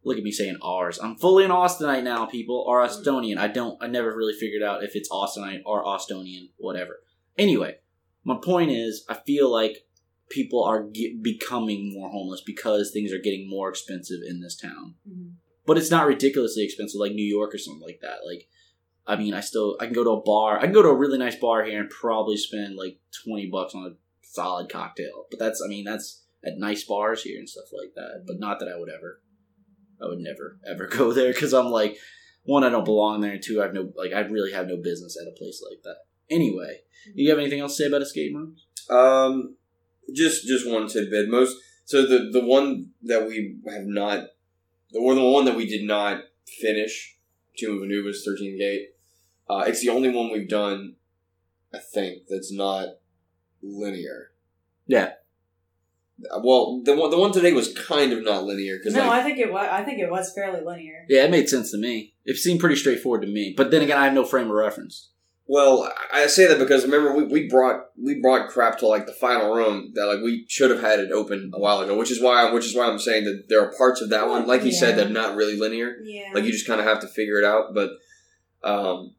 look 0.04 0.18
at 0.18 0.24
me 0.24 0.32
saying 0.32 0.58
ours. 0.64 1.00
I'm 1.02 1.16
fully 1.16 1.44
an 1.46 1.52
Austinite 1.52 2.04
now, 2.04 2.26
people, 2.26 2.64
or 2.68 2.82
Austonian. 2.84 3.38
I 3.38 3.48
don't. 3.48 3.78
I 3.82 3.88
never 3.88 4.16
really 4.16 4.34
figured 4.34 4.64
out 4.64 4.84
if 4.84 4.96
it's 4.96 5.10
Austinite 5.10 5.62
or 5.66 5.86
Austonian, 5.86 6.50
whatever. 6.58 7.00
Anyway, 7.38 7.78
my 8.24 8.38
point 8.44 8.72
is, 8.72 9.06
I 9.10 9.16
feel 9.16 9.52
like 9.52 9.86
people 10.30 10.64
are 10.64 10.88
ge- 10.92 11.16
becoming 11.22 11.92
more 11.94 12.10
homeless 12.10 12.42
because 12.46 12.92
things 12.92 13.12
are 13.12 13.18
getting 13.20 13.50
more 13.50 13.68
expensive 13.70 14.20
in 14.28 14.42
this 14.42 14.56
town 14.56 14.94
Mhm. 15.10 15.32
but 15.66 15.76
it's 15.78 15.90
not 15.90 16.06
ridiculously 16.06 16.64
expensive 16.64 17.00
like 17.00 17.14
New 17.14 17.26
York 17.26 17.54
or 17.54 17.58
something 17.58 17.82
like 17.82 18.00
that. 18.02 18.20
Like, 18.26 18.48
I 19.08 19.16
mean, 19.16 19.34
I 19.34 19.40
still 19.40 19.76
I 19.80 19.86
can 19.86 19.94
go 19.96 20.04
to 20.04 20.12
a 20.12 20.22
bar. 20.22 20.58
I 20.60 20.64
can 20.64 20.72
go 20.74 20.84
to 20.84 20.90
a 20.90 20.96
really 20.96 21.18
nice 21.18 21.36
bar 21.36 21.64
here 21.64 21.80
and 21.80 21.90
probably 21.90 22.38
spend 22.38 22.76
like 22.76 23.00
twenty 23.24 23.48
bucks 23.48 23.74
on 23.74 23.86
a 23.86 23.96
solid 24.22 24.70
cocktail. 24.70 25.26
But 25.32 25.40
that's 25.40 25.62
I 25.64 25.68
mean 25.68 25.84
that's 25.84 26.24
at 26.46 26.58
nice 26.60 26.84
bars 26.84 27.24
here 27.24 27.40
and 27.40 27.50
stuff 27.50 27.66
like 27.74 27.94
that. 27.96 28.24
But 28.28 28.40
not 28.40 28.60
that 28.60 28.70
I 28.70 28.78
would 28.78 28.90
ever, 28.90 29.22
I 30.02 30.08
would 30.08 30.20
never 30.20 30.60
ever 30.70 30.88
go 30.92 31.14
there 31.14 31.34
because 31.34 31.54
I'm 31.54 31.68
like 31.68 31.98
one 32.44 32.64
I 32.64 32.70
don't 32.70 32.86
belong 32.86 33.22
there 33.22 33.34
and 33.34 33.44
two 33.44 33.62
I 33.62 33.66
have 33.66 33.74
no 33.74 33.92
like 33.96 34.14
I 34.14 34.22
really 34.22 34.52
have 34.52 34.68
no 34.68 34.78
business 34.78 35.18
at 35.20 35.28
a 35.28 35.38
place 35.38 35.64
like 35.70 35.82
that. 35.84 35.98
Anyway, 36.30 36.82
you 37.16 37.30
have 37.30 37.40
anything 37.40 37.60
else 37.60 37.76
to 37.78 37.84
say 37.84 37.88
about 37.88 38.02
escape 38.02 38.36
rooms? 38.36 38.66
Um, 38.90 39.56
just 40.14 40.48
just 40.48 40.68
one 40.68 40.88
tidbit. 40.88 41.30
Most 41.30 41.58
so 41.86 42.06
the 42.06 42.30
the 42.32 42.46
one 42.46 42.92
that 43.04 43.28
we 43.28 43.58
have 43.68 43.86
not, 43.86 44.28
or 44.94 45.16
the 45.16 45.24
one 45.24 45.46
that 45.46 45.56
we 45.56 45.66
did 45.66 45.84
not 45.84 46.22
finish, 46.62 47.18
Tomb 47.58 47.78
of 47.78 47.84
Anubis, 47.84 48.24
Thirteen 48.26 48.58
Gate. 48.58 48.90
Uh, 49.50 49.64
it's 49.66 49.82
the 49.82 49.90
only 49.90 50.10
one 50.10 50.32
we've 50.32 50.48
done, 50.48 50.94
I 51.74 51.80
think, 51.80 52.28
that's 52.30 52.54
not 52.54 53.00
linear. 53.64 54.32
Yeah. 54.86 55.14
Uh, 56.32 56.40
Well, 56.44 56.82
the 56.84 56.96
one 56.96 57.10
the 57.10 57.18
one 57.20 57.32
today 57.32 57.54
was 57.54 57.74
kind 57.74 58.12
of 58.14 58.24
not 58.24 58.44
linear 58.44 58.78
because 58.78 58.94
No, 58.94 59.08
like 59.08 59.22
I 59.22 59.24
think 59.24 59.40
it 59.40 59.52
was. 59.52 59.68
I 59.72 59.84
think 59.84 60.00
it 60.00 60.10
was 60.10 60.32
fairly 60.34 60.62
linear. 60.64 61.06
Yeah, 61.08 61.26
it 61.26 61.32
made 61.32 61.50
sense 61.50 61.72
to 61.72 61.78
me. 61.78 62.14
It 62.26 62.38
seemed 62.38 62.60
pretty 62.60 62.76
straightforward 62.76 63.22
to 63.22 63.28
me. 63.28 63.54
But 63.56 63.72
then 63.72 63.82
again, 63.82 63.98
I 63.98 64.06
have 64.06 64.14
no 64.14 64.26
frame 64.26 64.48
of 64.48 64.54
reference. 64.54 65.10
Well, 65.52 65.92
I 66.14 66.24
I 66.24 66.28
say 66.28 66.48
that 66.48 66.60
because 66.60 66.84
remember 66.84 67.16
we, 67.16 67.24
we 67.24 67.48
brought 67.48 67.86
we 67.98 68.22
brought 68.22 68.50
crap 68.50 68.78
to 68.80 68.88
like 68.88 69.08
the 69.08 69.14
final 69.14 69.54
room 69.54 69.92
that 69.96 70.06
like 70.06 70.22
we 70.22 70.46
should 70.48 70.70
have 70.70 70.82
had 70.82 71.00
it 71.00 71.12
open 71.12 71.52
a 71.56 71.60
while 71.60 71.80
ago, 71.80 71.98
which 71.98 72.12
is 72.12 72.22
why 72.22 72.52
which 72.52 72.66
is 72.66 72.76
why 72.76 72.86
I'm 72.86 73.00
saying 73.00 73.26
that 73.26 73.46
there 73.50 73.62
are 73.62 73.74
parts 73.76 74.02
of 74.02 74.10
that 74.10 74.28
one, 74.28 74.46
like 74.46 74.64
you 74.64 74.72
said, 74.72 74.98
that 74.98 75.08
are 75.08 75.10
not 75.10 75.36
really 75.36 75.58
linear. 75.58 75.96
Yeah. 76.04 76.30
Like 76.36 76.44
you 76.44 76.52
just 76.52 76.68
kind 76.68 76.80
of 76.80 76.86
have 76.86 77.00
to 77.00 77.08
figure 77.08 77.40
it 77.40 77.46
out. 77.46 77.74
But 77.74 77.90
um, 78.64 79.16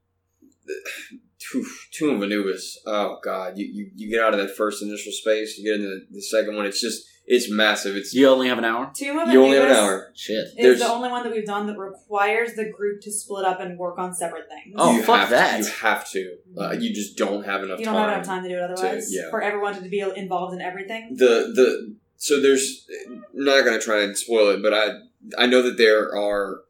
Tomb 1.51 1.64
Tomb 1.92 2.16
of 2.16 2.22
Anubis, 2.22 2.78
oh 2.86 3.18
god, 3.22 3.59
you, 3.59 3.66
you 3.66 3.90
you 3.94 4.11
get 4.11 4.22
out 4.22 4.34
of 4.34 4.40
that 4.40 4.57
first 4.57 4.82
initial 4.82 5.12
space, 5.12 5.57
you 5.59 5.64
get 5.64 5.80
into 5.80 5.88
the, 5.88 6.07
the 6.16 6.22
second 6.22 6.57
one. 6.57 6.66
It's 6.66 6.80
just 6.80 7.07
it's 7.26 7.48
massive. 7.51 7.94
It's 7.96 8.12
You 8.12 8.28
only 8.28 8.48
have 8.48 8.59
an 8.59 8.64
hour? 8.64 8.90
Tomb 8.94 9.18
of 9.18 9.28
you 9.32 9.42
only 9.42 9.57
have 9.57 9.70
an 9.70 9.76
hour. 9.76 10.11
Shit. 10.16 10.36
Is 10.46 10.55
There's- 10.57 10.78
the 10.80 10.88
only 10.88 11.09
one 11.11 11.22
that 11.22 11.32
we've 11.32 11.46
done 11.46 11.66
that 11.68 11.78
requires 11.78 12.55
the 12.55 12.68
group 12.68 13.03
to 13.03 13.12
split 13.12 13.44
up 13.44 13.61
and 13.61 13.78
work 13.78 13.98
on 13.98 14.12
separate 14.14 14.48
things. 14.48 14.74
Oh, 14.76 14.96
you 14.96 15.03
fuck 15.03 15.20
have 15.20 15.30
that. 15.30 15.59
To, 15.59 15.64
you 15.64 15.72
have 15.80 16.11
to. 16.11 16.36
Uh, 16.59 16.72
you 16.72 16.92
just 16.92 17.16
don't 17.16 17.44
have 17.44 17.62
enough 17.62 17.78
you 17.78 17.84
don't 17.84 17.94
time. 17.94 18.09
have 18.09 18.14
enough 18.18 18.26
time 18.26 18.42
to 18.42 18.48
do 18.48 18.57
it 18.57 18.62
otherwise. 18.70 19.14
yeah. 19.14 19.30
For 19.30 19.40
everyone 19.40 19.80
to 19.80 19.88
be 19.88 20.01
involved 20.01 20.55
in 20.55 20.61
everything. 20.61 21.14
the 21.16 21.53
the 21.55 21.94
so 22.16 22.40
there's 22.40 22.86
not 23.32 23.64
gonna 23.64 23.80
try 23.80 24.03
and 24.03 24.16
spoil 24.18 24.48
it, 24.51 24.62
but 24.62 24.74
I 24.74 24.98
I 25.38 25.46
know 25.46 25.62
that 25.62 25.78
there 25.78 26.14
are 26.14 26.62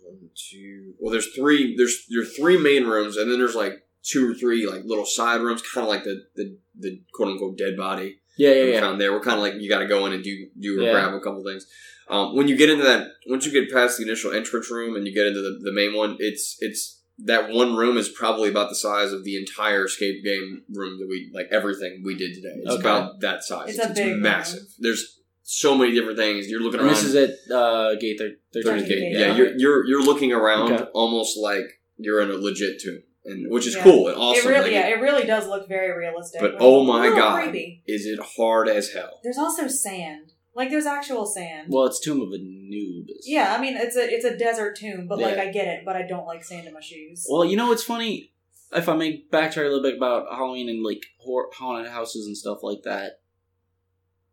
one, 0.00 0.30
two 0.34 0.94
well 0.98 1.12
there's 1.12 1.32
three 1.32 1.76
there's 1.76 2.06
there 2.08 2.22
are 2.22 2.24
three 2.24 2.58
main 2.60 2.84
rooms 2.86 3.16
and 3.16 3.30
then 3.30 3.38
there's 3.38 3.54
like 3.54 3.84
two 4.04 4.30
or 4.30 4.34
three 4.34 4.66
like 4.66 4.82
little 4.84 5.06
side 5.06 5.40
rooms, 5.40 5.62
kind 5.62 5.84
of 5.84 5.88
like 5.90 6.04
the 6.04 6.22
the 6.36 6.56
the 6.78 7.00
quote 7.14 7.28
unquote 7.28 7.56
dead 7.58 7.76
body 7.76 8.18
Yeah, 8.36 8.50
that 8.50 8.56
yeah, 8.56 8.64
yeah. 8.74 8.80
found 8.80 9.00
there. 9.00 9.12
We're 9.12 9.20
kind 9.20 9.36
of 9.36 9.42
like 9.42 9.54
you 9.60 9.68
got 9.68 9.80
to 9.80 9.86
go 9.86 10.06
in 10.06 10.12
and 10.12 10.22
do 10.24 10.48
do 10.60 10.80
or 10.80 10.82
Yeah. 10.84 10.92
grab 10.92 11.14
a 11.14 11.20
couple 11.20 11.42
things. 11.44 11.66
Um, 12.08 12.34
when 12.36 12.48
you 12.48 12.56
get 12.56 12.68
into 12.68 12.84
that, 12.84 13.08
once 13.28 13.46
you 13.46 13.52
get 13.52 13.72
past 13.72 13.96
the 13.98 14.04
initial 14.04 14.32
entrance 14.32 14.70
room 14.70 14.96
and 14.96 15.06
you 15.06 15.14
get 15.14 15.26
into 15.26 15.40
the, 15.40 15.60
the 15.62 15.72
main 15.72 15.94
one, 15.96 16.16
it's 16.18 16.56
it's 16.60 17.00
that 17.24 17.50
one 17.50 17.76
room 17.76 17.96
is 17.96 18.08
probably 18.08 18.48
about 18.48 18.68
the 18.68 18.74
size 18.74 19.12
of 19.12 19.22
the 19.22 19.36
entire 19.36 19.84
escape 19.84 20.24
game 20.24 20.62
room 20.74 20.98
that 20.98 21.06
we 21.08 21.30
like 21.32 21.46
everything 21.52 22.02
we 22.04 22.16
did 22.16 22.34
today. 22.34 22.54
It's 22.62 22.72
Okay. 22.72 22.80
about 22.80 23.20
that 23.20 23.44
size. 23.44 23.68
It's 23.70 23.78
It's, 23.78 23.86
a 23.86 23.90
it's 23.90 24.00
big 24.00 24.16
massive. 24.18 24.62
There's 24.78 25.18
so 25.44 25.76
many 25.76 25.92
different 25.92 26.18
things. 26.18 26.48
You're 26.48 26.60
looking 26.60 26.80
And 26.80 26.88
around. 26.88 26.96
this 26.96 27.04
is 27.04 27.14
at 27.14 27.54
uh, 27.54 27.94
gate 27.96 28.18
thir- 28.18 28.36
13. 28.54 28.62
Third 28.80 28.88
gate. 28.88 29.12
Yeah. 29.12 29.18
Yeah, 29.28 29.36
you're 29.36 29.56
you're 29.56 29.86
you're 29.86 30.02
looking 30.04 30.32
around 30.32 30.72
Okay. 30.72 30.84
almost 30.94 31.36
like 31.38 31.66
you're 31.98 32.20
in 32.22 32.30
a 32.30 32.34
legit 32.34 32.80
tomb. 32.80 33.02
And 33.24 33.50
which 33.50 33.66
is 33.66 33.76
Yeah. 33.76 33.82
cool 33.84 34.08
and 34.08 34.16
awesome. 34.16 34.46
it 34.46 34.50
really, 34.50 34.62
like, 34.64 34.72
yeah, 34.72 34.88
it 34.88 35.00
really 35.00 35.24
does 35.26 35.46
look 35.46 35.68
very 35.68 35.96
realistic. 35.96 36.40
But, 36.40 36.56
oh 36.60 36.84
my 36.84 37.08
God. 37.08 37.42
creepy. 37.42 37.82
is 37.86 38.06
it 38.06 38.18
hard 38.36 38.68
as 38.68 38.90
hell? 38.92 39.20
There's 39.22 39.38
also 39.38 39.68
sand. 39.68 40.32
Like 40.54 40.68
there's 40.70 40.84
actual 40.86 41.24
sand. 41.24 41.68
Well, 41.70 41.86
it's 41.86 41.98
Tomb 41.98 42.20
of 42.20 42.28
a 42.30 42.34
Anubis. 42.34 43.24
yeah, 43.26 43.54
I 43.56 43.60
mean 43.60 43.74
it's 43.76 43.96
a 43.96 44.02
it's 44.02 44.24
a 44.26 44.36
desert 44.36 44.76
tomb, 44.76 45.06
but 45.08 45.18
like 45.18 45.38
I 45.38 45.50
get 45.50 45.66
it, 45.66 45.84
but 45.84 45.96
I 45.96 46.02
don't 46.06 46.26
like 46.26 46.44
sand 46.44 46.66
in 46.66 46.74
my 46.74 46.80
shoes. 46.80 47.26
Well, 47.30 47.44
you 47.44 47.56
know 47.56 47.68
what's 47.68 47.84
funny? 47.84 48.32
If 48.74 48.88
I 48.88 48.94
may 48.96 49.24
backtrack 49.32 49.64
a 49.66 49.68
little 49.68 49.82
bit 49.82 49.96
about 49.96 50.26
Halloween 50.30 50.68
and 50.68 50.82
like 50.82 51.02
haunted 51.24 51.90
houses 51.90 52.26
and 52.26 52.36
stuff 52.36 52.58
like 52.62 52.82
that, 52.84 53.20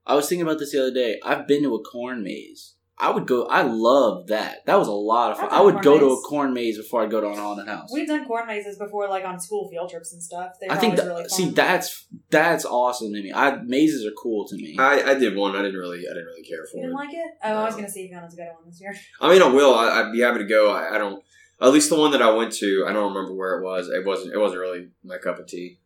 I 0.05 0.15
was 0.15 0.27
thinking 0.27 0.45
about 0.45 0.59
this 0.59 0.71
the 0.71 0.81
other 0.81 0.93
day. 0.93 1.19
I've 1.23 1.47
been 1.47 1.63
to 1.63 1.75
a 1.75 1.83
corn 1.83 2.23
maze. 2.23 2.75
I 3.01 3.11
would 3.11 3.25
go. 3.25 3.45
I 3.45 3.61
love 3.61 4.27
that. 4.27 4.65
That 4.65 4.77
was 4.77 4.89
a 4.89 4.91
lot 4.91 5.31
of 5.31 5.37
fun. 5.37 5.45
I've 5.47 5.53
I 5.53 5.55
done 5.57 5.65
would 5.65 5.73
corn 5.75 5.83
go 5.83 5.99
to 5.99 6.05
a 6.13 6.21
corn 6.21 6.53
maze 6.53 6.77
before 6.77 7.01
I 7.01 7.05
go 7.05 7.21
to 7.21 7.27
an 7.29 7.37
haunted 7.37 7.67
house. 7.67 7.89
We've 7.93 8.07
done 8.07 8.25
corn 8.25 8.45
mazes 8.45 8.77
before, 8.77 9.07
like 9.07 9.23
on 9.23 9.39
school 9.39 9.69
field 9.69 9.89
trips 9.89 10.11
and 10.11 10.21
stuff. 10.21 10.53
They 10.59 10.67
were 10.67 10.73
I 10.73 10.77
think 10.77 10.97
that, 10.97 11.05
really 11.05 11.23
fun. 11.23 11.29
see 11.29 11.49
that's 11.51 12.07
that's 12.29 12.65
awesome 12.65 13.13
to 13.13 13.21
me. 13.21 13.31
I 13.33 13.55
mazes 13.63 14.05
are 14.05 14.11
cool 14.21 14.45
to 14.49 14.55
me. 14.55 14.75
I, 14.77 15.11
I 15.11 15.13
did 15.13 15.35
one. 15.37 15.55
I 15.55 15.61
didn't 15.61 15.79
really 15.79 15.99
I 15.99 16.09
didn't 16.13 16.25
really 16.25 16.43
care 16.43 16.65
for. 16.71 16.77
you 16.77 16.83
for 16.83 16.87
didn't 16.87 16.91
it. 16.91 16.95
like 16.95 17.13
it? 17.13 17.31
Oh, 17.43 17.47
I 17.47 17.63
was 17.65 17.73
No. 17.75 17.81
gonna 17.81 17.91
see 17.91 18.03
if 18.03 18.09
you 18.11 18.15
wanted 18.17 18.31
to 18.31 18.35
go 18.37 18.43
to 18.43 18.49
one 18.51 18.63
this 18.65 18.81
year. 18.81 18.93
I 19.21 19.29
mean, 19.31 19.41
I 19.41 19.47
will. 19.47 19.73
I, 19.75 20.01
I'd 20.01 20.11
be 20.11 20.19
happy 20.19 20.39
to 20.39 20.45
go. 20.45 20.69
I, 20.71 20.95
I 20.95 20.97
don't. 20.97 21.23
At 21.61 21.71
least 21.71 21.89
the 21.89 21.97
one 21.99 22.11
that 22.11 22.21
I 22.21 22.31
went 22.31 22.53
to, 22.53 22.85
I 22.87 22.93
don't 22.93 23.13
remember 23.13 23.33
where 23.35 23.59
it 23.59 23.63
was. 23.63 23.89
It 23.89 24.05
wasn't. 24.05 24.33
It 24.33 24.37
wasn't 24.39 24.61
really 24.61 24.89
my 25.03 25.17
cup 25.17 25.39
of 25.39 25.47
tea. 25.47 25.79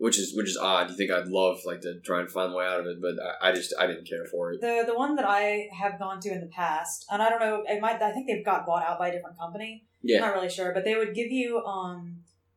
Which 0.00 0.18
is 0.18 0.34
which 0.34 0.48
is 0.48 0.56
odd. 0.56 0.88
You 0.90 0.96
think 0.96 1.10
I'd 1.10 1.28
love 1.28 1.60
like 1.66 1.82
to 1.82 2.00
try 2.00 2.20
and 2.20 2.30
find 2.30 2.52
a 2.52 2.56
way 2.56 2.64
out 2.66 2.80
of 2.80 2.86
it, 2.86 3.02
but 3.02 3.16
I, 3.42 3.50
I 3.50 3.52
just 3.52 3.74
I 3.78 3.86
didn't 3.86 4.08
care 4.08 4.24
for 4.24 4.50
it. 4.50 4.60
The 4.60 4.84
the 4.86 4.94
one 4.96 5.14
that 5.16 5.26
I 5.26 5.68
have 5.78 5.98
gone 5.98 6.20
to 6.20 6.30
in 6.32 6.40
the 6.40 6.46
past, 6.46 7.04
and 7.10 7.20
I 7.22 7.28
don't 7.28 7.40
know, 7.40 7.62
it 7.68 7.80
might 7.82 8.00
I 8.00 8.10
think 8.12 8.26
they've 8.26 8.44
got 8.44 8.64
bought 8.66 8.82
out 8.82 8.98
by 8.98 9.08
a 9.08 9.12
different 9.12 9.38
company. 9.38 9.84
yeah, 10.02 10.16
I'm 10.16 10.22
not 10.28 10.34
really 10.34 10.48
sure, 10.48 10.72
but 10.72 10.84
they 10.84 10.96
would 10.96 11.14
give 11.14 11.30
you 11.30 11.58
um 11.64 12.16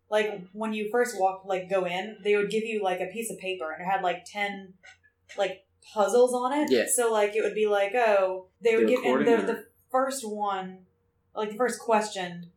like 0.10 0.48
when 0.54 0.72
you 0.74 0.90
first 0.90 1.20
walk 1.20 1.44
like 1.46 1.70
go 1.70 1.86
in, 1.86 2.18
they 2.24 2.36
would 2.38 2.50
give 2.50 2.64
you 2.64 2.82
like 2.82 3.02
a 3.02 3.08
piece 3.08 3.30
of 3.30 3.38
paper 3.40 3.72
and 3.74 3.82
it 3.82 3.86
had 3.92 4.02
like 4.02 4.24
ten 4.26 4.74
like 5.38 5.66
puzzles 5.94 6.34
on 6.34 6.54
it. 6.54 6.72
Yeah. 6.72 6.86
So 6.94 7.12
like 7.12 7.36
it 7.36 7.44
would 7.44 7.56
be 7.56 7.68
like, 7.68 7.94
oh, 7.94 8.46
they 8.62 8.78
would 8.78 8.88
The 8.88 8.92
give 8.96 9.04
and 9.04 9.28
the, 9.28 9.34
or- 9.34 9.42
the 9.42 9.66
first 9.92 10.26
one 10.26 10.86
like 11.36 11.50
the 11.52 11.58
first 11.58 11.80
question 11.80 12.52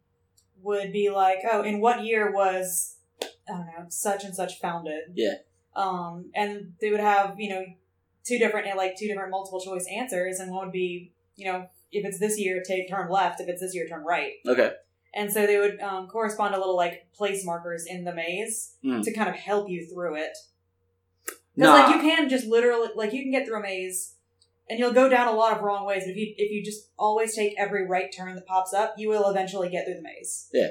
would 0.62 0.92
be 0.92 1.10
like, 1.10 1.38
oh, 1.50 1.62
in 1.62 1.80
what 1.80 2.04
year 2.04 2.30
was 2.32 2.92
I 3.48 3.52
don't 3.52 3.66
know, 3.66 3.86
such 3.88 4.24
and 4.24 4.34
such 4.34 4.58
founded? 4.60 5.02
Yeah. 5.14 5.34
Um 5.74 6.30
and 6.34 6.72
they 6.80 6.90
would 6.90 7.00
have, 7.00 7.38
you 7.38 7.50
know, 7.50 7.64
two 8.24 8.38
different 8.38 8.74
like 8.76 8.96
two 8.98 9.06
different 9.06 9.30
multiple 9.30 9.60
choice 9.60 9.86
answers 9.94 10.38
and 10.40 10.50
one 10.50 10.66
would 10.66 10.72
be, 10.72 11.12
you 11.36 11.50
know, 11.50 11.66
if 11.92 12.04
it's 12.04 12.18
this 12.18 12.38
year, 12.38 12.62
take 12.66 12.88
turn 12.88 13.10
left. 13.10 13.40
If 13.40 13.48
it's 13.48 13.60
this 13.60 13.74
year, 13.74 13.86
turn 13.88 14.04
right. 14.04 14.32
okay. 14.46 14.72
And 15.14 15.32
so 15.32 15.46
they 15.46 15.58
would 15.58 15.80
um, 15.80 16.08
correspond 16.08 16.52
to 16.52 16.58
little 16.58 16.76
like 16.76 17.06
place 17.14 17.42
markers 17.44 17.86
in 17.86 18.04
the 18.04 18.14
maze 18.14 18.74
Hmm. 18.82 19.00
to 19.00 19.12
kind 19.14 19.28
of 19.30 19.34
help 19.36 19.68
you 19.70 19.86
through 19.86 20.16
it. 20.16 20.36
Because 21.24 21.36
Nah. 21.56 21.72
like 21.74 21.94
you 21.94 22.00
can 22.02 22.28
just 22.28 22.46
literally 22.46 22.88
like 22.96 23.12
you 23.14 23.22
can 23.22 23.30
get 23.30 23.46
through 23.46 23.58
a 23.58 23.62
maze 23.62 24.14
and 24.68 24.78
you'll 24.78 24.92
go 24.92 25.08
down 25.08 25.28
a 25.28 25.32
lot 25.32 25.56
of 25.56 25.62
wrong 25.62 25.86
ways, 25.86 26.02
but 26.04 26.10
if 26.10 26.16
you 26.16 26.34
if 26.36 26.50
you 26.50 26.62
just 26.64 26.90
always 26.98 27.34
take 27.34 27.54
every 27.56 27.86
right 27.86 28.12
turn 28.14 28.34
that 28.34 28.46
pops 28.46 28.74
up, 28.74 28.94
you 28.98 29.08
will 29.08 29.30
eventually 29.30 29.70
get 29.70 29.86
through 29.86 29.94
the 29.94 30.02
maze. 30.02 30.48
Yeah. 30.52 30.68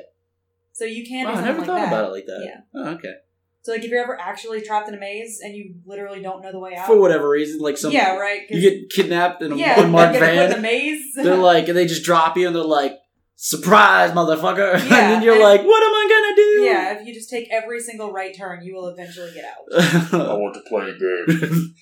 So 0.77 0.83
you 0.83 1.05
can 1.07 1.25
do 1.25 1.31
Wow, 1.31 1.31
I 1.31 1.35
something 1.35 1.45
never 1.45 1.57
like 1.59 1.67
thought 1.67 1.75
that. 1.75 1.87
about 1.87 2.05
it 2.09 2.11
like 2.11 2.25
that. 2.25 2.41
Yeah. 2.43 2.59
Oh, 2.81 2.89
okay. 2.95 3.13
So 3.61 3.71
like 3.71 3.83
if 3.83 3.89
you're 3.89 4.03
ever 4.03 4.19
actually 4.19 4.61
trapped 4.61 4.89
in 4.89 4.93
a 4.93 4.99
maze 4.99 5.39
and 5.41 5.55
you 5.55 5.75
literally 5.85 6.21
don't 6.21 6.41
know 6.41 6.51
the 6.51 6.59
way 6.59 6.75
out. 6.75 6.85
For 6.85 6.99
whatever 6.99 7.29
reason, 7.29 7.59
like 7.61 7.77
some 7.77 7.93
yeah, 7.93 8.15
right, 8.17 8.41
you 8.49 8.59
get 8.59 8.89
kidnapped 8.89 9.41
in 9.41 9.53
a 9.53 9.55
yeah, 9.55 9.79
unmarked 9.81 10.15
you 10.15 10.19
get 10.19 10.25
put 10.29 10.33
in 10.43 10.49
van. 10.49 10.55
the 10.57 10.61
maze. 10.61 11.01
they're 11.15 11.35
like, 11.37 11.69
and 11.69 11.77
they 11.77 11.87
just 11.87 12.03
drop 12.03 12.35
you, 12.37 12.45
and 12.45 12.55
they're 12.55 12.61
like, 12.63 12.93
"Surprise, 13.35 14.11
motherfucker!" 14.11 14.73
and 14.79 14.83
Yeah, 14.83 15.09
then 15.09 15.23
you're 15.23 15.33
and- 15.35 15.41
like, 15.43 15.63
"What 15.63 15.81
am 15.81 15.93
I 15.93 16.07
gonna 16.09 16.35
do?" 16.35 16.61
yeah, 16.65 16.99
if 16.99 17.07
you 17.07 17.13
just 17.13 17.29
take 17.29 17.47
every 17.51 17.79
single 17.79 18.11
right 18.11 18.35
turn, 18.37 18.61
you 18.63 18.75
will 18.75 18.87
eventually 18.89 19.31
get 19.33 19.45
out. 19.45 20.13
I 20.13 20.33
want 20.33 20.53
to 20.55 20.61
play 20.67 20.89
a 20.89 20.97
game. 20.99 21.73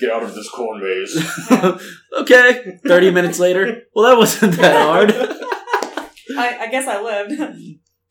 Get 0.00 0.10
out 0.10 0.24
of 0.24 0.34
this 0.34 0.50
corn 0.50 0.82
maze. 0.82 1.16
okay. 2.20 2.78
Thirty 2.86 3.10
minutes 3.10 3.38
later. 3.38 3.82
Well, 3.94 4.10
that 4.10 4.18
wasn't 4.18 4.56
that 4.56 4.76
hard. 4.76 5.10
I, 6.36 6.64
I 6.64 6.68
guess 6.70 6.86
I 6.86 7.00
lived. 7.00 7.40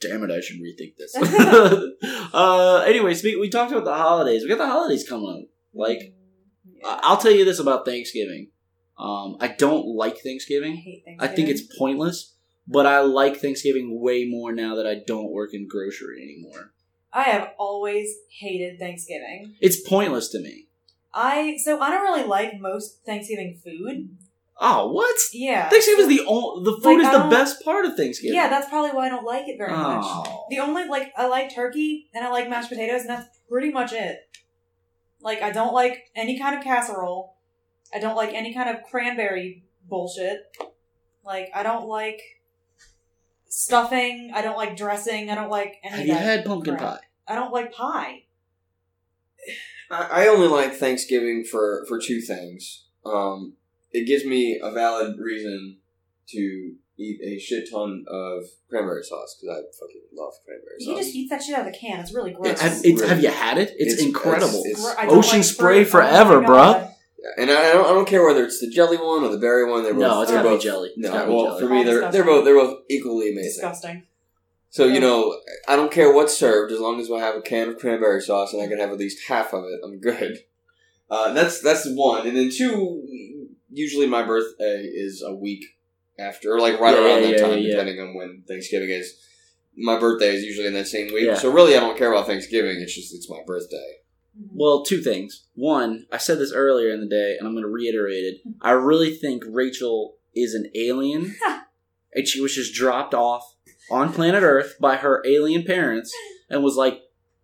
Damn 0.04 0.24
it! 0.24 0.32
I 0.32 0.40
should 0.42 0.58
rethink 0.58 0.96
this. 0.98 1.16
uh, 2.34 2.84
anyway, 2.88 3.14
speak. 3.14 3.40
We 3.40 3.50
talked 3.50 3.72
about 3.72 3.86
the 3.86 3.96
holidays. 3.96 4.44
We 4.44 4.50
got 4.50 4.58
the 4.60 4.68
holidays 4.68 5.08
coming 5.08 5.30
up. 5.30 5.50
Like, 5.74 6.14
I- 6.86 7.00
I'll 7.04 7.18
tell 7.18 7.32
you 7.32 7.46
this 7.46 7.60
about 7.60 7.86
Thanksgiving. 7.86 8.50
Um, 8.98 9.38
I 9.40 9.48
don't 9.48 9.88
like 9.88 10.18
I 10.18 10.20
Thanksgiving. 10.20 11.02
I 11.20 11.28
think 11.28 11.50
it's 11.50 11.64
pointless. 11.78 12.34
But 12.68 12.86
I 12.86 13.02
like 13.02 13.38
Thanksgiving 13.38 14.00
way 14.02 14.26
more 14.26 14.54
now 14.54 14.76
that 14.76 14.88
I 14.88 15.02
don't 15.06 15.32
work 15.32 15.54
in 15.54 15.68
grocery 15.68 16.22
anymore. 16.24 16.72
I 17.12 17.24
have 17.24 17.50
always 17.60 18.10
hated 18.40 18.80
Thanksgiving. 18.80 19.56
It's 19.60 19.88
pointless 19.88 20.30
to 20.30 20.40
me. 20.40 20.68
I 21.14 21.58
so 21.64 21.80
I 21.80 21.92
don't 21.92 22.02
really 22.02 22.28
like 22.28 22.60
most 22.60 23.04
Thanksgiving 23.06 23.60
food. 23.64 24.18
Oh, 24.60 24.92
what? 24.92 25.16
Yeah, 25.34 25.68
Thanksgiving 25.70 26.10
is 26.10 26.18
the 26.18 26.26
only 26.28 26.64
the 26.64 26.78
food 26.80 27.02
Like, 27.02 27.14
is 27.16 27.24
the 27.24 27.30
best 27.30 27.64
part 27.64 27.86
of 27.86 27.96
Thanksgiving. 27.98 28.36
yeah. 28.36 28.50
That's 28.50 28.70
probably 28.70 28.92
why 28.92 29.08
I 29.08 29.10
don't 29.10 29.26
like 29.26 29.48
it 29.48 29.58
very 29.58 29.72
much. 29.72 30.04
Oh. 30.06 30.46
The 30.50 30.60
only 30.60 30.86
like 30.86 31.12
I 31.18 31.28
like 31.28 31.54
turkey 31.54 32.10
and 32.14 32.24
I 32.24 32.30
like 32.30 32.50
mashed 32.50 32.70
potatoes, 32.70 33.02
and 33.02 33.10
that's 33.10 33.28
pretty 33.50 33.72
much 33.72 33.94
it. 33.94 34.20
Like 35.22 35.42
I 35.42 35.52
don't 35.52 35.74
like 35.74 36.04
any 36.16 36.38
kind 36.38 36.56
of 36.58 36.64
casserole. 36.64 37.36
I 37.94 38.00
don't 38.00 38.16
like 38.16 38.34
any 38.34 38.54
kind 38.54 38.70
of 38.70 38.84
cranberry 38.84 39.64
bullshit. 39.90 40.56
Like 41.26 41.50
I 41.56 41.64
don't 41.64 41.88
like 41.88 42.22
stuffing. 43.50 44.32
I 44.34 44.42
don't 44.42 44.58
like 44.58 44.76
dressing. 44.78 45.30
I 45.30 45.36
don't 45.36 45.50
like 45.50 45.76
any 45.84 45.98
Have 45.98 46.08
you 46.08 46.14
had 46.14 46.46
pumpkin 46.46 46.78
crap. 46.78 47.00
pie? 47.00 47.06
I 47.28 47.36
don't 47.36 47.52
like 47.52 47.74
pie. 47.74 48.24
I, 49.92 50.24
I 50.24 50.28
only 50.28 50.48
like 50.48 50.74
Thanksgiving 50.76 51.44
for 51.44 51.86
for 51.88 52.00
two 52.00 52.22
things. 52.22 52.86
Um, 53.06 53.54
it 53.94 54.06
gives 54.08 54.26
me 54.26 54.60
a 54.62 54.72
valid 54.72 55.18
reason 55.20 55.78
to 56.30 56.74
eat 56.98 57.20
a 57.24 57.40
shit 57.40 57.70
ton 57.72 58.06
of 58.08 58.44
cranberry 58.70 59.04
sauce 59.04 59.36
because 59.40 59.58
I 59.58 59.62
fucking 59.80 60.02
love 60.16 60.34
cranberry 60.46 60.76
You 60.80 60.96
just 60.96 61.16
eat 61.16 61.30
that 61.30 61.42
shit 61.42 61.56
out 61.56 61.66
of 61.68 61.74
the 61.74 61.78
can. 61.78 62.00
It's 62.00 62.14
really 62.14 62.32
gross. 62.34 62.48
It's- 62.48 62.62
Have, 62.62 62.72
it's, 62.86 63.02
really- 63.02 63.08
have 63.08 63.24
you 63.24 63.30
had 63.30 63.58
it? 63.58 63.74
It's, 63.78 63.94
it's- 63.94 64.06
incredible. 64.06 64.60
it's- 64.66 64.80
it's- 64.80 64.94
Gr- 64.96 65.00
I 65.02 65.06
don't 65.06 65.18
Ocean 65.18 65.40
like 65.40 65.44
spray 65.46 65.84
fruit. 65.84 66.02
Oh 66.04 66.08
forever, 66.08 66.42
bruh. 66.42 66.90
Yeah, 67.20 67.30
and 67.44 67.52
I, 67.52 67.70
I 67.70 67.74
don't 67.74 67.86
I 67.86 67.90
don't 67.90 68.08
care 68.08 68.26
whether 68.26 68.44
it's 68.44 68.60
the 68.60 68.70
jelly 68.70 68.98
one 68.98 69.24
or 69.24 69.30
the 69.30 69.38
berry 69.38 69.70
one. 69.70 69.84
They're 69.84 69.94
both, 69.94 70.02
no, 70.02 70.22
it's 70.22 70.32
they're 70.32 70.40
gotta 70.40 70.50
be 70.50 70.56
both, 70.56 70.64
jelly. 70.64 70.92
No, 70.98 71.10
gotta 71.10 71.28
be 71.28 71.34
well, 71.34 71.46
jelly. 71.46 71.60
for 71.62 71.70
me, 71.70 71.80
Oh, 71.82 71.84
they're 71.86 72.12
they're 72.12 72.24
both 72.26 72.44
they're 72.46 72.56
both 72.56 72.80
equally 72.90 73.32
amazing. 73.32 73.62
Disgusting. 73.62 74.04
So 74.70 74.86
you 74.88 75.00
know, 75.00 75.40
I 75.68 75.76
don't 75.78 75.92
care 75.92 76.12
what's 76.14 76.36
served 76.38 76.72
as 76.74 76.80
long 76.82 77.00
as 77.00 77.10
I 77.10 77.20
have 77.20 77.36
a 77.36 77.42
can 77.42 77.70
of 77.70 77.78
cranberry 77.80 78.22
sauce 78.22 78.54
and 78.54 78.62
I 78.62 78.68
can 78.68 78.78
have 78.80 78.90
at 78.90 78.98
least 78.98 79.28
half 79.30 79.54
of 79.54 79.64
it. 79.64 79.80
I'm 79.86 80.00
good. 80.00 80.40
Uh, 81.10 81.32
that's 81.34 81.62
that's 81.62 81.88
one, 81.90 82.28
and 82.28 82.36
then 82.36 82.50
two. 82.52 83.08
Usually, 83.74 84.08
my 84.08 84.24
birthday 84.24 84.82
is 84.84 85.24
a 85.26 85.34
week 85.34 85.64
after, 86.20 86.54
or 86.54 86.60
like 86.60 86.80
right 86.80 86.96
Yeah, 86.96 87.04
around 87.06 87.22
yeah, 87.24 87.28
that 87.32 87.40
yeah, 87.40 87.48
time, 87.48 87.58
yeah. 87.60 87.72
depending 87.72 88.00
on 88.00 88.16
when 88.16 88.44
Thanksgiving 88.48 88.90
is. 88.90 89.14
My 89.76 90.00
birthday 90.00 90.36
is 90.36 90.44
usually 90.44 90.68
in 90.68 90.74
that 90.74 90.88
same 90.88 91.12
week, 91.12 91.26
Yeah. 91.26 91.34
so 91.36 91.52
really, 91.52 91.76
I 91.76 91.80
don't 91.80 91.98
care 91.98 92.12
about 92.12 92.28
Thanksgiving. 92.28 92.78
It's 92.80 92.94
just 92.94 93.14
it's 93.16 93.28
my 93.30 93.40
birthday. 93.48 93.98
Mhm. 94.40 94.50
Well, 94.54 94.84
two 94.84 95.02
things. 95.02 95.48
One, 95.56 96.06
I 96.12 96.18
said 96.20 96.38
this 96.38 96.54
earlier 96.54 96.90
in 96.94 97.00
the 97.02 97.08
day, 97.08 97.38
and 97.40 97.48
I'm 97.48 97.54
going 97.56 97.64
to 97.64 97.70
reiterate 97.70 98.24
it. 98.24 98.42
I 98.62 98.72
really 98.72 99.16
think 99.16 99.44
Rachel 99.48 100.16
is 100.36 100.54
an 100.54 100.70
alien, 100.76 101.36
and 102.14 102.28
she 102.28 102.40
was 102.40 102.54
just 102.54 102.74
dropped 102.76 103.16
off 103.16 103.56
on 103.90 104.14
planet 104.14 104.44
Earth 104.44 104.76
by 104.80 104.98
her 104.98 105.24
alien 105.28 105.64
parents, 105.64 106.14
and 106.50 106.64
was 106.64 106.76
like, 106.76 107.02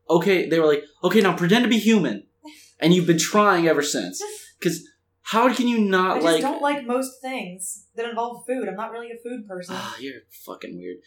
"Okay," 0.09 0.47
they 0.47 0.59
were 0.59 0.67
like, 0.67 0.83
"Okay, 1.03 1.21
now 1.21 1.35
pretend 1.35 1.63
to 1.63 1.69
be 1.69 1.79
human," 1.79 2.27
and 2.79 2.93
you've 2.93 3.07
been 3.07 3.17
trying 3.17 3.67
ever 3.67 3.81
since. 3.81 4.21
Because 4.59 4.85
how 5.31 5.53
can 5.53 5.67
you 5.67 5.79
not 5.79 6.17
like 6.17 6.17
I 6.17 6.19
just 6.19 6.33
like? 6.33 6.41
don't 6.41 6.61
like 6.61 6.85
most 6.87 7.21
things 7.21 7.85
that 7.95 8.09
involve 8.09 8.45
food. 8.47 8.67
I'm 8.67 8.75
not 8.75 8.91
really 8.91 9.11
a 9.11 9.17
food 9.23 9.47
person. 9.47 9.75
Ah, 9.77 9.95
you're 9.99 10.21
fucking 10.45 10.77
weird. 10.77 10.97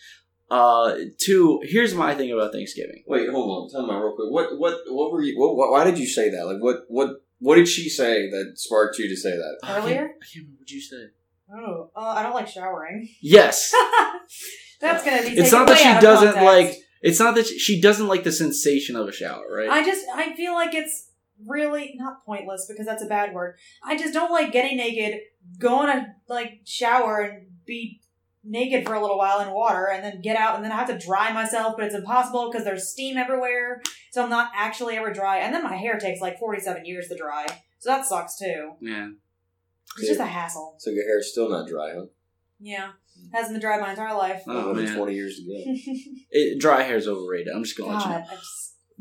Uh, 0.50 0.96
two. 1.18 1.60
Here's 1.64 1.94
my 1.94 2.14
thing 2.14 2.30
about 2.30 2.52
Thanksgiving. 2.52 3.02
Wait, 3.06 3.28
hold 3.30 3.64
on, 3.64 3.70
tell 3.70 3.86
me 3.86 3.94
real 3.94 4.14
quick. 4.14 4.30
What 4.30 4.58
what 4.58 4.74
what 4.88 5.10
were 5.12 5.22
you? 5.22 5.34
What, 5.38 5.70
why 5.70 5.82
did 5.84 5.98
you 5.98 6.06
say 6.06 6.30
that? 6.30 6.46
Like 6.46 6.62
what 6.62 6.84
what 6.88 7.08
what 7.38 7.56
did 7.56 7.66
she 7.68 7.88
say 7.88 8.30
that 8.30 8.52
sparked 8.56 8.98
you 8.98 9.08
to 9.08 9.16
say 9.16 9.30
that? 9.30 9.58
I 9.62 9.66
can't- 9.66 9.84
Earlier? 9.84 9.98
I 9.98 10.24
can't 10.24 10.36
remember 10.36 10.58
what 10.60 10.70
you 10.70 10.80
said. 10.80 11.10
oh, 11.52 11.90
uh, 11.96 12.00
I 12.00 12.22
don't 12.22 12.34
like 12.34 12.48
showering. 12.48 13.08
Yes. 13.20 13.74
That's 14.80 15.04
gonna 15.04 15.22
be. 15.22 15.28
It's 15.30 15.50
taken 15.50 15.58
not 15.58 15.66
that 15.68 15.72
way 15.72 15.78
she 15.82 15.88
out 15.88 15.96
of 15.96 16.02
doesn't 16.02 16.34
context. 16.34 16.44
like. 16.70 16.76
It's 17.02 17.18
not 17.18 17.34
that 17.34 17.46
she, 17.46 17.58
she 17.58 17.80
doesn't 17.80 18.06
like 18.06 18.22
the 18.22 18.30
sensation 18.30 18.94
of 18.94 19.08
a 19.08 19.12
shower, 19.12 19.44
right? 19.52 19.68
I 19.68 19.84
just 19.84 20.04
I 20.14 20.34
feel 20.36 20.52
like 20.54 20.72
it's 20.74 21.08
really 21.46 21.94
not 21.96 22.24
pointless 22.24 22.66
because 22.68 22.86
that's 22.86 23.02
a 23.02 23.06
bad 23.06 23.34
word. 23.34 23.56
I 23.84 23.96
just 23.96 24.14
don't 24.14 24.30
like 24.32 24.52
getting 24.52 24.76
naked, 24.76 25.20
go 25.58 25.82
in 25.82 25.88
a 25.90 26.14
like 26.28 26.60
shower 26.64 27.20
and 27.20 27.46
be 27.66 28.00
naked 28.44 28.84
for 28.86 28.94
a 28.94 29.00
little 29.00 29.18
while 29.18 29.40
in 29.40 29.50
water 29.52 29.86
and 29.92 30.02
then 30.04 30.20
get 30.20 30.36
out 30.36 30.56
and 30.56 30.64
then 30.64 30.72
I 30.72 30.76
have 30.76 30.88
to 30.88 30.98
dry 30.98 31.32
myself, 31.32 31.74
but 31.76 31.86
it's 31.86 31.94
impossible 31.94 32.50
because 32.50 32.64
there's 32.64 32.88
steam 32.88 33.16
everywhere. 33.16 33.82
So 34.10 34.22
I'm 34.24 34.30
not 34.30 34.50
actually 34.56 34.96
ever 34.96 35.12
dry. 35.12 35.38
And 35.38 35.54
then 35.54 35.62
my 35.62 35.76
hair 35.76 35.98
takes 35.98 36.20
like 36.20 36.38
47 36.38 36.84
years 36.84 37.08
to 37.08 37.16
dry. 37.16 37.46
So 37.78 37.90
that 37.90 38.04
sucks 38.06 38.36
too. 38.38 38.72
yeah. 38.80 39.08
It's 39.98 40.08
just 40.08 40.20
a 40.20 40.26
hassle. 40.26 40.76
So 40.78 40.90
your 40.90 41.04
hair's 41.04 41.30
still 41.30 41.50
not 41.50 41.68
dry, 41.68 41.92
huh? 41.94 42.06
Yeah, 42.58 42.92
hasn't 43.32 43.54
been 43.54 43.60
dry 43.60 43.78
my 43.78 43.90
entire 43.90 44.14
life. 44.16 44.42
Oh, 44.46 44.72
man. 44.72 44.96
twenty 44.96 45.14
years 45.14 45.36
to 45.36 45.42
go. 45.42 45.74
It, 46.30 46.58
dry 46.60 46.82
hair 46.82 46.96
is 46.96 47.06
overrated. 47.06 47.52
I'm 47.54 47.62
just 47.64 47.76
gonna 47.76 47.92
let 47.92 48.04
you 48.04 48.10
know. 48.10 48.24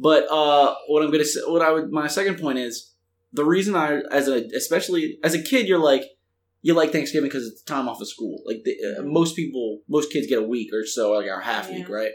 God, 0.02 0.10
I 0.10 0.10
just 0.10 0.10
But 0.10 0.24
uh, 0.32 0.76
what 0.88 1.04
I'm 1.04 1.12
gonna 1.12 1.26
say, 1.26 1.42
what 1.46 1.62
I 1.62 1.72
would, 1.72 1.92
my 1.92 2.08
second 2.08 2.40
point 2.40 2.58
is 2.58 2.94
the 3.34 3.46
reason 3.46 3.76
I, 3.76 4.02
as 4.12 4.28
a, 4.28 4.46
especially 4.56 5.20
as 5.24 5.36
a 5.36 5.42
kid, 5.42 5.68
you're 5.68 5.78
like, 5.80 6.04
you 6.64 6.74
like 6.74 6.92
Thanksgiving 6.92 7.30
because 7.30 7.48
it's 7.48 7.62
time 7.64 7.88
off 7.88 8.02
of 8.02 8.08
school. 8.08 8.42
Like 8.46 8.64
the, 8.64 8.76
uh, 9.00 9.04
most 9.04 9.36
people, 9.36 9.82
most 9.88 10.12
kids 10.12 10.28
get 10.28 10.40
a 10.40 10.48
week 10.48 10.74
or 10.74 10.86
so, 10.86 11.14
like 11.14 11.28
a 11.28 11.40
half 11.40 11.70
week, 11.70 11.90
right? 11.90 12.12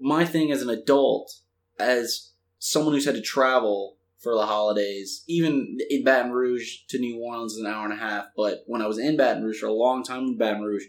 My 0.00 0.24
thing 0.24 0.52
as 0.52 0.62
an 0.62 0.70
adult, 0.70 1.32
as 1.78 2.32
someone 2.58 2.94
who's 2.94 3.04
had 3.06 3.14
to 3.16 3.20
travel 3.20 3.96
for 4.18 4.34
the 4.34 4.46
holidays, 4.46 5.24
even 5.28 5.78
in 5.90 6.04
Baton 6.04 6.32
Rouge 6.32 6.78
to 6.88 6.98
New 6.98 7.20
Orleans 7.20 7.52
is 7.54 7.60
an 7.60 7.66
hour 7.66 7.84
and 7.84 7.92
a 7.92 7.96
half. 7.96 8.26
But 8.36 8.64
when 8.66 8.82
I 8.82 8.86
was 8.86 8.98
in 8.98 9.16
Baton 9.16 9.44
Rouge 9.44 9.58
for 9.60 9.66
a 9.66 9.72
long 9.72 10.02
time 10.04 10.24
in 10.24 10.38
Baton 10.38 10.62
Rouge, 10.62 10.84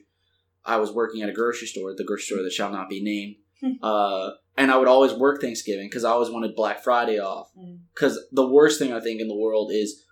I 0.66 0.78
was 0.78 0.92
working 0.92 1.22
at 1.22 1.30
a 1.30 1.34
grocery 1.34 1.68
store, 1.68 1.94
the 1.96 2.04
grocery 2.04 2.26
store 2.36 2.44
that 2.44 2.54
shall 2.54 2.72
not 2.72 2.90
be 2.90 3.02
named. 3.04 3.36
uh, 3.84 4.32
and 4.60 4.70
I 4.70 4.78
would 4.78 4.90
always 4.90 5.14
work 5.14 5.40
Thanksgiving 5.40 5.88
because 5.88 6.04
I 6.04 6.12
always 6.12 6.30
wanted 6.30 6.54
Black 6.54 6.84
Friday 6.84 7.18
off. 7.18 7.50
Mm. 7.58 7.80
Because 7.96 8.20
the 8.34 8.46
worst 8.46 8.78
thing 8.78 8.92
I 8.92 9.00
think 9.00 9.22
in 9.22 9.30
the 9.30 9.36
world 9.36 9.72
is 9.72 10.04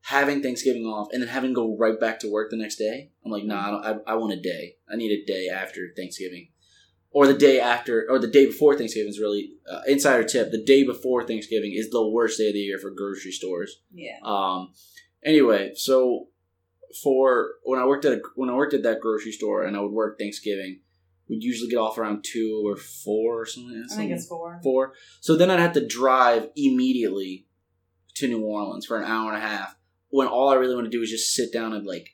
having 0.00 0.42
Thanksgiving 0.42 0.84
off 0.84 1.08
and 1.12 1.22
then 1.22 1.28
having 1.28 1.50
to 1.50 1.54
go 1.54 1.76
right 1.78 1.98
back 1.98 2.18
to 2.18 2.30
work 2.30 2.50
the 2.50 2.56
next 2.56 2.74
day. 2.74 3.12
I'm 3.24 3.30
like, 3.30 3.44
nah, 3.44 3.78
I, 3.78 3.92
I, 3.92 3.96
I 4.08 4.14
want 4.16 4.32
a 4.32 4.40
day. 4.40 4.74
I 4.92 4.96
need 4.96 5.12
a 5.12 5.24
day 5.24 5.48
after 5.48 5.92
Thanksgiving. 5.96 6.48
Or 7.12 7.28
the 7.28 7.38
day 7.38 7.60
after, 7.60 8.04
or 8.10 8.18
the 8.18 8.26
day 8.26 8.46
before 8.46 8.76
Thanksgiving 8.76 9.10
is 9.10 9.20
really, 9.20 9.52
uh, 9.70 9.82
insider 9.86 10.24
tip, 10.24 10.50
the 10.50 10.64
day 10.64 10.82
before 10.82 11.24
Thanksgiving 11.24 11.72
is 11.72 11.90
the 11.90 12.04
worst 12.04 12.36
day 12.36 12.48
of 12.48 12.54
the 12.54 12.58
year 12.58 12.78
for 12.78 12.90
grocery 12.90 13.30
stores. 13.30 13.80
yeah. 13.92 14.18
Um, 14.24 14.72
anyway, 15.24 15.70
so 15.76 16.26
for 17.00 17.52
when 17.62 17.78
I 17.78 17.86
worked 17.86 18.04
at 18.04 18.14
a, 18.14 18.22
when 18.34 18.50
I 18.50 18.54
worked 18.54 18.74
at 18.74 18.82
that 18.82 19.00
grocery 19.00 19.30
store 19.30 19.62
and 19.62 19.76
I 19.76 19.80
would 19.80 19.92
work 19.92 20.18
Thanksgiving, 20.18 20.80
we'd 21.28 21.42
usually 21.42 21.70
get 21.70 21.76
off 21.78 21.98
around 21.98 22.24
two 22.24 22.62
or 22.64 22.76
four 22.76 23.40
or 23.42 23.46
something. 23.46 23.86
I 23.90 23.94
think 23.94 24.12
it's 24.12 24.26
four. 24.26 24.60
four. 24.62 24.92
So 25.20 25.36
then 25.36 25.50
I'd 25.50 25.60
have 25.60 25.72
to 25.74 25.86
drive 25.86 26.48
immediately 26.56 27.46
to 28.14 28.28
New 28.28 28.42
Orleans 28.42 28.86
for 28.86 28.98
an 28.98 29.04
hour 29.04 29.32
and 29.32 29.42
a 29.42 29.46
half. 29.46 29.76
When 30.08 30.28
all 30.28 30.48
I 30.50 30.54
really 30.54 30.74
want 30.74 30.86
to 30.86 30.90
do 30.90 31.02
is 31.02 31.10
just 31.10 31.34
sit 31.34 31.52
down 31.52 31.72
and 31.72 31.86
like 31.86 32.10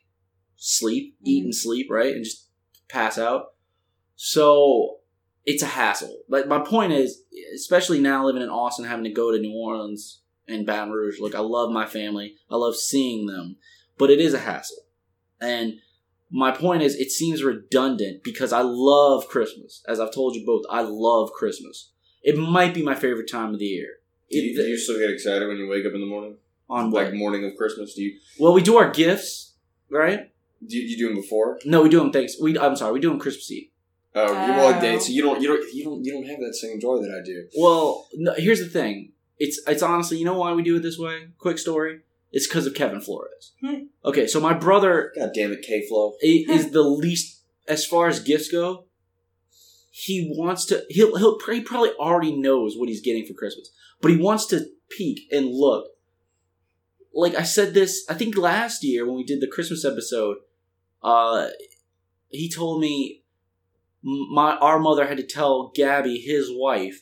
sleep, 0.55 1.17
eat 1.23 1.41
Mhm. 1.43 1.45
and 1.45 1.55
sleep, 1.55 1.87
right, 1.89 2.15
and 2.15 2.23
just 2.23 2.47
pass 2.89 3.17
out. 3.17 3.53
So 4.15 4.99
it's 5.45 5.63
a 5.63 5.67
hassle. 5.67 6.23
But 6.29 6.47
my 6.47 6.59
point 6.59 6.93
is, 6.93 7.23
especially 7.55 7.99
now 7.99 8.25
living 8.25 8.41
in 8.43 8.49
Austin, 8.49 8.85
having 8.85 9.03
to 9.05 9.11
go 9.11 9.31
to 9.31 9.39
New 9.39 9.53
Orleans 9.53 10.21
and 10.47 10.65
Baton 10.65 10.91
Rouge. 10.91 11.19
Look, 11.19 11.35
I 11.35 11.39
love 11.39 11.71
my 11.71 11.85
family. 11.85 12.35
I 12.49 12.55
love 12.55 12.75
seeing 12.75 13.25
them, 13.27 13.57
but 13.97 14.09
it 14.09 14.19
is 14.19 14.33
a 14.33 14.39
hassle. 14.39 14.85
And 15.39 15.79
my 16.31 16.51
point 16.51 16.81
is, 16.81 16.95
it 16.95 17.11
seems 17.11 17.43
redundant 17.43 18.23
because 18.23 18.53
I 18.53 18.61
love 18.61 19.27
Christmas. 19.27 19.83
As 19.87 19.99
I've 19.99 20.13
told 20.13 20.35
you 20.35 20.45
both, 20.45 20.63
I 20.69 20.81
love 20.81 21.31
Christmas. 21.33 21.91
It 22.23 22.37
might 22.37 22.73
be 22.73 22.83
my 22.83 22.95
favorite 22.95 23.29
time 23.29 23.53
of 23.53 23.59
the 23.59 23.65
year. 23.65 23.87
Do 24.29 24.37
you, 24.37 24.55
do 24.55 24.61
you 24.63 24.77
still 24.77 24.97
get 24.99 25.09
excited 25.09 25.47
when 25.47 25.57
you 25.57 25.67
wake 25.67 25.85
up 25.85 25.93
in 25.93 25.99
the 25.99 26.05
morning? 26.07 26.37
on 26.69 26.89
Like 26.89 27.13
morning 27.13 27.43
of 27.43 27.55
Christmas? 27.57 27.93
Do 27.95 28.01
you 28.01 28.17
Well, 28.39 28.53
we 28.53 28.61
do 28.61 28.77
our 28.77 28.89
gifts, 28.91 29.55
right? 29.89 30.31
do 30.65 30.77
you, 30.77 30.83
you 30.83 30.97
do 30.97 31.07
them 31.07 31.15
before? 31.21 31.59
No, 31.65 31.81
we 31.81 31.89
do 31.89 31.99
them 31.99 32.11
thanks. 32.13 32.35
We 32.41 32.57
I'm 32.57 32.75
sorry, 32.77 32.93
we 32.93 32.99
do 33.01 33.09
them 33.09 33.19
Christmas 33.19 33.51
Eve. 33.51 33.67
Oh, 34.15 34.27
you 34.31 34.53
well, 34.53 34.77
Oh. 34.77 34.81
day. 34.81 34.99
So 34.99 35.11
you 35.11 35.21
don't 35.21 35.41
you 35.41 35.47
don't 35.49 35.73
you 35.73 35.83
don't 35.83 36.05
you 36.05 36.11
don't 36.13 36.27
have 36.27 36.39
that 36.39 36.55
same 36.55 36.79
joy 36.79 36.97
that 37.01 37.11
I 37.11 37.25
do. 37.25 37.47
Well, 37.57 38.07
no, 38.15 38.33
here's 38.37 38.59
the 38.59 38.69
thing. 38.69 39.11
It's 39.37 39.59
it's 39.67 39.81
honestly, 39.83 40.17
you 40.17 40.23
know 40.25 40.37
why 40.37 40.53
we 40.53 40.63
do 40.63 40.77
it 40.77 40.81
this 40.81 40.97
way? 40.97 41.27
Quick 41.39 41.57
story. 41.57 42.01
It's 42.31 42.47
because 42.47 42.65
of 42.65 42.73
Kevin 42.73 43.01
Flores. 43.01 43.53
Hmm. 43.61 43.85
Okay, 44.05 44.25
so 44.27 44.39
my 44.39 44.53
brother 44.53 45.11
God 45.15 45.31
damn 45.33 45.51
it, 45.51 45.61
K 45.61 45.85
Flow. 45.87 46.13
is 46.21 46.71
the 46.71 46.81
least 46.83 47.43
as 47.67 47.85
far 47.85 48.07
as 48.07 48.19
gifts 48.19 48.49
go. 48.51 48.85
He 49.89 50.33
wants 50.35 50.65
to. 50.65 50.85
He'll 50.89 51.17
he'll 51.17 51.37
he 51.49 51.61
probably 51.61 51.91
already 51.91 52.35
knows 52.35 52.75
what 52.77 52.89
he's 52.89 53.01
getting 53.01 53.25
for 53.25 53.33
Christmas, 53.33 53.69
but 54.01 54.11
he 54.11 54.17
wants 54.17 54.45
to 54.47 54.65
peek 54.89 55.21
and 55.31 55.47
look. 55.47 55.87
Like 57.13 57.35
I 57.35 57.43
said 57.43 57.73
this, 57.73 58.05
I 58.09 58.13
think 58.13 58.37
last 58.37 58.83
year 58.83 59.05
when 59.05 59.17
we 59.17 59.25
did 59.25 59.41
the 59.41 59.47
Christmas 59.47 59.83
episode, 59.83 60.37
uh, 61.03 61.49
he 62.29 62.49
told 62.49 62.79
me 62.79 63.23
my 64.01 64.55
our 64.55 64.79
mother 64.79 65.07
had 65.07 65.17
to 65.17 65.25
tell 65.25 65.71
Gabby, 65.75 66.19
his 66.19 66.49
wife, 66.49 67.01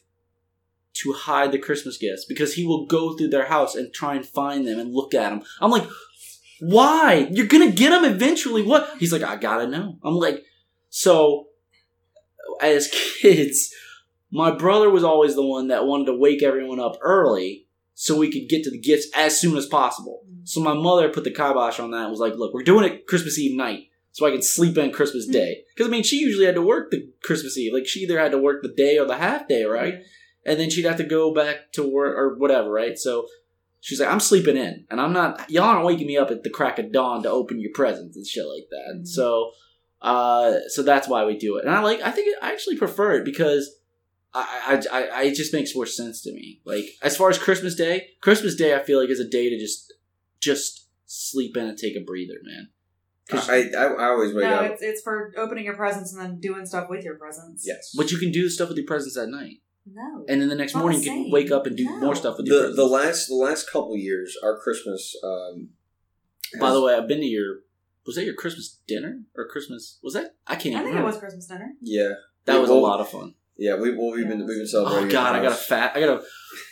to 0.94 1.14
hide 1.14 1.52
the 1.52 1.60
Christmas 1.60 1.98
gifts 1.98 2.26
because 2.26 2.54
he 2.54 2.66
will 2.66 2.86
go 2.86 3.16
through 3.16 3.30
their 3.30 3.46
house 3.46 3.76
and 3.76 3.94
try 3.94 4.16
and 4.16 4.26
find 4.26 4.68
them 4.68 4.80
and 4.80 4.94
look 4.94 5.14
at 5.14 5.30
them. 5.30 5.44
I'm 5.62 5.72
like, 5.72 5.88
why? 6.60 7.28
You're 7.32 7.48
gonna 7.48 7.72
get 7.72 7.92
them 7.92 8.06
eventually. 8.06 8.64
What? 8.64 8.90
He's 9.00 9.14
like, 9.14 9.24
I 9.24 9.36
gotta 9.36 9.68
know. 9.68 9.98
I'm 10.04 10.16
like, 10.16 10.44
so 10.90 11.48
as 12.62 12.90
kids, 13.22 13.74
my 14.32 14.52
brother 14.52 14.90
was 14.90 15.04
always 15.04 15.36
the 15.36 15.46
one 15.46 15.68
that 15.70 15.86
wanted 15.86 16.06
to 16.06 16.18
wake 16.18 16.44
everyone 16.44 16.80
up 16.80 16.98
early 17.02 17.68
so 17.94 18.18
we 18.18 18.32
could 18.32 18.50
get 18.50 18.64
to 18.64 18.72
the 18.72 18.80
gifts 18.80 19.08
as 19.16 19.40
soon 19.40 19.58
as 19.58 19.66
possible. 19.66 20.22
So 20.44 20.62
my 20.62 20.74
mother 20.74 21.10
put 21.10 21.24
the 21.24 21.32
kibosh 21.32 21.80
on 21.80 21.92
that 21.92 22.04
and 22.04 22.12
was 22.12 22.20
like, 22.20 22.36
look, 22.36 22.54
we're 22.54 22.64
doing 22.64 22.86
it 22.86 23.08
Christmas 23.08 23.38
Eve 23.38 23.58
night 23.58 23.90
so 24.12 24.26
I 24.26 24.32
can 24.32 24.42
sleep 24.42 24.78
in 24.78 24.92
Christmas 24.92 25.26
hmm. 25.26 25.34
Day. 25.34 25.64
Because, 25.76 25.88
I 25.88 25.92
mean, 25.92 26.04
she 26.04 26.20
usually 26.20 26.46
had 26.46 26.56
to 26.56 26.62
work 26.62 26.92
the 26.92 27.10
Christmas 27.22 27.58
Eve. 27.58 27.74
Like, 27.74 27.88
she 27.88 28.02
either 28.02 28.20
had 28.20 28.32
to 28.32 28.38
work 28.38 28.62
the 28.62 28.74
day 28.74 28.98
or 28.98 29.06
the 29.06 29.18
half 29.18 29.48
day, 29.48 29.66
right? 29.66 29.96
And 30.46 30.60
then 30.60 30.70
she'd 30.70 30.86
have 30.86 30.98
to 30.98 31.04
go 31.04 31.34
back 31.34 31.72
to 31.74 31.88
work 31.88 32.16
or 32.18 32.36
whatever, 32.38 32.70
right? 32.72 32.98
So 32.98 33.28
she's 33.82 34.00
like, 34.00 34.10
I'm 34.10 34.20
sleeping 34.20 34.58
in, 34.58 34.86
and 34.90 35.00
I'm 35.02 35.14
not. 35.14 35.50
Y'all 35.50 35.64
aren't 35.66 35.86
waking 35.86 36.08
me 36.08 36.18
up 36.18 36.32
at 36.32 36.44
the 36.44 36.50
crack 36.50 36.80
of 36.80 36.92
dawn 36.92 37.24
to 37.24 37.30
open 37.30 37.60
your 37.60 37.72
presents 37.74 38.16
and 38.18 38.26
shit 38.26 38.46
like 38.46 38.68
that. 38.72 39.00
Mhm. 39.02 39.08
So, 39.08 39.52
uh, 40.02 40.56
so 40.70 40.82
that's 40.84 41.08
why 41.08 41.26
we 41.26 41.38
do 41.38 41.58
it, 41.58 41.66
and 41.66 41.74
I 41.74 41.82
like. 41.82 42.02
I 42.02 42.12
think 42.12 42.28
it, 42.30 42.38
I 42.42 42.52
actually 42.52 42.78
prefer 42.78 43.14
it 43.18 43.26
because. 43.26 43.76
I, 44.32 44.82
I, 44.92 44.98
I, 45.00 45.04
I, 45.08 45.24
it 45.24 45.34
just 45.34 45.56
makes 45.56 45.74
more 45.74 45.88
sense 45.88 46.22
to 46.22 46.32
me. 46.32 46.62
Like 46.64 46.86
as 47.02 47.18
far 47.18 47.32
as 47.32 47.40
Christmas 47.40 47.74
Day, 47.74 48.10
Christmas 48.22 48.54
Day, 48.56 48.76
I 48.76 48.84
feel 48.84 49.02
like 49.02 49.10
is 49.10 49.20
a 49.20 49.28
day 49.28 49.50
to 49.50 49.58
just, 49.58 49.92
just 50.40 50.88
sleep 51.08 51.58
in 51.58 51.66
and 51.66 51.76
take 51.76 51.96
a 51.96 52.02
breather, 52.02 52.36
man. 52.44 52.70
'Cause- 53.28 53.50
I, 53.50 53.62
I 53.76 53.86
I 53.86 54.06
always 54.10 54.32
wake 54.36 54.44
No, 54.44 54.54
up. 54.58 54.72
it's 54.72 54.84
it's 54.84 55.02
for 55.02 55.34
opening 55.36 55.66
your 55.66 55.76
presents 55.76 56.14
and 56.14 56.22
then 56.22 56.40
doing 56.40 56.68
stuff 56.68 56.92
with 56.92 57.04
your 57.04 57.16
presents. 57.16 57.64
Yes. 57.66 57.92
but 57.98 58.12
you 58.12 58.20
can 58.20 58.32
do 58.32 58.50
stuff 58.50 58.70
with 58.70 58.78
your 58.78 58.86
presents 58.86 59.18
at 59.18 59.30
night, 59.30 59.62
No. 59.94 60.26
and 60.28 60.42
then 60.42 60.50
the 60.50 60.56
next 60.56 60.76
morning 60.76 61.02
you 61.04 61.10
can 61.12 61.32
wake 61.32 61.52
up 61.52 61.66
and 61.66 61.76
do 61.78 61.86
No. 61.86 61.98
more 62.00 62.16
stuff 62.16 62.38
with 62.38 62.46
the 62.48 62.52
presents. 62.52 62.76
the 62.78 62.86
last 62.86 63.28
the 63.28 63.36
last 63.36 63.70
couple 63.72 63.96
years, 63.98 64.38
our 64.44 64.60
Christmas. 64.60 65.16
Um, 65.24 65.70
By 66.60 66.72
the 66.72 66.82
way, 66.82 66.96
I've 66.96 67.08
been 67.08 67.20
to 67.20 67.26
your. 67.26 67.60
Was 68.06 68.16
that 68.16 68.26
your 68.26 68.34
Christmas 68.34 68.80
dinner 68.88 69.22
or 69.36 69.48
Christmas? 69.48 70.00
Was 70.02 70.14
that? 70.16 70.36
I 70.48 70.56
can't 70.56 70.76
I 70.76 70.80
even 70.80 70.94
think 70.94 71.02
it 71.02 71.06
was 71.06 71.18
Christmas 71.18 71.46
dinner. 71.48 71.74
yeah, 71.82 72.10
That 72.46 72.60
was 72.60 72.70
a 72.72 72.74
lot 72.74 73.00
of 73.02 73.10
fun. 73.10 73.36
yeah. 73.58 73.76
We 73.76 73.96
well, 73.96 74.12
we've 74.12 74.28
been 74.28 74.40
we've 74.48 74.58
been 74.58 74.66
celebrating. 74.68 75.10
Oh 75.10 75.12
God, 75.12 75.36
I 75.36 75.42
got 75.44 75.52
a 75.52 75.56
fat. 75.56 75.92
I 75.96 76.00
gotta. 76.00 76.24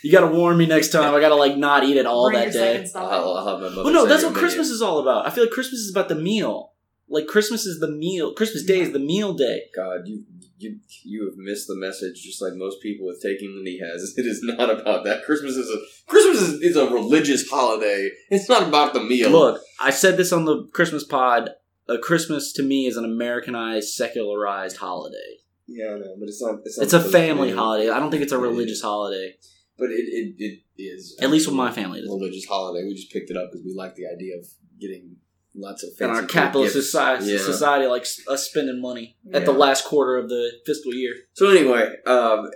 You 0.02 0.10
gotta 0.10 0.26
warn 0.34 0.56
me 0.58 0.66
next 0.66 0.88
time. 0.90 1.14
I 1.14 1.20
gotta 1.20 1.36
like 1.36 1.56
not 1.56 1.84
eat 1.84 1.96
it 1.96 2.06
all 2.06 2.28
Bring 2.30 2.40
that 2.50 2.54
your 2.54 2.64
day. 2.82 2.90
I'll, 2.96 3.34
I'll 3.36 3.46
have 3.60 3.60
my. 3.74 3.82
Well, 3.84 3.92
no, 3.92 4.06
that's 4.06 4.22
you 4.22 4.28
a 4.28 4.30
what 4.30 4.34
menu. 4.36 4.48
Christmas 4.48 4.70
is 4.70 4.82
all 4.82 4.98
about. 4.98 5.26
I 5.26 5.30
feel 5.30 5.44
like 5.44 5.52
Christmas 5.52 5.80
is 5.80 5.90
about 5.92 6.08
the 6.08 6.16
meal. 6.16 6.72
Like 7.10 7.26
Christmas 7.26 7.64
is 7.66 7.80
the 7.80 7.90
meal. 7.90 8.34
Christmas 8.34 8.64
Day 8.64 8.80
is 8.80 8.92
the 8.92 8.98
meal 8.98 9.32
day. 9.34 9.62
God, 9.74 10.00
you 10.06 10.24
you 10.58 10.78
you 11.04 11.24
have 11.28 11.36
missed 11.38 11.66
the 11.68 11.76
message, 11.76 12.22
just 12.22 12.42
like 12.42 12.54
most 12.54 12.82
people 12.82 13.06
with 13.06 13.22
taking 13.22 13.54
than 13.56 13.66
he 13.66 13.78
has. 13.80 14.14
It 14.18 14.26
is 14.26 14.40
not 14.42 14.70
about 14.70 15.04
that. 15.04 15.24
Christmas 15.24 15.56
is 15.56 15.70
a 15.70 15.78
Christmas 16.10 16.42
is, 16.42 16.60
is 16.62 16.76
a 16.76 16.86
religious 16.86 17.48
holiday. 17.48 18.10
It's 18.30 18.48
not 18.48 18.66
about 18.68 18.92
the 18.94 19.00
meal. 19.00 19.30
Look, 19.30 19.60
I 19.80 19.90
said 19.90 20.16
this 20.16 20.32
on 20.32 20.44
the 20.44 20.66
Christmas 20.72 21.04
pod. 21.04 21.50
A 21.88 21.96
Christmas 21.96 22.52
to 22.54 22.62
me 22.62 22.86
is 22.86 22.98
an 22.98 23.04
Americanized, 23.06 23.88
secularized 23.94 24.76
holiday. 24.76 25.38
yeah, 25.66 25.86
I 25.94 25.98
know, 25.98 26.14
but 26.18 26.28
it's 26.28 26.42
not. 26.42 26.56
It's, 26.64 26.76
not 26.76 26.84
It's 26.84 26.92
a 26.92 27.00
family 27.02 27.50
holiday. 27.52 27.88
I 27.88 27.98
don't 27.98 28.10
think 28.10 28.22
it's 28.22 28.32
a 28.32 28.38
religious 28.38 28.82
holiday. 28.82 29.36
but 29.78 29.86
it, 29.90 30.04
it, 30.20 30.34
it 30.38 30.82
is 30.82 31.16
At 31.22 31.30
least 31.30 31.46
with 31.46 31.56
my 31.56 31.70
family, 31.72 32.00
it 32.00 32.02
is. 32.02 32.10
a 32.10 32.12
religious 32.12 32.44
holiday. 32.44 32.84
We 32.86 32.94
just 32.94 33.10
picked 33.10 33.30
it 33.30 33.38
up 33.38 33.50
because 33.50 33.64
we 33.64 33.72
like 33.74 33.94
the 33.94 34.06
idea 34.06 34.36
of 34.36 34.44
getting 34.78 35.16
lots 35.60 35.82
of 35.84 35.90
in 36.00 36.08
our 36.10 36.24
capitalist 36.26 36.74
gifts. 36.74 36.86
society, 36.86 37.26
Yeah. 37.32 37.38
society 37.38 37.86
like 37.86 38.06
us 38.28 38.48
spending 38.48 38.80
money 38.80 39.16
at 39.32 39.44
the 39.44 39.52
last 39.52 39.84
quarter 39.84 40.16
of 40.16 40.28
the 40.28 40.52
fiscal 40.66 40.94
year. 40.94 41.14
So 41.34 41.48
anyway, 41.50 41.94
um, 42.06 42.48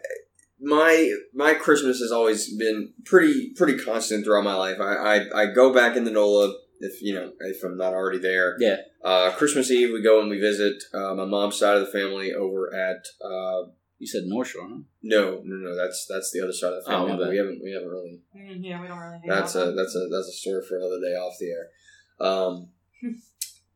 my 0.60 1.12
my 1.34 1.54
Christmas 1.54 1.98
has 2.00 2.12
always 2.12 2.54
been 2.56 2.92
pretty 3.04 3.52
pretty 3.56 3.82
constant 3.82 4.24
throughout 4.24 4.44
my 4.44 4.54
life. 4.54 4.78
I 4.80 4.94
I, 4.94 5.42
I 5.42 5.46
go 5.52 5.72
back 5.74 5.96
in 5.96 6.04
the 6.04 6.10
NOLA 6.10 6.54
if 6.80 7.02
you 7.02 7.14
know 7.14 7.32
if 7.40 7.62
I'm 7.64 7.76
not 7.76 7.92
already 7.94 8.18
there. 8.18 8.56
Yeah. 8.60 8.76
Uh, 9.02 9.32
Christmas 9.32 9.70
Eve 9.70 9.90
we 9.92 10.02
go 10.02 10.20
and 10.20 10.30
we 10.30 10.38
visit 10.40 10.74
uh, 10.94 11.14
my 11.14 11.24
mom's 11.24 11.58
side 11.58 11.76
of 11.76 11.84
the 11.84 11.90
family 11.92 12.32
over 12.32 12.72
at 12.72 13.02
uh, 13.24 13.62
You 13.98 14.06
said 14.06 14.22
North 14.26 14.48
Shore, 14.48 14.68
huh? 14.68 14.78
no 15.02 15.40
no 15.44 15.56
no 15.56 15.76
that's 15.76 16.06
that's 16.08 16.30
the 16.32 16.40
other 16.42 16.52
side 16.52 16.72
of 16.74 16.84
the 16.84 16.90
Oh, 16.90 17.06
family. 17.06 17.12
my 17.14 17.18
bad. 17.24 17.30
we 17.30 17.36
haven't 17.38 17.60
we 17.64 17.72
haven't 17.72 17.88
really 17.88 18.20
Mm, 18.36 18.60
yeah, 18.64 18.80
we 18.80 18.86
don't 18.86 18.98
really. 18.98 19.18
Hang 19.18 19.28
that's 19.28 19.54
a 19.56 19.72
that's 19.72 19.96
a 19.96 20.06
that's 20.12 20.28
a 20.28 20.32
story 20.42 20.62
for 20.68 20.76
another 20.78 21.00
day 21.00 21.14
off 21.18 21.34
the 21.40 21.50
air. 21.50 21.66
Um, 22.20 22.68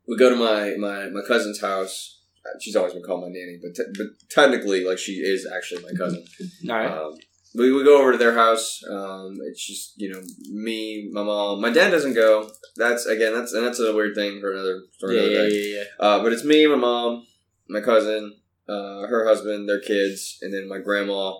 we 0.06 0.16
go 0.16 0.30
to 0.30 0.36
my 0.36 0.74
my 0.76 1.08
my 1.08 1.22
cousin's 1.26 1.60
house. 1.60 2.12
She's 2.60 2.76
always 2.76 2.92
been 2.94 3.02
called 3.02 3.22
my 3.22 3.28
nanny, 3.28 3.58
but 3.60 3.74
te- 3.74 3.92
but 3.98 4.06
technically, 4.30 4.84
like 4.84 4.98
she 4.98 5.12
is 5.14 5.46
actually 5.52 5.82
my 5.82 5.92
cousin. 5.98 6.24
All 6.70 6.76
right. 6.76 6.90
Um, 6.90 7.14
we, 7.56 7.72
we 7.72 7.82
go 7.84 7.98
over 8.00 8.12
to 8.12 8.18
their 8.18 8.34
house. 8.34 8.82
Um, 8.88 9.38
it's 9.48 9.66
just 9.66 9.94
you 9.96 10.12
know 10.12 10.20
me, 10.52 11.08
my 11.12 11.22
mom, 11.22 11.60
my 11.60 11.70
dad 11.70 11.90
doesn't 11.90 12.14
go. 12.14 12.48
That's 12.76 13.06
again 13.06 13.32
that's 13.34 13.52
and 13.52 13.66
that's 13.66 13.80
a 13.80 13.94
weird 13.94 14.14
thing 14.14 14.40
for 14.40 14.52
another 14.52 14.82
for 15.00 15.10
Yeah, 15.12 15.20
another 15.22 15.32
yeah, 15.32 15.48
day. 15.48 15.54
yeah, 15.54 15.78
yeah. 15.78 15.84
Uh, 15.98 16.22
but 16.22 16.32
it's 16.32 16.44
me, 16.44 16.66
my 16.66 16.76
mom, 16.76 17.26
my 17.68 17.80
cousin, 17.80 18.36
uh, 18.68 19.06
her 19.08 19.26
husband, 19.26 19.68
their 19.68 19.80
kids, 19.80 20.38
and 20.42 20.52
then 20.54 20.68
my 20.68 20.78
grandma, 20.78 21.32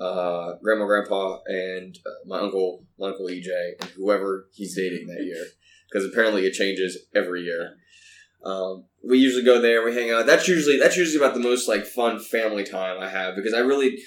uh, 0.00 0.54
grandma, 0.62 0.86
grandpa, 0.86 1.38
and 1.46 1.96
uh, 2.06 2.26
my 2.26 2.40
uncle, 2.40 2.84
my 2.98 3.08
uncle 3.08 3.26
EJ, 3.26 3.48
and 3.80 3.90
whoever 3.90 4.48
he's 4.52 4.74
dating 4.74 5.06
that 5.08 5.22
year. 5.24 5.44
Because 5.90 6.06
apparently 6.06 6.46
it 6.46 6.52
changes 6.54 6.98
every 7.14 7.42
year. 7.42 7.76
Um, 8.44 8.84
we 9.02 9.18
usually 9.18 9.44
go 9.44 9.60
there, 9.60 9.84
we 9.84 9.94
hang 9.94 10.10
out. 10.10 10.26
That's 10.26 10.46
usually 10.48 10.78
that's 10.78 10.96
usually 10.96 11.24
about 11.24 11.34
the 11.34 11.40
most 11.40 11.66
like 11.68 11.86
fun 11.86 12.18
family 12.20 12.64
time 12.64 13.00
I 13.00 13.08
have 13.08 13.34
because 13.36 13.54
I 13.54 13.60
really. 13.60 13.98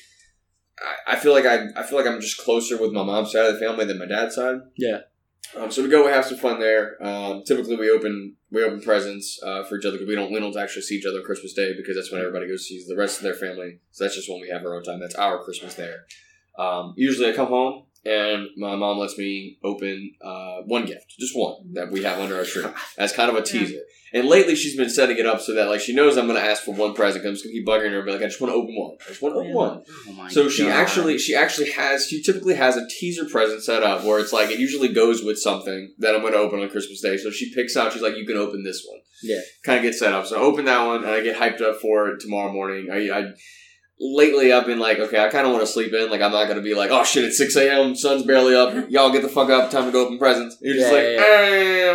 I- 0.79 1.13
I 1.13 1.15
feel 1.15 1.31
like 1.33 1.45
I, 1.45 1.65
I 1.75 1.81
feel 1.83 1.97
like 1.97 2.05
I'm 2.07 2.21
just 2.21 2.37
closer 2.37 2.77
with 2.79 2.91
my 2.91 3.01
mom's 3.03 3.31
side 3.31 3.45
of 3.47 3.53
the 3.53 3.59
family 3.59 3.85
than 3.85 3.97
my 3.97 4.05
dad's 4.05 4.35
side. 4.35 4.57
Yeah. 4.77 4.99
Um, 5.55 5.71
so 5.71 5.81
we 5.81 5.89
go, 5.89 6.05
we 6.05 6.11
have 6.11 6.25
some 6.25 6.37
fun 6.37 6.59
there. 6.59 7.03
Um, 7.03 7.41
typically, 7.47 7.77
we 7.77 7.89
open 7.89 8.35
we 8.51 8.63
open 8.63 8.81
presents 8.81 9.39
uh, 9.43 9.63
for 9.63 9.79
each 9.79 9.85
other 9.85 9.97
because 9.97 10.07
we 10.07 10.13
don't 10.15 10.31
we 10.31 10.39
don't 10.39 10.55
actually 10.55 10.83
see 10.83 10.95
each 10.97 11.05
other 11.07 11.17
on 11.19 11.23
Christmas 11.23 11.53
Day 11.53 11.73
because 11.75 11.95
that's 11.95 12.11
when 12.11 12.21
everybody 12.21 12.47
goes 12.47 12.67
sees 12.67 12.85
the 12.85 12.95
rest 12.95 13.17
of 13.17 13.23
their 13.23 13.33
family. 13.33 13.79
So 13.91 14.03
that's 14.03 14.15
just 14.15 14.29
when 14.29 14.39
we 14.39 14.49
have 14.49 14.63
our 14.65 14.75
own 14.75 14.83
time. 14.83 14.99
That's 14.99 15.15
our 15.15 15.43
Christmas 15.43 15.73
there. 15.73 16.05
Um, 16.59 16.93
usually, 16.95 17.29
I 17.29 17.33
come 17.33 17.47
home 17.47 17.85
and 18.07 18.47
my 18.57 18.75
mom 18.75 18.97
lets 18.97 19.17
me 19.17 19.57
open 19.63 20.13
uh, 20.21 20.61
one 20.65 20.85
gift, 20.85 21.15
just 21.19 21.37
one 21.37 21.73
that 21.73 21.91
we 21.91 22.03
have 22.03 22.19
under 22.19 22.37
our 22.37 22.45
tree 22.45 22.65
as 22.97 23.11
kind 23.11 23.29
of 23.29 23.35
a 23.35 23.41
teaser. 23.43 23.79
And 24.13 24.25
lately, 24.29 24.55
she's 24.55 24.77
been 24.77 24.89
setting 24.89 25.17
it 25.17 25.25
up 25.25 25.41
so 25.41 25.53
that 25.55 25.67
like 25.67 25.81
she 25.81 25.93
knows 25.93 26.15
I'm 26.17 26.27
going 26.27 26.39
to 26.41 26.45
ask 26.49 26.63
for 26.63 26.73
one 26.73 26.93
present. 26.93 27.25
I'm 27.25 27.33
just 27.33 27.43
going 27.43 27.53
to 27.53 27.59
keep 27.59 27.67
bugging 27.67 27.91
her, 27.91 27.97
and 27.97 28.05
be 28.05 28.13
like, 28.13 28.21
I 28.21 28.27
just 28.27 28.39
want 28.39 28.53
to 28.53 28.55
open 28.55 28.73
one. 28.73 28.95
I 29.05 29.09
just 29.09 29.21
want 29.21 29.35
to 29.35 29.39
open 29.39 29.53
one. 29.53 29.83
Oh 30.07 30.27
So 30.29 30.47
she 30.47 30.63
God. 30.63 30.71
actually 30.71 31.17
she 31.17 31.35
actually 31.35 31.71
has 31.71 32.07
she 32.07 32.23
typically 32.23 32.55
has 32.55 32.77
a 32.77 32.87
teaser 32.87 33.25
present 33.25 33.63
set 33.63 33.83
up 33.83 34.05
where 34.05 34.19
it's 34.19 34.31
like 34.31 34.49
it 34.49 34.59
usually 34.59 34.87
goes 34.93 35.23
with 35.25 35.37
something 35.37 35.93
that 35.99 36.15
I'm 36.15 36.21
going 36.21 36.31
to 36.33 36.39
open 36.39 36.61
on 36.61 36.69
Christmas 36.69 37.01
Day. 37.01 37.17
So 37.17 37.31
she 37.31 37.53
picks 37.53 37.75
out 37.75 37.91
she's 37.91 38.01
like 38.01 38.15
you 38.15 38.25
can 38.25 38.37
open 38.37 38.63
this 38.63 38.85
one. 38.89 38.99
Yeah. 39.21 39.41
Kind 39.65 39.79
of 39.79 39.83
get 39.83 39.93
set 39.93 40.13
up. 40.13 40.25
So 40.25 40.37
I 40.37 40.41
open 40.41 40.63
that 40.65 40.85
one 40.87 41.03
and 41.03 41.11
I 41.11 41.19
get 41.21 41.35
hyped 41.35 41.61
up 41.61 41.81
for 41.81 42.07
it 42.07 42.21
tomorrow 42.21 42.53
morning. 42.53 42.87
I, 42.89 43.09
I 43.19 43.33
lately 43.99 44.53
I've 44.53 44.65
been 44.65 44.79
like 44.79 44.99
okay 44.99 45.23
I 45.23 45.29
kind 45.29 45.45
of 45.47 45.53
want 45.53 45.65
to 45.65 45.71
sleep 45.71 45.93
in. 45.93 46.09
Like 46.09 46.21
I'm 46.21 46.31
not 46.31 46.45
going 46.45 46.57
to 46.57 46.63
be 46.63 46.75
like 46.75 46.91
oh 46.91 47.03
shit 47.03 47.23
it's 47.25 47.37
six 47.37 47.55
a.m. 47.55 47.95
sun's 47.95 48.23
barely 48.23 48.55
up. 48.55 48.73
Y'all 48.89 49.11
get 49.11 49.21
the 49.23 49.27
fuck 49.29 49.49
up. 49.49 49.71
Time 49.71 49.85
to 49.85 49.91
go 49.91 50.05
open 50.05 50.17
presents. 50.19 50.57
You're 50.61 50.75
just 50.75 50.87
Yeah, 50.87 50.93
like 50.93 51.03
yeah, 51.03 51.25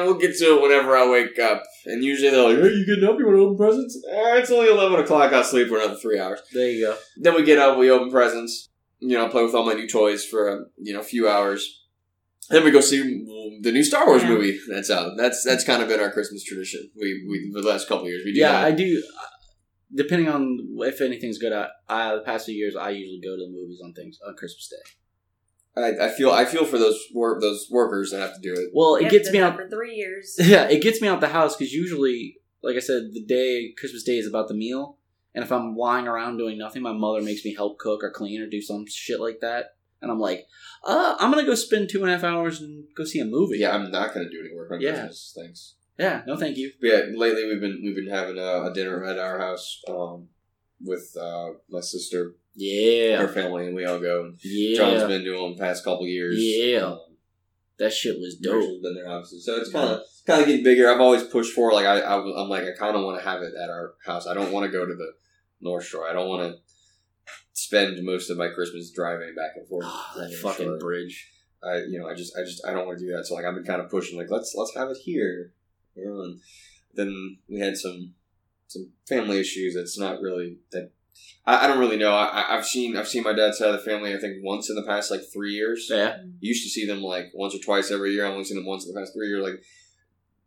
eh, 0.00 0.04
we'll 0.04 0.14
get 0.18 0.36
to 0.38 0.56
it 0.56 0.62
whenever 0.62 0.96
I 0.96 1.08
wake 1.08 1.38
up. 1.38 1.62
And 1.86 2.02
usually 2.04 2.30
they're 2.30 2.42
like 2.48 2.58
hey 2.58 2.70
you 2.74 2.86
getting 2.86 3.08
up? 3.08 3.18
You 3.18 3.26
want 3.26 3.36
to 3.38 3.42
open 3.42 3.56
presents? 3.56 3.96
Eh, 4.10 4.36
it's 4.38 4.50
only 4.50 4.68
eleven 4.68 4.98
o'clock. 5.00 5.32
I'll 5.32 5.44
sleep 5.44 5.68
for 5.68 5.76
another 5.78 5.96
three 5.96 6.18
hours. 6.18 6.40
There 6.52 6.68
you 6.68 6.86
go. 6.86 6.96
Then 7.18 7.34
we 7.34 7.44
get 7.44 7.58
up, 7.58 7.78
we 7.78 7.90
open 7.90 8.10
presents, 8.10 8.68
you 9.00 9.16
know, 9.16 9.28
play 9.28 9.44
with 9.44 9.54
all 9.54 9.64
my 9.66 9.74
new 9.74 9.88
toys 9.88 10.24
for 10.24 10.48
a 10.48 10.60
you 10.78 10.92
know 10.94 11.00
a 11.00 11.04
few 11.04 11.28
hours. 11.28 11.80
Then 12.50 12.64
we 12.64 12.70
go 12.72 12.80
see 12.80 12.98
the 13.62 13.70
new 13.72 13.84
Star 13.84 14.04
Wars 14.06 14.22
Yeah. 14.22 14.28
movie 14.30 14.58
that's 14.68 14.90
out. 14.90 15.12
That's 15.16 15.44
that's 15.44 15.64
kind 15.64 15.80
of 15.82 15.88
been 15.88 16.00
our 16.00 16.10
Christmas 16.10 16.42
tradition. 16.42 16.90
We 16.96 17.24
we 17.28 17.50
the 17.54 17.66
last 17.66 17.86
couple 17.88 18.04
of 18.04 18.10
years 18.10 18.22
we 18.24 18.32
do 18.34 18.40
Yeah, 18.40 18.52
that. 18.52 18.64
I 18.64 18.70
do. 18.72 19.02
Depending 19.94 20.28
on 20.28 20.58
if 20.80 21.00
anything's 21.00 21.38
good, 21.38 21.52
I, 21.52 21.68
I 21.88 22.14
the 22.14 22.22
past 22.22 22.46
few 22.46 22.54
years 22.54 22.74
I 22.76 22.90
usually 22.90 23.20
go 23.22 23.36
to 23.36 23.42
the 23.46 23.50
movies 23.52 23.80
on 23.84 23.92
things 23.92 24.18
on 24.26 24.34
Christmas 24.36 24.68
Day. 24.68 24.76
I, 25.74 26.06
I 26.06 26.08
feel 26.10 26.30
I 26.30 26.44
feel 26.44 26.64
for 26.64 26.78
those 26.78 26.98
work 27.14 27.40
those 27.40 27.68
workers 27.70 28.10
that 28.10 28.20
have 28.20 28.34
to 28.34 28.40
do 28.40 28.52
it. 28.52 28.70
Well, 28.74 28.96
it 28.96 29.02
Yep, 29.04 29.10
gets 29.10 29.30
me 29.32 29.38
out. 29.40 29.56
for 29.56 29.68
three 29.68 29.94
years. 29.94 30.36
Yeah, 30.40 30.64
it 30.68 30.82
gets 30.82 31.00
me 31.00 31.08
out 31.08 31.20
the 31.20 31.28
house 31.28 31.56
because 31.56 31.72
usually, 31.72 32.36
like 32.62 32.76
I 32.76 32.80
said, 32.80 33.10
the 33.12 33.24
day 33.24 33.72
Christmas 33.78 34.02
Day 34.02 34.18
is 34.18 34.26
about 34.26 34.48
the 34.48 34.54
meal, 34.54 34.98
and 35.34 35.42
if 35.44 35.50
I'm 35.50 35.74
lying 35.76 36.06
around 36.06 36.36
doing 36.36 36.58
nothing, 36.58 36.82
my 36.82 36.92
mother 36.92 37.22
makes 37.22 37.44
me 37.44 37.54
help 37.54 37.78
cook 37.78 38.02
or 38.04 38.10
clean 38.10 38.40
or 38.42 38.46
do 38.48 38.60
some 38.60 38.84
shit 38.86 39.18
like 39.20 39.40
that, 39.40 39.76
and 40.02 40.10
I'm 40.10 40.20
like, 40.20 40.44
uh, 40.84 41.16
I'm 41.18 41.30
gonna 41.30 41.46
go 41.46 41.54
spend 41.54 41.88
two 41.90 42.02
and 42.02 42.10
a 42.10 42.14
half 42.14 42.24
hours 42.24 42.60
and 42.60 42.84
go 42.94 43.04
see 43.04 43.20
a 43.20 43.24
movie. 43.24 43.58
Yeah, 43.58 43.74
I'm 43.74 43.90
not 43.90 44.12
going 44.14 44.26
to 44.26 44.30
do 44.30 44.40
any 44.44 44.54
work 44.54 44.70
on 44.72 44.80
Yeah. 44.80 44.90
Christmas. 44.92 45.34
Thanks. 45.38 45.74
Yeah, 45.98 46.22
no, 46.26 46.36
thank 46.36 46.56
you. 46.56 46.72
But 46.80 46.86
yeah, 46.86 47.02
lately 47.14 47.46
we've 47.46 47.60
been 47.60 47.80
we've 47.82 47.96
been 47.96 48.08
having 48.08 48.38
a, 48.38 48.64
a 48.64 48.72
dinner 48.74 49.04
at 49.04 49.18
our 49.18 49.38
house 49.38 49.80
um, 49.88 50.28
with 50.80 51.16
uh, 51.20 51.50
my 51.68 51.80
sister, 51.80 52.34
yeah, 52.54 53.18
her 53.18 53.28
family, 53.28 53.66
and 53.66 53.76
we 53.76 53.84
all 53.84 54.00
go. 54.00 54.24
And 54.24 54.38
yeah, 54.42 54.76
John's 54.76 55.04
been 55.04 55.24
doing 55.24 55.56
the 55.56 55.62
past 55.62 55.84
couple 55.84 56.06
years. 56.06 56.36
Yeah. 56.38 56.80
Um, 56.80 57.00
that 57.78 57.92
shit 57.92 58.18
was 58.20 58.36
Dope. 58.36 58.82
than 58.82 58.94
their 58.94 59.08
houses. 59.08 59.44
So 59.44 59.56
it's 59.56 59.70
kind 59.70 59.90
of 59.90 60.00
kind 60.26 60.40
of 60.40 60.46
getting 60.46 60.64
bigger. 60.64 60.90
I've 60.90 61.00
always 61.00 61.24
pushed 61.24 61.52
for 61.52 61.72
like 61.72 61.86
I, 61.86 62.00
I 62.00 62.16
am 62.16 62.48
like 62.48 62.64
I 62.64 62.72
kind 62.78 62.96
of 62.96 63.04
want 63.04 63.18
to 63.18 63.28
have 63.28 63.42
it 63.42 63.54
at 63.60 63.70
our 63.70 63.94
house. 64.04 64.26
I 64.26 64.34
don't 64.34 64.52
want 64.52 64.66
to 64.66 64.72
go 64.72 64.86
to 64.86 64.94
the 64.94 65.12
North 65.60 65.84
Shore. 65.84 66.08
I 66.08 66.12
don't 66.12 66.28
want 66.28 66.52
to 66.52 66.60
spend 67.52 68.02
most 68.04 68.30
of 68.30 68.36
my 68.36 68.48
Christmas 68.48 68.92
driving 68.92 69.34
back 69.34 69.52
and 69.56 69.66
forth. 69.66 69.86
The 70.14 70.28
that 70.28 70.34
fucking 70.36 70.66
Shore. 70.66 70.78
bridge. 70.78 71.28
I 71.64 71.78
you 71.88 71.98
know 71.98 72.08
I 72.08 72.14
just 72.14 72.36
I 72.36 72.42
just 72.42 72.64
I 72.66 72.72
don't 72.72 72.86
want 72.86 72.98
to 72.98 73.04
do 73.06 73.12
that. 73.16 73.26
So 73.26 73.34
like 73.34 73.44
I've 73.44 73.54
been 73.54 73.64
kind 73.64 73.80
of 73.80 73.90
pushing 73.90 74.18
like 74.18 74.30
let's 74.30 74.54
let's 74.56 74.74
have 74.76 74.90
it 74.90 74.98
here. 74.98 75.52
You 75.94 76.04
know, 76.06 76.22
and 76.22 76.40
then 76.94 77.38
we 77.48 77.60
had 77.60 77.76
some 77.76 78.14
some 78.66 78.90
family 79.08 79.38
issues. 79.38 79.74
That's 79.74 79.98
not 79.98 80.20
really 80.20 80.58
that. 80.72 80.90
I, 81.44 81.64
I 81.64 81.66
don't 81.66 81.78
really 81.78 81.96
know. 81.98 82.12
I, 82.12 82.56
I've 82.56 82.66
seen 82.66 82.96
I've 82.96 83.08
seen 83.08 83.22
my 83.22 83.32
dad's 83.32 83.58
side 83.58 83.74
of 83.74 83.84
the 83.84 83.90
family. 83.90 84.14
I 84.14 84.18
think 84.18 84.38
once 84.42 84.70
in 84.70 84.76
the 84.76 84.86
past 84.86 85.10
like 85.10 85.20
three 85.32 85.52
years. 85.52 85.88
Yeah, 85.90 86.16
you 86.40 86.48
Used 86.48 86.64
to 86.64 86.70
see 86.70 86.86
them 86.86 87.02
like 87.02 87.26
once 87.34 87.54
or 87.54 87.58
twice 87.58 87.90
every 87.90 88.12
year. 88.12 88.26
I've 88.26 88.32
only 88.32 88.44
seen 88.44 88.56
them 88.56 88.66
once 88.66 88.86
in 88.86 88.92
the 88.92 89.00
past 89.00 89.12
three 89.14 89.28
years. 89.28 89.42
Like 89.42 89.62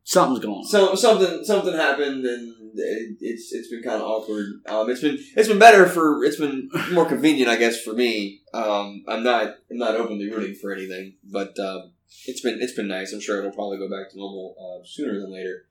something's 0.03 0.39
going 0.39 0.59
on. 0.59 0.65
so 0.65 0.95
something 0.95 1.43
something 1.43 1.73
happened 1.73 2.25
and 2.25 2.53
it, 2.75 3.17
it's 3.19 3.51
it's 3.51 3.69
been 3.69 3.83
kind 3.83 4.01
of 4.01 4.07
awkward. 4.07 4.45
Um, 4.67 4.89
it's 4.89 5.01
been 5.01 5.17
it's 5.35 5.47
been 5.47 5.59
better 5.59 5.85
for 5.87 6.23
it's 6.23 6.37
been 6.37 6.69
more 6.91 7.05
convenient, 7.05 7.49
I 7.49 7.57
guess, 7.57 7.81
for 7.81 7.93
me. 7.93 8.41
Um, 8.53 9.03
I'm 9.07 9.23
not 9.23 9.55
I'm 9.69 9.77
not 9.77 9.95
openly 9.95 10.31
rooting 10.31 10.55
for 10.55 10.71
anything, 10.71 11.15
but 11.23 11.57
um, 11.59 11.91
it's 12.25 12.41
been 12.41 12.59
it's 12.61 12.73
been 12.73 12.87
nice. 12.87 13.13
I'm 13.13 13.21
sure 13.21 13.39
it'll 13.39 13.51
probably 13.51 13.77
go 13.77 13.89
back 13.89 14.11
to 14.11 14.17
normal 14.17 14.55
uh, 14.59 14.85
sooner 14.85 15.19
than 15.19 15.31
later, 15.31 15.67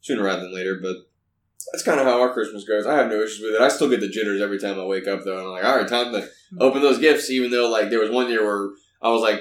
sooner 0.00 0.22
rather 0.22 0.42
than 0.42 0.54
later. 0.54 0.78
But 0.82 0.96
that's 1.72 1.84
kind 1.84 2.00
of 2.00 2.06
how 2.06 2.20
our 2.20 2.32
Christmas 2.32 2.64
goes. 2.64 2.86
I 2.86 2.96
have 2.96 3.08
no 3.08 3.22
issues 3.22 3.40
with 3.42 3.54
it. 3.54 3.60
I 3.60 3.68
still 3.68 3.88
get 3.88 4.00
the 4.00 4.08
jitters 4.08 4.40
every 4.40 4.58
time 4.58 4.78
I 4.78 4.84
wake 4.84 5.06
up, 5.06 5.24
though. 5.24 5.38
And 5.38 5.46
I'm 5.46 5.52
like, 5.52 5.64
all 5.64 5.76
right, 5.76 5.88
time 5.88 6.12
to 6.12 6.28
open 6.60 6.82
those 6.82 6.98
gifts. 6.98 7.30
Even 7.30 7.50
though 7.50 7.70
like 7.70 7.90
there 7.90 8.00
was 8.00 8.10
one 8.10 8.28
year 8.28 8.44
where 8.44 8.70
I 9.00 9.10
was 9.10 9.22
like. 9.22 9.40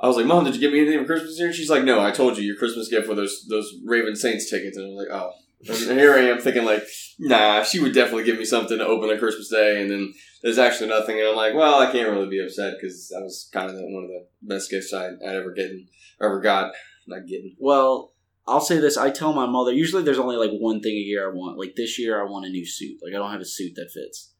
I 0.00 0.08
was 0.08 0.16
like, 0.16 0.26
"Mom, 0.26 0.42
did 0.42 0.56
you 0.56 0.60
give 0.60 0.72
me 0.72 0.80
anything 0.80 0.98
for 0.98 1.06
Christmas 1.06 1.36
here?" 1.36 1.46
And 1.46 1.54
she's 1.54 1.70
like, 1.70 1.84
"No, 1.84 2.04
I 2.04 2.10
told 2.10 2.36
you 2.36 2.42
your 2.42 2.56
Christmas 2.56 2.88
gift 2.88 3.08
were 3.08 3.14
those 3.14 3.46
those 3.48 3.72
Raven 3.84 4.16
Saints 4.16 4.50
tickets." 4.50 4.76
And 4.76 4.86
I 4.86 4.88
was 4.88 5.06
like, 5.06 5.16
"Oh." 5.16 5.32
And 5.68 5.96
here 5.96 6.14
I 6.14 6.22
am 6.22 6.40
thinking 6.40 6.64
like, 6.64 6.82
"Nah, 7.20 7.62
she 7.62 7.78
would 7.78 7.94
definitely 7.94 8.24
give 8.24 8.36
me 8.36 8.44
something 8.44 8.78
to 8.78 8.84
open 8.84 9.10
on 9.10 9.18
Christmas 9.20 9.48
Day." 9.48 9.80
And 9.80 9.88
then 9.88 10.12
there's 10.42 10.58
actually 10.58 10.88
nothing, 10.88 11.18
and 11.18 11.28
I'm 11.28 11.36
like, 11.36 11.54
"Well, 11.54 11.80
I 11.80 11.90
can't 11.90 12.10
really 12.10 12.28
be 12.28 12.42
upset 12.42 12.74
because 12.80 13.08
that 13.08 13.22
was 13.22 13.48
kind 13.52 13.70
of 13.70 13.76
one 13.76 14.04
of 14.04 14.10
the 14.10 14.26
best 14.42 14.70
gifts 14.70 14.92
I 14.92 15.06
I'd 15.06 15.36
ever 15.36 15.52
getting 15.52 15.88
ever 16.20 16.40
got. 16.40 16.72
Not 17.06 17.26
getting. 17.26 17.56
Well, 17.58 18.12
I'll 18.46 18.60
say 18.60 18.78
this. 18.78 18.96
I 18.96 19.10
tell 19.10 19.32
my 19.32 19.46
mother, 19.46 19.72
usually 19.72 20.02
there's 20.02 20.18
only 20.18 20.36
like 20.36 20.50
one 20.50 20.80
thing 20.80 20.92
a 20.92 21.00
year 21.00 21.30
I 21.30 21.34
want. 21.34 21.58
Like 21.58 21.74
this 21.76 21.98
year, 21.98 22.20
I 22.20 22.28
want 22.28 22.46
a 22.46 22.50
new 22.50 22.66
suit. 22.66 22.98
Like 23.02 23.14
I 23.14 23.18
don't 23.18 23.30
have 23.30 23.40
a 23.40 23.46
suit 23.46 23.74
that 23.76 23.90
fits. 23.92 24.32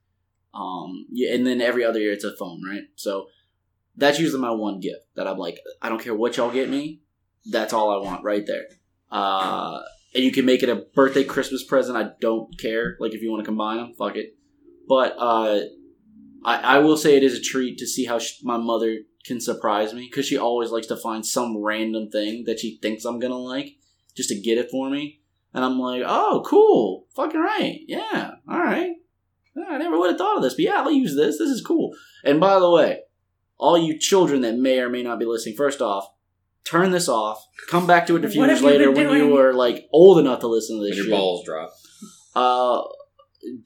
Um, 0.54 1.06
yeah, 1.10 1.34
and 1.34 1.46
then 1.46 1.60
every 1.60 1.84
other 1.84 1.98
year 1.98 2.12
it's 2.12 2.24
a 2.24 2.36
phone, 2.36 2.62
right? 2.68 2.82
So 2.96 3.26
that's 3.96 4.18
usually 4.18 4.42
my 4.42 4.50
one 4.50 4.80
gift 4.80 5.06
that 5.14 5.26
I'm 5.26 5.38
like, 5.38 5.58
I 5.80 5.88
don't 5.88 6.02
care 6.02 6.14
what 6.14 6.36
y'all 6.36 6.50
get 6.50 6.68
me. 6.68 7.00
That's 7.50 7.72
all 7.72 7.90
I 7.90 8.04
want 8.04 8.24
right 8.24 8.46
there. 8.46 8.66
Uh, 9.10 9.80
and 10.14 10.24
you 10.24 10.32
can 10.32 10.44
make 10.44 10.62
it 10.62 10.68
a 10.68 10.76
birthday, 10.94 11.24
Christmas 11.24 11.64
present. 11.64 11.96
I 11.96 12.10
don't 12.20 12.58
care. 12.58 12.96
Like 13.00 13.14
if 13.14 13.22
you 13.22 13.30
want 13.30 13.40
to 13.40 13.46
combine 13.46 13.78
them, 13.78 13.94
fuck 13.98 14.16
it. 14.16 14.36
But 14.88 15.14
uh, 15.18 15.60
I, 16.44 16.76
I 16.76 16.78
will 16.78 16.96
say 16.96 17.16
it 17.16 17.22
is 17.22 17.38
a 17.38 17.42
treat 17.42 17.78
to 17.78 17.86
see 17.86 18.04
how 18.06 18.18
sh- 18.18 18.40
my 18.42 18.56
mother 18.56 18.98
can 19.24 19.40
surprise 19.40 19.94
me 19.94 20.08
because 20.10 20.26
she 20.26 20.36
always 20.36 20.70
likes 20.70 20.88
to 20.88 20.96
find 20.96 21.24
some 21.24 21.56
random 21.62 22.10
thing 22.10 22.44
that 22.46 22.58
she 22.60 22.78
thinks 22.82 23.04
I'm 23.04 23.18
gonna 23.20 23.38
like 23.38 23.76
just 24.16 24.28
to 24.30 24.40
get 24.40 24.58
it 24.58 24.70
for 24.70 24.90
me. 24.90 25.20
And 25.54 25.64
I'm 25.64 25.78
like, 25.78 26.02
oh, 26.04 26.42
cool, 26.46 27.06
fucking 27.14 27.38
right, 27.40 27.80
yeah, 27.86 28.32
all 28.48 28.58
right. 28.58 28.92
I 29.68 29.76
never 29.78 29.98
would 29.98 30.08
have 30.10 30.18
thought 30.18 30.38
of 30.38 30.42
this, 30.42 30.54
but 30.54 30.64
yeah, 30.64 30.80
I'll 30.80 30.90
use 30.90 31.14
this. 31.14 31.38
This 31.38 31.50
is 31.50 31.60
cool. 31.62 31.92
And 32.24 32.40
by 32.40 32.58
the 32.58 32.70
way, 32.70 33.00
all 33.58 33.76
you 33.76 33.98
children 33.98 34.40
that 34.40 34.56
may 34.56 34.80
or 34.80 34.88
may 34.88 35.02
not 35.02 35.18
be 35.18 35.26
listening, 35.26 35.56
first 35.56 35.82
off, 35.82 36.08
turn 36.64 36.90
this 36.90 37.06
off. 37.08 37.46
Come 37.68 37.86
back 37.86 38.06
to 38.06 38.16
it 38.16 38.24
a 38.24 38.28
few 38.30 38.44
years 38.46 38.62
later 38.62 38.90
been 38.92 39.08
when 39.08 39.16
you 39.18 39.24
doing? 39.24 39.34
were 39.34 39.52
like 39.52 39.88
old 39.92 40.18
enough 40.18 40.40
to 40.40 40.48
listen 40.48 40.76
to 40.78 40.82
And 40.82 40.90
this 40.90 40.96
your 40.96 41.04
shit. 41.06 41.12
balls 41.14 41.44
drop. 41.44 41.70
Uh, 42.34 42.82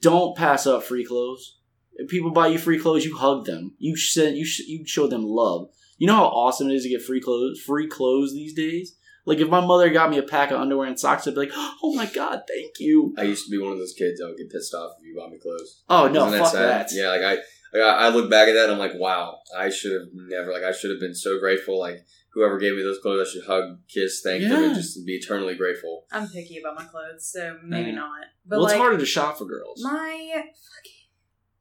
don't 0.01 0.35
pass 0.35 0.67
up 0.67 0.83
free 0.83 1.05
clothes. 1.05 1.56
If 1.97 2.09
people 2.09 2.31
buy 2.31 2.47
you 2.47 2.57
free 2.59 2.79
clothes, 2.79 3.05
you 3.05 3.17
hug 3.17 3.45
them. 3.45 3.75
You 3.79 3.97
send 3.97 4.37
you 4.37 4.45
sh- 4.45 4.67
you 4.67 4.85
show 4.85 5.07
them 5.07 5.23
love. 5.25 5.69
You 5.97 6.07
know 6.07 6.15
how 6.15 6.25
awesome 6.27 6.69
it 6.69 6.75
is 6.75 6.83
to 6.83 6.89
get 6.89 7.01
free 7.01 7.19
clothes 7.21 7.59
free 7.59 7.87
clothes 7.87 8.33
these 8.33 8.53
days. 8.53 8.95
Like 9.25 9.39
if 9.39 9.49
my 9.49 9.59
mother 9.65 9.89
got 9.89 10.09
me 10.09 10.17
a 10.19 10.23
pack 10.23 10.51
of 10.51 10.61
underwear 10.61 10.87
and 10.87 10.97
socks, 10.99 11.27
I'd 11.27 11.33
be 11.33 11.41
like, 11.41 11.51
"Oh 11.55 11.93
my 11.95 12.05
god, 12.05 12.43
thank 12.47 12.73
you." 12.79 13.13
I 13.17 13.23
used 13.23 13.45
to 13.45 13.51
be 13.51 13.57
one 13.57 13.73
of 13.73 13.77
those 13.79 13.93
kids 13.97 14.19
that 14.19 14.27
would 14.27 14.37
get 14.37 14.49
pissed 14.51 14.73
off 14.73 14.91
if 14.99 15.05
you 15.05 15.15
bought 15.17 15.31
me 15.31 15.37
clothes. 15.39 15.83
Oh 15.89 16.07
no, 16.07 16.27
Isn't 16.27 16.39
fuck 16.39 16.51
sad? 16.53 16.87
that. 16.87 16.93
Yeah, 16.93 17.09
like 17.09 17.21
I, 17.21 17.31
like, 17.73 17.83
I 17.83 18.05
I 18.05 18.09
look 18.09 18.29
back 18.29 18.47
at 18.47 18.53
that 18.53 18.65
and 18.69 18.73
I'm 18.73 18.79
like, 18.79 18.93
wow, 18.95 19.39
I 19.57 19.69
should 19.69 19.91
have 19.91 20.07
never, 20.13 20.53
like, 20.53 20.63
I 20.63 20.71
should 20.71 20.91
have 20.91 20.99
been 21.01 21.13
so 21.15 21.39
grateful. 21.39 21.77
Like, 21.79 22.05
whoever 22.33 22.57
gave 22.57 22.75
me 22.75 22.83
those 22.83 22.99
clothes, 22.99 23.27
I 23.27 23.31
should 23.33 23.45
hug, 23.45 23.79
kiss, 23.89 24.21
thank 24.23 24.43
them, 24.43 24.63
and 24.63 24.75
just 24.75 25.03
be 25.05 25.13
eternally 25.15 25.55
grateful. 25.55 26.05
I'm 26.11 26.27
picky 26.29 26.59
about 26.59 26.75
my 26.75 26.85
clothes, 26.85 27.29
so 27.29 27.57
maybe 27.65 27.89
Yeah. 27.89 27.95
not. 27.95 28.21
But 28.45 28.57
well, 28.57 28.63
like 28.63 28.73
it's 28.75 28.79
harder 28.79 28.97
to 28.99 29.05
shop 29.05 29.37
for 29.39 29.45
girls, 29.45 29.83
my 29.83 30.43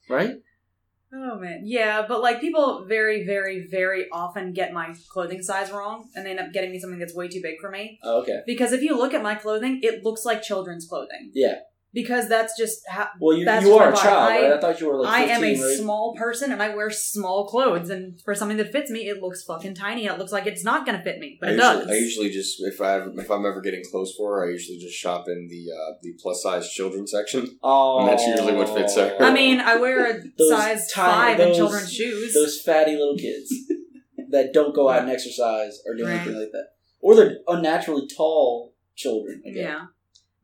right? 0.08 0.34
Oh 1.12 1.38
man, 1.38 1.62
yeah, 1.64 2.04
but 2.06 2.20
like 2.20 2.40
people 2.40 2.84
very, 2.86 3.24
very, 3.24 3.66
very 3.70 4.06
often 4.10 4.52
get 4.52 4.72
my 4.72 4.94
clothing 5.08 5.42
size 5.42 5.70
wrong, 5.70 6.08
and 6.14 6.26
they 6.26 6.30
end 6.30 6.40
up 6.40 6.52
getting 6.52 6.72
me 6.72 6.80
something 6.80 6.98
that's 6.98 7.14
way 7.14 7.28
too 7.28 7.40
big 7.42 7.60
for 7.60 7.70
me. 7.70 7.98
Oh, 8.02 8.22
okay. 8.22 8.40
Because 8.46 8.72
if 8.72 8.82
you 8.82 8.96
look 8.96 9.14
at 9.14 9.22
my 9.22 9.34
clothing, 9.34 9.80
it 9.82 10.02
looks 10.02 10.24
like 10.24 10.42
children's 10.42 10.86
clothing. 10.86 11.30
Yeah. 11.32 11.56
Because 11.96 12.28
that's 12.28 12.52
just 12.58 12.80
how 12.86 13.08
Well, 13.18 13.34
you, 13.38 13.46
That's 13.46 13.64
you 13.64 13.72
are 13.72 13.90
a 13.90 13.96
child, 13.96 14.28
body. 14.28 14.42
right? 14.42 14.52
I 14.52 14.60
thought 14.60 14.78
you 14.82 14.88
were 14.90 14.98
like. 15.00 15.10
I 15.18 15.22
am 15.34 15.42
a 15.42 15.54
right? 15.58 15.78
small 15.78 16.14
person, 16.14 16.52
and 16.52 16.62
I 16.62 16.74
wear 16.76 16.90
small 16.90 17.46
clothes, 17.48 17.88
and 17.88 18.20
for 18.20 18.34
something 18.34 18.58
that 18.58 18.70
fits 18.70 18.90
me, 18.90 19.08
it 19.08 19.22
looks 19.22 19.42
fucking 19.44 19.74
tiny. 19.76 20.04
It 20.04 20.18
looks 20.18 20.30
like 20.30 20.46
it's 20.46 20.62
not 20.62 20.84
gonna 20.84 21.02
fit 21.02 21.18
me, 21.20 21.38
but 21.40 21.48
I 21.48 21.52
it 21.52 21.56
usually, 21.56 21.78
does. 21.86 21.90
I 21.90 21.94
usually 21.94 22.30
just 22.30 22.56
if 22.60 22.82
I 22.82 22.98
if 23.24 23.30
I'm 23.30 23.46
ever 23.46 23.62
getting 23.62 23.82
clothes 23.90 24.12
for 24.14 24.26
her, 24.40 24.46
I 24.46 24.50
usually 24.50 24.76
just 24.78 24.94
shop 24.94 25.24
in 25.26 25.48
the 25.48 25.62
uh, 25.72 25.94
the 26.02 26.12
plus 26.22 26.42
size 26.42 26.68
children 26.70 27.06
section. 27.06 27.58
Oh, 27.62 28.00
And 28.00 28.08
that's 28.10 28.26
usually 28.26 28.52
what 28.52 28.68
fits 28.76 28.94
her. 28.96 29.16
I 29.18 29.32
mean, 29.32 29.58
I 29.60 29.76
wear 29.76 30.18
a 30.18 30.20
size 30.50 30.92
tiny- 30.92 31.36
five 31.38 31.40
in 31.48 31.54
children's 31.54 31.90
shoes. 31.90 32.34
those 32.34 32.60
fatty 32.60 32.92
little 32.92 33.16
kids 33.16 33.50
that 34.32 34.52
don't 34.52 34.74
go 34.74 34.90
out 34.90 35.00
and 35.00 35.10
exercise 35.10 35.80
or 35.86 35.94
do 35.94 36.04
Right. 36.04 36.16
anything 36.16 36.38
like 36.38 36.52
that, 36.52 36.66
or 37.00 37.14
they're 37.16 37.38
unnaturally 37.48 38.06
tall 38.14 38.74
children. 38.94 39.42
I 39.46 39.50
guess. 39.50 39.62
Yeah. 39.62 39.84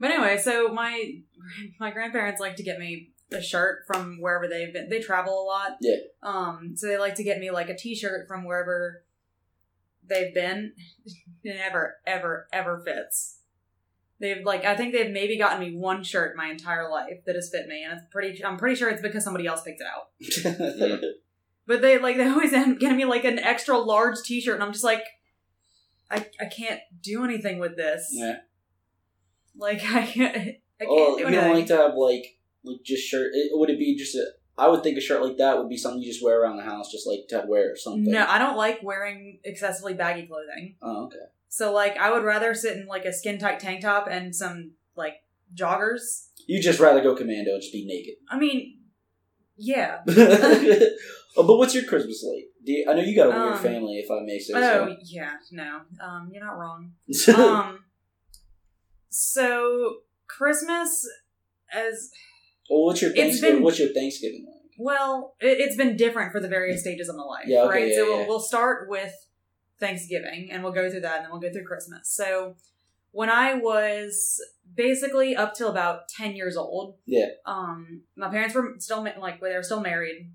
But 0.01 0.11
anyway, 0.11 0.37
so 0.37 0.67
my 0.73 1.13
my 1.81 1.91
grandparents 1.91 2.41
like 2.41 2.57
to 2.57 2.63
get 2.63 2.79
me 2.79 3.11
a 3.33 3.43
shirt 3.43 3.85
from 3.87 4.19
wherever 4.21 4.47
they've 4.49 4.73
been. 4.73 4.89
They 4.89 5.01
travel 5.01 5.43
a 5.43 5.45
lot. 5.45 5.77
Yeah. 5.81 5.97
Um. 6.23 6.73
So 6.77 6.87
they 6.87 6.99
like 6.99 7.15
to 7.17 7.25
get 7.25 7.39
me 7.41 7.51
like 7.51 7.69
a 7.69 7.77
T-shirt 7.77 8.29
from 8.29 8.45
wherever 8.45 9.05
they've 10.09 10.35
been. 10.35 10.75
It 11.45 11.57
never, 11.57 11.97
ever, 12.07 12.47
ever 12.53 12.81
fits. 12.85 13.39
They've 14.21 14.45
like 14.45 14.65
I 14.65 14.77
think 14.77 14.93
they've 14.93 15.11
maybe 15.11 15.37
gotten 15.37 15.59
me 15.59 15.77
one 15.77 16.05
shirt 16.05 16.37
my 16.37 16.49
entire 16.51 16.89
life 16.89 17.25
that 17.27 17.35
has 17.35 17.51
fit 17.51 17.67
me, 17.67 17.83
and 17.83 17.95
it's 17.95 18.07
pretty. 18.13 18.45
I'm 18.45 18.57
pretty 18.59 18.77
sure 18.77 18.89
it's 18.89 19.03
because 19.03 19.25
somebody 19.25 19.47
else 19.49 19.63
picked 19.63 19.81
it 19.81 19.87
out. 19.89 21.01
But 21.67 21.81
they 21.81 21.99
like 21.99 22.17
they 22.17 22.27
always 22.27 22.53
end 22.53 22.75
up 22.75 22.81
getting 22.81 22.97
me 22.97 23.05
like 23.05 23.25
an 23.25 23.39
extra 23.39 23.79
large 23.79 24.17
T-shirt, 24.25 24.55
and 24.55 24.63
I'm 24.63 24.73
just 24.73 24.85
like, 24.85 25.05
I 26.11 26.27
I 26.41 26.47
can't 26.47 26.81
do 27.01 27.25
anything 27.25 27.59
with 27.59 27.77
this. 27.77 28.09
yeah. 28.13 28.37
Like 29.57 29.83
I 29.85 30.07
can't. 30.07 30.57
I 30.83 30.87
Oh, 30.89 31.19
you 31.19 31.31
don't 31.31 31.55
like 31.55 31.67
to 31.67 31.77
have 31.77 31.95
like 31.95 32.39
like 32.65 32.83
just 32.85 33.05
shirt? 33.05 33.31
It, 33.35 33.51
would 33.53 33.71
it 33.71 33.79
be 33.79 33.97
just 33.97 34.15
a? 34.15 34.25
I 34.59 34.69
would 34.69 34.83
think 34.83 34.99
a 34.99 35.01
shirt 35.01 35.23
like 35.23 35.39
that 35.39 35.59
would 35.59 35.69
be 35.69 35.77
something 35.79 36.03
you 36.03 36.11
just 36.13 36.23
wear 36.23 36.43
around 36.43 36.57
the 36.57 36.63
house, 36.65 36.93
just 36.93 37.07
like 37.07 37.27
to 37.31 37.45
wear 37.49 37.73
or 37.73 37.77
something. 37.77 38.05
no, 38.05 38.27
I 38.29 38.39
don't 38.39 38.57
like 38.57 38.83
wearing 38.83 39.41
excessively 39.45 39.95
baggy 39.95 40.27
clothing. 40.27 40.77
Oh, 40.83 41.07
okay. 41.07 41.17
So 41.49 41.73
like 41.73 41.97
I 41.97 42.11
would 42.13 42.25
rather 42.25 42.55
sit 42.55 42.77
in 42.77 42.87
like 42.87 43.05
a 43.05 43.13
skin 43.13 43.39
tight 43.39 43.61
tank 43.61 43.83
top 43.83 44.09
and 44.11 44.35
some 44.35 44.73
like 44.97 45.17
joggers. 45.55 46.29
You 46.47 46.61
just 46.63 46.81
rather 46.81 47.03
go 47.03 47.15
commando 47.15 47.53
and 47.53 47.63
just 47.63 47.73
be 47.73 47.87
naked. 47.87 48.15
I 48.29 48.39
mean, 48.39 48.79
yeah. 49.57 50.01
oh, 50.09 50.87
but 51.37 51.57
what's 51.57 51.75
your 51.75 51.85
Christmas 51.85 52.25
like? 52.27 52.49
Do 52.65 52.73
you, 52.73 52.87
I 52.89 52.95
know 52.95 53.03
you 53.03 53.17
got 53.17 53.27
a 53.27 53.31
weird 53.31 53.55
Um, 53.55 53.59
family, 53.63 53.99
if 53.99 54.11
I 54.11 54.21
may 54.25 54.39
say 54.39 54.53
Oh 54.55 54.97
yeah, 55.05 55.35
no. 55.51 55.81
Um, 56.01 56.31
you're 56.33 56.45
not 56.45 56.59
wrong. 56.59 56.93
Um, 57.37 57.85
so 59.09 59.97
Christmas 60.27 61.07
as 61.73 62.11
well, 62.71 62.85
what's 62.87 63.03
your 63.03 63.13
Thanksgiving? 63.13 63.57
been- 63.57 63.63
what's 63.65 63.79
your 63.79 63.93
Thanksgiving 63.93 64.47
like? 64.47 64.57
Well, 64.79 65.35
it, 65.41 65.59
it's 65.61 65.77
been 65.77 65.97
different 65.97 66.33
for 66.33 66.41
the 66.41 66.49
various 66.49 66.81
stages 66.81 67.09
of 67.09 67.17
my 67.17 67.23
life, 67.25 67.45
Yeah, 67.47 67.63
okay, 67.65 67.69
right? 67.83 67.89
yeah, 67.89 67.97
so 67.97 68.03
yeah. 68.09 68.17
We'll, 68.17 68.29
we'll 68.29 68.41
start 68.41 68.89
with 68.89 69.15
Thanksgiving, 69.79 70.49
and 70.51 70.63
we'll 70.63 70.73
go 70.73 70.91
through 70.91 71.01
that, 71.03 71.17
and 71.17 71.25
then 71.25 71.31
we'll 71.31 71.41
go 71.41 71.53
through 71.53 71.65
Christmas. 71.65 72.09
So, 72.09 72.57
when 73.11 73.29
I 73.29 73.55
was 73.55 74.41
basically 74.75 75.37
up 75.37 75.55
till 75.55 75.69
about 75.69 76.09
ten 76.09 76.35
years 76.35 76.57
old, 76.57 76.97
Yeah. 77.05 77.27
um, 77.45 78.03
my 78.17 78.29
parents 78.31 78.55
were 78.55 78.75
still 78.79 79.03
like 79.21 79.41
they 79.41 79.55
were 79.55 79.63
still 79.63 79.81
married, 79.81 80.31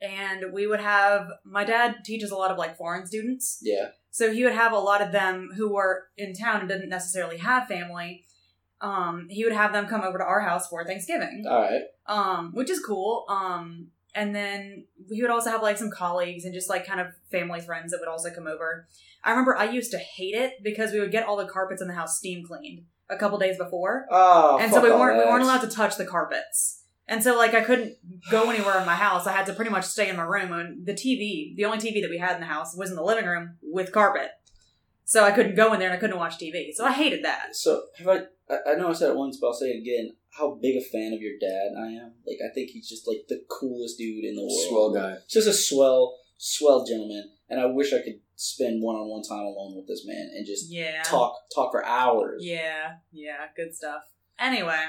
and 0.00 0.52
we 0.52 0.66
would 0.66 0.80
have 0.80 1.28
my 1.44 1.64
dad 1.64 2.04
teaches 2.04 2.30
a 2.30 2.36
lot 2.36 2.50
of 2.50 2.58
like 2.58 2.76
foreign 2.76 3.06
students, 3.06 3.60
Yeah. 3.62 3.88
so 4.10 4.32
he 4.32 4.44
would 4.44 4.52
have 4.54 4.72
a 4.72 4.78
lot 4.78 5.00
of 5.00 5.12
them 5.12 5.50
who 5.56 5.72
were 5.72 6.08
in 6.18 6.34
town 6.34 6.60
and 6.60 6.68
didn't 6.68 6.90
necessarily 6.90 7.38
have 7.38 7.66
family. 7.68 8.24
Um, 8.82 9.28
he 9.30 9.44
would 9.44 9.52
have 9.52 9.72
them 9.72 9.86
come 9.86 10.02
over 10.02 10.18
to 10.18 10.24
our 10.24 10.40
house 10.40 10.68
for 10.68 10.84
Thanksgiving 10.84 11.44
All 11.48 11.60
right. 11.62 11.82
um, 12.06 12.50
which 12.52 12.68
is 12.68 12.80
cool. 12.84 13.24
Um, 13.28 13.88
and 14.14 14.34
then 14.34 14.84
he 15.08 15.22
would 15.22 15.30
also 15.30 15.50
have 15.50 15.62
like 15.62 15.78
some 15.78 15.90
colleagues 15.90 16.44
and 16.44 16.52
just 16.52 16.68
like 16.68 16.86
kind 16.86 17.00
of 17.00 17.06
family 17.30 17.60
friends 17.60 17.92
that 17.92 18.00
would 18.00 18.08
also 18.08 18.30
come 18.30 18.46
over. 18.46 18.86
I 19.24 19.30
remember 19.30 19.56
I 19.56 19.70
used 19.70 19.92
to 19.92 19.98
hate 19.98 20.34
it 20.34 20.54
because 20.62 20.92
we 20.92 21.00
would 21.00 21.12
get 21.12 21.26
all 21.26 21.36
the 21.36 21.46
carpets 21.46 21.80
in 21.80 21.88
the 21.88 21.94
house 21.94 22.18
steam 22.18 22.44
cleaned 22.44 22.82
a 23.08 23.16
couple 23.16 23.38
days 23.38 23.56
before, 23.56 24.06
Oh, 24.10 24.58
and 24.60 24.72
so 24.72 24.82
we 24.82 24.90
weren't 24.90 25.18
we 25.18 25.24
weren't 25.30 25.42
allowed 25.44 25.60
to 25.60 25.68
touch 25.68 25.96
the 25.96 26.04
carpets. 26.04 26.82
And 27.08 27.22
so 27.22 27.36
like 27.36 27.54
I 27.54 27.62
couldn't 27.62 27.96
go 28.30 28.50
anywhere 28.50 28.78
in 28.80 28.86
my 28.86 28.94
house. 28.94 29.26
I 29.26 29.32
had 29.32 29.46
to 29.46 29.52
pretty 29.52 29.70
much 29.70 29.84
stay 29.84 30.08
in 30.08 30.16
my 30.16 30.22
room. 30.22 30.52
And 30.52 30.86
the 30.86 30.94
TV, 30.94 31.54
the 31.56 31.64
only 31.66 31.78
TV 31.78 32.00
that 32.00 32.10
we 32.10 32.18
had 32.18 32.34
in 32.34 32.40
the 32.40 32.46
house, 32.46 32.76
was 32.76 32.90
in 32.90 32.96
the 32.96 33.02
living 33.02 33.26
room 33.26 33.56
with 33.62 33.92
carpet. 33.92 34.30
So 35.12 35.22
I 35.22 35.30
couldn't 35.30 35.56
go 35.56 35.74
in 35.74 35.78
there 35.78 35.90
and 35.90 35.96
I 35.98 36.00
couldn't 36.00 36.16
watch 36.16 36.38
TV. 36.38 36.72
So 36.72 36.86
I 36.86 36.92
hated 36.92 37.22
that. 37.26 37.54
So 37.54 37.82
have 37.98 38.08
I? 38.08 38.20
I 38.48 38.70
I 38.70 38.74
know 38.76 38.88
I 38.88 38.94
said 38.94 39.10
it 39.10 39.16
once, 39.16 39.36
but 39.38 39.48
I'll 39.48 39.52
say 39.52 39.66
it 39.66 39.82
again. 39.82 40.14
How 40.30 40.54
big 40.54 40.74
a 40.76 40.80
fan 40.80 41.12
of 41.12 41.20
your 41.20 41.34
dad 41.38 41.72
I 41.78 41.88
am. 41.88 42.12
Like 42.26 42.38
I 42.42 42.48
think 42.54 42.70
he's 42.70 42.88
just 42.88 43.06
like 43.06 43.26
the 43.28 43.44
coolest 43.50 43.98
dude 43.98 44.24
in 44.24 44.34
the 44.36 44.40
world. 44.40 44.68
Swell 44.70 44.94
guy. 44.94 45.18
Just 45.28 45.46
a 45.46 45.52
swell, 45.52 46.16
swell 46.38 46.86
gentleman. 46.86 47.30
And 47.50 47.60
I 47.60 47.66
wish 47.66 47.92
I 47.92 47.98
could 48.00 48.20
spend 48.36 48.82
one 48.82 48.96
on 48.96 49.06
one 49.06 49.22
time 49.22 49.44
alone 49.44 49.76
with 49.76 49.86
this 49.86 50.06
man 50.06 50.30
and 50.34 50.46
just 50.46 50.70
Yeah. 50.72 51.02
talk 51.02 51.34
talk 51.54 51.72
for 51.72 51.84
hours. 51.84 52.42
Yeah, 52.42 52.94
yeah, 53.12 53.48
good 53.54 53.76
stuff. 53.76 54.04
Anyway, 54.38 54.82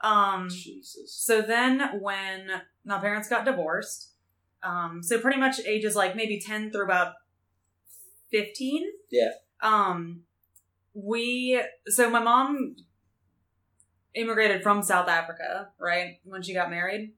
um, 0.00 0.48
Jesus. 0.50 1.14
so 1.14 1.42
then 1.42 2.00
when 2.00 2.50
my 2.84 2.98
parents 2.98 3.28
got 3.28 3.44
divorced, 3.44 4.08
um, 4.64 5.00
so 5.00 5.20
pretty 5.20 5.38
much 5.38 5.60
ages 5.64 5.94
like 5.94 6.16
maybe 6.16 6.40
ten 6.40 6.72
through 6.72 6.86
about 6.86 7.12
fifteen. 8.32 8.82
Yeah. 9.12 9.30
Um, 9.64 10.22
we 10.94 11.60
so 11.86 12.10
my 12.10 12.20
mom 12.20 12.76
immigrated 14.14 14.62
from 14.62 14.82
South 14.82 15.08
Africa, 15.08 15.68
right 15.78 16.18
when 16.24 16.42
she 16.42 16.54
got 16.54 16.70
married, 16.70 17.12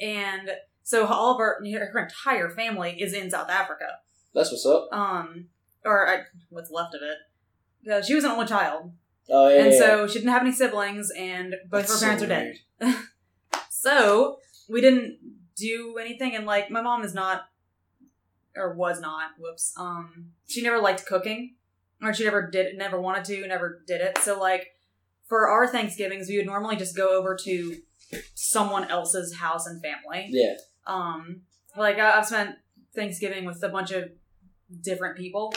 and 0.00 0.50
so 0.82 1.06
all 1.06 1.32
of 1.32 1.38
her 1.38 1.62
her 1.62 1.98
entire 1.98 2.50
family 2.50 3.00
is 3.00 3.12
in 3.12 3.30
South 3.30 3.50
Africa. 3.50 3.86
That's 4.34 4.50
what's 4.50 4.66
up. 4.66 4.88
Um, 4.92 5.46
or 5.84 6.08
I, 6.08 6.22
what's 6.48 6.70
left 6.70 6.94
of 6.94 7.00
it. 7.02 7.90
Uh, 7.90 8.02
she 8.02 8.14
was 8.14 8.24
an 8.24 8.32
only 8.32 8.46
child, 8.46 8.90
Oh 9.30 9.48
yeah. 9.48 9.64
and 9.64 9.72
yeah, 9.72 9.78
so 9.78 10.06
she 10.08 10.14
didn't 10.14 10.32
have 10.32 10.42
any 10.42 10.52
siblings, 10.52 11.10
and 11.16 11.54
both 11.70 11.86
That's 11.88 11.94
of 11.94 12.08
her 12.08 12.16
parents 12.16 12.22
so 12.80 12.86
are 12.86 12.90
dead. 12.92 12.96
So 13.68 14.38
we 14.68 14.80
didn't 14.80 15.18
do 15.56 15.96
anything, 15.96 16.34
and 16.34 16.44
like 16.44 16.70
my 16.70 16.80
mom 16.82 17.04
is 17.04 17.14
not, 17.14 17.42
or 18.56 18.74
was 18.74 19.00
not. 19.00 19.30
Whoops. 19.38 19.74
Um, 19.78 20.32
she 20.48 20.60
never 20.60 20.80
liked 20.80 21.06
cooking, 21.06 21.54
or 22.02 22.12
she 22.14 22.24
never 22.24 22.48
did, 22.50 22.76
never 22.76 23.00
wanted 23.00 23.24
to, 23.26 23.46
never 23.46 23.82
did 23.86 24.00
it. 24.00 24.18
So 24.18 24.38
like 24.38 24.68
for 25.26 25.48
our 25.48 25.66
Thanksgivings, 25.66 26.28
we 26.28 26.36
would 26.36 26.46
normally 26.46 26.76
just 26.76 26.96
go 26.96 27.18
over 27.18 27.36
to 27.44 27.76
someone 28.34 28.88
else's 28.90 29.34
house 29.36 29.66
and 29.66 29.82
family. 29.82 30.26
Yeah. 30.30 30.54
Um, 30.86 31.42
like 31.76 31.98
I- 31.98 32.18
I've 32.18 32.26
spent 32.26 32.56
Thanksgiving 32.94 33.44
with 33.44 33.62
a 33.62 33.68
bunch 33.68 33.90
of 33.90 34.10
different 34.82 35.16
people. 35.16 35.54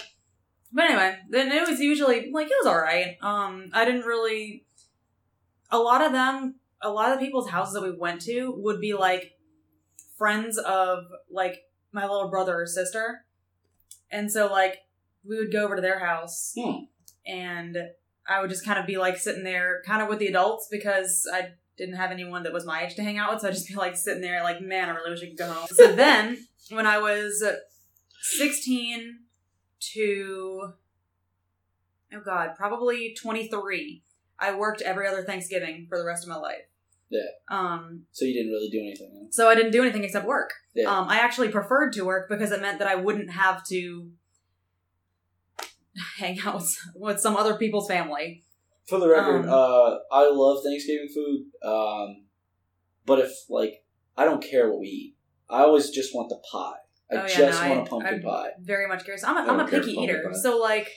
But 0.71 0.85
anyway, 0.85 1.17
then 1.29 1.51
it 1.51 1.67
was 1.67 1.79
usually 1.79 2.29
like 2.31 2.47
it 2.47 2.53
was 2.63 2.67
all 2.67 2.79
right. 2.79 3.17
Um, 3.21 3.69
I 3.73 3.85
didn't 3.85 4.05
really. 4.05 4.65
A 5.71 5.79
lot 5.79 6.03
of 6.03 6.11
them, 6.11 6.55
a 6.81 6.89
lot 6.89 7.11
of 7.11 7.19
the 7.19 7.25
people's 7.25 7.49
houses 7.49 7.73
that 7.75 7.83
we 7.83 7.91
went 7.91 8.21
to 8.21 8.51
would 8.57 8.79
be 8.79 8.93
like 8.93 9.33
friends 10.17 10.57
of 10.57 11.05
like 11.31 11.61
my 11.91 12.03
little 12.07 12.29
brother 12.29 12.61
or 12.61 12.65
sister, 12.67 13.25
and 14.11 14.31
so 14.31 14.51
like 14.51 14.77
we 15.25 15.37
would 15.37 15.51
go 15.51 15.63
over 15.65 15.75
to 15.75 15.81
their 15.81 15.99
house, 15.99 16.53
Hmm. 16.57 16.83
and 17.25 17.77
I 18.27 18.41
would 18.41 18.49
just 18.49 18.65
kind 18.65 18.79
of 18.79 18.85
be 18.85 18.97
like 18.97 19.17
sitting 19.17 19.43
there, 19.43 19.81
kind 19.85 20.01
of 20.01 20.07
with 20.09 20.19
the 20.19 20.27
adults 20.27 20.67
because 20.69 21.27
I 21.33 21.53
didn't 21.77 21.95
have 21.95 22.11
anyone 22.11 22.43
that 22.43 22.53
was 22.53 22.65
my 22.65 22.83
age 22.85 22.95
to 22.95 23.03
hang 23.03 23.17
out 23.17 23.31
with, 23.33 23.41
so 23.41 23.47
I'd 23.47 23.53
just 23.53 23.67
be 23.67 23.75
like 23.75 23.95
sitting 23.97 24.21
there, 24.21 24.43
like, 24.43 24.61
man, 24.61 24.89
I 24.89 24.93
really 24.93 25.11
wish 25.11 25.23
I 25.23 25.27
could 25.27 25.37
go 25.37 25.51
home. 25.51 25.67
So 25.71 25.91
then, 25.95 26.37
when 26.71 26.85
I 26.85 26.97
was 26.99 27.43
16 28.21 29.19
to, 29.93 30.73
oh 32.13 32.21
god, 32.23 32.51
probably 32.55 33.15
23, 33.21 34.03
I 34.39 34.55
worked 34.55 34.81
every 34.81 35.07
other 35.07 35.23
Thanksgiving 35.23 35.87
for 35.89 35.97
the 35.97 36.05
rest 36.05 36.23
of 36.23 36.29
my 36.29 36.35
life. 36.35 36.61
Yeah. 37.09 37.21
Um, 37.49 38.03
So 38.11 38.25
you 38.25 38.33
didn't 38.33 38.51
really 38.51 38.69
do 38.69 38.79
anything. 38.79 39.11
Huh? 39.13 39.27
so 39.31 39.49
I 39.49 39.55
didn't 39.55 39.71
do 39.71 39.81
anything 39.81 40.03
except 40.03 40.27
work. 40.27 40.51
Yeah. 40.75 40.85
Um, 40.95 41.07
I 41.09 41.19
actually 41.19 41.49
preferred 41.49 41.93
to 41.93 42.03
work 42.05 42.29
because 42.29 42.51
it 42.51 42.61
meant 42.61 42.79
that 42.79 42.87
I 42.87 42.95
wouldn't 42.95 43.31
have 43.31 43.65
to 43.69 44.11
hang 46.17 46.39
out 46.45 46.55
with, 46.55 46.77
with 46.95 47.19
some 47.19 47.35
other 47.35 47.55
people's 47.55 47.87
family. 47.87 48.43
For 48.87 48.99
the 48.99 49.07
record, 49.07 49.45
Um, 49.45 49.49
uh, 49.49 49.97
I 50.11 50.29
love 50.31 50.63
Thanksgiving 50.63 51.09
food. 51.13 51.45
Um, 51.63 52.25
but 53.05 53.19
if 53.19 53.31
like 53.49 53.83
I 54.17 54.25
don't 54.25 54.43
care 54.43 54.69
what 54.69 54.79
we 54.79 54.87
eat, 54.87 55.15
I 55.49 55.61
always 55.61 55.89
just 55.91 56.13
want 56.15 56.29
the 56.29 56.39
pie. 56.51 56.75
I 57.11 57.15
Oh, 57.15 57.21
yeah, 57.21 57.27
just 57.27 57.61
no, 57.63 57.69
want 57.69 57.79
I- 57.79 57.83
a 57.83 57.85
pumpkin 57.87 58.13
I'm 58.15 58.21
pie. 58.21 58.49
Very 58.61 58.87
much 58.87 59.03
curious. 59.03 59.23
I'm 59.23 59.37
a, 59.37 59.51
I'm 59.51 59.59
a 59.59 59.67
picky 59.67 59.91
eater, 59.93 60.23
pie. 60.25 60.37
so 60.39 60.57
like 60.57 60.89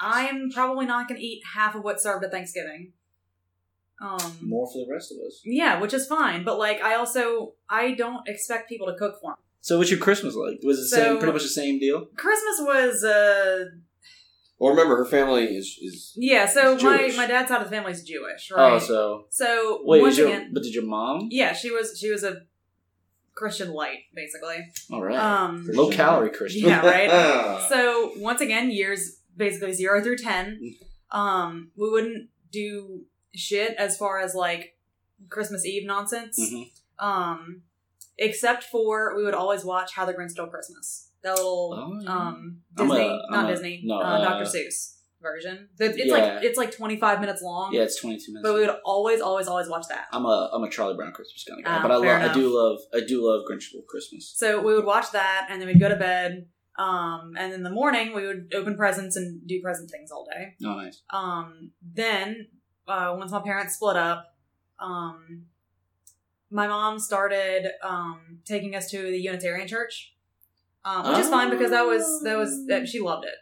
I'm 0.00 0.50
probably 0.50 0.86
not 0.86 1.08
going 1.08 1.20
to 1.20 1.26
eat 1.26 1.42
half 1.54 1.74
of 1.74 1.82
what's 1.82 2.02
served 2.04 2.24
at 2.24 2.30
Thanksgiving. 2.30 2.92
Um, 4.00 4.38
More 4.40 4.68
for 4.72 4.86
the 4.86 4.92
rest 4.92 5.10
of 5.10 5.18
us. 5.26 5.40
yeah, 5.44 5.80
which 5.80 5.92
is 5.92 6.06
fine. 6.06 6.44
But 6.44 6.56
like, 6.58 6.80
I 6.80 6.94
also 6.94 7.54
I 7.68 7.92
don't 7.94 8.28
expect 8.28 8.68
people 8.68 8.86
to 8.86 8.94
cook 8.94 9.16
for 9.20 9.32
me. 9.32 9.36
So, 9.60 9.76
what's 9.76 9.90
your 9.90 9.98
Christmas 9.98 10.36
like? 10.36 10.60
Was 10.62 10.78
it 10.78 10.82
the 10.82 10.86
So- 10.88 10.96
same, 10.96 11.18
pretty 11.18 11.32
much 11.32 11.42
the 11.42 11.48
same 11.48 11.80
deal? 11.80 12.06
Christmas 12.16 12.60
was 12.60 13.02
uh 13.02 13.64
Well, 14.58 14.70
remember 14.70 14.96
her 14.96 15.04
family 15.04 15.44
is 15.56 15.78
is 15.80 16.12
yeah. 16.16 16.46
So 16.46 16.74
It's 16.74 16.82
my 16.82 16.98
Jewish. 16.98 17.16
my 17.16 17.26
dad's 17.26 17.48
side 17.48 17.62
of 17.62 17.70
the 17.70 17.76
family's 17.76 18.02
Jewish, 18.02 18.50
right? 18.50 18.72
Oh, 18.72 18.78
so 18.78 19.26
so 19.30 19.80
wait, 19.84 20.02
once 20.02 20.12
is 20.14 20.18
your, 20.18 20.28
again, 20.28 20.50
but 20.52 20.62
did 20.64 20.74
your 20.74 20.84
mom? 20.84 21.28
yeah, 21.30 21.52
she 21.52 21.70
was 21.70 21.96
she 21.98 22.10
was 22.10 22.24
a 22.24 22.42
Christian 23.34 23.72
light 23.72 23.98
basically. 24.14 24.66
All 24.92 25.02
right, 25.02 25.16
Um, 25.16 25.64
low 25.72 25.90
calorie 25.90 26.30
Christian. 26.30 26.68
Yeah, 26.68 26.84
right? 26.84 27.08
So 27.68 28.12
once 28.16 28.40
again, 28.40 28.70
years 28.70 29.20
basically 29.36 29.72
zero 29.74 30.02
through 30.02 30.16
ten. 30.18 30.58
Um, 31.10 31.70
we 31.76 31.88
wouldn't 31.88 32.28
do 32.50 33.04
shit 33.34 33.74
as 33.76 33.96
far 33.96 34.18
as 34.18 34.34
like 34.34 34.76
Christmas 35.28 35.64
Eve 35.64 35.86
nonsense. 35.86 36.38
Mhm. 36.40 36.70
Um, 36.98 37.62
except 38.18 38.64
for 38.64 39.16
we 39.16 39.22
would 39.24 39.34
always 39.34 39.64
watch 39.64 39.92
How 39.94 40.04
the 40.04 40.12
Grinch 40.14 40.30
Stole 40.30 40.48
Christmas. 40.48 41.07
That 41.28 41.36
little 41.36 41.74
Oh, 41.76 42.00
yeah. 42.02 42.10
um 42.28 42.60
a- 42.76 42.82
Disney, 42.82 43.20
not 43.30 43.44
a- 43.44 43.52
Disney, 43.52 43.82
no, 43.84 43.96
uh, 43.96 44.00
uh, 44.00 44.24
Dr. 44.24 44.44
Seuss 44.44 44.94
version. 45.20 45.68
That- 45.78 45.96
It's 45.96 46.06
Yeah. 46.06 46.12
like 46.16 46.44
it's 46.44 46.58
like 46.58 46.70
twenty 46.76 46.96
five 46.98 47.20
minutes 47.20 47.42
long. 47.42 47.72
Yeah, 47.74 47.82
it's 47.82 48.00
twenty 48.00 48.16
two 48.18 48.32
minutes. 48.32 48.42
But 48.48 48.54
we 48.54 48.60
would 48.60 48.76
always, 48.84 49.20
always, 49.20 49.48
always 49.48 49.68
watch 49.68 49.86
that. 49.88 50.06
I'm 50.12 50.24
a 50.24 50.50
I'm 50.52 50.62
a 50.62 50.70
Charlie 50.70 50.94
Brown 50.96 51.12
Christmas 51.12 51.44
kind 51.46 51.60
of 51.60 51.64
guy, 51.64 51.76
Ah, 51.78 51.82
but 51.82 51.90
I 51.90 51.96
love 51.96 52.30
I 52.30 52.32
do 52.32 52.44
love 52.56 52.78
I 52.94 53.00
do 53.06 53.16
love 53.28 53.40
Grinch 53.50 53.62
Stole 53.64 53.82
Christmas. 53.88 54.32
So 54.36 54.60
we 54.60 54.74
would 54.74 54.84
watch 54.84 55.10
that, 55.12 55.48
and 55.50 55.60
then 55.60 55.66
we'd 55.68 55.80
go 55.80 55.88
to 55.88 55.96
bed. 55.96 56.48
Um, 56.78 57.34
and 57.36 57.52
in 57.52 57.64
the 57.64 57.70
morning, 57.70 58.14
we 58.14 58.24
would 58.24 58.52
open 58.54 58.76
presents 58.76 59.16
and 59.16 59.44
do 59.48 59.60
present 59.60 59.90
things 59.90 60.12
all 60.12 60.24
day. 60.32 60.54
Oh, 60.64 60.76
nice. 60.76 61.02
Um, 61.10 61.72
then 61.82 62.46
uh, 62.86 63.16
once 63.18 63.32
my 63.32 63.40
parents 63.40 63.74
split 63.74 63.96
up, 63.96 64.36
um, 64.78 65.46
my 66.52 66.68
mom 66.68 67.00
started 67.00 67.72
um, 67.82 68.38
taking 68.44 68.76
us 68.76 68.88
to 68.92 69.02
the 69.02 69.18
Unitarian 69.18 69.66
Church, 69.66 70.14
um, 70.88 71.08
which 71.10 71.18
is 71.24 71.28
fine 71.28 71.50
because 71.50 71.70
that 71.70 71.86
was 71.86 72.04
that 72.24 72.36
was 72.42 72.50
that 72.68 72.88
she 72.88 73.00
loved 73.00 73.24
it, 73.32 73.38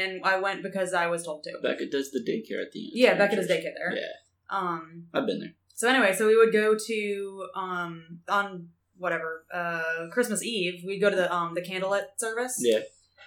and 0.00 0.20
I 0.24 0.38
went 0.40 0.62
because 0.62 0.92
I 0.94 1.06
was 1.06 1.24
told 1.24 1.42
to. 1.44 1.52
Becca 1.62 1.86
does 1.90 2.10
the 2.10 2.20
daycare 2.20 2.60
at 2.66 2.72
the 2.72 2.80
end. 2.86 2.92
Yeah, 2.94 3.14
Becca 3.20 3.36
does 3.36 3.48
daycare 3.48 3.74
there. 3.80 3.92
Yeah, 3.94 4.12
Um, 4.58 5.06
I've 5.14 5.26
been 5.26 5.40
there. 5.40 5.54
so 5.74 5.88
anyway, 5.88 6.12
so 6.18 6.26
we 6.26 6.36
would 6.36 6.52
go 6.52 6.76
to 6.90 7.46
um 7.56 8.20
on 8.28 8.68
whatever 8.98 9.44
uh 9.52 10.08
Christmas 10.12 10.42
Eve. 10.42 10.82
We'd 10.86 11.00
go 11.00 11.10
to 11.10 11.16
the 11.16 11.28
um 11.34 11.54
the 11.54 11.62
candlelit 11.62 12.06
service. 12.18 12.56
Yeah. 12.60 12.80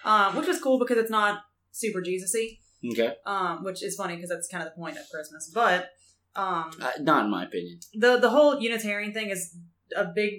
Um, 0.06 0.36
which 0.36 0.48
was 0.48 0.60
cool 0.60 0.78
because 0.80 0.98
it's 0.98 1.10
not 1.12 1.40
super 1.72 2.02
Jesus-y. 2.02 2.58
Okay. 2.92 3.14
Um, 3.26 3.64
which 3.64 3.82
is 3.82 3.96
funny 3.96 4.16
because 4.16 4.30
that's 4.30 4.50
kind 4.50 4.62
of 4.64 4.70
the 4.74 4.76
point 4.82 4.98
of 4.98 5.04
Christmas. 5.10 5.50
But 5.54 5.90
um, 6.36 6.72
Uh, 6.82 6.92
not 7.00 7.24
in 7.26 7.32
my 7.32 7.44
opinion. 7.46 7.80
the 7.94 8.18
the 8.18 8.30
whole 8.30 8.60
Unitarian 8.60 9.14
thing 9.14 9.30
is 9.30 9.56
a 9.96 10.06
big 10.22 10.34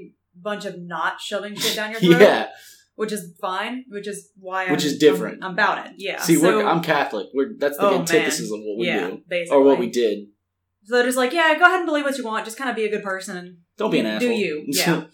bunch 0.49 0.65
of 0.67 0.75
not 0.81 1.15
shoving 1.21 1.55
shit 1.57 1.75
down 1.77 1.93
your 1.93 2.01
throat. 2.07 2.21
yeah. 2.21 2.49
Which 2.97 3.13
is 3.13 3.33
fine. 3.41 3.85
Which 3.89 4.07
is 4.07 4.31
why 4.39 4.63
Which 4.65 4.69
I'm, 4.69 4.75
Which 4.77 4.85
is 4.85 4.99
different. 4.99 5.39
I'm, 5.43 5.49
I'm 5.49 5.53
about 5.55 5.87
it. 5.87 5.93
Yeah. 5.99 6.21
See, 6.21 6.37
so, 6.37 6.59
we're, 6.59 6.65
I'm 6.67 6.83
Catholic. 6.83 7.27
We're 7.35 7.53
that's 7.59 7.77
the 7.77 7.85
Oh, 7.87 7.99
antithesis 7.99 8.51
man. 8.51 8.61
of 8.61 8.65
what 8.67 8.79
we 8.79 8.87
yeah, 8.87 9.07
do 9.11 9.21
basically. 9.29 9.57
or 9.59 9.63
what 9.65 9.79
we 9.79 9.91
did. 9.91 10.29
So 10.85 10.97
they're 10.97 11.05
just 11.07 11.17
like, 11.17 11.33
yeah, 11.33 11.55
go 11.59 11.65
ahead 11.65 11.79
and 11.81 11.87
believe 11.87 12.05
what 12.05 12.17
you 12.19 12.25
want. 12.25 12.45
Just 12.45 12.57
kind 12.59 12.71
of 12.71 12.77
be 12.77 12.85
a 12.85 12.91
good 12.91 13.03
person 13.03 13.37
and 13.37 13.57
Don't 13.79 13.91
be 13.91 13.99
an 14.01 14.05
do 14.21 14.27
asshole. 14.27 14.33
you? 14.39 14.65
Yeah. 14.69 15.05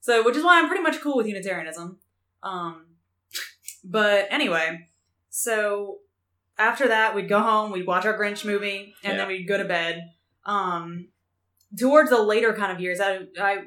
so, 0.00 0.22
which 0.24 0.36
is 0.36 0.44
why 0.44 0.58
I'm 0.60 0.68
pretty 0.68 0.82
much 0.82 1.00
cool 1.00 1.16
with 1.16 1.26
Unitarianism. 1.26 1.98
Um, 2.42 2.86
but 3.84 4.26
anyway, 4.30 4.80
so 5.30 5.98
after 6.58 6.88
that, 6.88 7.14
we'd 7.14 7.28
go 7.28 7.40
home, 7.40 7.70
we'd 7.72 7.86
watch 7.86 8.04
our 8.04 8.18
Grinch 8.18 8.44
movie, 8.44 8.92
and 9.02 9.12
Yeah. 9.12 9.16
then 9.18 9.28
we'd 9.28 9.46
go 9.46 9.56
to 9.56 9.64
bed. 9.64 10.02
Um, 10.44 11.08
towards 11.78 12.10
the 12.10 12.20
later 12.22 12.52
kind 12.52 12.72
of 12.72 12.80
years, 12.80 13.00
I 13.00 13.20
I 13.40 13.58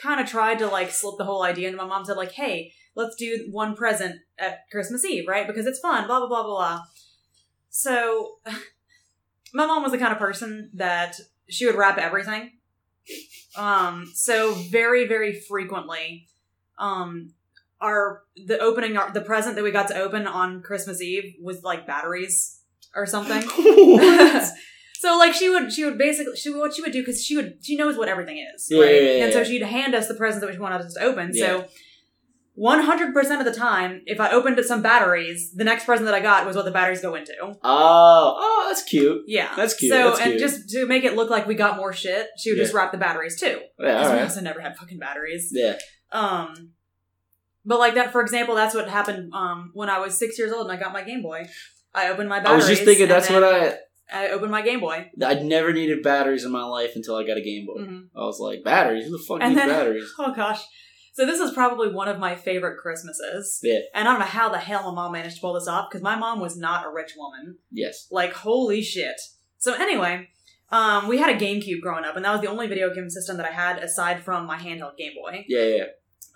kind 0.00 0.20
of 0.20 0.26
tried 0.26 0.58
to 0.58 0.66
like 0.66 0.90
slip 0.90 1.16
the 1.18 1.24
whole 1.24 1.42
idea, 1.42 1.68
and 1.68 1.76
my 1.76 1.86
mom 1.86 2.04
said 2.04 2.16
like, 2.16 2.32
"Hey, 2.32 2.72
let's 2.94 3.16
do 3.16 3.48
one 3.50 3.74
present 3.74 4.20
at 4.38 4.60
Christmas 4.70 5.04
Eve, 5.04 5.24
right? 5.28 5.46
Because 5.46 5.66
it's 5.66 5.80
fun." 5.80 6.06
Blah 6.06 6.20
blah 6.20 6.28
blah 6.28 6.42
blah 6.42 6.56
blah. 6.56 6.82
So, 7.70 8.36
my 9.54 9.66
mom 9.66 9.82
was 9.82 9.92
the 9.92 9.98
kind 9.98 10.12
of 10.12 10.18
person 10.18 10.70
that 10.74 11.16
she 11.48 11.66
would 11.66 11.76
wrap 11.76 11.98
everything. 11.98 12.52
Um, 13.56 14.10
so 14.14 14.54
very, 14.54 15.06
very 15.06 15.38
frequently, 15.38 16.26
um, 16.78 17.34
our 17.80 18.22
the 18.36 18.58
opening, 18.58 18.96
our, 18.96 19.12
the 19.12 19.20
present 19.20 19.56
that 19.56 19.62
we 19.62 19.70
got 19.70 19.88
to 19.88 19.98
open 19.98 20.26
on 20.26 20.62
Christmas 20.62 21.00
Eve 21.02 21.34
was 21.40 21.62
like 21.62 21.86
batteries 21.86 22.60
or 22.96 23.06
something. 23.06 23.42
so 25.04 25.18
like 25.18 25.34
she 25.34 25.48
would, 25.50 25.72
she 25.72 25.84
would 25.84 25.98
basically, 25.98 26.36
she 26.36 26.50
what 26.50 26.74
she 26.74 26.82
would 26.82 26.92
do 26.92 27.00
because 27.02 27.22
she 27.24 27.36
would, 27.36 27.58
she 27.62 27.76
knows 27.76 27.96
what 27.98 28.08
everything 28.08 28.38
is, 28.54 28.66
Yeah, 28.70 28.80
right? 28.82 28.94
yeah, 28.94 29.00
yeah, 29.18 29.24
and 29.24 29.32
so 29.32 29.44
she'd 29.44 29.62
hand 29.62 29.94
us 29.94 30.08
the 30.08 30.14
present 30.14 30.44
that 30.44 30.52
she 30.54 30.58
wanted 30.60 30.80
us 30.80 30.94
to 30.94 31.00
open. 31.02 31.30
Yeah. 31.34 31.46
So. 31.46 31.66
100% 32.56 33.38
of 33.40 33.44
the 33.44 33.52
time, 33.52 34.02
if 34.06 34.20
I 34.20 34.30
opened 34.30 34.64
some 34.64 34.80
batteries, 34.80 35.52
the 35.54 35.64
next 35.64 35.86
present 35.86 36.06
that 36.06 36.14
I 36.14 36.20
got 36.20 36.46
was 36.46 36.54
what 36.54 36.64
the 36.64 36.70
batteries 36.70 37.00
go 37.02 37.16
into. 37.16 37.34
oh, 37.42 37.56
oh, 37.64 38.64
that's 38.68 38.84
cute. 38.84 39.22
Yeah. 39.26 39.52
That's 39.56 39.74
cute, 39.74 39.90
So, 39.90 40.10
that's 40.10 40.20
and 40.20 40.30
cute. 40.32 40.40
just 40.40 40.70
to 40.70 40.86
make 40.86 41.02
it 41.02 41.16
look 41.16 41.30
like 41.30 41.48
we 41.48 41.56
got 41.56 41.76
more 41.76 41.92
shit, 41.92 42.28
she 42.38 42.50
would 42.52 42.58
just 42.58 42.72
wrap 42.72 42.92
the 42.92 42.98
batteries 42.98 43.40
too. 43.40 43.58
Yeah, 43.80 43.86
Because 43.94 44.06
all 44.06 44.12
we 44.12 44.16
right. 44.18 44.22
also 44.22 44.40
never 44.40 44.60
had 44.60 44.76
fucking 44.76 45.00
batteries. 45.00 45.48
Yeah. 45.52 45.78
Um, 46.12 46.70
but 47.64 47.80
like 47.80 47.94
that, 47.96 48.12
for 48.12 48.20
example, 48.20 48.54
that's 48.54 48.74
what 48.74 48.88
happened 48.88 49.32
um, 49.34 49.70
when 49.74 49.90
I 49.90 49.98
was 49.98 50.16
six 50.16 50.38
years 50.38 50.52
old 50.52 50.68
and 50.70 50.78
I 50.78 50.80
got 50.80 50.92
my 50.92 51.02
Game 51.02 51.22
Boy. 51.22 51.48
I 51.92 52.08
opened 52.10 52.28
my 52.28 52.38
batteries. 52.38 52.52
I 52.66 52.68
was 52.68 52.78
just 52.78 52.84
thinking 52.84 53.08
that's 53.08 53.26
then 53.28 53.42
what 53.42 53.52
I. 53.52 53.74
I 54.14 54.28
opened 54.30 54.50
my 54.50 54.62
Game 54.62 54.80
Boy. 54.80 55.10
I'd 55.24 55.44
never 55.44 55.72
needed 55.72 56.02
batteries 56.02 56.44
in 56.44 56.52
my 56.52 56.64
life 56.64 56.92
until 56.94 57.16
I 57.16 57.26
got 57.26 57.36
a 57.36 57.42
Game 57.42 57.66
Boy. 57.66 57.80
Mhm. 57.82 58.08
I 58.16 58.20
was 58.20 58.38
like, 58.40 58.62
batteries? 58.64 59.04
Who 59.06 59.10
the 59.18 59.24
fuck 59.24 59.38
And 59.40 59.54
needs 59.54 59.60
then- 59.60 59.68
batteries? 59.76 60.12
Oh 60.18 60.32
gosh. 60.34 60.60
So 61.12 61.24
this 61.24 61.38
is 61.38 61.52
probably 61.52 61.90
one 61.92 62.08
of 62.08 62.18
my 62.18 62.34
favorite 62.34 62.78
Christmases. 62.80 63.60
Yeah. 63.62 63.78
And 63.94 64.08
I 64.08 64.10
don't 64.12 64.18
know 64.20 64.26
how 64.26 64.48
the 64.48 64.58
hell 64.58 64.82
my 64.90 64.94
mom 65.02 65.12
managed 65.12 65.36
to 65.36 65.40
pull 65.40 65.52
this 65.54 65.68
off 65.68 65.88
because 65.88 66.02
my 66.02 66.16
mom 66.16 66.40
was 66.40 66.56
not 66.56 66.84
a 66.84 66.90
rich 66.90 67.12
woman. 67.16 67.58
Yes. 67.70 68.08
Like 68.10 68.32
holy 68.32 68.82
shit. 68.82 69.20
So 69.58 69.74
anyway, 69.74 70.28
um, 70.72 71.06
we 71.06 71.18
had 71.18 71.30
a 71.34 71.38
GameCube 71.38 71.80
growing 71.80 72.04
up, 72.04 72.16
and 72.16 72.24
that 72.24 72.32
was 72.32 72.40
the 72.40 72.48
only 72.48 72.66
video 72.66 72.92
game 72.92 73.08
system 73.08 73.36
that 73.36 73.46
I 73.46 73.52
had 73.52 73.78
aside 73.78 74.24
from 74.24 74.44
my 74.46 74.56
handheld 74.58 74.96
Game 74.96 75.12
Boy. 75.14 75.44
Yeah, 75.48 75.62
yeah. 75.64 75.84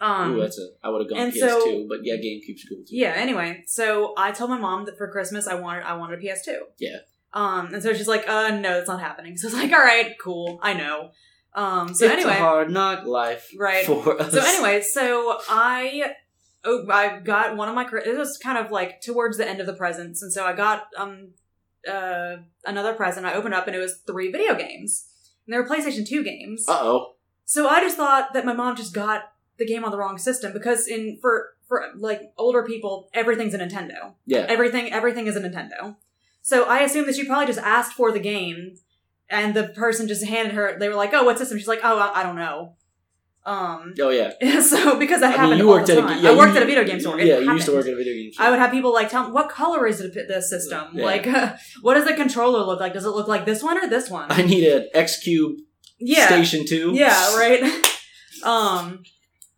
Um, 0.01 0.35
Ooh, 0.37 0.41
that's 0.43 0.57
a. 0.61 0.69
I 0.85 0.91
would 0.91 1.01
have 1.01 1.11
gone 1.11 1.19
and 1.19 1.33
PS2, 1.33 1.41
so- 1.49 1.87
but 1.89 1.99
yeah, 2.05 2.15
GameCube's 2.15 2.65
cool 2.69 2.79
too. 2.79 2.97
Yeah. 2.97 3.15
Anyway, 3.17 3.65
so 3.67 4.15
I 4.17 4.31
told 4.31 4.51
my 4.51 4.59
mom 4.59 4.85
that 4.85 4.97
for 4.97 5.11
Christmas 5.11 5.49
I 5.49 5.55
wanted 5.57 5.83
I 5.83 5.95
wanted 5.97 6.21
a 6.21 6.23
PS2. 6.23 6.57
Yeah. 6.79 6.99
Um, 7.33 7.75
and 7.75 7.83
so 7.83 7.93
she's 7.93 8.09
like, 8.09 8.29
"Uh, 8.29 8.51
no, 8.51 8.79
it's 8.79 8.89
not 8.89 9.01
happening." 9.01 9.37
So 9.37 9.49
it's 9.49 9.57
like, 9.57 9.73
"All 9.73 9.79
right, 9.79 10.17
cool, 10.19 10.59
I 10.63 10.73
know." 10.73 11.11
Um, 11.55 11.95
so 11.95 12.07
it's 12.07 12.15
anyway, 12.15 12.35
hard 12.35 12.71
knock 12.71 13.05
life 13.05 13.51
right. 13.57 13.85
for 13.85 14.21
us. 14.21 14.33
So 14.33 14.41
anyway, 14.41 14.81
so 14.81 15.39
I 15.49 16.13
oh, 16.65 16.87
I 16.91 17.19
got 17.21 17.57
one 17.57 17.69
of 17.69 17.75
my 17.75 17.87
it 18.05 18.17
was 18.17 18.39
kind 18.39 18.59
of 18.59 18.71
like 18.71 19.01
towards 19.01 19.37
the 19.37 19.49
end 19.49 19.61
of 19.61 19.67
the 19.67 19.75
presents, 19.75 20.23
and 20.23 20.33
so 20.33 20.45
I 20.45 20.53
got 20.53 20.85
um 20.97 21.29
uh 21.91 22.37
another 22.65 22.95
present. 22.95 23.27
I 23.27 23.35
opened 23.35 23.55
up 23.55 23.67
and 23.67 23.75
it 23.75 23.81
was 23.81 23.97
three 24.07 24.31
video 24.31 24.55
games, 24.55 25.09
and 25.47 25.53
they 25.53 25.59
were 25.59 25.67
PlayStation 25.67 26.07
Two 26.07 26.23
games. 26.23 26.65
Uh 26.69 26.79
oh. 26.81 27.15
So 27.45 27.67
I 27.67 27.81
just 27.81 27.97
thought 27.97 28.35
that 28.35 28.45
my 28.45 28.53
mom 28.53 28.77
just 28.77 28.95
got 28.95 29.33
the 29.59 29.67
game 29.67 29.85
on 29.85 29.91
the 29.91 29.99
wrong 29.99 30.19
system 30.19 30.53
because 30.53 30.87
in 30.87 31.19
for 31.21 31.55
for 31.67 31.87
like 31.97 32.33
older 32.39 32.63
people, 32.63 33.09
everything's 33.13 33.55
a 33.55 33.59
Nintendo. 33.59 34.15
Yeah. 34.27 34.47
Everything 34.49 34.93
everything 34.93 35.27
is 35.27 35.37
a 35.37 35.41
Nintendo. 35.41 35.97
So 36.49 36.65
I 36.65 36.79
assume 36.79 37.05
that 37.05 37.15
she 37.15 37.27
probably 37.27 37.45
just 37.45 37.59
asked 37.59 37.93
for 37.93 38.11
the 38.11 38.19
game, 38.19 38.77
and 39.29 39.53
the 39.53 39.65
person 39.65 40.09
just 40.09 40.25
handed 40.25 40.55
her. 40.55 40.79
They 40.79 40.89
were 40.89 40.95
like, 40.95 41.13
"Oh, 41.13 41.25
what 41.25 41.37
system?" 41.37 41.59
She's 41.59 41.69
like, 41.69 41.81
"Oh, 41.83 41.99
I, 41.99 42.21
I 42.21 42.23
don't 42.23 42.37
know." 42.37 42.77
Um. 43.45 43.93
Oh 44.01 44.09
yeah. 44.09 44.31
so 44.63 44.99
because 44.99 45.21
that 45.21 45.35
I 45.35 45.37
happened 45.37 45.51
mean, 45.51 45.59
you 45.59 45.69
all 45.69 45.75
worked 45.75 45.89
the 45.89 46.01
at 46.01 46.11
a 46.11 46.23
yeah, 46.23 46.31
I 46.31 46.37
worked 46.39 46.53
you- 46.55 46.57
at 46.57 46.63
a 46.63 46.67
video 46.67 46.85
game 46.85 47.01
store. 47.01 47.21
It 47.21 47.27
Yeah, 47.27 47.41
you 47.41 47.53
used 47.53 47.67
to 47.67 47.73
work 47.73 47.87
at 47.87 47.93
a 47.93 47.97
video 47.97 48.15
game 48.15 48.33
store. 48.33 48.47
I 48.47 48.49
would 48.49 48.61
have 48.61 48.71
people 48.71 48.95
like 48.95 49.11
tell 49.11 49.27
me 49.27 49.33
what 49.33 49.51
color 49.51 49.87
is 49.87 50.01
it, 50.01 50.15
this 50.15 50.49
system? 50.49 50.87
Yeah. 50.95 51.05
Like, 51.05 51.27
what 51.83 51.95
does 51.95 52.07
the 52.07 52.15
controller 52.15 52.65
look 52.65 52.81
like? 52.81 52.95
Does 52.95 53.05
it 53.05 53.11
look 53.11 53.29
like 53.29 53.45
this 53.45 53.63
one 53.63 53.77
or 53.77 53.87
this 53.87 54.09
one? 54.09 54.33
I 54.33 54.41
need 54.41 54.65
an 54.73 54.89
X 54.95 55.19
Cube 55.21 55.59
yeah, 56.01 56.29
Station 56.29 56.65
Two. 56.67 56.93
yeah, 56.95 57.37
right. 57.37 57.63
um, 58.43 59.03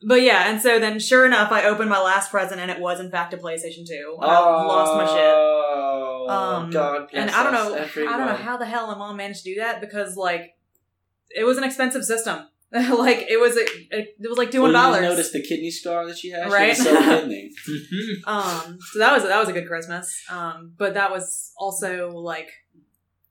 but 0.03 0.23
yeah, 0.23 0.51
and 0.51 0.61
so 0.61 0.79
then, 0.79 0.99
sure 0.99 1.27
enough, 1.27 1.53
I 1.53 1.65
opened 1.65 1.91
my 1.91 2.01
last 2.01 2.31
present, 2.31 2.61
and 2.61 2.71
it 2.71 2.81
was 2.81 3.01
in 3.01 3.11
fact 3.11 3.35
a 3.35 3.37
PlayStation 3.37 3.87
Two. 3.87 4.17
And 4.21 4.31
I 4.31 4.39
lost 4.39 4.95
my 4.95 5.07
shit. 5.07 5.17
Oh 5.19 6.27
Um, 6.29 6.71
God! 6.71 7.09
and 7.13 7.31
I 7.31 7.43
don't 7.43 7.53
know, 7.53 7.75
that's 7.75 7.97
I 7.97 8.17
don't 8.17 8.27
know 8.27 8.35
how 8.37 8.57
the 8.57 8.67
hell 8.67 8.87
my 8.87 8.97
mom 8.97 9.17
managed 9.17 9.45
to 9.45 9.55
do 9.55 9.61
that 9.61 9.81
because 9.81 10.17
like, 10.17 10.57
it 11.31 11.45
was 11.45 11.59
an 11.59 11.65
expensive 11.65 12.05
system. 12.05 12.47
like 12.73 13.27
it 13.29 13.41
was, 13.41 13.57
a, 13.57 13.63
it, 13.91 14.15
it 14.21 14.29
was 14.29 14.39
like 14.39 14.53
two 14.53 14.63
Well, 14.63 14.73
hundred 14.73 14.99
you 15.01 15.03
dollars. 15.03 15.17
Notice 15.17 15.33
the 15.33 15.43
kidney 15.43 15.73
scar 15.73 16.07
that 16.07 16.17
she 16.17 16.31
had, 16.31 16.53
Right? 16.53 16.77
She 16.77 16.83
was 16.83 16.93
so 16.93 17.01
kidney. 17.21 17.51
Um, 18.27 18.79
so 18.93 19.01
that 19.01 19.13
was 19.13 19.25
that 19.25 19.41
was 19.41 19.49
a 19.49 19.53
good 19.53 19.67
Christmas. 19.67 20.17
Um, 20.31 20.73
but 20.79 20.95
that 20.95 21.11
was 21.11 21.51
also 21.59 22.11
like 22.11 22.49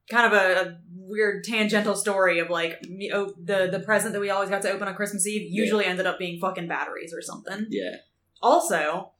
kind 0.10 0.26
of 0.26 0.34
a, 0.34 0.62
a 0.62 0.78
weird 0.92 1.44
tangential 1.44 1.96
story 1.96 2.40
of 2.40 2.50
like 2.50 2.84
me, 2.84 3.12
oh, 3.14 3.34
the 3.44 3.68
the 3.72 3.80
present 3.80 4.14
that 4.14 4.20
we 4.20 4.30
always 4.30 4.50
got 4.50 4.62
to 4.64 4.72
open 4.72 4.88
on 4.88 4.96
Christmas 4.96 5.26
Eve 5.28 5.52
usually 5.52 5.86
ended 5.86 6.06
up 6.06 6.20
being 6.20 6.40
fucking 6.40 6.68
batteries 6.68 7.14
or 7.14 7.22
something. 7.22 7.68
Yeah. 7.70 7.98
Also, 8.42 9.12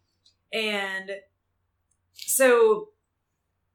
and 0.54 1.12
so 2.14 2.90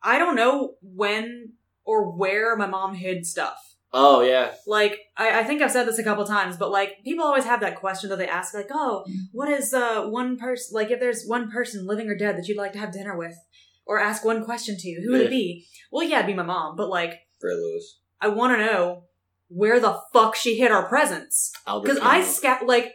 I 0.03 0.19
don't 0.19 0.37
know 0.37 0.75
when 0.83 1.53
or 1.85 2.11
where 2.13 2.57
my 2.57 2.67
mom 2.67 2.95
hid 2.95 3.27
stuff. 3.27 3.77
Oh 3.97 4.23
yeah. 4.23 4.53
Like, 4.67 4.99
I, 5.17 5.41
I 5.41 5.45
think 5.45 5.63
I've 5.63 5.71
said 5.71 5.87
this 5.87 6.01
a 6.01 6.05
couple 6.05 6.25
times, 6.25 6.57
but 6.57 6.73
like, 6.73 7.05
people 7.05 7.25
always 7.25 7.45
have 7.45 7.61
that 7.61 7.77
question 7.77 8.11
that 8.11 8.17
they 8.17 8.27
ask, 8.27 8.53
like, 8.53 8.71
oh, 8.73 9.05
what 9.31 9.49
is 9.49 9.73
uh 9.73 10.07
one 10.09 10.37
person, 10.37 10.75
like, 10.75 10.91
if 10.91 10.99
there's 10.99 11.25
one 11.27 11.49
person 11.51 11.87
living 11.87 12.09
or 12.09 12.17
dead 12.17 12.37
that 12.37 12.49
you'd 12.49 12.57
like 12.57 12.73
to 12.73 12.81
have 12.81 12.93
dinner 12.93 13.17
with, 13.17 13.37
or 13.87 14.01
ask 14.01 14.25
one 14.25 14.45
question 14.45 14.77
to, 14.79 14.89
you. 14.89 15.03
who 15.05 15.13
would 15.13 15.23
it 15.23 15.31
be? 15.31 15.67
Well, 15.91 16.07
yeah, 16.07 16.19
it'd 16.19 16.27
be 16.27 16.35
my 16.35 16.43
mom, 16.43 16.77
but 16.77 16.89
like, 16.89 17.21
Fred 17.41 17.57
Lewis. 17.57 17.99
I 18.21 18.29
want 18.29 18.57
to 18.57 18.65
know 18.65 19.05
where 19.49 19.79
the 19.79 20.01
fuck 20.13 20.35
she 20.35 20.57
hid 20.57 20.71
our 20.71 20.89
presents. 20.89 21.53
Albert 21.67 21.87
Because 21.87 22.03
I 22.03 22.23
scat 22.23 22.67
like 22.67 22.93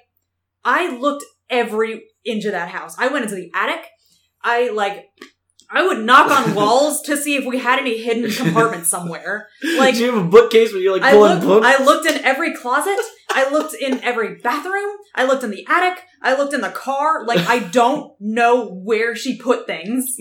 I 0.66 0.90
looked 0.98 1.24
every 1.50 2.04
inch 2.26 2.46
of 2.46 2.52
that 2.52 2.70
house. 2.70 2.96
I 2.98 3.08
went 3.08 3.24
into 3.24 3.36
the 3.36 3.52
attic. 3.54 3.86
I 4.44 4.70
like 4.70 5.06
I 5.72 5.86
would 5.86 6.04
knock 6.04 6.32
on 6.32 6.56
walls 6.60 7.02
to 7.04 7.16
see 7.16 7.36
if 7.36 7.46
we 7.46 7.60
had 7.60 7.80
any 7.80 7.98
hidden 8.02 8.30
compartments 8.32 8.90
somewhere. 8.90 9.48
Like 9.78 9.96
Do 9.96 10.02
you 10.02 10.12
have 10.16 10.26
a 10.26 10.28
bookcase 10.28 10.72
where 10.74 10.82
you're 10.82 10.94
like 10.94 11.04
I 11.04 11.12
pulling 11.12 11.34
looked, 11.34 11.46
books? 11.46 11.68
I 11.68 11.84
looked 11.84 12.10
in 12.10 12.24
every 12.26 12.56
closet. 12.56 12.98
I 13.30 13.50
looked 13.52 13.76
in 13.76 14.00
every 14.04 14.36
bathroom. 14.36 14.98
I 15.14 15.26
looked 15.26 15.44
in 15.44 15.52
the 15.52 15.66
attic. 15.70 16.04
I 16.22 16.36
looked 16.36 16.54
in 16.54 16.62
the 16.62 16.72
car. 16.72 17.26
Like 17.26 17.48
I 17.48 17.60
don't 17.60 18.14
know 18.20 18.68
where 18.70 19.16
she 19.16 19.38
put 19.38 19.68
things. 19.68 20.16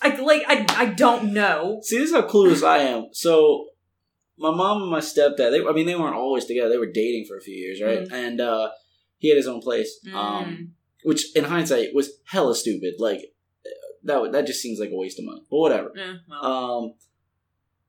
I 0.00 0.16
like 0.20 0.42
I 0.46 0.64
I 0.76 0.86
don't 0.86 1.32
know. 1.32 1.80
See, 1.82 1.98
this 1.98 2.10
is 2.10 2.14
how 2.14 2.22
clueless 2.22 2.66
I 2.66 2.78
am. 2.78 3.08
So, 3.12 3.66
my 4.38 4.50
mom 4.50 4.82
and 4.82 4.90
my 4.90 5.00
stepdad, 5.00 5.50
they, 5.50 5.64
I 5.66 5.72
mean, 5.72 5.86
they 5.86 5.96
weren't 5.96 6.14
always 6.14 6.44
together. 6.44 6.68
They 6.70 6.78
were 6.78 6.90
dating 6.90 7.26
for 7.28 7.36
a 7.36 7.40
few 7.40 7.54
years, 7.54 7.82
right? 7.82 8.06
And 8.10 8.40
uh, 8.40 8.70
he 9.18 9.28
had 9.28 9.36
his 9.36 9.48
own 9.48 9.60
place, 9.60 9.98
Mm. 10.06 10.14
um, 10.14 10.72
which 11.02 11.34
in 11.36 11.44
hindsight 11.44 11.88
was 11.94 12.10
hella 12.26 12.54
stupid. 12.54 12.94
Like, 12.98 13.20
that 14.04 14.32
that 14.32 14.46
just 14.46 14.60
seems 14.62 14.78
like 14.78 14.90
a 14.90 14.96
waste 14.96 15.18
of 15.18 15.24
money. 15.24 15.42
But 15.50 15.56
whatever. 15.58 15.92
Eh, 15.98 16.14
well. 16.28 16.44
Um, 16.44 16.94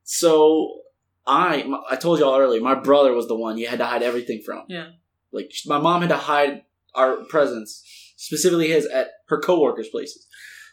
so 0.03 0.81
I 1.27 1.69
I 1.89 1.95
told 1.95 2.19
y'all 2.19 2.37
earlier, 2.39 2.61
my 2.61 2.75
brother 2.75 3.13
was 3.13 3.27
the 3.27 3.35
one 3.35 3.57
you 3.57 3.67
had 3.67 3.79
to 3.79 3.85
hide 3.85 4.03
everything 4.03 4.41
from. 4.45 4.63
Yeah. 4.67 4.89
Like 5.31 5.51
my 5.65 5.77
mom 5.79 6.01
had 6.01 6.09
to 6.09 6.17
hide 6.17 6.63
our 6.95 7.17
presents, 7.25 7.83
specifically 8.17 8.69
his, 8.69 8.85
at 8.87 9.09
her 9.27 9.39
coworkers' 9.39 9.89
places, 9.89 10.25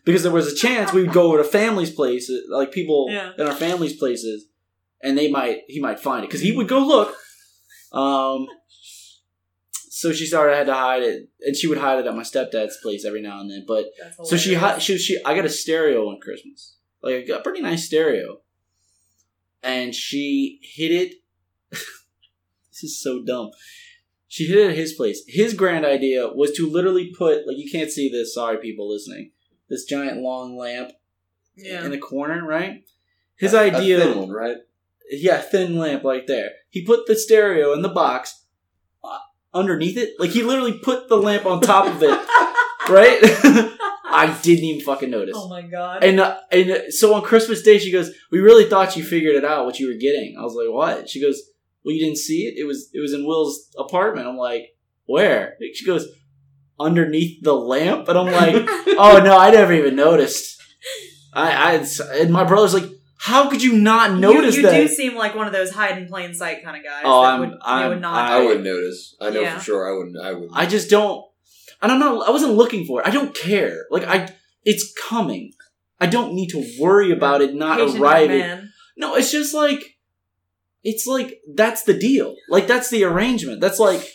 because 0.05 0.23
there 0.23 0.33
was 0.33 0.51
a 0.51 0.57
chance 0.57 0.93
we 0.93 1.03
would 1.03 1.13
go 1.13 1.25
over 1.29 1.39
to 1.39 1.45
families' 1.45 1.91
places, 1.91 2.47
like 2.51 2.73
people 2.73 3.09
Yeah. 3.11 3.33
in 3.39 3.47
our 3.47 3.55
families' 3.55 3.97
places, 3.97 4.47
and 5.03 5.19
they 5.19 5.31
might 5.31 5.63
he 5.69 5.81
might 5.81 6.01
find 6.01 6.25
it 6.25 6.29
because 6.29 6.41
he 6.41 6.57
would 6.57 6.69
go 6.69 6.79
look. 6.81 7.15
Um. 7.93 8.47
So 9.97 10.13
she 10.13 10.27
started 10.27 10.53
I 10.53 10.59
had 10.59 10.67
to 10.67 10.75
hide 10.75 11.03
it, 11.05 11.31
and 11.41 11.57
she 11.57 11.67
would 11.67 11.79
hide 11.79 11.99
it 11.99 12.07
at 12.07 12.15
my 12.15 12.23
stepdad's 12.23 12.77
place 12.83 13.07
every 13.07 13.23
now 13.23 13.41
and 13.41 13.51
then. 13.51 13.65
But 13.67 13.87
so 14.25 14.37
she, 14.37 14.55
she 14.79 14.99
she 14.99 15.19
I 15.25 15.35
got 15.35 15.47
a 15.47 15.49
stereo 15.49 16.11
on 16.11 16.21
Christmas, 16.21 16.77
like 17.03 17.31
a 17.31 17.41
pretty 17.41 17.63
nice 17.63 17.87
stereo, 17.87 18.43
and 19.63 19.95
she 19.95 20.61
hid 20.61 20.93
it. 20.93 21.15
this 21.71 22.83
is 22.83 23.03
so 23.03 23.23
dumb. 23.25 23.53
She 24.29 24.45
hid 24.45 24.59
it 24.59 24.71
at 24.73 24.77
his 24.77 24.93
place. 24.93 25.23
His 25.27 25.55
grand 25.55 25.87
idea 25.87 26.29
was 26.29 26.53
to 26.59 26.71
literally 26.71 27.11
put 27.17 27.47
like 27.47 27.57
you 27.57 27.71
can't 27.73 27.91
see 27.91 28.11
this. 28.11 28.35
Sorry, 28.35 28.59
people 28.59 28.93
listening. 28.93 29.31
This 29.71 29.87
giant 29.87 30.21
long 30.21 30.59
lamp 30.59 30.93
yeah. 31.57 31.83
in 31.87 31.91
the 31.91 31.97
corner, 31.97 32.47
right? 32.47 32.85
His 33.37 33.55
A- 33.55 33.61
a 33.61 33.75
idea, 33.75 33.99
thin 34.01 34.19
one, 34.19 34.31
right? 34.31 34.59
yeah, 35.11 35.41
thin 35.41 35.79
lamp 35.79 36.05
right 36.05 36.27
there. 36.27 36.51
He 36.69 36.85
put 36.85 37.07
the 37.07 37.17
stereo 37.17 37.73
in 37.73 37.81
the 37.81 37.89
box 37.89 38.43
underneath 39.57 39.97
it. 39.97 40.15
Like 40.19 40.31
he 40.31 40.43
literally 40.43 40.79
put 40.79 41.09
the 41.09 41.17
lamp 41.17 41.47
on 41.47 41.61
top 41.61 41.87
of 41.87 42.03
it, 42.03 42.11
right? 42.89 43.19
I 44.09 44.39
didn't 44.43 44.65
even 44.65 44.85
fucking 44.85 45.11
notice. 45.11 45.35
Oh 45.37 45.49
my 45.49 45.63
god. 45.63 46.05
And 46.05 46.21
uh, 46.21 46.39
and 46.53 46.71
uh, 46.71 46.91
so 46.91 47.15
on 47.15 47.23
Christmas 47.23 47.63
Day, 47.63 47.79
she 47.79 47.93
goes, 47.93 48.11
"We 48.31 48.39
really 48.39 48.69
thought 48.69 48.97
you 48.97 49.05
figured 49.05 49.35
it 49.35 49.45
out 49.45 49.67
what 49.67 49.79
you 49.79 49.89
were 49.89 49.99
getting." 49.99 50.37
I 50.39 50.43
was 50.43 50.55
like, 50.55 50.71
"What?" 50.71 51.09
She 51.09 51.21
goes, 51.21 51.43
"Well, 51.85 51.95
you 51.95 52.05
didn't 52.05 52.19
see 52.19 52.47
it. 52.47 52.55
It 52.57 52.65
was 52.65 52.89
it 52.93 53.01
was 53.01 53.13
in 53.13 53.27
Will's 53.27 53.69
apartment." 53.79 54.27
I'm 54.27 54.37
like, 54.37 54.77
"Where?" 55.07 55.57
She 55.75 55.85
goes, 55.85 56.07
"Underneath 56.79 57.43
the 57.43 57.55
lamp." 57.55 58.09
And 58.09 58.19
I'm 58.19 58.27
like, 58.27 58.65
"Oh 58.99 59.21
no, 59.23 59.39
I 59.39 59.51
never 59.51 59.73
even 59.73 59.97
noticed." 59.97 60.63
I, 61.33 61.75
I 61.75 61.87
and 62.15 62.33
my 62.33 62.45
brother's 62.45 62.73
like, 62.73 62.91
"How 63.19 63.49
could 63.51 63.63
you 63.63 63.73
not 63.79 64.19
notice 64.19 64.57
you, 64.57 64.63
you 64.63 64.69
that?" 64.69 64.77
do 64.77 64.89
seem 64.89 65.15
like 65.15 65.35
one 65.35 65.47
of 65.47 65.53
those 65.53 65.71
hide 65.71 65.99
in 65.99 66.07
plain 66.09 66.35
sight 66.35 66.63
kind 66.65 66.77
of 66.77 66.85
guys. 66.85 67.03
Oh, 67.05 67.23
that 67.23 67.29
I'm- 67.29 67.41
would, 67.41 67.51
they 67.51 67.57
I'm- 67.65 67.89
would 67.91 68.01
not. 68.01 68.31
I, 68.31 68.45
would 68.45 68.63
notice. 68.65 69.17
I 69.21 69.31
know 69.31 69.41
Yeah. 69.41 69.59
for 69.59 69.65
sure. 69.65 69.89
I 69.93 69.97
wouldn't. 69.97 70.17
I 70.19 70.33
would. 70.33 70.51
I 70.53 70.67
just 70.67 70.89
don't. 70.91 71.25
I 71.83 71.87
don't 71.89 72.01
know. 72.01 72.23
I 72.23 72.31
wasn't 72.31 72.55
looking 72.55 72.85
for 72.87 73.01
it. 73.01 73.07
I 73.07 73.11
don't 73.11 73.35
care. 73.35 73.87
Like 73.91 74.05
I, 74.05 74.29
it's 74.65 74.93
coming. 75.09 75.53
I 76.01 76.07
don't 76.07 76.35
need 76.35 76.49
to 76.51 76.65
worry 76.81 77.11
about 77.11 77.43
it 77.43 77.55
not 77.55 77.79
Patient 77.79 78.01
arriving. 78.01 78.39
man. 78.39 78.73
No, 78.97 79.15
it's 79.15 79.31
just 79.31 79.55
like 79.55 79.83
it's 80.85 81.07
like 81.07 81.41
that's 81.55 81.83
the 81.83 81.95
deal. 81.95 82.35
Like 82.49 82.67
that's 82.67 82.91
the 82.91 83.05
arrangement. 83.05 83.61
That's 83.61 83.79
like 83.79 84.07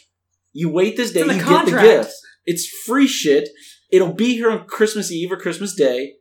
you 0.54 0.70
wait 0.70 0.98
this 0.98 1.12
day, 1.12 1.22
you 1.22 1.28
the 1.28 1.34
get 1.34 1.40
the 1.46 1.46
contract. 1.46 1.84
gifts. 1.84 2.22
It's 2.46 2.68
free 2.68 3.08
shit. 3.08 3.50
It'll 3.92 4.14
be 4.14 4.34
here 4.36 4.50
on 4.50 4.66
Christmas 4.66 5.12
Eve 5.12 5.32
or 5.32 5.38
Christmas 5.38 5.76
Day. 5.76 6.14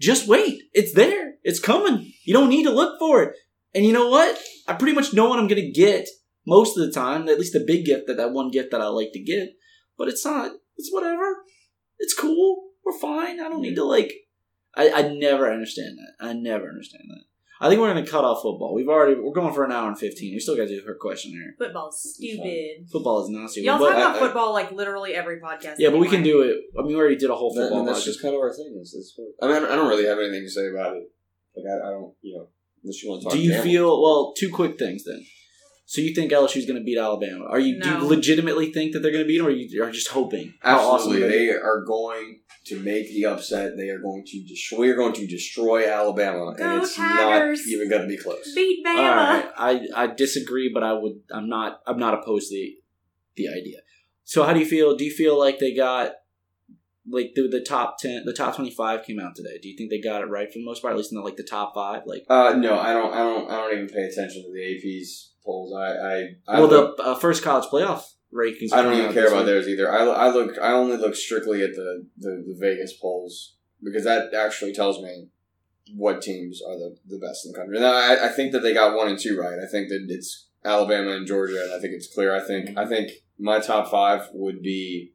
Just 0.00 0.28
wait. 0.28 0.62
It's 0.72 0.92
there. 0.94 1.34
It's 1.42 1.60
coming. 1.60 2.12
You 2.24 2.34
don't 2.34 2.48
need 2.48 2.64
to 2.64 2.70
look 2.70 2.98
for 2.98 3.22
it. 3.22 3.36
And 3.74 3.84
you 3.84 3.92
know 3.92 4.08
what? 4.08 4.38
I 4.66 4.74
pretty 4.74 4.94
much 4.94 5.12
know 5.12 5.28
what 5.28 5.38
I'm 5.38 5.48
gonna 5.48 5.70
get 5.70 6.08
most 6.46 6.76
of 6.76 6.86
the 6.86 6.92
time. 6.92 7.28
At 7.28 7.38
least 7.38 7.52
the 7.52 7.64
big 7.66 7.84
gift 7.84 8.06
that 8.06 8.16
that 8.16 8.32
one 8.32 8.50
gift 8.50 8.70
that 8.70 8.80
I 8.80 8.88
like 8.88 9.12
to 9.12 9.22
get. 9.22 9.50
But 9.96 10.08
it's 10.08 10.24
not. 10.24 10.52
It's 10.76 10.92
whatever. 10.92 11.38
It's 11.98 12.14
cool. 12.14 12.68
We're 12.84 12.98
fine. 12.98 13.40
I 13.40 13.48
don't 13.48 13.62
need 13.62 13.76
to 13.76 13.84
like. 13.84 14.12
I, 14.76 14.90
I 14.90 15.02
never 15.08 15.50
understand 15.50 15.98
that. 15.98 16.24
I 16.24 16.32
never 16.32 16.68
understand 16.68 17.04
that. 17.08 17.24
I 17.60 17.68
think 17.68 17.80
we're 17.80 17.88
gonna 17.92 18.06
cut 18.06 18.24
off 18.24 18.42
football. 18.42 18.72
We've 18.74 18.88
already 18.88 19.14
we're 19.20 19.32
going 19.32 19.52
for 19.52 19.64
an 19.64 19.72
hour 19.72 19.88
and 19.88 19.98
fifteen. 19.98 20.32
We 20.34 20.40
still 20.40 20.56
got 20.56 20.68
to 20.68 20.80
do 20.80 20.82
her 20.86 20.96
question 21.00 21.32
here. 21.32 21.54
Football's 21.58 22.00
stupid. 22.14 22.88
Football 22.92 23.24
is 23.24 23.30
not 23.30 23.50
stupid. 23.50 23.66
Y'all 23.66 23.78
but- 23.78 23.88
talk 23.90 23.96
about 23.98 24.14
I- 24.14 24.16
I- 24.16 24.20
football 24.20 24.52
like 24.52 24.70
literally 24.72 25.14
every 25.14 25.40
podcast. 25.40 25.74
yeah, 25.78 25.90
but 25.90 25.98
we 25.98 26.08
can 26.08 26.22
do 26.22 26.42
it. 26.42 26.56
I 26.78 26.82
mean, 26.82 26.88
we 26.88 26.96
already 26.96 27.16
did 27.16 27.30
a 27.30 27.34
whole 27.34 27.52
That- 27.54 27.62
football. 27.62 27.80
and 27.80 27.88
that's 27.88 28.00
podcast. 28.00 28.04
just 28.04 28.22
kind 28.22 28.34
of 28.34 28.40
our 28.40 28.52
thing. 28.54 28.78
Is 28.80 28.92
this 28.96 29.10
sport. 29.12 29.30
I 29.42 29.46
mean, 29.48 29.56
I 29.70 29.74
don't- 29.76 29.88
really 29.88 30.06
have 30.06 30.18
anything 30.18 30.42
to 30.44 30.50
say 30.50 30.68
about 30.68 30.96
it. 30.96 31.04
Like, 31.56 31.66
I, 31.66 31.88
I 31.88 31.90
don't, 31.90 32.14
you 32.22 32.36
know, 32.36 32.48
unless 32.84 33.02
you 33.02 33.10
want 33.10 33.22
to 33.22 33.24
talk. 33.28 33.32
do 33.34 33.40
you 33.40 33.52
Bama. 33.52 33.62
feel 33.62 34.02
well? 34.02 34.32
Two 34.36 34.50
quick 34.50 34.78
things 34.78 35.02
then. 35.04 35.20
So 35.88 36.02
you 36.02 36.14
think 36.14 36.30
LSU's 36.30 36.66
going 36.66 36.78
to 36.78 36.84
beat 36.84 36.98
Alabama? 36.98 37.46
Are 37.46 37.58
you 37.58 37.80
do 37.80 37.88
you 37.88 38.04
legitimately 38.04 38.70
think 38.72 38.92
that 38.92 38.98
they're 38.98 39.10
going 39.10 39.24
to 39.24 39.26
beat 39.26 39.38
them, 39.38 39.46
or 39.46 39.48
are 39.48 39.52
you 39.52 39.82
are 39.82 39.90
just 39.90 40.08
hoping? 40.08 40.52
How 40.60 40.80
awesome 40.80 41.12
Absolutely, 41.12 41.22
would 41.22 41.32
they 41.32 41.50
are 41.50 41.80
going 41.80 42.40
to 42.66 42.78
make 42.80 43.08
the 43.08 43.24
upset. 43.24 43.74
They 43.78 43.88
are 43.88 43.98
going 43.98 44.22
to 44.26 44.44
destroy. 44.46 44.80
We 44.80 44.90
are 44.90 44.96
going 44.96 45.14
to 45.14 45.26
destroy 45.26 45.90
Alabama, 45.90 46.54
Go 46.54 46.62
and 46.62 46.82
it's 46.82 46.94
Tigers! 46.94 47.60
not 47.66 47.72
even 47.72 47.88
going 47.88 48.02
to 48.02 48.06
be 48.06 48.18
close. 48.18 48.54
beat 48.54 48.84
Bama. 48.84 48.98
All 48.98 49.16
right, 49.16 49.48
I 49.56 49.80
I 49.96 50.06
disagree, 50.08 50.70
but 50.72 50.82
I 50.82 50.92
would. 50.92 51.20
I'm 51.32 51.48
not. 51.48 51.80
I'm 51.86 51.98
not 51.98 52.12
opposed 52.12 52.50
to 52.50 52.54
the 52.54 52.76
the 53.36 53.48
idea. 53.48 53.78
So 54.24 54.44
how 54.44 54.52
do 54.52 54.60
you 54.60 54.66
feel? 54.66 54.94
Do 54.94 55.06
you 55.06 55.10
feel 55.10 55.38
like 55.38 55.58
they 55.58 55.74
got 55.74 56.12
like 57.10 57.30
the 57.34 57.48
the 57.48 57.62
top 57.62 57.96
ten, 57.96 58.26
the 58.26 58.34
top 58.34 58.54
twenty 58.56 58.72
five 58.72 59.04
came 59.04 59.18
out 59.18 59.36
today? 59.36 59.58
Do 59.62 59.70
you 59.70 59.76
think 59.78 59.88
they 59.88 60.02
got 60.02 60.20
it 60.20 60.26
right 60.26 60.52
for 60.52 60.58
the 60.58 60.66
most 60.66 60.82
part? 60.82 60.92
At 60.92 60.98
least 60.98 61.12
in 61.12 61.16
the, 61.16 61.24
like 61.24 61.38
the 61.38 61.44
top 61.44 61.74
five, 61.74 62.02
like. 62.04 62.24
Uh, 62.28 62.56
no, 62.58 62.78
I 62.78 62.92
don't. 62.92 63.14
I 63.14 63.18
don't. 63.20 63.50
I 63.50 63.56
don't 63.56 63.72
even 63.72 63.88
pay 63.88 64.02
attention 64.02 64.42
to 64.42 64.52
the 64.52 64.76
AP's 64.76 65.32
polls. 65.44 65.72
I. 65.74 65.92
I, 65.92 66.28
I 66.46 66.60
well, 66.60 66.68
look, 66.68 66.96
the 66.96 67.02
uh, 67.02 67.14
first 67.14 67.42
college 67.42 67.68
playoff 67.68 68.02
rankings. 68.32 68.72
I 68.72 68.82
don't 68.82 68.98
even 68.98 69.12
care 69.12 69.28
about 69.28 69.38
week. 69.38 69.46
theirs 69.46 69.68
either. 69.68 69.90
I, 69.90 70.04
I 70.04 70.30
look. 70.30 70.58
I 70.58 70.72
only 70.72 70.96
look 70.96 71.14
strictly 71.14 71.62
at 71.62 71.74
the, 71.74 72.06
the, 72.16 72.44
the 72.46 72.56
Vegas 72.58 72.92
polls 72.94 73.56
because 73.82 74.04
that 74.04 74.34
actually 74.34 74.72
tells 74.72 75.02
me 75.02 75.28
what 75.94 76.20
teams 76.20 76.60
are 76.66 76.78
the, 76.78 76.96
the 77.06 77.18
best 77.18 77.46
in 77.46 77.52
the 77.52 77.58
country. 77.58 77.76
And 77.76 77.86
I, 77.86 78.26
I 78.26 78.28
think 78.28 78.52
that 78.52 78.60
they 78.60 78.74
got 78.74 78.96
one 78.96 79.08
and 79.08 79.18
two 79.18 79.38
right. 79.38 79.58
I 79.58 79.70
think 79.70 79.88
that 79.88 80.06
it's 80.08 80.48
Alabama 80.64 81.12
and 81.12 81.26
Georgia, 81.26 81.62
and 81.62 81.72
I 81.72 81.80
think 81.80 81.94
it's 81.94 82.12
clear. 82.12 82.34
I 82.34 82.40
think. 82.40 82.76
I 82.76 82.86
think 82.86 83.12
my 83.38 83.60
top 83.60 83.90
five 83.90 84.28
would 84.32 84.62
be, 84.62 85.12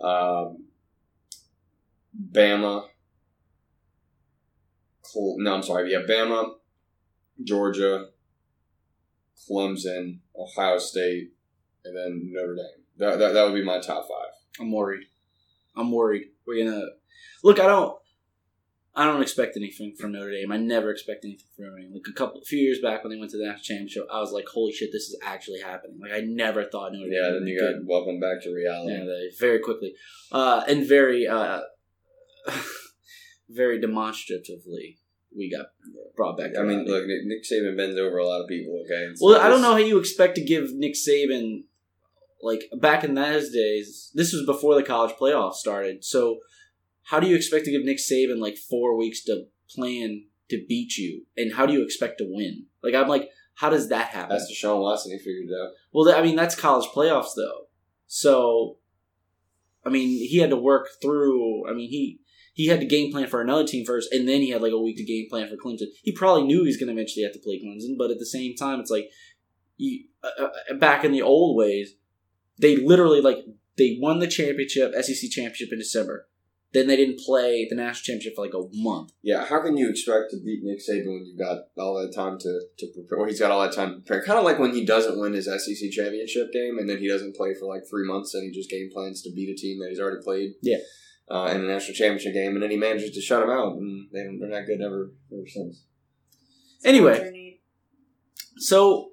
um, 0.00 0.64
Bama. 2.32 2.86
Cl- 5.02 5.36
no, 5.38 5.54
I'm 5.54 5.62
sorry. 5.62 5.92
Yeah, 5.92 6.00
Bama, 6.08 6.54
Georgia, 7.42 8.06
Clemson, 9.48 10.18
Ohio 10.36 10.78
State, 10.78 11.32
and 11.84 11.96
then 11.96 12.30
Notre 12.32 12.54
Dame. 12.54 12.84
That, 12.98 13.18
that, 13.18 13.32
that 13.34 13.44
would 13.44 13.54
be 13.54 13.64
my 13.64 13.80
top 13.80 14.04
five. 14.08 14.32
I'm 14.60 14.72
worried. 14.72 15.06
I'm 15.76 15.90
worried. 15.90 16.28
We're 16.46 16.64
gonna 16.64 16.86
look. 17.42 17.58
I 17.58 17.66
don't. 17.66 17.96
I 18.96 19.06
don't 19.06 19.22
expect 19.22 19.56
anything 19.56 19.96
from 19.98 20.12
Notre 20.12 20.30
Dame. 20.30 20.52
I 20.52 20.56
never 20.56 20.92
expect 20.92 21.24
anything 21.24 21.46
from 21.56 21.64
Notre 21.64 21.80
Dame. 21.80 21.92
Like 21.94 22.02
a 22.08 22.12
couple, 22.12 22.40
a 22.40 22.44
few 22.44 22.60
years 22.60 22.78
back 22.80 23.02
when 23.02 23.12
they 23.12 23.18
went 23.18 23.32
to 23.32 23.38
the 23.38 23.44
national 23.44 23.64
championship, 23.64 24.06
I 24.12 24.20
was 24.20 24.30
like, 24.30 24.44
"Holy 24.46 24.72
shit, 24.72 24.90
this 24.92 25.08
is 25.08 25.18
actually 25.24 25.60
happening!" 25.60 25.98
Like 26.00 26.12
I 26.12 26.20
never 26.20 26.64
thought 26.64 26.92
Notre 26.92 27.10
Dame. 27.10 27.18
Yeah, 27.20 27.30
then 27.30 27.46
you 27.46 27.60
got 27.60 27.84
welcome 27.84 28.20
back 28.20 28.42
to 28.44 28.54
reality. 28.54 28.92
Yeah, 28.92 29.04
they 29.04 29.30
very 29.38 29.58
quickly, 29.58 29.94
uh, 30.30 30.62
and 30.68 30.86
very, 30.86 31.26
uh, 31.26 31.62
very 33.48 33.80
demonstratively, 33.80 34.98
we 35.36 35.50
got 35.50 35.66
brought 36.16 36.36
back. 36.38 36.52
I 36.58 36.62
mean, 36.62 36.84
look, 36.84 37.06
Nick, 37.06 37.24
Nick 37.24 37.42
Saban 37.44 37.76
bends 37.76 37.98
over 37.98 38.18
a 38.18 38.26
lot 38.26 38.40
of 38.42 38.48
people. 38.48 38.82
Okay. 38.84 39.02
It's- 39.04 39.18
Well, 39.20 39.40
I 39.40 39.48
don't 39.48 39.62
know 39.62 39.72
how 39.72 39.78
you 39.78 39.98
expect 39.98 40.36
to 40.36 40.44
give 40.44 40.72
Nick 40.74 40.94
Saban 40.94 41.64
like 42.42 42.62
back 42.80 43.04
in 43.04 43.14
those 43.14 43.50
days. 43.50 44.10
This 44.14 44.32
was 44.32 44.44
before 44.46 44.74
the 44.74 44.82
college 44.82 45.14
playoffs 45.16 45.54
started. 45.54 46.04
So, 46.04 46.38
how 47.04 47.20
do 47.20 47.26
you 47.26 47.36
expect 47.36 47.64
to 47.66 47.70
give 47.70 47.84
Nick 47.84 47.98
Saban 47.98 48.38
like 48.38 48.56
four 48.56 48.96
weeks 48.96 49.22
to 49.24 49.44
plan 49.68 50.24
to 50.50 50.64
beat 50.68 50.96
you, 50.98 51.24
and 51.36 51.54
how 51.54 51.64
do 51.66 51.72
you 51.72 51.82
expect 51.82 52.18
to 52.18 52.26
win? 52.28 52.66
Like, 52.82 52.94
I'm 52.94 53.08
like, 53.08 53.30
How 53.56 53.70
does 53.70 53.88
that 53.88 54.08
happen? 54.08 54.30
That's 54.36 54.50
Deshaun 54.52 54.80
Watson. 54.80 55.12
He 55.12 55.18
figured 55.18 55.48
it 55.48 55.54
out. 55.54 55.70
Well, 55.92 56.12
I 56.12 56.22
mean, 56.22 56.34
that's 56.36 56.54
college 56.56 56.88
playoffs, 56.90 57.34
though. 57.36 57.68
So, 58.08 58.78
I 59.86 59.90
mean, 59.90 60.08
he 60.08 60.38
had 60.38 60.50
to 60.50 60.56
work 60.56 60.88
through. 61.00 61.68
I 61.68 61.72
mean, 61.72 61.88
he 61.88 62.18
he 62.54 62.68
had 62.68 62.80
to 62.80 62.86
game 62.86 63.12
plan 63.12 63.26
for 63.26 63.42
another 63.42 63.66
team 63.66 63.84
first, 63.84 64.12
and 64.12 64.28
then 64.28 64.40
he 64.40 64.50
had 64.50 64.62
like 64.62 64.72
a 64.72 64.80
week 64.80 64.96
to 64.96 65.04
game 65.04 65.26
plan 65.28 65.48
for 65.48 65.56
Clemson. 65.56 65.88
He 66.02 66.12
probably 66.12 66.44
knew 66.44 66.60
he 66.60 66.68
was 66.68 66.76
going 66.76 66.86
to 66.86 66.92
eventually 66.92 67.24
have 67.24 67.32
to 67.32 67.40
play 67.40 67.60
Clemson, 67.60 67.98
but 67.98 68.12
at 68.12 68.20
the 68.20 68.26
same 68.26 68.54
time, 68.54 68.80
it's 68.80 68.90
like 68.90 69.10
you, 69.76 70.04
uh, 70.22 70.44
uh, 70.44 70.74
back 70.76 71.04
in 71.04 71.10
the 71.10 71.20
old 71.20 71.56
ways, 71.56 71.94
they 72.58 72.76
literally 72.76 73.20
like 73.20 73.38
they 73.76 73.98
won 74.00 74.20
the 74.20 74.28
championship, 74.28 74.94
SEC 74.94 75.30
championship 75.30 75.70
in 75.72 75.78
December. 75.78 76.28
Then 76.72 76.88
they 76.88 76.96
didn't 76.96 77.20
play 77.20 77.68
the 77.68 77.76
national 77.76 78.02
championship 78.02 78.34
for 78.34 78.44
like 78.44 78.54
a 78.54 78.68
month. 78.72 79.12
Yeah, 79.22 79.44
how 79.44 79.62
can 79.62 79.76
you 79.76 79.88
expect 79.88 80.30
to 80.30 80.38
beat 80.44 80.60
Nick 80.62 80.78
Saban 80.78 81.06
when 81.06 81.24
you've 81.24 81.38
got 81.38 81.66
all 81.78 81.94
that 82.00 82.12
time 82.12 82.36
to, 82.38 82.60
to 82.78 82.86
prepare? 82.92 83.18
Or 83.18 83.28
he's 83.28 83.38
got 83.38 83.52
all 83.52 83.62
that 83.62 83.72
time 83.72 83.90
to 83.90 83.94
prepare. 84.00 84.24
Kind 84.24 84.40
of 84.40 84.44
like 84.44 84.58
when 84.58 84.72
he 84.72 84.84
doesn't 84.84 85.18
win 85.18 85.34
his 85.34 85.46
SEC 85.46 85.90
championship 85.90 86.52
game 86.52 86.78
and 86.78 86.88
then 86.88 86.98
he 86.98 87.08
doesn't 87.08 87.36
play 87.36 87.54
for 87.54 87.66
like 87.66 87.82
three 87.88 88.04
months 88.04 88.34
and 88.34 88.42
he 88.42 88.50
just 88.50 88.70
game 88.70 88.90
plans 88.92 89.22
to 89.22 89.30
beat 89.32 89.50
a 89.50 89.54
team 89.54 89.78
that 89.80 89.90
he's 89.90 90.00
already 90.00 90.22
played. 90.22 90.54
Yeah. 90.62 90.78
Uh, 91.30 91.46
in 91.54 91.62
the 91.62 91.66
national 91.72 91.94
championship 91.94 92.34
game, 92.34 92.52
and 92.52 92.62
then 92.62 92.70
he 92.70 92.76
manages 92.76 93.10
to 93.12 93.20
shut 93.20 93.42
him 93.42 93.48
out, 93.48 93.76
and 93.76 94.08
they, 94.12 94.24
they're 94.38 94.48
not 94.48 94.66
good 94.66 94.82
ever 94.82 95.10
ever 95.32 95.46
since. 95.46 95.84
Anyway, 96.84 97.58
so 98.58 99.12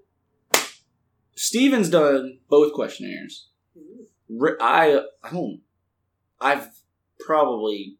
Steven's 1.35 1.89
done 1.89 2.39
both 2.49 2.73
questionnaires. 2.73 3.47
I 4.59 5.01
I 5.23 5.29
don't. 5.31 5.61
I've 6.39 6.67
probably 7.19 7.97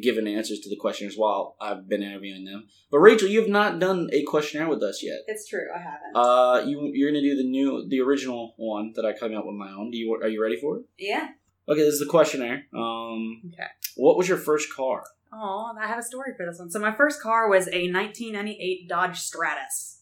given 0.00 0.26
answers 0.26 0.60
to 0.60 0.68
the 0.68 0.76
questionnaires 0.76 1.16
while 1.16 1.56
I've 1.60 1.88
been 1.88 2.02
interviewing 2.02 2.44
them. 2.44 2.68
But 2.90 2.98
Rachel, 2.98 3.28
you 3.28 3.40
have 3.40 3.48
not 3.48 3.78
done 3.78 4.08
a 4.12 4.22
questionnaire 4.24 4.68
with 4.68 4.82
us 4.82 5.02
yet. 5.02 5.20
It's 5.26 5.48
true. 5.48 5.66
I 5.74 5.78
haven't. 5.78 6.14
Uh, 6.14 6.62
you 6.66 6.90
you're 6.94 7.10
gonna 7.10 7.22
do 7.22 7.36
the 7.36 7.48
new 7.48 7.88
the 7.88 8.00
original 8.00 8.54
one 8.56 8.92
that 8.96 9.04
I 9.04 9.12
came 9.12 9.36
up 9.36 9.46
with 9.46 9.56
my 9.56 9.70
own. 9.70 9.90
Do 9.90 9.98
you 9.98 10.12
are 10.14 10.28
you 10.28 10.42
ready 10.42 10.60
for 10.60 10.78
it? 10.78 10.84
yeah. 10.98 11.28
Okay, 11.68 11.80
this 11.80 11.94
is 11.94 12.00
the 12.00 12.06
questionnaire. 12.06 12.64
Um, 12.74 13.42
Okay. 13.52 13.66
what 13.96 14.16
was 14.16 14.28
your 14.28 14.38
first 14.38 14.72
car? 14.74 15.04
Oh, 15.32 15.70
I 15.78 15.86
have 15.86 15.98
a 15.98 16.02
story 16.02 16.32
for 16.36 16.46
this 16.46 16.58
one. 16.58 16.70
So 16.70 16.78
my 16.78 16.92
first 16.94 17.20
car 17.20 17.48
was 17.50 17.66
a 17.68 17.90
1998 17.92 18.88
Dodge 18.88 19.18
Stratus. 19.20 20.00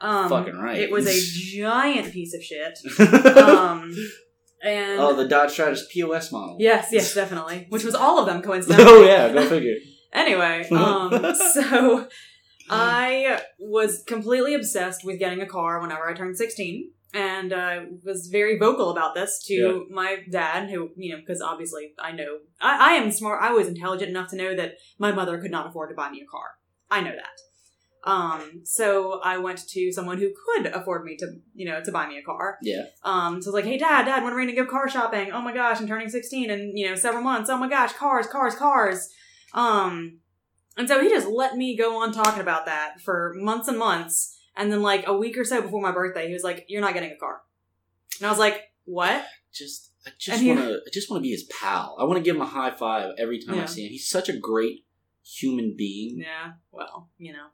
Um, 0.00 0.30
Fucking 0.30 0.56
right. 0.56 0.78
It 0.78 0.90
was 0.90 1.06
a 1.06 1.20
giant 1.60 2.12
piece 2.12 2.34
of 2.34 2.42
shit. 2.42 2.78
Um, 3.36 3.94
and 4.62 5.00
oh, 5.00 5.14
the 5.14 5.26
Dodge 5.28 5.52
Stratus 5.52 5.86
POS 5.92 6.32
model. 6.32 6.56
yes, 6.58 6.88
yes, 6.92 7.14
definitely. 7.20 7.66
Which 7.70 7.84
was 7.84 7.94
all 7.94 8.18
of 8.18 8.26
them, 8.26 8.42
coincidentally. 8.42 8.88
oh 8.90 9.02
yeah, 9.04 9.32
go 9.32 9.46
figure. 9.46 9.76
Anyway, 10.12 10.66
um, 10.70 11.34
so 11.54 12.08
I 12.68 13.40
was 13.58 14.02
completely 14.06 14.54
obsessed 14.54 15.04
with 15.04 15.18
getting 15.18 15.40
a 15.40 15.46
car 15.46 15.80
whenever 15.80 16.08
I 16.08 16.12
turned 16.14 16.36
16 16.36 16.90
and 17.12 17.52
uh, 17.52 17.80
was 18.04 18.28
very 18.30 18.58
vocal 18.58 18.90
about 18.90 19.14
this 19.14 19.42
to 19.46 19.54
Yeah. 19.54 19.94
my 19.94 20.18
dad, 20.30 20.70
who, 20.70 20.90
you 20.96 21.12
know, 21.12 21.18
because 21.20 21.40
obviously 21.42 21.92
I 21.98 22.12
know, 22.12 22.38
I, 22.60 22.90
I 22.90 22.92
am 22.94 23.10
smart, 23.10 23.42
I 23.42 23.52
was 23.52 23.66
intelligent 23.68 24.10
enough 24.10 24.30
to 24.30 24.36
know 24.36 24.54
that 24.54 24.74
my 24.98 25.12
mother 25.12 25.38
could 25.40 25.50
not 25.50 25.66
afford 25.66 25.90
to 25.90 25.96
buy 25.96 26.10
me 26.10 26.22
a 26.22 26.30
car. 26.30 26.48
I 26.90 27.00
know 27.00 27.12
that. 27.12 28.10
Um, 28.10 28.62
so 28.64 29.20
I 29.22 29.36
went 29.38 29.68
to 29.68 29.92
someone 29.92 30.18
who 30.18 30.32
could 30.46 30.66
afford 30.68 31.04
me 31.04 31.16
to, 31.18 31.26
you 31.54 31.66
know, 31.68 31.82
to 31.82 31.92
buy 31.92 32.06
me 32.08 32.16
a 32.18 32.22
car. 32.22 32.56
Yeah. 32.62 32.84
Um, 33.04 33.42
so 33.42 33.48
I 33.48 33.52
was 33.52 33.54
like, 33.54 33.64
hey, 33.66 33.76
dad, 33.76 34.04
dad, 34.04 34.24
when 34.24 34.32
are 34.32 34.36
we 34.36 34.44
going 34.44 34.54
to 34.56 34.62
go 34.64 34.70
car 34.70 34.88
shopping? 34.88 35.32
Oh 35.32 35.42
my 35.42 35.52
gosh, 35.52 35.80
I'm 35.80 35.86
turning 35.86 36.08
16 36.08 36.50
in, 36.50 36.76
you 36.76 36.88
know, 36.88 36.94
several 36.94 37.22
months. 37.22 37.50
Oh 37.50 37.58
my 37.58 37.68
gosh, 37.68 37.92
cars, 37.92 38.26
cars, 38.26 38.54
cars. 38.54 39.10
Um, 39.52 40.20
and 40.78 40.88
so 40.88 41.02
he 41.02 41.08
just 41.10 41.28
let 41.28 41.56
me 41.56 41.76
go 41.76 42.00
on 42.02 42.12
talking 42.12 42.40
about 42.40 42.64
that 42.66 43.00
for 43.02 43.34
months 43.36 43.68
and 43.68 43.78
months. 43.78 44.39
And 44.56 44.72
then, 44.72 44.82
like, 44.82 45.06
a 45.06 45.16
week 45.16 45.38
or 45.38 45.44
so 45.44 45.62
before 45.62 45.80
my 45.80 45.92
birthday, 45.92 46.26
he 46.26 46.34
was 46.34 46.42
like, 46.42 46.66
you're 46.68 46.80
not 46.80 46.94
getting 46.94 47.12
a 47.12 47.16
car. 47.16 47.40
And 48.18 48.26
I 48.26 48.30
was 48.30 48.38
like, 48.38 48.62
what? 48.84 49.24
Just 49.52 49.92
I 50.06 50.10
just 50.18 50.44
want 50.44 50.60
to 50.60 50.80
I 50.86 50.90
just 50.92 51.10
want 51.10 51.20
to 51.20 51.22
be 51.22 51.30
his 51.30 51.44
pal. 51.44 51.96
I 51.98 52.04
want 52.04 52.18
to 52.18 52.22
give 52.22 52.36
him 52.36 52.42
a 52.42 52.46
high 52.46 52.70
five 52.70 53.14
every 53.18 53.40
time 53.40 53.58
I 53.58 53.66
see 53.66 53.84
him. 53.84 53.90
He's 53.90 54.08
such 54.08 54.28
a 54.28 54.36
great 54.36 54.84
human 55.24 55.74
being. 55.76 56.18
Yeah, 56.18 56.52
well, 56.70 57.08
you 57.18 57.32
know. 57.32 57.46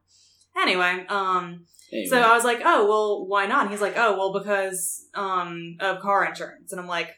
Anyway, 0.57 1.05
um, 1.09 1.67
Anyway. 1.93 2.09
So 2.09 2.21
I 2.21 2.35
was 2.35 2.45
like, 2.45 2.63
oh, 2.65 2.87
well, 2.87 3.27
why 3.27 3.47
not? 3.47 3.63
And 3.63 3.71
he's 3.71 3.81
like, 3.81 3.97
oh, 3.97 4.17
well, 4.17 4.33
because 4.33 5.07
um, 5.15 5.77
of 5.81 6.01
car 6.01 6.25
insurance. 6.25 6.73
And 6.73 6.81
I'm 6.81 6.89
like, 6.89 7.11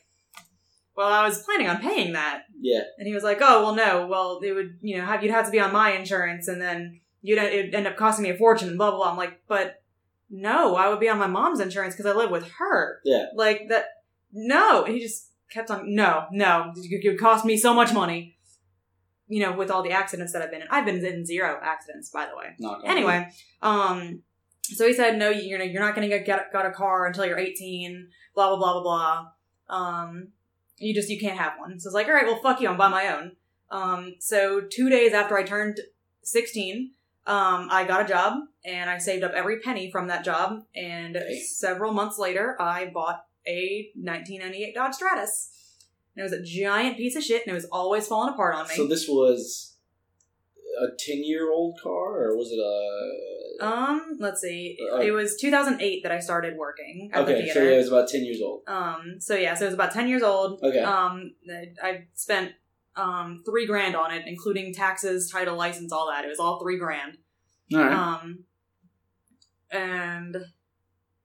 well, 0.97 1.09
I 1.09 1.27
was 1.27 1.43
planning 1.43 1.69
on 1.69 1.81
paying 1.81 2.13
that. 2.13 2.43
yeah, 2.61 2.83
And 2.99 3.07
he 3.07 3.15
was 3.15 3.23
like, 3.23 3.39
oh, 3.41 3.63
well, 3.63 3.75
no, 3.75 4.07
well, 4.07 4.41
it 4.43 4.53
would, 4.53 4.79
you 4.83 4.99
know, 4.99 5.07
have, 5.07 5.23
you'd 5.23 5.33
have 5.33 5.47
to 5.47 5.51
be 5.51 5.61
on 5.61 5.73
my 5.73 5.93
insurance 5.93 6.49
and 6.49 6.61
then 6.61 7.01
you'd 7.23 7.39
end 7.39 7.87
up 7.87 7.97
costing 7.97 8.23
me 8.23 8.31
a 8.31 8.37
fortune 8.37 8.69
and 8.69 8.79
blah, 8.79 8.91
blah, 8.91 8.99
blah. 8.99 9.11
I'm 9.11 9.17
like, 9.17 9.43
but 9.49 9.83
no, 10.31 10.77
I 10.77 10.89
would 10.89 11.01
be 11.01 11.09
on 11.09 11.19
my 11.19 11.27
mom's 11.27 11.61
insurance 11.61 11.95
because 11.95 12.11
I 12.11 12.17
live 12.17 12.31
with 12.31 12.49
her. 12.59 13.01
Yeah. 13.05 13.27
Like 13.35 13.69
that, 13.69 13.87
no. 14.33 14.85
And 14.85 14.95
he 14.95 15.01
just 15.01 15.31
kept 15.51 15.71
on, 15.71 15.95
no, 15.95 16.27
no, 16.31 16.73
it 16.77 17.07
would 17.07 17.21
cost 17.21 17.45
me 17.45 17.57
so 17.57 17.75
much 17.75 17.93
money. 17.93 18.37
You 19.31 19.43
know, 19.43 19.53
with 19.53 19.71
all 19.71 19.83
the 19.83 19.91
accidents 19.91 20.33
that 20.33 20.41
I've 20.41 20.51
been 20.51 20.63
in. 20.63 20.69
I've 20.71 20.87
been 20.87 21.05
in 21.05 21.27
zero 21.27 21.61
accidents, 21.63 22.09
by 22.09 22.27
the 22.27 22.35
way 22.35 22.47
on 22.67 22.81
anyway, 22.87 23.29
um, 23.61 24.23
so 24.63 24.87
he 24.87 24.95
said, 24.95 25.19
no, 25.19 25.29
you're 25.29 25.63
you're 25.63 25.83
not 25.83 25.95
going 25.95 26.09
to 26.09 26.17
get, 26.17 26.25
get 26.25 26.53
got 26.53 26.65
a 26.65 26.71
car 26.71 27.07
until 27.07 27.27
you're 27.27 27.39
18. 27.39 28.09
Blah 28.35 28.57
blah 28.57 28.57
blah 28.57 28.81
blah 28.81 28.83
blah. 28.83 29.77
Um, 29.77 30.29
you 30.79 30.95
just 30.95 31.11
you 31.11 31.19
can't 31.19 31.39
have 31.39 31.53
one. 31.59 31.79
So 31.79 31.89
I 31.89 31.89
was 31.89 31.95
like, 31.95 32.07
all 32.07 32.15
right, 32.15 32.27
well, 32.27 32.41
fuck 32.43 32.61
you, 32.61 32.69
I'm 32.69 32.77
by 32.77 32.89
my 32.89 33.15
own. 33.15 33.33
Um, 33.71 34.15
so 34.21 34.63
two 34.63 34.89
days 34.89 35.13
after 35.13 35.37
I 35.37 35.43
turned 35.43 35.81
16, 36.23 36.93
um, 37.29 37.69
I 37.71 37.85
got 37.87 38.05
a 38.05 38.09
job 38.09 38.39
and 38.65 38.89
I 38.91 38.99
saved 38.99 39.23
up 39.23 39.33
every 39.33 39.61
penny 39.61 39.91
from 39.91 40.09
that 40.09 40.25
job. 40.25 40.65
And 40.75 41.17
several 41.47 41.93
months 41.93 42.19
later, 42.19 42.57
I 42.61 42.87
bought 42.87 43.25
a 43.47 43.91
1998 43.95 44.75
Dodge 44.75 44.95
Stratus. 44.95 45.51
And 46.17 46.21
it 46.21 46.31
was 46.31 46.33
a 46.33 46.43
giant 46.43 46.97
piece 46.97 47.15
of 47.17 47.23
shit, 47.23 47.43
and 47.47 47.53
it 47.53 47.55
was 47.55 47.67
always 47.67 48.09
falling 48.09 48.35
apart 48.35 48.55
on 48.57 48.67
me. 48.69 48.75
So 48.75 48.87
this 48.89 49.07
was 49.09 49.77
a 50.81 50.87
ten 50.99 51.23
year 51.25 51.53
old 51.53 51.79
car, 51.83 52.23
or 52.25 52.37
was 52.37 52.51
it 52.51 52.59
a? 52.59 53.65
Um, 53.65 54.17
let's 54.19 54.41
see. 54.41 54.77
Uh, 54.93 54.99
it 54.99 55.11
was 55.13 55.37
2008 55.37 56.03
that 56.03 56.13
I 56.13 56.19
started 56.21 56.57
working 56.57 57.11
at 57.13 57.27
the 57.27 57.35
okay, 57.37 57.51
so 57.53 57.63
yeah, 57.63 57.71
it 57.71 57.77
was 57.79 57.89
about 57.89 58.09
ten 58.09 58.25
years 58.25 58.41
old. 58.41 58.63
um, 58.69 59.17
so 59.21 59.35
yeah, 59.37 59.55
so 59.55 59.65
it 59.65 59.69
was 59.69 59.75
about 59.75 59.93
10 59.93 60.09
years 60.09 60.23
old. 60.23 60.61
Okay, 60.63 60.81
Um, 60.81 61.35
I- 61.51 61.73
I 61.83 62.07
spent 62.15 62.53
um 62.99 63.43
three 63.49 63.67
grand 63.67 63.97
on 63.97 64.13
it, 64.13 64.25
including 64.27 64.75
taxes, 64.75 65.31
title, 65.31 65.57
license, 65.57 65.93
all 65.93 66.09
that. 66.11 66.25
It 66.25 66.29
was 66.29 66.39
all 66.41 66.61
three 66.61 66.79
grand. 66.79 67.17
all 67.73 67.81
right. 67.81 67.93
Um, 67.93 68.45
and 69.71 70.37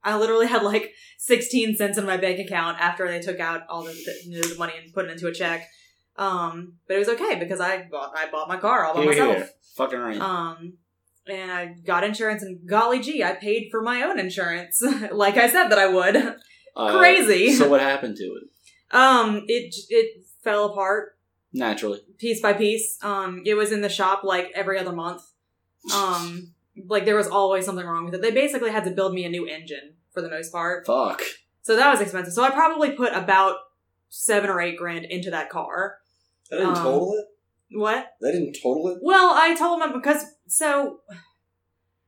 I 0.03 0.17
literally 0.17 0.47
had 0.47 0.63
like 0.63 0.91
16 1.17 1.75
cents 1.75 1.97
in 1.97 2.05
my 2.05 2.17
bank 2.17 2.39
account 2.39 2.79
after 2.79 3.07
they 3.07 3.21
took 3.21 3.39
out 3.39 3.61
all 3.69 3.83
the, 3.83 3.91
the, 3.93 4.13
you 4.25 4.41
know, 4.41 4.47
the 4.47 4.57
money 4.57 4.73
and 4.81 4.93
put 4.93 5.05
it 5.05 5.11
into 5.11 5.27
a 5.27 5.33
check. 5.33 5.67
Um, 6.17 6.73
but 6.87 6.95
it 6.95 6.99
was 6.99 7.09
okay 7.09 7.39
because 7.39 7.59
I 7.59 7.87
bought 7.89 8.11
I 8.15 8.29
bought 8.29 8.47
my 8.47 8.57
car 8.57 8.85
all 8.85 8.93
by 8.93 9.01
Here, 9.01 9.09
myself. 9.11 9.35
here. 9.37 9.49
Fucking 9.77 9.99
right. 9.99 10.19
Um, 10.19 10.73
and 11.25 11.51
I 11.51 11.73
got 11.85 12.03
insurance, 12.03 12.43
and 12.43 12.67
golly 12.67 12.99
gee, 12.99 13.23
I 13.23 13.33
paid 13.33 13.69
for 13.71 13.81
my 13.81 14.03
own 14.03 14.19
insurance, 14.19 14.83
like 15.11 15.37
I 15.37 15.49
said 15.49 15.69
that 15.69 15.79
I 15.79 15.87
would. 15.87 16.35
Uh, 16.75 16.97
crazy. 16.99 17.53
So 17.53 17.69
what 17.69 17.81
happened 17.81 18.17
to 18.17 18.23
it? 18.23 18.95
Um, 18.95 19.43
it 19.47 19.73
it 19.89 20.25
fell 20.43 20.65
apart 20.65 21.12
Naturally. 21.53 22.01
piece 22.17 22.41
by 22.41 22.53
piece. 22.53 22.97
Um, 23.03 23.43
it 23.45 23.53
was 23.53 23.71
in 23.71 23.81
the 23.81 23.89
shop 23.89 24.23
like 24.23 24.51
every 24.55 24.79
other 24.79 24.91
month. 24.91 25.21
Um, 25.93 26.53
like 26.87 27.05
there 27.05 27.15
was 27.15 27.27
always 27.27 27.65
something 27.65 27.85
wrong 27.85 28.05
with 28.05 28.15
it. 28.15 28.21
They 28.21 28.31
basically 28.31 28.71
had 28.71 28.83
to 28.85 28.91
build 28.91 29.13
me 29.13 29.23
a 29.25 29.29
new 29.29 29.45
engine 29.47 29.95
for 30.13 30.21
the 30.21 30.29
most 30.29 30.51
part, 30.51 30.85
Fuck. 30.85 31.21
so 31.61 31.75
that 31.75 31.91
was 31.91 32.01
expensive. 32.01 32.33
So 32.33 32.43
I 32.43 32.49
probably 32.51 32.91
put 32.91 33.13
about 33.13 33.57
seven 34.09 34.49
or 34.49 34.61
eight 34.61 34.77
grand 34.77 35.05
into 35.05 35.29
that 35.31 35.49
car. 35.49 35.97
That 36.49 36.57
didn't 36.57 36.77
Um, 36.77 36.83
total 36.83 37.13
it. 37.13 37.25
What? 37.77 38.13
That 38.21 38.31
didn't 38.31 38.57
total 38.61 38.87
it. 38.89 38.99
Well, 39.01 39.31
I 39.35 39.55
told 39.55 39.81
him 39.81 39.91
because 39.93 40.23
so 40.47 40.99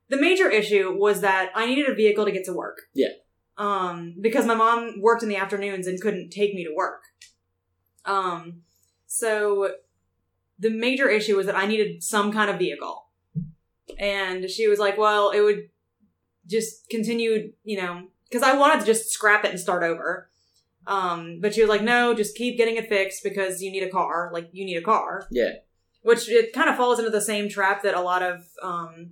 the 0.09 0.17
major 0.17 0.49
issue 0.49 0.95
was 0.97 1.21
that 1.21 1.51
I 1.55 1.65
needed 1.65 1.89
a 1.89 1.95
vehicle 1.95 2.25
to 2.25 2.31
get 2.31 2.45
to 2.45 2.53
work. 2.53 2.77
Yeah. 2.93 3.09
Um, 3.57 4.15
because 4.21 4.45
my 4.45 4.53
mom 4.55 5.01
worked 5.01 5.23
in 5.23 5.29
the 5.29 5.37
afternoons 5.37 5.87
and 5.87 5.99
couldn't 6.01 6.29
take 6.29 6.53
me 6.53 6.63
to 6.65 6.73
work. 6.75 7.01
Um, 8.05 8.61
so 9.07 9.71
the 10.59 10.69
major 10.69 11.09
issue 11.09 11.35
was 11.35 11.45
that 11.47 11.55
I 11.55 11.65
needed 11.65 12.03
some 12.03 12.31
kind 12.31 12.49
of 12.49 12.57
vehicle. 12.57 13.07
And 13.99 14.49
she 14.49 14.67
was 14.67 14.79
like, 14.79 14.97
well, 14.97 15.31
it 15.31 15.41
would 15.41 15.69
just 16.47 16.89
continue, 16.89 17.51
you 17.63 17.77
know, 17.81 18.07
because 18.29 18.43
I 18.43 18.57
wanted 18.57 18.79
to 18.81 18.85
just 18.85 19.09
scrap 19.09 19.45
it 19.45 19.51
and 19.51 19.59
start 19.59 19.83
over. 19.83 20.29
Um, 20.87 21.39
but 21.41 21.53
she 21.53 21.61
was 21.61 21.69
like, 21.69 21.81
no, 21.81 22.13
just 22.13 22.35
keep 22.35 22.57
getting 22.57 22.75
it 22.77 22.87
fixed 22.89 23.23
because 23.23 23.61
you 23.61 23.71
need 23.71 23.83
a 23.83 23.89
car. 23.89 24.29
Like, 24.33 24.49
you 24.51 24.65
need 24.65 24.77
a 24.77 24.81
car 24.83 25.27
Yeah. 25.31 25.53
which 26.03 26.29
it 26.29 26.53
kind 26.53 26.69
of 26.69 26.75
falls 26.77 26.99
into 26.99 27.09
the 27.11 27.21
same 27.21 27.49
trap 27.49 27.81
that 27.83 27.95
a 27.95 28.01
lot 28.01 28.21
of 28.21 28.45
um 28.61 29.11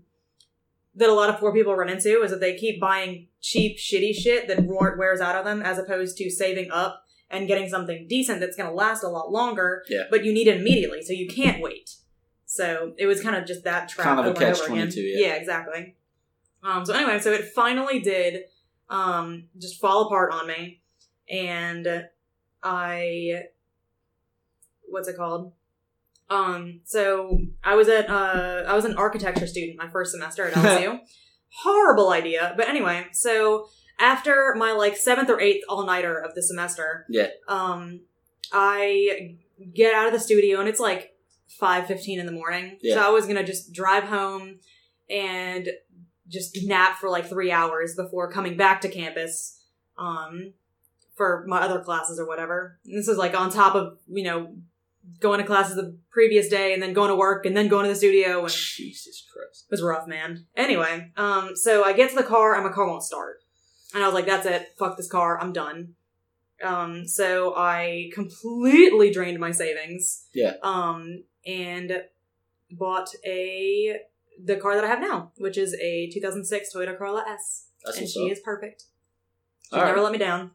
that 0.95 1.09
a 1.09 1.13
lot 1.13 1.29
of 1.31 1.39
poor 1.39 1.51
people 1.51 1.73
run 1.75 1.89
into 1.89 2.21
is 2.21 2.29
that 2.29 2.39
they 2.39 2.55
keep 2.55 2.79
buying 2.79 3.27
cheap 3.41 3.79
shitty 3.79 4.13
shit 4.13 4.47
that 4.47 4.63
wears 4.65 5.19
out 5.19 5.35
on 5.35 5.43
them 5.43 5.61
as 5.63 5.79
opposed 5.79 6.15
to 6.17 6.29
saving 6.29 6.69
up 6.69 7.02
and 7.33 7.47
getting 7.47 7.67
something 7.67 8.07
decent 8.07 8.39
that's 8.39 8.55
going 8.55 8.69
to 8.69 8.75
last 8.75 9.03
a 9.03 9.09
lot 9.09 9.31
longer 9.31 9.83
Yeah. 9.89 10.03
but 10.09 10.23
you 10.23 10.31
need 10.33 10.47
it 10.47 10.57
immediately 10.61 11.01
so 11.01 11.11
you 11.13 11.27
can't 11.27 11.61
wait 11.61 11.95
so 12.45 12.93
it 12.97 13.07
was 13.07 13.21
kind 13.21 13.35
of 13.35 13.45
just 13.45 13.63
that 13.63 13.89
trap 13.89 14.05
Kind 14.07 14.19
of 14.19 14.25
a 14.27 14.29
over 14.29 14.43
and 14.45 14.53
over 14.55 14.63
catch-22, 14.67 14.87
again. 14.87 14.91
yeah. 15.17 15.27
yeah 15.27 15.33
exactly 15.35 15.95
Um, 16.63 16.85
so 16.85 16.93
anyway, 16.93 17.19
so 17.19 17.31
it 17.33 17.45
finally 17.53 17.99
did 17.99 18.43
um, 18.89 19.45
just 19.59 19.81
fall 19.81 20.05
apart 20.05 20.31
on 20.31 20.47
me, 20.47 20.81
and 21.29 22.05
I 22.61 23.43
what's 24.87 25.07
it 25.07 25.17
called? 25.17 25.51
Um, 26.29 26.81
so 26.85 27.37
I 27.63 27.75
was 27.75 27.87
at 27.89 28.09
uh, 28.09 28.63
I 28.67 28.73
was 28.75 28.85
an 28.85 28.95
architecture 28.95 29.47
student 29.47 29.77
my 29.77 29.89
first 29.89 30.11
semester 30.11 30.45
at 30.47 30.53
LSU. 30.53 30.99
Horrible 31.63 32.09
idea, 32.11 32.53
but 32.57 32.67
anyway, 32.69 33.07
so 33.11 33.67
after 34.03 34.53
my 34.57 34.73
like 34.73 34.97
seventh 34.97 35.29
or 35.29 35.39
eighth 35.39 35.63
all 35.69 35.85
nighter 35.85 36.17
of 36.17 36.35
the 36.35 36.43
semester, 36.43 37.05
Yeah. 37.09 37.27
um, 37.47 38.01
I 38.51 39.37
get 39.73 39.93
out 39.93 40.07
of 40.07 40.13
the 40.13 40.19
studio 40.19 40.59
and 40.59 40.67
it's 40.69 40.79
like 40.79 41.15
five 41.47 41.87
fifteen 41.87 42.19
in 42.19 42.25
the 42.25 42.31
morning. 42.31 42.77
Yeah. 42.81 42.95
So 42.95 43.07
I 43.07 43.09
was 43.09 43.25
gonna 43.25 43.43
just 43.45 43.73
drive 43.73 44.03
home 44.03 44.59
and 45.09 45.69
just 46.27 46.57
nap 46.65 46.97
for 46.99 47.09
like 47.09 47.27
three 47.27 47.51
hours 47.51 47.95
before 47.95 48.31
coming 48.31 48.57
back 48.57 48.81
to 48.81 48.89
campus 48.89 49.59
um, 49.97 50.53
for 51.15 51.45
my 51.47 51.59
other 51.61 51.79
classes 51.81 52.19
or 52.19 52.27
whatever. 52.27 52.79
And 52.85 52.97
this 52.97 53.07
is 53.07 53.17
like 53.17 53.35
on 53.39 53.49
top 53.51 53.75
of 53.75 53.97
you 54.07 54.23
know 54.23 54.55
going 55.19 55.39
to 55.39 55.45
classes 55.45 55.75
the 55.75 55.97
previous 56.11 56.47
day 56.47 56.73
and 56.73 56.81
then 56.81 56.93
going 56.93 57.09
to 57.09 57.15
work 57.15 57.45
and 57.45 57.55
then 57.57 57.67
going 57.67 57.83
to 57.83 57.89
the 57.89 57.95
studio 57.95 58.39
and 58.41 58.49
Jesus 58.49 59.25
Christ. 59.33 59.65
it 59.67 59.71
was 59.71 59.81
rough, 59.81 60.07
man. 60.07 60.45
Anyway, 60.55 61.11
um, 61.17 61.55
so 61.55 61.83
I 61.83 61.91
get 61.91 62.09
to 62.11 62.15
the 62.15 62.23
car 62.23 62.55
and 62.55 62.63
my 62.63 62.71
car 62.71 62.87
won't 62.87 63.03
start. 63.03 63.42
And 63.93 64.03
I 64.03 64.07
was 64.07 64.13
like, 64.13 64.25
that's 64.25 64.45
it. 64.45 64.73
Fuck 64.77 64.97
this 64.97 65.07
car. 65.09 65.39
I'm 65.39 65.53
done. 65.53 65.95
Um, 66.63 67.07
so 67.07 67.53
I 67.55 68.09
completely 68.13 69.11
drained 69.11 69.39
my 69.39 69.51
savings. 69.51 70.25
Yeah. 70.33 70.53
Um, 70.63 71.23
and 71.45 72.03
bought 72.71 73.09
a, 73.25 73.97
the 74.43 74.55
car 74.57 74.75
that 74.75 74.83
I 74.83 74.87
have 74.87 75.01
now, 75.01 75.31
which 75.37 75.57
is 75.57 75.73
a 75.75 76.09
2006 76.11 76.73
Toyota 76.73 76.97
Corolla 76.97 77.25
S. 77.27 77.67
That's 77.85 77.97
and 77.97 78.07
she 78.07 78.25
up. 78.25 78.31
is 78.31 78.39
perfect. 78.39 78.85
She 79.69 79.77
never 79.77 79.93
right. 79.95 80.03
let 80.03 80.11
me 80.11 80.17
down. 80.17 80.51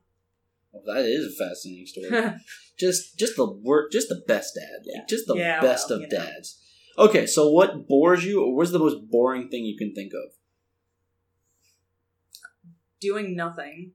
Well, 0.72 0.82
that 0.86 1.04
is 1.04 1.26
a 1.34 1.44
fascinating 1.44 1.86
story. 1.86 2.32
just 2.78 3.18
just 3.18 3.36
the 3.36 3.44
work 3.50 3.90
just 3.90 4.08
the 4.08 4.22
best 4.26 4.54
dad 4.54 4.86
like 4.86 5.08
just 5.08 5.26
the 5.26 5.34
Yeah, 5.34 5.60
best 5.60 5.90
well, 5.90 5.98
of 5.98 6.02
you 6.02 6.08
know. 6.16 6.24
dads 6.24 6.62
okay 6.96 7.26
so 7.26 7.50
what 7.50 7.88
bores 7.88 8.24
you 8.24 8.40
or 8.42 8.54
what's 8.54 8.70
the 8.70 8.78
most 8.78 9.10
boring 9.10 9.48
thing 9.48 9.64
you 9.64 9.76
can 9.76 9.92
think 9.94 10.12
of 10.12 10.30
doing 13.00 13.36
nothing. 13.36 13.92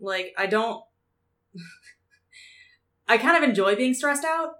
Like, 0.00 0.34
I 0.36 0.46
don't. 0.46 0.82
I 3.08 3.18
kind 3.18 3.36
of 3.42 3.48
enjoy 3.48 3.76
being 3.76 3.94
stressed 3.94 4.24
out. 4.24 4.54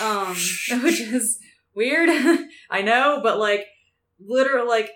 Um, 0.00 0.34
which 0.82 1.00
is 1.00 1.38
weird. 1.74 2.08
I 2.70 2.82
know, 2.82 3.20
but 3.22 3.38
like, 3.38 3.66
literally, 4.24 4.68
like, 4.68 4.90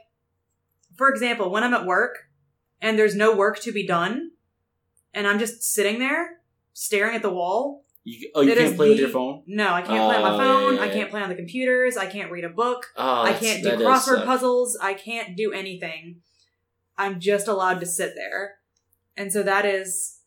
for 0.97 1.09
example, 1.09 1.51
when 1.51 1.63
I'm 1.63 1.75
at 1.75 1.87
work 1.87 2.19
and 2.81 2.99
there's 2.99 3.15
no 3.15 3.35
work 3.37 3.61
to 3.61 3.73
be 3.73 3.87
done, 3.87 4.33
and 5.15 5.27
I'm 5.27 5.39
just 5.39 5.63
sitting 5.63 5.99
there 5.99 6.41
staring 6.73 7.15
at 7.17 7.23
the 7.23 7.31
wall. 7.31 7.85
you, 8.05 8.31
oh 8.35 8.43
you 8.43 8.55
can't 8.55 8.77
play 8.77 8.91
with 8.91 8.99
your 8.99 9.09
phone 9.09 9.43
No, 9.47 9.73
I 9.73 9.81
can't 9.83 9.89
play 9.89 10.17
on 10.17 10.23
Oh, 10.23 10.23
my 10.23 10.31
yeah, 10.31 10.53
phone. 10.53 10.75
yeah, 10.77 10.83
I 10.83 10.89
can't 10.89 11.11
play 11.11 11.23
on 11.23 11.29
the 11.31 11.35
computers. 11.35 11.97
I 11.97 12.07
can't 12.07 12.31
read 12.31 12.45
a 12.45 12.49
book. 12.51 12.87
oh, 12.97 13.23
I 13.23 13.33
can't 13.33 13.63
do 13.63 13.71
crossword 13.71 14.25
puzzles. 14.27 14.77
I 14.81 14.95
can't 14.95 15.37
do 15.37 15.53
anything. 15.53 16.17
I'm 16.99 17.21
just 17.21 17.49
allowed 17.49 17.81
to 17.81 17.87
sit 17.87 18.15
there. 18.15 18.57
And 19.17 19.33
so 19.33 19.43
that 19.43 19.65
is 19.65 20.21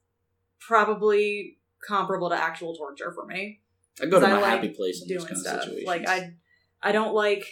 probably 0.59 1.57
comparable 1.87 2.29
to 2.29 2.35
actual 2.35 2.75
torture 2.75 3.11
for 3.11 3.25
me. 3.25 3.61
i 4.01 4.05
go 4.05 4.19
to 4.19 4.27
my 4.27 4.33
I 4.37 4.41
like 4.41 4.51
happy 4.51 4.69
place 4.69 5.01
in 5.01 5.07
those 5.07 5.23
Doing 5.25 5.27
kind 5.27 5.31
of 5.31 5.37
stuff. 5.41 5.63
situations 5.63 5.87
Like 5.87 6.07
I 6.07 6.33
I 6.81 6.91
don't 6.91 7.13
like 7.13 7.45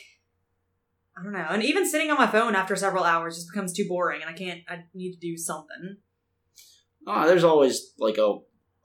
I 1.20 1.24
don't 1.24 1.34
know. 1.34 1.48
And 1.50 1.64
even 1.64 1.88
sitting 1.90 2.12
on 2.12 2.18
my 2.18 2.28
phone 2.28 2.56
after 2.56 2.76
several 2.76 3.04
hours 3.04 3.36
just 3.38 3.50
becomes 3.52 3.74
too 3.74 3.88
boring 3.88 4.22
and 4.22 4.30
I 4.30 4.34
can't 4.34 4.62
I 4.68 4.84
need 4.94 5.14
to 5.14 5.20
do 5.20 5.38
something. 5.38 5.98
oh 7.08 7.28
there's 7.28 7.44
always 7.44 7.94
like 7.98 8.18
a 8.18 8.38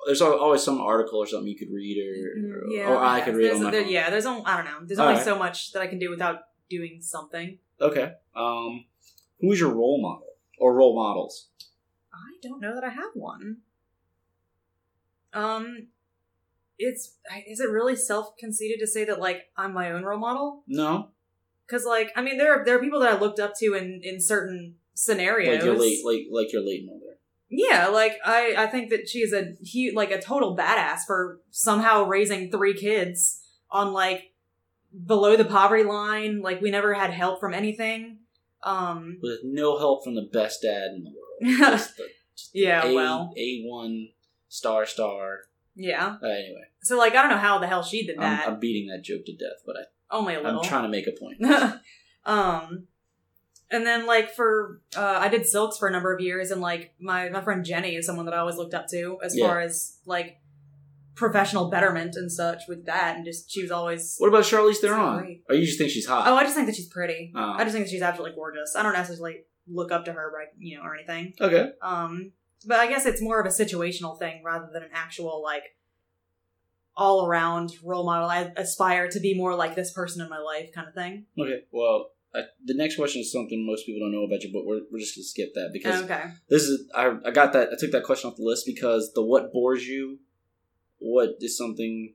there's 0.06 0.22
always 0.22 0.62
some 0.62 0.80
article 0.80 1.18
or 1.18 1.26
something 1.26 1.46
you 1.48 1.56
could 1.59 1.72
read 1.72 1.96
or, 1.98 2.40
Mm, 2.40 2.88
or 2.88 2.98
I 2.98 3.18
guess. 3.18 3.24
could 3.26 3.36
read 3.36 3.52
on 3.52 3.62
my 3.64 3.70
there- 3.70 3.82
phone. 3.82 3.92
Yeah, 3.92 4.10
there's 4.10 4.26
only 4.26 4.44
I 4.46 4.56
don't 4.56 4.64
know. 4.66 4.78
There's 4.86 4.98
All 4.98 5.06
only 5.06 5.16
right. 5.18 5.24
so 5.24 5.38
much 5.38 5.72
that 5.72 5.82
I 5.82 5.86
can 5.86 5.98
do 5.98 6.10
without 6.10 6.38
doing 6.70 7.00
something. 7.02 7.59
okay 7.80 8.12
um 8.34 8.84
who's 9.43 9.60
your 9.60 9.74
role 9.74 10.01
model 10.01 10.28
or 10.59 10.74
role 10.74 10.94
models 10.94 11.48
I 12.14 12.39
don't 12.43 12.60
know 12.60 12.74
that 12.74 12.85
I 12.85 12.90
have 12.90 13.10
one. 13.14 13.59
Um, 15.32 15.89
it's 16.78 17.16
is 17.47 17.60
it 17.60 17.70
really 17.70 17.97
self 17.97 18.36
conceited 18.36 18.81
to 18.81 18.86
say 18.86 19.05
that 19.05 19.20
like 19.20 19.51
I'm 19.56 19.73
my 19.73 19.90
own 19.90 20.02
role 20.05 20.19
model? 20.19 20.62
no 20.66 21.10
Because 21.66 21.85
like 21.86 22.10
I 22.16 22.23
mean 22.23 22.39
there 22.39 22.60
are 22.60 22.64
there 22.64 22.77
are 22.77 22.81
people 22.81 23.01
that 23.01 23.14
I 23.14 23.19
looked 23.19 23.40
up 23.40 23.55
to 23.59 23.74
in 23.74 24.01
in 24.02 24.20
certain 24.20 24.77
scenarios. 24.94 25.56
like 25.56 25.64
your 25.64 25.78
late 25.78 26.05
like 26.05 26.27
like 26.31 26.52
your 26.52 26.62
late 26.62 26.85
mother 26.85 27.19
Yeah, 27.48 27.89
like 27.89 28.19
I 28.24 28.55
I 28.59 28.66
think 28.66 28.90
that 28.90 29.09
she's 29.09 29.32
a 29.32 29.52
he 29.62 29.93
like 29.93 30.10
a 30.10 30.20
total 30.20 30.56
badass 30.56 31.01
for 31.06 31.40
somehow 31.51 32.05
raising 32.05 32.51
three 32.51 32.74
kids 32.74 33.40
on 33.70 33.93
like 33.93 34.32
below 35.06 35.36
the 35.36 35.44
poverty 35.44 35.85
line. 35.85 36.43
Like 36.43 36.60
we 36.60 36.70
never 36.70 36.93
had 36.94 37.10
help 37.10 37.40
from 37.40 37.55
anything. 37.55 38.19
Um, 38.64 39.18
with 39.22 39.40
no 39.44 39.78
help 39.78 40.05
from 40.05 40.14
the 40.14 40.28
best 40.32 40.62
dad 40.62 40.90
in 40.94 41.05
the 41.05 41.10
world 41.10 41.59
Just 41.59 41.97
the 41.97 42.05
yeah, 42.55 42.84
A, 42.86 42.94
well, 42.94 43.32
A1 43.39 44.12
star 44.48 44.86
star. 44.86 45.40
yeah. 45.74 46.16
Uh, 46.22 46.26
anyway, 46.26 46.64
So 46.82 46.97
like 46.98 47.14
I 47.14 47.22
don't 47.22 47.30
know 47.30 47.39
how 47.39 47.59
the 47.59 47.66
hell 47.66 47.82
she 47.82 48.06
did 48.06 48.18
that. 48.18 48.47
I'm, 48.47 48.55
I'm 48.55 48.60
beating 48.60 48.89
that 48.89 49.02
joke 49.02 49.24
to 49.26 49.32
death, 49.32 49.62
but 49.66 49.76
I 49.76 49.82
Only 50.16 50.34
a 50.34 50.40
little. 50.40 50.60
I'm 50.60 50.64
trying 50.66 50.82
to 50.84 50.89
make 50.89 51.06
a 51.06 51.12
point. 51.12 51.43
um 52.24 52.86
and 53.70 53.84
then 53.86 54.06
like 54.06 54.30
for 54.32 54.80
uh 54.97 55.18
i 55.20 55.28
did 55.28 55.44
silks 55.47 55.76
for 55.78 55.89
a 55.89 55.90
number 55.90 56.14
of 56.14 56.20
years 56.20 56.51
and 56.52 56.60
like 56.60 56.94
my 57.01 57.28
my 57.30 57.40
friend 57.40 57.64
jenny 57.64 57.97
is 57.97 58.06
someone 58.06 58.26
that 58.26 58.34
i 58.34 58.39
always 58.39 58.56
looked 58.56 58.74
up 58.74 58.86
to 58.86 59.18
as 59.24 59.36
Yeah. 59.36 59.47
far 59.48 59.60
as 59.60 59.97
like 60.06 60.39
professional 61.14 61.68
betterment 61.70 62.14
and 62.16 62.30
such 62.32 62.62
with 62.68 62.86
that 62.86 63.16
and 63.16 63.24
just 63.24 63.51
she 63.51 63.62
was 63.62 63.70
always 63.70 64.16
What 64.18 64.28
about 64.28 64.44
Charlize 64.44 64.76
Theron? 64.78 65.18
great. 65.18 65.43
Or 65.48 65.55
you 65.55 65.66
just 65.66 65.78
think 65.78 65.90
she's 65.90 66.06
hot? 66.06 66.26
oh 66.26 66.34
i 66.36 66.43
just 66.43 66.55
think 66.55 66.66
that 66.66 66.74
she's 66.76 66.89
pretty 66.89 67.32
Oh. 67.34 67.52
i 67.56 67.64
just 67.64 67.74
think 67.74 67.84
that 67.86 67.90
she's 67.90 68.02
absolutely 68.02 68.34
gorgeous 68.34 68.74
i 68.76 68.82
don't 68.82 68.94
necessarily 68.94 69.40
look 69.68 69.93
up 69.93 70.05
to 70.06 70.12
her 70.12 70.32
right 70.34 70.48
you 70.59 70.76
know 70.76 70.82
or 70.84 70.94
anything 70.94 71.34
okay. 71.40 71.70
um 71.82 72.32
but 72.66 72.80
i 72.80 72.86
guess 72.89 73.05
it's 73.06 73.20
more 73.22 73.39
of 73.40 73.47
a 73.47 73.51
situational 73.51 74.18
thing 74.18 74.43
rather 74.44 74.68
than 74.72 74.82
an 74.82 74.90
actual 74.94 75.43
like 75.43 75.64
all 76.97 77.26
around 77.26 77.70
role 77.82 78.05
model 78.05 78.28
i 78.28 78.51
aspire 78.56 79.09
to 79.09 79.20
be 79.20 79.34
more 79.34 79.55
like 79.55 79.74
this 79.74 79.93
person 79.93 80.20
in 80.22 80.28
my 80.28 80.39
life 80.39 80.70
kind 80.74 80.86
of 80.89 80.94
thing 80.94 81.26
Okay. 81.39 81.60
Well, 81.72 82.10
I, 82.34 82.44
the 82.64 82.72
next 82.74 82.97
question 82.97 83.20
is 83.20 83.30
something 83.30 83.66
most 83.66 83.84
people 83.84 84.01
don't 84.01 84.12
know 84.12 84.24
about 84.24 84.43
you, 84.43 84.51
but 84.55 84.64
we're, 84.64 84.80
we're 84.90 85.01
just 85.01 85.14
gonna 85.16 85.24
skip 85.24 85.52
that 85.55 85.68
because 85.70 86.02
okay 86.05 86.22
this 86.48 86.62
is 86.62 86.89
I 86.94 87.14
I 87.26 87.30
got 87.30 87.52
that 87.52 87.68
I 87.72 87.76
took 87.78 87.90
that 87.93 88.05
question 88.05 88.30
off 88.30 88.36
the 88.36 88.43
list 88.43 88.64
because 88.66 89.12
the 89.14 89.22
what 89.22 89.52
bores 89.52 89.86
you, 89.86 90.18
what 91.03 91.31
is 91.41 91.57
something, 91.59 92.15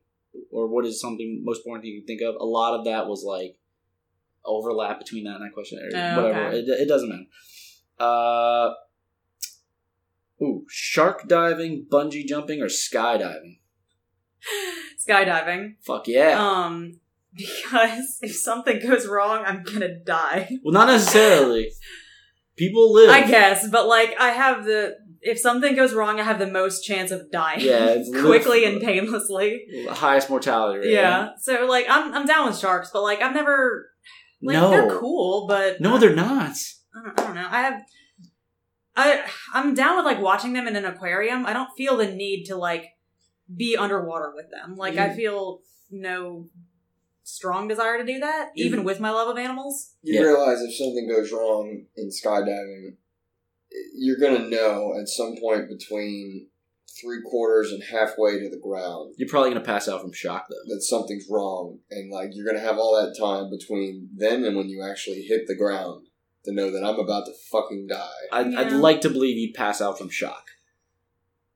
or 0.52 0.68
what 0.68 0.86
is 0.86 1.00
something 1.02 1.42
most 1.46 1.60
important 1.60 1.84
thing 1.84 1.92
you 1.94 2.02
can 2.02 2.08
think 2.08 2.22
of. 2.22 2.36
A 2.40 2.46
lot 2.46 2.78
of 2.80 2.86
that 2.86 3.08
was 3.08 3.24
like 3.26 3.58
overlap 4.46 4.98
between 5.00 5.26
that 5.26 5.36
and 5.36 5.46
that 5.46 5.54
question 5.54 5.78
or 5.80 5.98
Oh, 5.98 6.24
whatever. 6.24 6.46
okay. 6.48 6.60
It, 6.60 6.70
it 6.70 6.88
doesn't 6.88 7.10
matter. 7.10 7.24
Uh, 8.00 8.74
ooh, 10.42 10.66
shark 10.70 11.28
diving, 11.28 11.86
bungee 11.92 12.26
jumping, 12.26 12.62
or 12.62 12.68
skydiving. 12.68 13.58
skydiving 15.08 15.76
Fuck 15.86 16.08
yeah. 16.08 16.38
Um, 16.40 17.00
because 17.34 18.20
if 18.22 18.36
something 18.36 18.80
goes 18.80 19.08
wrong, 19.08 19.44
I'm 19.46 19.64
gonna 19.64 20.00
die. 20.00 20.50
well, 20.64 20.74
not 20.74 20.88
necessarily. 20.88 21.72
People 22.56 22.92
live. 22.94 23.10
I 23.12 23.28
guess, 23.28 23.68
but 23.70 23.88
like 23.88 24.16
I 24.20 24.30
have 24.30 24.66
the 24.66 24.96
if 25.22 25.40
something 25.40 25.76
goes 25.76 25.94
wrong, 25.94 26.20
I 26.20 26.24
have 26.24 26.40
the 26.40 26.48
most 26.48 26.84
chance 26.84 27.12
of 27.12 27.32
dying. 27.32 27.62
Yeah, 27.62 27.98
quickly 28.22 28.66
and 28.66 28.82
painlessly. 28.82 29.66
The 29.86 29.94
highest 29.94 30.30
mortality 30.30 30.80
rate. 30.80 30.92
Yeah. 30.94 31.30
So 31.40 31.66
like 31.66 31.86
I'm 31.90 32.14
I'm 32.14 32.26
down 32.26 32.48
with 32.48 32.58
sharks, 32.58 32.90
but 32.92 33.04
like 33.04 33.22
I've 33.22 33.34
never 33.36 33.90
like 34.42 34.56
no. 34.56 34.70
they're 34.70 35.00
cool, 35.00 35.48
but 35.48 35.82
No, 35.82 35.98
they're 35.98 36.16
not. 36.16 36.56
I 36.96 37.04
don't, 37.04 37.20
I 37.20 37.24
don't 37.24 37.36
know. 37.36 37.48
I 37.50 37.62
have 37.62 37.82
I 38.96 39.26
I'm 39.54 39.74
down 39.74 39.98
with 39.98 40.06
like 40.06 40.22
watching 40.22 40.54
them 40.54 40.68
in 40.68 40.76
an 40.76 40.86
aquarium. 40.86 41.46
I 41.46 41.54
don't 41.54 41.70
feel 41.78 41.98
the 41.98 42.08
need 42.12 42.46
to 42.46 42.56
like 42.56 42.86
be 43.56 43.78
underwater 43.78 44.34
with 44.36 44.50
them. 44.52 44.76
Like 44.76 44.98
I 44.98 45.10
Mm. 45.10 45.16
feel 45.16 45.62
no 45.92 46.48
strong 47.24 47.68
desire 47.68 47.98
to 47.98 48.06
do 48.06 48.20
that, 48.20 48.50
You- 48.56 48.66
even 48.66 48.84
with 48.84 49.00
my 49.00 49.10
love 49.12 49.28
of 49.30 49.38
animals. 49.38 49.94
You 50.02 50.16
Yeah. 50.16 50.22
realize 50.28 50.62
if 50.62 50.76
something 50.78 51.08
goes 51.08 51.32
wrong 51.32 51.86
in 51.96 52.10
skydiving, 52.10 52.96
you're 53.96 54.18
gonna 54.20 54.48
know 54.48 54.94
at 55.00 55.08
some 55.08 55.36
point 55.42 55.70
between 55.70 56.48
three 57.02 57.22
quarters 57.30 57.72
and 57.72 57.84
halfway 57.84 58.40
to 58.40 58.50
the 58.50 58.60
ground 58.60 59.14
You're 59.18 59.30
probably 59.30 59.52
gonna 59.52 59.64
pass 59.64 59.88
out 59.88 60.02
from 60.02 60.14
shock 60.14 60.48
though. 60.50 60.74
that 60.76 60.82
something's 60.82 61.28
wrong, 61.30 61.80
and 61.92 62.12
like 62.12 62.30
you're 62.34 62.46
gonna 62.46 62.66
have 62.66 62.78
all 62.78 62.96
that 62.96 63.16
time 63.20 63.50
between 63.50 64.10
then 64.16 64.44
and 64.44 64.56
when 64.58 64.70
you 64.70 64.84
actually 64.84 65.22
hit 65.24 65.48
the 65.48 65.56
ground 65.56 66.08
to 66.46 66.54
know 66.54 66.72
that 66.72 66.84
I'm 66.84 66.98
about 67.00 67.26
to 67.26 67.34
fucking 67.52 67.88
die. 67.90 68.08
I'd, 68.32 68.56
I'd 68.56 68.72
like 68.72 69.02
to 69.02 69.10
believe 69.10 69.38
you'd 69.38 69.54
pass 69.54 69.82
out 69.82 69.98
from 69.98 70.10
shock. 70.10 70.46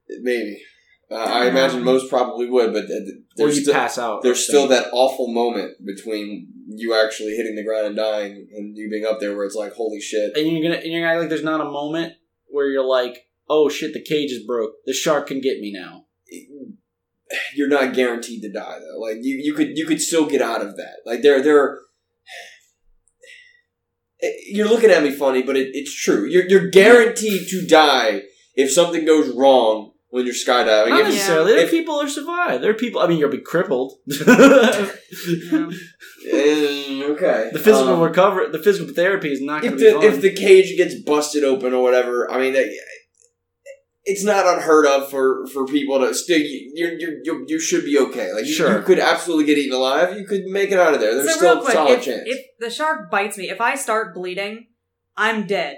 Maybe. 0.10 0.62
Uh, 1.10 1.16
I 1.16 1.48
imagine 1.48 1.84
most 1.84 2.10
probably 2.10 2.50
would, 2.50 2.72
but 2.74 2.88
th- 2.88 2.90
th- 2.90 3.18
or 3.18 3.24
there's 3.36 3.58
you 3.58 3.64
still, 3.64 3.74
pass 3.74 3.98
out. 3.98 4.22
there's 4.22 4.46
still 4.46 4.68
something. 4.70 4.78
that 4.78 4.90
awful 4.94 5.28
moment 5.28 5.74
between 5.86 6.48
you 6.78 6.94
actually 6.94 7.36
hitting 7.36 7.56
the 7.56 7.64
ground 7.64 7.88
and 7.88 7.96
dying 7.96 8.48
and 8.54 8.78
you 8.78 8.90
being 8.90 9.06
up 9.06 9.20
there 9.20 9.36
where 9.36 9.46
it's 9.46 9.56
like, 9.56 9.74
holy 9.74 10.02
shit. 10.02 10.36
and 10.36 10.48
you're 10.48 10.62
gonna 10.62 10.82
and 10.82 10.92
you're 10.92 11.02
gonna 11.02 11.14
act 11.14 11.22
like 11.22 11.30
there's 11.30 11.44
not 11.44 11.62
a 11.62 11.66
moment 11.66 12.14
where 12.48 12.68
you're 12.68 12.86
like, 12.86 13.28
oh 13.50 13.70
shit, 13.70 13.94
the 13.94 14.02
cage 14.02 14.32
is 14.32 14.46
broke. 14.46 14.74
The 14.86 14.94
shark 14.94 15.28
can 15.28 15.42
get 15.42 15.60
me 15.60 15.72
now. 15.74 16.06
You're 17.56 17.70
not 17.70 17.94
guaranteed 17.94 18.42
to 18.42 18.52
die 18.52 18.80
though. 18.80 19.00
Like 19.00 19.18
you, 19.22 19.38
you 19.42 19.54
could 19.54 19.78
you 19.78 19.86
could 19.86 20.02
still 20.02 20.26
get 20.26 20.42
out 20.42 20.62
of 20.62 20.76
that. 20.76 20.98
Like 21.06 21.22
there 21.22 21.42
there. 21.42 21.80
Eh, 24.24 24.30
you're 24.50 24.70
looking 24.70 24.92
at 24.92 25.02
me 25.02 25.10
funny, 25.10 25.42
but 25.42 25.58
it, 25.58 25.70
it's 25.74 25.92
true. 25.92 26.28
You're 26.28 26.48
you're 26.48 26.70
guaranteed 26.70 27.48
to 27.48 27.66
die 27.66 28.22
if 28.54 28.72
something 28.72 29.04
goes 29.04 29.36
wrong 29.36 29.91
when 30.12 30.26
you're 30.26 30.36
skydiving. 30.36 30.90
Not 30.90 31.00
If- 31.02 31.08
necessarily. 31.08 31.52
There 31.54 31.62
are 31.62 31.66
if- 31.66 31.72
people 31.72 32.00
who 32.02 32.08
survive. 32.08 32.62
There 32.62 32.70
are 32.72 32.76
people. 32.86 33.02
I 33.02 33.08
mean, 33.08 33.18
you'll 33.18 33.30
be 33.32 33.40
crippled. 33.42 33.94
Yeah. 36.24 37.06
Okay. 37.14 37.50
The 37.52 37.60
physical 37.60 37.94
Um, 37.96 38.02
recovery, 38.02 38.50
the 38.52 38.60
physical 38.60 38.94
therapy 38.94 39.32
is 39.32 39.42
not 39.42 39.62
going 39.64 39.74
if 39.74 39.80
to 39.80 39.86
be 39.86 39.92
the 39.92 40.00
fun. 40.00 40.06
if 40.06 40.22
the 40.22 40.34
cage 40.34 40.78
gets 40.78 40.94
busted 40.96 41.44
open 41.44 41.74
or 41.74 41.82
whatever, 41.82 42.32
I 42.32 42.40
mean, 42.40 42.54
that, 42.54 42.68
it's 44.04 44.24
not 44.24 44.46
unheard 44.46 44.86
of 44.86 45.10
for, 45.10 45.48
for 45.48 45.66
people 45.66 46.00
to 46.00 46.14
still. 46.14 46.38
You 46.40 46.96
you 47.00 47.22
you 47.24 47.46
you 47.48 47.60
should 47.60 47.86
be 47.86 47.98
okay. 47.98 48.32
Like 48.34 48.46
you, 48.46 48.54
Sure. 48.54 48.78
you 48.78 48.84
could 48.84 49.00
absolutely 49.00 49.46
get 49.46 49.58
eaten 49.58 49.76
alive. 49.76 50.16
You 50.18 50.26
could 50.26 50.44
make 50.46 50.72
it 50.72 50.80
out 50.80 50.94
of 50.94 51.00
there. 51.02 51.16
There's 51.16 51.32
so 51.34 51.38
still 51.38 51.56
real 51.60 51.68
a 51.68 51.72
solid 51.72 52.00
if, 52.00 52.06
chance. 52.06 52.22
if 52.26 52.40
the 52.60 52.70
shark 52.70 53.10
bites 53.10 53.38
me, 53.38 53.50
if 53.50 53.60
I 53.60 53.76
start 53.76 54.14
bleeding, 54.14 54.68
I'm 55.18 55.48
dead 55.48 55.78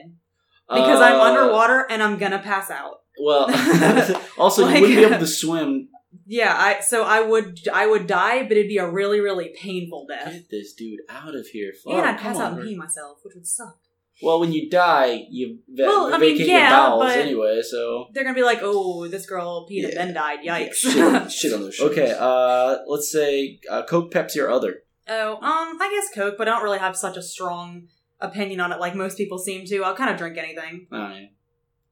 because 0.70 1.00
I'm 1.02 1.20
Uh, 1.20 1.24
underwater 1.24 1.86
and 1.90 2.04
I'm 2.04 2.18
gonna 2.18 2.40
pass 2.40 2.70
out. 2.70 2.98
Well, 3.20 3.48
also 4.38 4.64
Like- 4.66 4.76
you 4.76 4.82
wouldn't 4.82 4.98
be 5.00 5.06
able 5.06 5.20
to 5.20 5.28
swim. 5.28 5.90
Yeah, 6.28 6.56
I 6.56 6.80
so 6.82 7.04
I 7.04 7.22
would 7.22 7.60
I 7.74 7.88
would 7.88 8.06
die, 8.08 8.44
but 8.44 8.52
it'd 8.54 8.68
be 8.68 8.78
a 8.78 8.88
really 8.90 9.20
really 9.20 9.50
painful 9.60 10.06
death, 10.08 10.32
Get 10.32 10.50
this 10.50 10.74
dude 10.74 11.00
out 11.10 11.36
of 11.36 11.48
here. 11.48 11.74
Fuck, 11.84 11.94
and 11.94 12.06
I'd 12.06 12.20
pass 12.20 12.38
out 12.38 12.54
on. 12.54 12.60
and 12.60 12.68
pee 12.68 12.76
myself, 12.76 13.18
which 13.24 13.34
would 13.36 13.48
suck. 13.48 13.78
Well, 14.22 14.40
when 14.40 14.54
you 14.54 14.70
die, 14.70 15.26
you 15.32 15.58
va- 15.68 15.84
Well, 15.88 16.14
I 16.14 16.20
mean, 16.20 16.34
vacate 16.38 16.48
yeah, 16.48 16.70
your 16.70 16.70
bowels 16.70 17.04
but- 17.06 17.18
anyway. 17.18 17.62
So 17.64 18.08
They're 18.14 18.24
gonna 18.24 18.36
be 18.36 18.44
like, 18.44 18.60
"Oh, 18.62 19.08
this 19.08 19.26
girl 19.26 19.68
peed 19.70 19.86
and 19.86 19.94
then 19.98 20.14
died. 20.14 20.40
Yikes!" 20.46 20.76
shit, 20.76 21.32
shit 21.32 21.52
on 21.52 21.62
those. 21.62 21.76
Shit. 21.76 21.92
okay, 21.92 22.16
uh, 22.18 22.78
let's 22.88 23.12
say 23.12 23.60
uh, 23.70 23.82
Coke, 23.84 24.14
Pepsi, 24.14 24.38
or 24.42 24.50
other. 24.52 24.84
oh, 25.10 25.34
um, 25.34 25.42
I 25.82 25.90
guess 25.92 26.14
Coke, 26.14 26.36
but 26.38 26.48
I 26.48 26.52
don't 26.52 26.64
really 26.64 26.80
have 26.80 26.96
such 26.96 27.18
a 27.18 27.24
strong 27.24 27.88
opinion 28.22 28.60
on 28.62 28.72
it 28.72 28.80
like 28.80 28.96
most 28.96 29.18
people 29.18 29.40
seem 29.40 29.66
to. 29.66 29.84
I'll 29.84 29.96
kind 29.96 30.12
of 30.12 30.18
drink 30.18 30.38
anything. 30.38 30.88
Alright. 30.94 31.32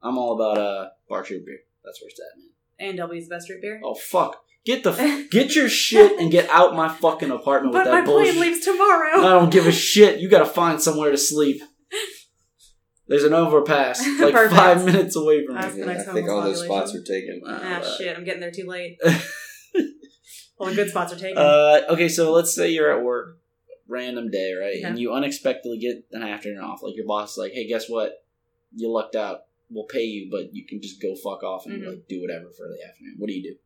I'm 0.02 0.18
all 0.18 0.34
about 0.34 0.58
uh 0.58 0.88
Barq's 1.10 1.30
root 1.30 1.44
beer. 1.46 1.58
That's 1.84 2.00
where 2.00 2.08
it's 2.08 2.20
at, 2.20 2.38
man. 2.38 2.94
A&W's 2.98 3.28
best 3.28 3.48
root 3.48 3.60
beer. 3.62 3.80
Oh 3.84 3.94
fuck! 3.94 4.42
Get 4.64 4.82
the 4.84 4.92
f- 4.92 5.30
get 5.30 5.54
your 5.54 5.68
shit 5.68 6.18
and 6.20 6.30
get 6.30 6.48
out 6.50 6.74
my 6.74 6.88
fucking 6.88 7.30
apartment 7.30 7.74
with 7.74 7.84
but 7.84 7.90
my 7.90 8.00
that 8.00 8.06
bullshit. 8.06 8.34
plane 8.34 8.52
leaves 8.52 8.64
tomorrow. 8.64 9.18
I 9.18 9.30
don't 9.30 9.50
give 9.52 9.66
a 9.66 9.72
shit. 9.90 10.20
You 10.20 10.28
gotta 10.28 10.46
find 10.46 10.80
somewhere 10.80 11.10
to 11.10 11.18
sleep. 11.18 11.62
There's 13.08 13.24
an 13.24 13.34
overpass 13.34 14.00
like 14.20 14.32
Perfect. 14.32 14.54
five 14.54 14.84
minutes 14.84 15.16
away 15.16 15.44
from 15.44 15.56
That's 15.56 15.74
me. 15.74 15.82
the 15.82 15.90
I 15.92 15.98
think 16.14 16.30
all 16.30 16.40
those 16.40 16.62
spots 16.64 16.94
are 16.94 17.02
taken. 17.02 17.42
Uh, 17.46 17.58
ah, 17.62 17.94
shit! 17.98 18.16
I'm 18.16 18.24
getting 18.24 18.40
there 18.40 18.50
too 18.52 18.66
late. 18.66 18.98
All 20.58 20.68
the 20.68 20.74
good 20.74 20.88
spots 20.90 21.12
are 21.12 21.18
taken. 21.18 21.36
Uh, 21.38 21.80
okay, 21.90 22.08
so 22.08 22.32
let's 22.32 22.54
say 22.54 22.70
you're 22.70 22.96
at 22.96 23.02
work, 23.04 23.38
random 23.88 24.30
day, 24.30 24.52
right? 24.54 24.76
Yeah. 24.78 24.88
And 24.88 24.98
you 24.98 25.12
unexpectedly 25.12 25.78
get 25.78 26.04
an 26.12 26.22
afternoon 26.22 26.62
off. 26.62 26.82
Like 26.82 26.94
your 26.94 27.06
boss 27.06 27.32
is 27.32 27.38
like, 27.38 27.52
"Hey, 27.52 27.66
guess 27.66 27.88
what? 27.88 28.12
You 28.74 28.90
lucked 28.92 29.16
out. 29.16 29.40
We'll 29.72 29.86
pay 29.86 30.04
you, 30.04 30.28
but 30.30 30.54
you 30.54 30.64
can 30.66 30.80
just 30.82 31.00
go 31.00 31.14
fuck 31.16 31.42
off 31.42 31.64
and 31.66 31.82
Mhm. 31.82 31.86
like 31.88 32.08
do 32.08 32.20
whatever 32.20 32.50
for 32.50 32.68
the 32.68 32.78
afternoon." 32.86 33.14
What 33.18 33.28
do 33.28 33.32
you 33.34 33.42
do? 33.42 33.56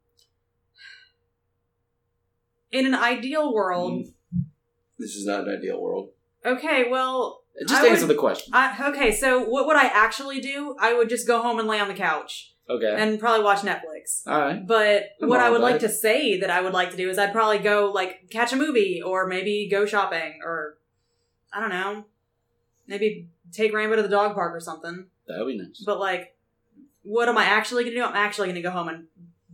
In 2.72 2.86
an 2.86 2.94
ideal 2.94 3.52
world, 3.54 4.04
This 4.98 5.14
is 5.14 5.26
not 5.26 5.46
an 5.48 5.56
ideal 5.58 5.80
world. 5.80 6.10
okay, 6.44 6.88
well, 6.90 7.42
Just 7.60 7.74
I 7.82 7.88
answer 7.88 8.06
would- 8.06 8.14
the 8.14 8.18
question. 8.18 8.52
I, 8.54 8.90
okay, 8.90 9.12
so 9.12 9.40
what 9.44 9.66
would 9.66 9.76
I 9.76 9.84
actually 9.86 10.40
do? 10.40 10.76
I 10.78 10.92
would 10.94 11.08
just 11.08 11.26
go 11.26 11.40
home 11.42 11.58
and 11.58 11.66
lay 11.68 11.78
on 11.80 11.88
the 11.88 11.94
couch 11.94 12.54
Okay. 12.68 12.94
and 12.96 13.18
probably 13.18 13.44
watch 13.44 13.60
Netflix. 13.60 14.26
All 14.26 14.38
right. 14.40 14.66
But 14.66 15.10
I'm 15.22 15.28
what 15.28 15.40
I 15.40 15.48
would 15.50 15.60
like 15.62 15.76
it. 15.76 15.80
to 15.80 15.88
say 15.88 16.38
that 16.40 16.50
I 16.50 16.60
would 16.60 16.72
like 16.74 16.90
to 16.90 16.96
do 16.96 17.08
is 17.08 17.18
I'd 17.18 17.32
probably 17.32 17.58
go 17.58 17.90
like 17.90 18.28
catch 18.30 18.52
a 18.52 18.56
movie 18.56 19.00
or 19.00 19.26
maybe 19.26 19.68
go 19.70 19.86
shopping 19.86 20.40
or 20.44 20.78
I 21.52 21.60
don't 21.60 21.70
know, 21.70 22.04
maybe 22.86 23.28
take 23.52 23.72
Rainbow 23.72 23.96
to 23.96 24.02
the 24.02 24.08
dog 24.08 24.34
park 24.34 24.54
or 24.54 24.60
something. 24.60 25.08
That 25.28 25.38
would 25.38 25.48
be 25.48 25.58
nice. 25.58 25.82
But 25.84 25.98
like, 26.00 26.36
what 27.02 27.28
am 27.28 27.38
I 27.38 27.44
actually 27.44 27.84
gonna 27.84 27.96
do? 27.96 28.02
I'm 28.04 28.16
actually 28.16 28.48
gonna 28.48 28.62
go 28.62 28.70
home 28.70 28.88
and 28.88 29.04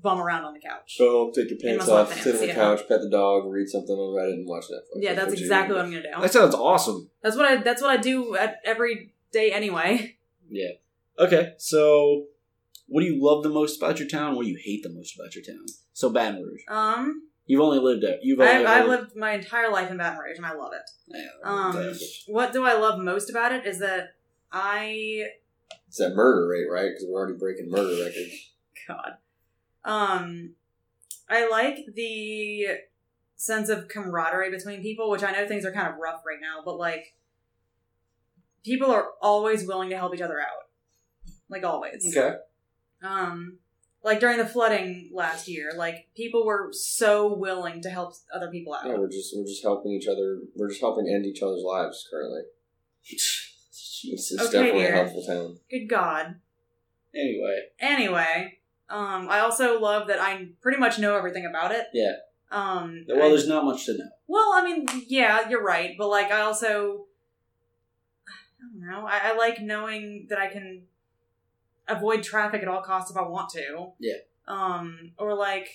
bum 0.00 0.20
around 0.20 0.44
on 0.44 0.54
the 0.54 0.60
couch. 0.60 0.96
So 0.96 1.30
take 1.34 1.50
your 1.50 1.58
pants 1.58 1.88
off, 1.88 2.12
sweatpants, 2.12 2.22
sit 2.22 2.34
on 2.34 2.40
the 2.40 2.46
yeah. 2.48 2.54
couch, 2.54 2.80
pet 2.88 3.00
the 3.00 3.10
dog, 3.10 3.46
read 3.46 3.68
something 3.68 3.94
on 3.94 4.14
Reddit, 4.16 4.34
and 4.34 4.48
watch 4.48 4.64
Netflix. 4.64 5.02
yeah, 5.02 5.14
that's 5.14 5.30
what 5.30 5.38
exactly 5.38 5.74
what 5.76 5.84
I'm 5.84 5.90
gonna 5.90 6.02
do. 6.02 6.20
That 6.20 6.32
sounds 6.32 6.54
awesome. 6.54 7.10
That's 7.22 7.36
what 7.36 7.46
I. 7.46 7.56
That's 7.56 7.80
what 7.82 7.90
I 7.90 7.96
do 7.96 8.36
at 8.36 8.60
every 8.64 9.12
day 9.32 9.52
anyway. 9.52 10.16
Yeah. 10.50 10.72
Okay, 11.18 11.54
so 11.56 12.26
what 12.86 13.00
do 13.00 13.06
you 13.06 13.22
love 13.22 13.42
the 13.42 13.48
most 13.48 13.78
about 13.78 13.98
your 13.98 14.08
town? 14.08 14.36
What 14.36 14.42
do 14.44 14.50
you 14.50 14.58
hate 14.62 14.82
the 14.82 14.90
most 14.90 15.14
about 15.14 15.34
your 15.34 15.42
town? 15.44 15.64
So 15.94 16.10
Baton 16.10 16.42
Rouge. 16.42 16.60
Um, 16.68 17.28
You've 17.46 17.60
only 17.60 17.78
lived 17.78 18.02
there. 18.02 18.18
You've 18.22 18.38
only 18.40 18.52
I've, 18.52 18.66
I've 18.66 18.80
ever- 18.82 18.88
lived 18.88 19.16
my 19.16 19.32
entire 19.32 19.70
life 19.70 19.90
in 19.90 19.96
Baton 19.96 20.18
Rouge 20.18 20.36
and 20.36 20.46
I 20.46 20.54
love 20.54 20.72
it. 20.72 20.90
Yeah, 21.06 21.26
Um, 21.42 21.92
what 22.28 22.52
do 22.52 22.64
I 22.64 22.74
love 22.74 22.98
most 23.00 23.30
about 23.30 23.52
it 23.52 23.66
is 23.66 23.78
that 23.80 24.14
I 24.52 25.24
It's 25.93 25.98
that 25.98 26.14
murder 26.14 26.48
rate, 26.48 26.70
right? 26.70 26.89
Because 26.89 27.05
we're 27.06 27.20
already 27.20 27.39
breaking 27.39 27.70
murder 27.70 28.02
records. 28.02 28.51
God. 28.89 29.19
Um, 29.85 30.55
I 31.28 31.47
like 31.51 31.81
the 31.94 32.66
sense 33.36 33.69
of 33.69 33.89
camaraderie 33.89 34.51
between 34.51 34.81
people, 34.81 35.10
which 35.10 35.23
I 35.23 35.32
know 35.32 35.47
things 35.47 35.66
are 35.66 35.70
kind 35.70 35.89
of 35.89 35.97
rough 36.02 36.23
right 36.27 36.39
now, 36.40 36.62
but 36.64 36.78
like 36.78 37.14
people 38.64 38.90
are 38.90 39.09
always 39.20 39.66
willing 39.66 39.90
to 39.90 39.98
help 39.98 40.14
each 40.14 40.23
other 40.23 40.40
out, 40.40 40.70
like 41.51 41.62
always. 41.62 42.16
Okay. 42.16 42.36
Um, 43.02 43.59
like 44.02 44.19
during 44.19 44.39
the 44.39 44.47
flooding 44.47 45.10
last 45.12 45.47
year, 45.47 45.73
like 45.77 46.09
people 46.16 46.47
were 46.47 46.70
so 46.73 47.35
willing 47.35 47.82
to 47.82 47.90
help 47.90 48.14
other 48.35 48.51
people 48.51 48.73
out. 48.73 48.86
Yeah, 48.86 48.97
we're 48.97 49.10
just 49.10 49.36
we're 49.36 49.44
just 49.44 49.62
helping 49.62 49.93
each 49.93 50.09
other. 50.09 50.39
We're 50.56 50.70
just 50.70 50.81
helping 50.81 51.06
end 51.06 51.27
each 51.27 51.43
other's 51.43 51.62
lives 51.62 52.09
currently. 52.10 52.44
It's, 54.04 54.32
it's 54.32 54.42
Okay, 54.42 54.52
definitely 54.52 54.80
dear. 54.82 54.92
a 54.92 54.96
helpful 54.96 55.24
town. 55.24 55.58
Good 55.70 55.86
God. 55.88 56.36
Anyway, 57.14 57.58
Anyway, 57.78 58.58
um, 58.88 59.28
I 59.28 59.40
also 59.40 59.78
love 59.80 60.08
that 60.08 60.18
I 60.20 60.48
pretty 60.60 60.78
much 60.78 60.98
know 60.98 61.16
everything 61.16 61.44
about 61.46 61.72
it. 61.72 61.86
Yeah. 61.92 62.14
Um, 62.50 63.04
well, 63.08 63.22
I- 63.24 63.28
there's 63.28 63.48
not 63.48 63.64
much 63.64 63.86
to 63.86 63.96
know. 63.98 64.08
Well, 64.26 64.52
I 64.54 64.62
mean, 64.64 64.86
yeah, 65.08 65.48
you're 65.48 65.62
right, 65.62 65.94
but 65.98 66.08
like, 66.08 66.30
I 66.30 66.40
also, 66.40 67.06
I 68.26 68.32
don't 68.62 68.80
know, 68.90 69.06
I, 69.06 69.30
I 69.32 69.36
like 69.36 69.60
knowing 69.60 70.26
that 70.30 70.38
I 70.38 70.46
can 70.48 70.82
avoid 71.88 72.22
traffic 72.22 72.62
at 72.62 72.68
all 72.68 72.80
costs 72.82 73.10
if 73.10 73.16
I 73.16 73.22
want 73.22 73.50
to. 73.50 73.88
Yeah. 73.98 74.14
Um, 74.48 75.12
or 75.18 75.34
like, 75.34 75.68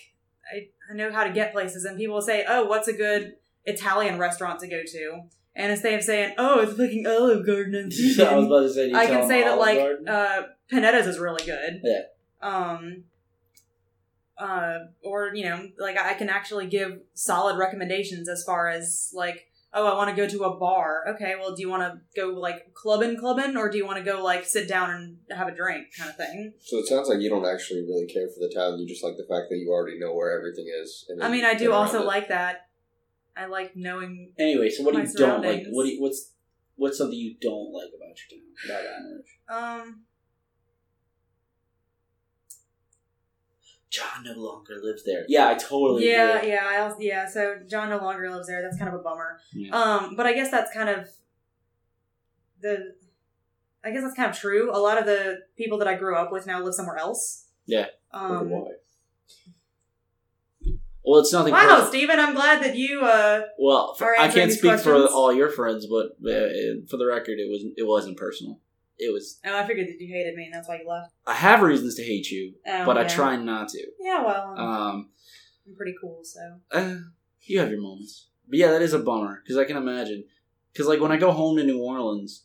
I, 0.52 0.70
I 0.90 0.96
know 0.96 1.12
how 1.12 1.24
to 1.24 1.32
get 1.32 1.52
places, 1.54 1.86
and 1.86 1.98
people 1.98 2.16
will 2.16 2.22
say, 2.22 2.46
"Oh, 2.48 2.66
what's 2.66 2.88
a 2.88 2.94
good 2.94 3.36
Italian 3.66 4.18
restaurant 4.18 4.60
to 4.62 4.68
go 4.68 4.82
to?" 4.84 5.22
And 5.58 5.72
instead 5.72 5.96
of 5.96 6.04
saying, 6.04 6.36
"Oh, 6.38 6.60
it's 6.60 6.74
fucking 6.74 7.08
Olive 7.08 7.46
Garden," 7.46 7.74
and 7.76 7.92
I 8.22 8.36
was 8.36 8.46
about 8.46 8.60
to 8.60 8.70
say, 8.70 8.90
you 8.90 8.96
I 8.96 9.08
can 9.08 9.28
say 9.28 9.42
that 9.42 9.54
Olive 9.54 9.60
like 9.60 9.78
Garden? 9.80 10.08
uh, 10.08 10.44
Panetta's 10.72 11.08
is 11.08 11.18
really 11.18 11.44
good. 11.44 11.82
Yeah. 11.84 12.02
Um. 12.42 13.04
Uh, 14.38 14.78
or 15.04 15.34
you 15.34 15.44
know, 15.44 15.68
like 15.80 15.98
I 15.98 16.14
can 16.14 16.30
actually 16.30 16.68
give 16.68 17.00
solid 17.16 17.58
recommendations 17.58 18.30
as 18.30 18.44
far 18.44 18.70
as 18.70 19.10
like, 19.16 19.48
oh, 19.74 19.88
I 19.88 19.96
want 19.96 20.12
to 20.12 20.16
go 20.16 20.30
to 20.30 20.44
a 20.44 20.56
bar. 20.60 21.06
Okay, 21.16 21.34
well, 21.40 21.56
do 21.56 21.62
you 21.64 21.70
want 21.70 21.82
to 21.82 22.02
go 22.16 22.40
like 22.40 22.72
clubbing, 22.76 23.18
clubbing, 23.18 23.58
or 23.58 23.68
do 23.72 23.80
you 23.80 23.86
want 23.88 23.98
to 23.98 24.04
go 24.04 24.24
like 24.24 24.46
sit 24.46 24.68
down 24.68 24.92
and 24.92 25.18
have 25.36 25.48
a 25.48 25.56
drink, 25.56 25.88
kind 25.98 26.12
of 26.12 26.18
thing? 26.18 26.54
So 26.60 26.78
it 26.78 26.86
sounds 26.86 27.10
like 27.10 27.20
you 27.20 27.32
don't 27.32 27.48
actually 27.48 27.82
really 27.82 28.06
care 28.06 28.28
for 28.28 28.40
the 28.40 28.54
town. 28.54 28.78
You 28.78 28.88
just 28.88 29.04
like 29.04 29.18
the 29.18 29.26
fact 29.28 29.50
that 29.50 29.58
you 29.58 29.72
already 29.72 29.98
know 29.98 30.14
where 30.14 30.38
everything 30.38 30.68
is. 30.84 31.06
And 31.10 31.24
I 31.24 31.30
mean, 31.30 31.46
I 31.46 31.56
do 31.56 31.74
also 31.74 32.04
it. 32.04 32.06
like 32.06 32.28
that. 32.28 32.67
I 33.38 33.46
like 33.46 33.76
knowing. 33.76 34.34
Anyway, 34.40 34.70
so 34.70 34.84
what 34.84 34.94
do 34.96 35.02
you 35.02 35.14
don't 35.16 35.44
like? 35.44 35.66
What 35.70 35.84
do 35.84 35.90
you, 35.90 36.02
what's 36.02 36.32
what's 36.76 36.98
something 36.98 37.18
you 37.18 37.36
don't 37.40 37.72
like 37.74 37.90
about 37.96 38.16
your 38.18 38.30
town? 38.40 38.48
About 38.66 38.84
Baton 38.84 39.14
Rouge? 39.14 39.86
Um. 39.86 40.02
John 43.90 44.24
no 44.26 44.34
longer 44.34 44.76
lives 44.84 45.04
there. 45.06 45.24
Yeah, 45.28 45.48
I 45.50 45.56
totally 45.56 46.10
Yeah, 46.10 46.38
agree. 46.38 46.50
yeah, 46.50 46.66
I 46.66 46.80
also, 46.82 46.98
yeah. 47.00 47.28
So 47.28 47.56
John 47.68 47.90
no 47.90 47.98
longer 47.98 48.30
lives 48.30 48.48
there. 48.48 48.62
That's 48.62 48.78
kind 48.78 48.94
of 48.94 49.00
a 49.00 49.04
bummer. 49.04 49.40
Yeah. 49.54 49.72
Um, 49.76 50.16
but 50.16 50.26
I 50.28 50.34
guess 50.34 50.52
that's 50.52 50.72
kind 50.74 50.90
of 50.90 51.08
the. 52.62 52.96
I 53.84 53.92
guess 53.92 54.04
that's 54.04 54.16
kind 54.16 54.30
of 54.30 54.38
true. 54.38 54.76
A 54.76 54.78
lot 54.78 54.98
of 55.00 55.06
the 55.06 55.38
people 55.56 55.78
that 55.78 55.88
I 55.88 55.96
grew 55.96 56.16
up 56.18 56.32
with 56.32 56.46
now 56.46 56.62
live 56.62 56.74
somewhere 56.74 56.98
else. 56.98 57.46
Yeah. 57.66 57.86
Um, 58.12 58.50
why. 58.50 58.72
Well, 61.08 61.22
it's 61.22 61.32
nothing. 61.32 61.54
wow, 61.54 61.60
personal. 61.62 61.88
Stephen, 61.88 62.20
I'm 62.20 62.34
glad 62.36 62.62
that 62.64 62.76
you. 62.76 63.02
uh 63.02 63.42
Well, 63.58 63.94
for, 63.96 64.14
I 64.20 64.28
can't 64.28 64.52
speak 64.52 64.80
for 64.80 64.94
all 65.08 65.34
your 65.34 65.50
friends, 65.50 65.88
but 65.88 66.08
uh, 66.30 66.84
for 66.90 66.98
the 66.98 67.06
record, 67.08 67.40
it 67.40 67.50
was 67.50 67.64
it 67.78 67.88
wasn't 67.88 68.18
personal. 68.18 68.60
it 69.00 69.14
was. 69.14 69.40
Oh, 69.46 69.58
I 69.58 69.66
figured 69.66 69.88
that 69.88 70.02
you 70.02 70.14
hated 70.14 70.36
me, 70.36 70.46
and 70.46 70.54
that's 70.54 70.68
why 70.68 70.80
you 70.82 70.88
left. 70.90 71.14
I 71.26 71.34
have 71.34 71.62
reasons 71.62 71.96
to 71.96 72.04
hate 72.04 72.30
you, 72.30 72.56
Oh, 72.68 72.86
but 72.86 72.98
I 72.98 73.06
try 73.06 73.38
not 73.38 73.70
to. 73.70 73.88
Yeah, 74.00 74.24
well, 74.26 74.54
I'm, 74.58 74.60
Um, 74.60 75.10
I'm 75.68 75.76
pretty 75.76 75.96
cool, 76.02 76.22
so. 76.24 76.42
uh, 76.72 76.96
you 77.44 77.60
have 77.60 77.70
your 77.70 77.82
moments, 77.82 78.28
but 78.50 78.60
yeah, 78.60 78.72
that 78.72 78.82
is 78.82 78.94
a 78.94 79.00
bummer 79.00 79.42
because 79.44 79.58
I 79.58 79.64
can 79.66 79.78
imagine. 79.78 80.26
Because 80.74 80.88
like 80.88 81.00
when 81.00 81.12
I 81.14 81.18
go 81.18 81.32
home 81.32 81.56
to 81.58 81.64
New 81.64 81.80
Orleans, 81.82 82.44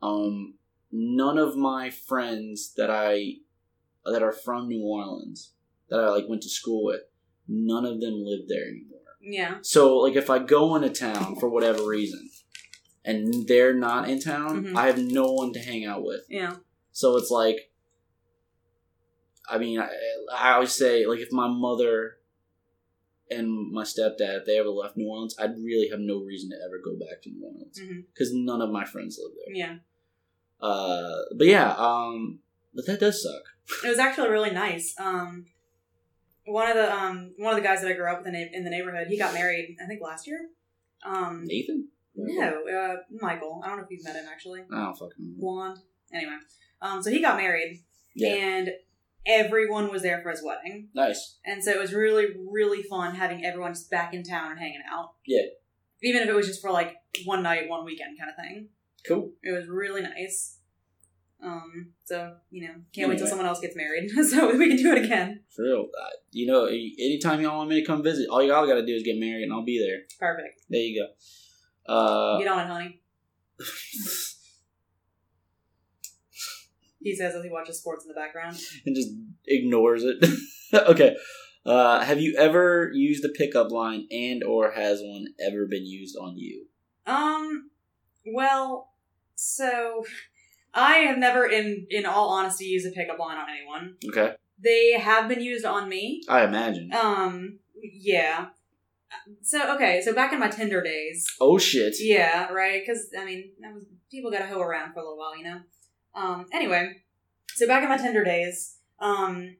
um, 0.00 0.54
none 0.92 1.38
of 1.38 1.56
my 1.56 1.90
friends 1.90 2.72
that 2.76 2.90
I 2.90 3.34
that 4.04 4.22
are 4.22 4.32
from 4.32 4.68
New 4.68 4.82
Orleans 4.82 5.52
that 5.88 6.00
I 6.00 6.08
like 6.10 6.28
went 6.28 6.42
to 6.42 6.48
school 6.48 6.84
with, 6.84 7.00
none 7.50 7.84
of 7.84 8.00
them 8.00 8.22
live 8.24 8.46
there 8.48 8.62
anymore. 8.68 9.00
Yeah. 9.20 9.58
So 9.62 9.96
like 9.98 10.14
if 10.16 10.30
I 10.30 10.38
go 10.38 10.76
into 10.76 10.88
town 10.88 11.36
for 11.36 11.48
whatever 11.48 11.84
reason, 11.86 12.30
and 13.04 13.46
they're 13.48 13.74
not 13.74 14.08
in 14.08 14.20
town, 14.20 14.64
Mhm. 14.66 14.76
I 14.76 14.86
have 14.86 14.98
no 14.98 15.32
one 15.32 15.52
to 15.54 15.58
hang 15.58 15.84
out 15.84 16.04
with. 16.04 16.22
Yeah. 16.28 16.56
So 16.92 17.16
it's 17.16 17.30
like, 17.30 17.70
I 19.48 19.58
mean, 19.58 19.80
I, 19.80 19.88
I 20.32 20.52
always 20.52 20.72
say 20.72 21.06
like 21.06 21.18
if 21.18 21.32
my 21.32 21.48
mother 21.48 22.18
and 23.30 23.72
my 23.72 23.82
stepdad 23.84 24.38
if 24.40 24.44
they 24.46 24.58
ever 24.58 24.68
left 24.68 24.96
New 24.96 25.08
Orleans, 25.08 25.34
I'd 25.38 25.56
really 25.58 25.88
have 25.90 26.00
no 26.00 26.18
reason 26.20 26.50
to 26.50 26.56
ever 26.64 26.78
go 26.84 26.96
back 26.96 27.22
to 27.22 27.30
New 27.30 27.44
Orleans 27.44 27.80
because 28.12 28.32
none 28.32 28.60
of 28.62 28.70
my 28.70 28.84
friends 28.84 29.18
live 29.22 29.32
there. 29.44 29.54
Yeah. 29.54 29.76
Uh, 30.60 31.22
but 31.36 31.46
yeah, 31.46 31.74
um, 31.78 32.40
but 32.74 32.86
that 32.86 33.00
does 33.00 33.22
suck. 33.22 33.42
It 33.84 33.88
was 33.88 33.98
actually 33.98 34.28
really 34.30 34.50
nice. 34.50 34.94
Um, 34.98 35.46
one 36.52 36.68
of 36.70 36.76
the 36.76 36.92
um 36.94 37.32
one 37.38 37.52
of 37.54 37.56
the 37.62 37.66
guys 37.66 37.80
that 37.82 37.90
I 37.90 37.94
grew 37.94 38.10
up 38.10 38.18
with 38.18 38.26
in 38.28 38.32
the, 38.34 38.48
in 38.56 38.64
the 38.64 38.70
neighborhood, 38.70 39.06
he 39.08 39.18
got 39.18 39.34
married. 39.34 39.76
I 39.82 39.86
think 39.86 40.00
last 40.02 40.26
year. 40.26 40.38
Um, 41.04 41.44
Nathan? 41.44 41.88
no, 42.14 42.62
uh, 42.66 42.96
Michael. 43.10 43.60
I 43.64 43.68
don't 43.68 43.78
know 43.78 43.84
if 43.84 43.90
you've 43.90 44.04
met 44.04 44.16
him 44.16 44.26
actually. 44.30 44.60
I 44.72 44.76
don't 44.84 44.94
fucking. 44.94 45.34
Blonde. 45.38 45.78
Anyway, 46.12 46.36
um, 46.82 47.02
so 47.02 47.10
he 47.10 47.20
got 47.22 47.36
married, 47.36 47.82
Yeah, 48.14 48.28
and 48.30 48.70
everyone 49.26 49.90
was 49.90 50.02
there 50.02 50.20
for 50.22 50.30
his 50.30 50.42
wedding, 50.44 50.88
nice. 50.94 51.38
and 51.44 51.62
so 51.62 51.70
it 51.70 51.78
was 51.78 51.92
really 51.94 52.26
really 52.50 52.82
fun 52.82 53.14
having 53.14 53.44
everyone 53.44 53.72
just 53.72 53.90
back 53.90 54.12
in 54.12 54.22
town 54.24 54.50
and 54.50 54.60
hanging 54.60 54.82
out. 54.92 55.10
Yeah. 55.26 55.42
Even 56.02 56.22
if 56.22 56.28
it 56.28 56.34
was 56.34 56.46
just 56.46 56.60
for 56.62 56.70
like 56.70 56.94
one 57.26 57.42
night, 57.42 57.68
one 57.68 57.84
weekend 57.84 58.18
kind 58.18 58.30
of 58.30 58.36
thing. 58.36 58.68
Cool. 59.06 59.32
It 59.42 59.52
was 59.52 59.66
really 59.68 60.02
nice. 60.02 60.58
Um, 61.42 61.92
so 62.04 62.34
you 62.50 62.66
know, 62.66 62.74
can't 62.94 63.08
wait 63.08 63.18
till 63.18 63.26
someone 63.26 63.46
else 63.46 63.60
gets 63.60 63.76
married, 63.76 64.10
so 64.28 64.56
we 64.56 64.68
can 64.68 64.76
do 64.76 64.92
it 64.92 65.04
again. 65.04 65.40
For 65.54 65.62
real. 65.64 65.88
Uh, 65.98 66.10
you 66.32 66.46
know, 66.46 66.66
anytime 66.66 67.40
y'all 67.40 67.56
want 67.58 67.70
me 67.70 67.80
to 67.80 67.86
come 67.86 68.02
visit, 68.02 68.28
all 68.28 68.42
y'all 68.42 68.66
gotta 68.66 68.84
do 68.84 68.94
is 68.94 69.02
get 69.02 69.18
married 69.18 69.44
and 69.44 69.52
I'll 69.52 69.64
be 69.64 69.78
there. 69.78 70.02
Perfect. 70.18 70.60
There 70.68 70.80
you 70.80 71.02
go. 71.02 71.92
Uh, 71.92 72.38
Get 72.38 72.48
on 72.48 72.60
it, 72.60 72.66
honey. 72.68 73.00
He 77.02 77.16
says 77.16 77.34
as 77.34 77.42
he 77.42 77.50
watches 77.50 77.78
sports 77.78 78.04
in 78.04 78.08
the 78.08 78.14
background. 78.14 78.58
and 78.84 78.94
just 78.94 79.08
ignores 79.46 80.04
it. 80.04 80.22
okay. 80.74 81.16
Uh, 81.64 82.00
have 82.00 82.20
you 82.20 82.36
ever 82.36 82.90
used 82.92 83.24
a 83.24 83.28
pickup 83.30 83.70
line 83.70 84.06
and 84.10 84.42
or 84.44 84.72
has 84.72 85.00
one 85.02 85.26
ever 85.40 85.66
been 85.66 85.86
used 85.86 86.16
on 86.20 86.36
you? 86.36 86.66
Um, 87.06 87.70
well, 88.26 88.90
so 89.34 90.04
I 90.74 90.98
have 90.98 91.18
never, 91.18 91.46
in 91.46 91.86
in 91.90 92.06
all 92.06 92.28
honesty, 92.28 92.66
used 92.66 92.86
a 92.86 92.90
pickup 92.90 93.18
line 93.18 93.38
on 93.38 93.48
anyone. 93.50 93.96
Okay. 94.08 94.34
They 94.62 94.92
have 94.92 95.28
been 95.28 95.40
used 95.40 95.64
on 95.64 95.88
me. 95.88 96.22
I 96.28 96.44
imagine. 96.44 96.92
Um, 96.92 97.58
yeah. 97.82 98.48
So 99.42 99.74
okay, 99.74 100.00
so 100.04 100.12
back 100.12 100.32
in 100.32 100.38
my 100.38 100.48
Tinder 100.48 100.82
days, 100.82 101.26
Oh 101.40 101.58
shit. 101.58 101.96
Yeah, 101.98 102.52
right. 102.52 102.80
Because 102.80 103.08
I 103.18 103.24
mean, 103.24 103.50
that 103.60 103.74
was 103.74 103.84
people 104.10 104.30
got 104.30 104.40
to 104.40 104.46
hoe 104.46 104.60
around 104.60 104.92
for 104.92 105.00
a 105.00 105.02
little 105.02 105.18
while, 105.18 105.36
you 105.36 105.44
know. 105.44 105.60
Um. 106.14 106.46
Anyway, 106.52 107.02
so 107.54 107.66
back 107.66 107.82
in 107.82 107.88
my 107.88 107.96
Tinder 107.96 108.22
days, 108.22 108.76
um, 109.00 109.56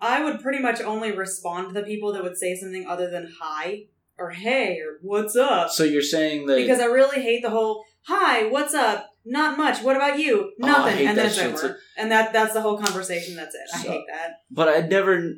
I 0.00 0.22
would 0.22 0.40
pretty 0.40 0.60
much 0.60 0.80
only 0.80 1.12
respond 1.12 1.68
to 1.68 1.74
the 1.74 1.86
people 1.86 2.12
that 2.12 2.22
would 2.22 2.36
say 2.36 2.54
something 2.54 2.86
other 2.86 3.10
than 3.10 3.32
hi 3.40 3.86
or 4.18 4.30
hey 4.30 4.78
or 4.78 4.98
what's 5.02 5.34
up 5.34 5.70
So 5.70 5.82
you're 5.82 6.02
saying 6.02 6.46
that 6.46 6.56
because 6.56 6.80
I 6.80 6.84
really 6.84 7.20
hate 7.22 7.42
the 7.42 7.50
whole 7.50 7.84
hi, 8.06 8.46
what's 8.46 8.74
up, 8.74 9.13
not 9.24 9.56
much, 9.56 9.82
what 9.82 9.96
about 9.96 10.18
you, 10.18 10.52
Oh, 10.62 10.66
nothing, 10.66 10.96
hate 10.98 11.06
and 11.06 11.18
then 11.18 11.26
that 11.26 11.32
it's 11.32 11.62
over, 11.62 11.68
too. 11.74 11.78
and 11.96 12.10
that 12.10 12.32
that's 12.32 12.52
the 12.52 12.60
whole 12.60 12.78
conversation. 12.78 13.36
That's 13.36 13.54
it. 13.54 13.60
I 13.74 13.78
hate 13.78 14.04
that. 14.12 14.42
but 14.50 14.68
I 14.68 14.86
never 14.86 15.32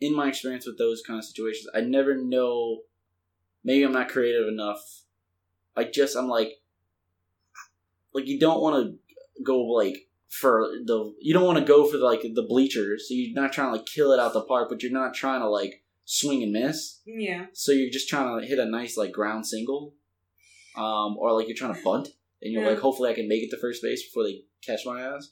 in 0.00 0.14
my 0.14 0.28
experience 0.28 0.66
with 0.66 0.76
those 0.78 1.02
kind 1.06 1.18
of 1.18 1.24
situations, 1.24 1.66
I 1.74 1.80
never 1.80 2.14
know 2.16 2.82
maybe 3.64 3.82
I'm 3.84 3.92
not 3.92 4.08
creative 4.10 4.46
enough. 4.48 4.80
I 5.76 5.84
just 5.84 6.16
I'm 6.16 6.28
like 6.28 6.52
like 8.12 8.26
you 8.26 8.38
don't 8.38 8.60
want 8.60 8.86
to 8.86 9.42
go 9.42 9.60
like 9.62 10.08
for 10.28 10.68
the 10.84 11.14
you 11.20 11.32
don't 11.32 11.44
want 11.46 11.58
to 11.58 11.64
go 11.64 11.86
for 11.90 11.96
like 11.98 12.22
the 12.22 12.42
bleachers. 12.46 13.08
So 13.08 13.14
you're 13.14 13.34
not 13.40 13.52
trying 13.52 13.68
to 13.68 13.76
like 13.78 13.86
kill 13.86 14.12
it 14.12 14.20
out 14.20 14.32
the 14.32 14.42
park, 14.42 14.68
but 14.68 14.82
you're 14.82 14.92
not 14.92 15.14
trying 15.14 15.40
to 15.40 15.48
like 15.48 15.82
swing 16.04 16.42
and 16.42 16.52
miss. 16.52 17.00
Yeah. 17.06 17.46
So 17.52 17.72
you're 17.72 17.90
just 17.90 18.08
trying 18.08 18.40
to 18.40 18.46
hit 18.46 18.58
a 18.58 18.66
nice 18.66 18.96
like 18.96 19.12
ground 19.12 19.46
single, 19.46 19.94
um, 20.76 21.16
or 21.18 21.32
like 21.32 21.48
you're 21.48 21.56
trying 21.56 21.74
to 21.74 21.82
bunt, 21.82 22.08
and 22.42 22.52
you're 22.52 22.62
Yeah. 22.62 22.70
like, 22.70 22.78
hopefully 22.78 23.10
I 23.10 23.14
can 23.14 23.28
make 23.28 23.42
it 23.42 23.50
to 23.50 23.58
first 23.58 23.82
base 23.82 24.02
before 24.06 24.24
they 24.24 24.42
catch 24.64 24.80
my 24.86 25.00
ass. 25.02 25.28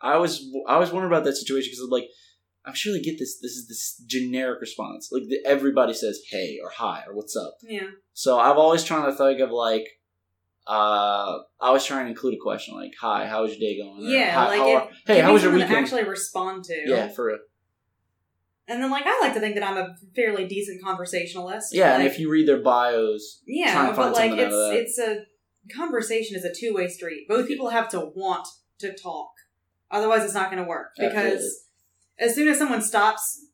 I 0.00 0.18
was 0.18 0.44
I 0.68 0.78
was 0.78 0.92
wondering 0.92 1.12
about 1.12 1.24
that 1.24 1.36
situation 1.36 1.70
because 1.72 1.88
like 1.90 2.08
I'm 2.64 2.74
sure 2.74 2.92
they 2.92 3.00
get 3.00 3.18
this. 3.18 3.38
This 3.40 3.52
is 3.52 3.68
this 3.68 4.02
generic 4.06 4.60
response. 4.60 5.10
Like 5.12 5.22
the, 5.28 5.38
everybody 5.46 5.94
says 5.94 6.20
hey 6.30 6.58
or 6.62 6.70
hi 6.70 7.04
or 7.06 7.14
what's 7.14 7.36
up. 7.36 7.54
Yeah. 7.62 7.88
So 8.12 8.38
I've 8.38 8.58
always 8.58 8.84
trying 8.84 9.06
to 9.10 9.16
think 9.16 9.40
of 9.40 9.50
like. 9.50 9.86
Uh, 10.68 11.38
I 11.60 11.70
was 11.70 11.84
trying 11.86 12.06
to 12.06 12.10
include 12.10 12.34
a 12.34 12.38
question 12.42 12.74
like, 12.74 12.90
"Hi, 13.00 13.24
how 13.28 13.42
was 13.42 13.52
your 13.56 13.60
day 13.60 13.78
going?" 13.80 14.04
Or, 14.04 14.10
Yeah. 14.10 14.32
"Hi- 14.34 14.48
like 14.48 14.58
how 14.58 14.68
if, 14.68 14.82
are- 14.82 14.90
hey, 15.06 15.20
how 15.20 15.32
was 15.32 15.44
your 15.44 15.52
weekend?" 15.52 15.74
actually 15.76 16.02
respond 16.02 16.64
to. 16.64 16.74
yeah, 16.86 17.06
for 17.08 17.26
real. 17.26 17.38
And 18.66 18.82
then, 18.82 18.90
like, 18.90 19.04
I 19.06 19.16
like 19.20 19.32
to 19.34 19.38
think 19.40 19.54
that 19.54 19.62
I'm 19.62 19.76
a 19.76 19.94
fairly 20.16 20.48
decent 20.48 20.82
conversationalist. 20.82 21.72
Yeah, 21.72 21.94
and 21.94 22.04
if 22.04 22.18
you 22.18 22.28
read 22.28 22.48
their 22.48 22.62
bios, 22.62 23.42
yeah, 23.46 23.86
but 23.86 23.94
find 23.94 24.12
like, 24.12 24.22
something 24.30 24.40
out 24.40 24.46
of 24.46 24.50
that. 24.50 24.72
it's 24.74 24.98
it's 24.98 25.08
a 25.08 25.24
conversation 25.74 26.36
is 26.36 26.44
a 26.44 26.52
two 26.52 26.74
way 26.74 26.88
street. 26.88 27.26
Both 27.28 27.48
people 27.48 27.70
have 27.70 27.88
to 27.90 28.00
want 28.00 28.46
to 28.78 28.92
talk, 28.94 29.30
otherwise, 29.90 30.24
it's 30.24 30.34
not 30.34 30.50
going 30.50 30.62
to 30.62 30.68
work. 30.68 30.92
Because 30.98 31.16
Absolutely. 31.16 31.50
as 32.20 32.34
soon 32.34 32.48
as 32.48 32.58
someone 32.58 32.82
stops 32.82 33.46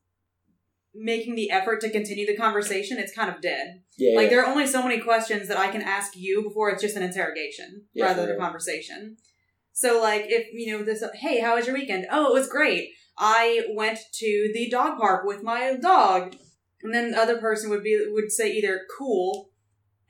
making 0.95 1.35
the 1.35 1.51
effort 1.51 1.81
to 1.81 1.91
continue 1.91 2.27
the 2.27 2.37
conversation, 2.37 2.99
it's 2.99 3.15
kind 3.15 3.35
of 3.35 3.41
dead. 3.41 3.83
yeah, 3.97 4.17
Like, 4.17 4.29
there 4.29 4.43
are 4.43 4.51
only 4.51 4.67
so 4.67 4.83
many 4.83 5.01
questions 5.01 5.49
that 5.49 5.57
I 5.59 5.69
can 5.69 5.81
ask 5.81 6.17
you 6.17 6.43
before 6.43 6.71
it's 6.71 6.83
just 6.83 6.97
an 6.97 7.03
interrogation 7.03 7.85
Yeah, 7.95 8.07
rather 8.07 8.27
than 8.27 8.37
a 8.37 8.39
conversation. 8.39 9.17
So, 9.73 10.03
like, 10.03 10.27
if 10.29 10.49
you 10.53 10.71
know 10.77 10.85
this, 10.85 11.03
hey, 11.15 11.41
how 11.41 11.57
was 11.57 11.67
your 11.67 11.75
weekend? 11.77 12.07
Oh, 12.11 12.27
it 12.27 12.39
was 12.39 12.49
great. 12.49 12.91
I 13.17 13.65
went 13.75 13.99
to 14.15 14.51
the 14.53 14.69
dog 14.69 14.99
park 14.99 15.25
with 15.25 15.43
my 15.43 15.77
dog, 15.77 16.35
and 16.83 16.95
then 16.95 17.13
the 17.13 17.19
other 17.19 17.39
person 17.39 17.71
would 17.71 17.83
be 17.83 18.07
would 18.11 18.31
say 18.31 18.53
either 18.53 18.83
cool, 18.99 19.51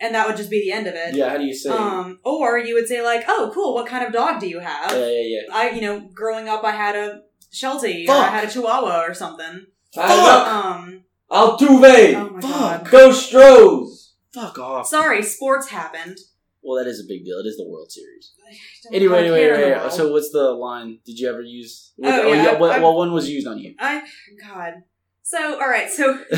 and 0.03 0.15
that 0.15 0.27
would 0.27 0.37
just 0.37 0.51
be 0.51 0.61
the 0.61 0.73
end 0.73 0.87
of 0.87 0.95
it. 0.95 1.15
yeah. 1.15 1.31
How 1.31 1.39
do 1.39 1.45
you 1.45 1.55
say? 1.55 1.71
Um, 1.71 2.19
or 2.25 2.59
you 2.59 2.75
would 2.75 2.89
say 2.89 3.01
like, 3.03 3.25
oh, 3.29 3.51
cool. 3.55 3.73
What 3.75 3.87
kind 3.87 4.05
of 4.05 4.13
dog 4.13 4.41
do 4.41 4.49
you 4.49 4.59
have? 4.59 4.91
yeah, 4.93 5.07
yeah, 5.07 5.23
yeah. 5.23 5.41
I, 5.55 5.71
you 5.71 5.81
know, 5.81 6.01
growing 6.13 6.49
up, 6.49 6.63
I 6.65 6.73
had 6.73 6.97
a 6.97 7.23
Sheltie, 7.51 8.07
or 8.09 8.15
I 8.15 8.29
had 8.29 8.45
a 8.45 8.51
Chihuahua, 8.51 9.03
or 9.07 9.15
something. 9.15 9.67
Fuck! 9.95 10.47
Um, 10.49 11.05
Altuve! 11.31 12.15
oh 12.15 12.31
my 12.31 12.41
Fuck. 12.41 12.51
god. 12.51 12.91
Go 12.91 13.13
Stros! 13.13 14.15
Fuck 14.35 14.59
off. 14.59 14.87
Sorry, 14.87 15.23
sports 15.23 15.69
happened. 15.69 16.19
Well, 16.63 16.83
that 16.83 16.89
is 16.89 17.01
a 17.01 17.05
big 17.09 17.25
deal. 17.25 17.39
It 17.39 17.47
is 17.47 17.57
the 17.57 17.69
World 17.69 17.91
Series. 17.93 18.33
I 18.91 18.95
Anyway, 18.95 19.19
anyway, 19.21 19.45
anyway. 19.51 19.71
world. 19.79 19.93
So, 19.93 20.11
what's 20.13 20.31
the 20.31 20.53
line? 20.53 20.99
Did 21.05 21.19
you 21.19 21.29
ever 21.29 21.43
use? 21.43 21.93
Oh, 22.03 22.33
yeah, 22.33 22.59
what, 22.59 22.71
I- 22.71 22.81
what 22.81 22.95
one 22.97 23.13
was 23.13 23.29
used 23.29 23.47
on 23.47 23.59
you? 23.59 23.75
I 23.79 24.03
God. 24.41 24.83
So 25.25 25.55
all 25.61 25.69
right, 25.69 25.89
so 25.91 26.19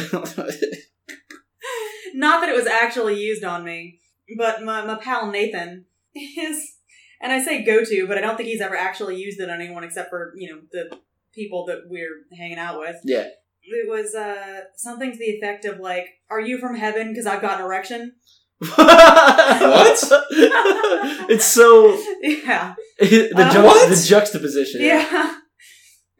not 2.13 2.41
that 2.41 2.49
it 2.51 2.57
was 2.57 2.67
actually 2.67 3.21
used 3.21 3.45
on 3.45 3.65
me, 3.65 4.01
but 4.37 4.63
my 4.63 4.85
my 4.85 4.97
pal 4.97 5.31
Nathan 5.31 5.87
is, 6.15 6.75
and 7.21 7.33
I 7.33 7.43
say 7.43 7.65
go 7.65 7.85
to, 7.85 8.07
but 8.07 8.19
I 8.19 8.21
don't 8.21 8.37
think 8.37 8.49
he's 8.49 8.61
ever 8.61 8.77
actually 8.77 9.17
used 9.17 9.41
it 9.41 9.49
on 9.51 9.61
anyone 9.61 9.85
except 9.85 10.11
for 10.11 10.33
you 10.37 10.51
know 10.53 10.61
the 10.73 10.99
people 11.35 11.65
that 11.67 11.83
we're 11.89 12.23
hanging 12.39 12.59
out 12.59 12.79
with. 12.79 12.97
yeah. 13.05 13.29
It 13.67 13.89
was 13.89 14.15
uh 14.15 14.61
something 14.77 15.11
to 15.13 15.17
the 15.19 15.25
effect 15.37 15.65
of 15.65 15.79
like, 15.81 16.07
"Are 16.31 16.41
you 16.41 16.59
from 16.59 16.77
heaven? 16.77 17.09
Because 17.09 17.25
I've 17.27 17.41
got 17.41 17.59
an 17.61 17.65
erection." 17.65 18.13
what? 18.59 19.99
it's 21.31 21.45
so 21.47 21.99
yeah, 22.23 22.75
the 23.01 23.33
Uh, 23.35 23.53
ju- 23.53 23.63
what? 23.63 23.89
the 23.89 23.97
juxtaposition. 24.07 24.83
yeah, 24.83 25.37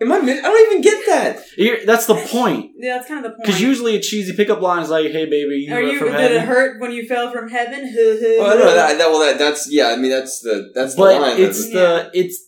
Am 0.01 0.11
I? 0.11 0.21
mi- 0.21 0.33
I 0.33 0.43
don't 0.43 0.73
even 0.73 0.81
get 0.83 1.07
that. 1.07 1.39
You're- 1.57 1.85
that's 1.85 2.07
the 2.07 2.15
point. 2.17 2.73
yeah. 2.77 2.97
That's 2.97 3.07
kind 3.09 3.25
of 3.25 3.31
the 3.31 3.37
point. 3.37 3.47
Because 3.47 3.61
usually 3.61 3.95
a 3.97 4.01
cheesy 4.01 4.35
pickup 4.35 4.61
line 4.61 4.83
is 4.83 4.91
like, 4.91 5.07
"Hey, 5.13 5.25
baby, 5.27 5.65
you 5.69 5.73
Are 5.75 5.81
you? 5.81 5.99
from 6.01 6.13
Did 6.13 6.33
it 6.33 6.41
hurt 6.43 6.81
when 6.81 6.91
you 6.93 7.07
fell 7.07 7.31
from 7.31 7.49
heaven? 7.49 7.81
Oh, 7.97 8.47
I 8.51 8.55
know 8.57 8.75
that. 8.75 8.99
that 8.99 9.09
well, 9.11 9.21
that 9.21 9.39
that's 9.39 9.69
yeah. 9.73 9.89
I 9.89 9.97
mean, 9.97 10.11
that's 10.11 10.41
the 10.41 10.71
that's 10.75 10.95
the 10.97 11.01
But 11.03 11.21
line. 11.21 11.41
it's 11.41 11.71
that's- 11.71 12.11
the 12.13 12.19
it's 12.19 12.45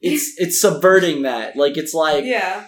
it's 0.00 0.34
it's 0.38 0.60
subverting 0.60 1.22
that. 1.22 1.54
Like 1.56 1.76
it's 1.76 1.94
like 1.94 2.24
yeah. 2.24 2.64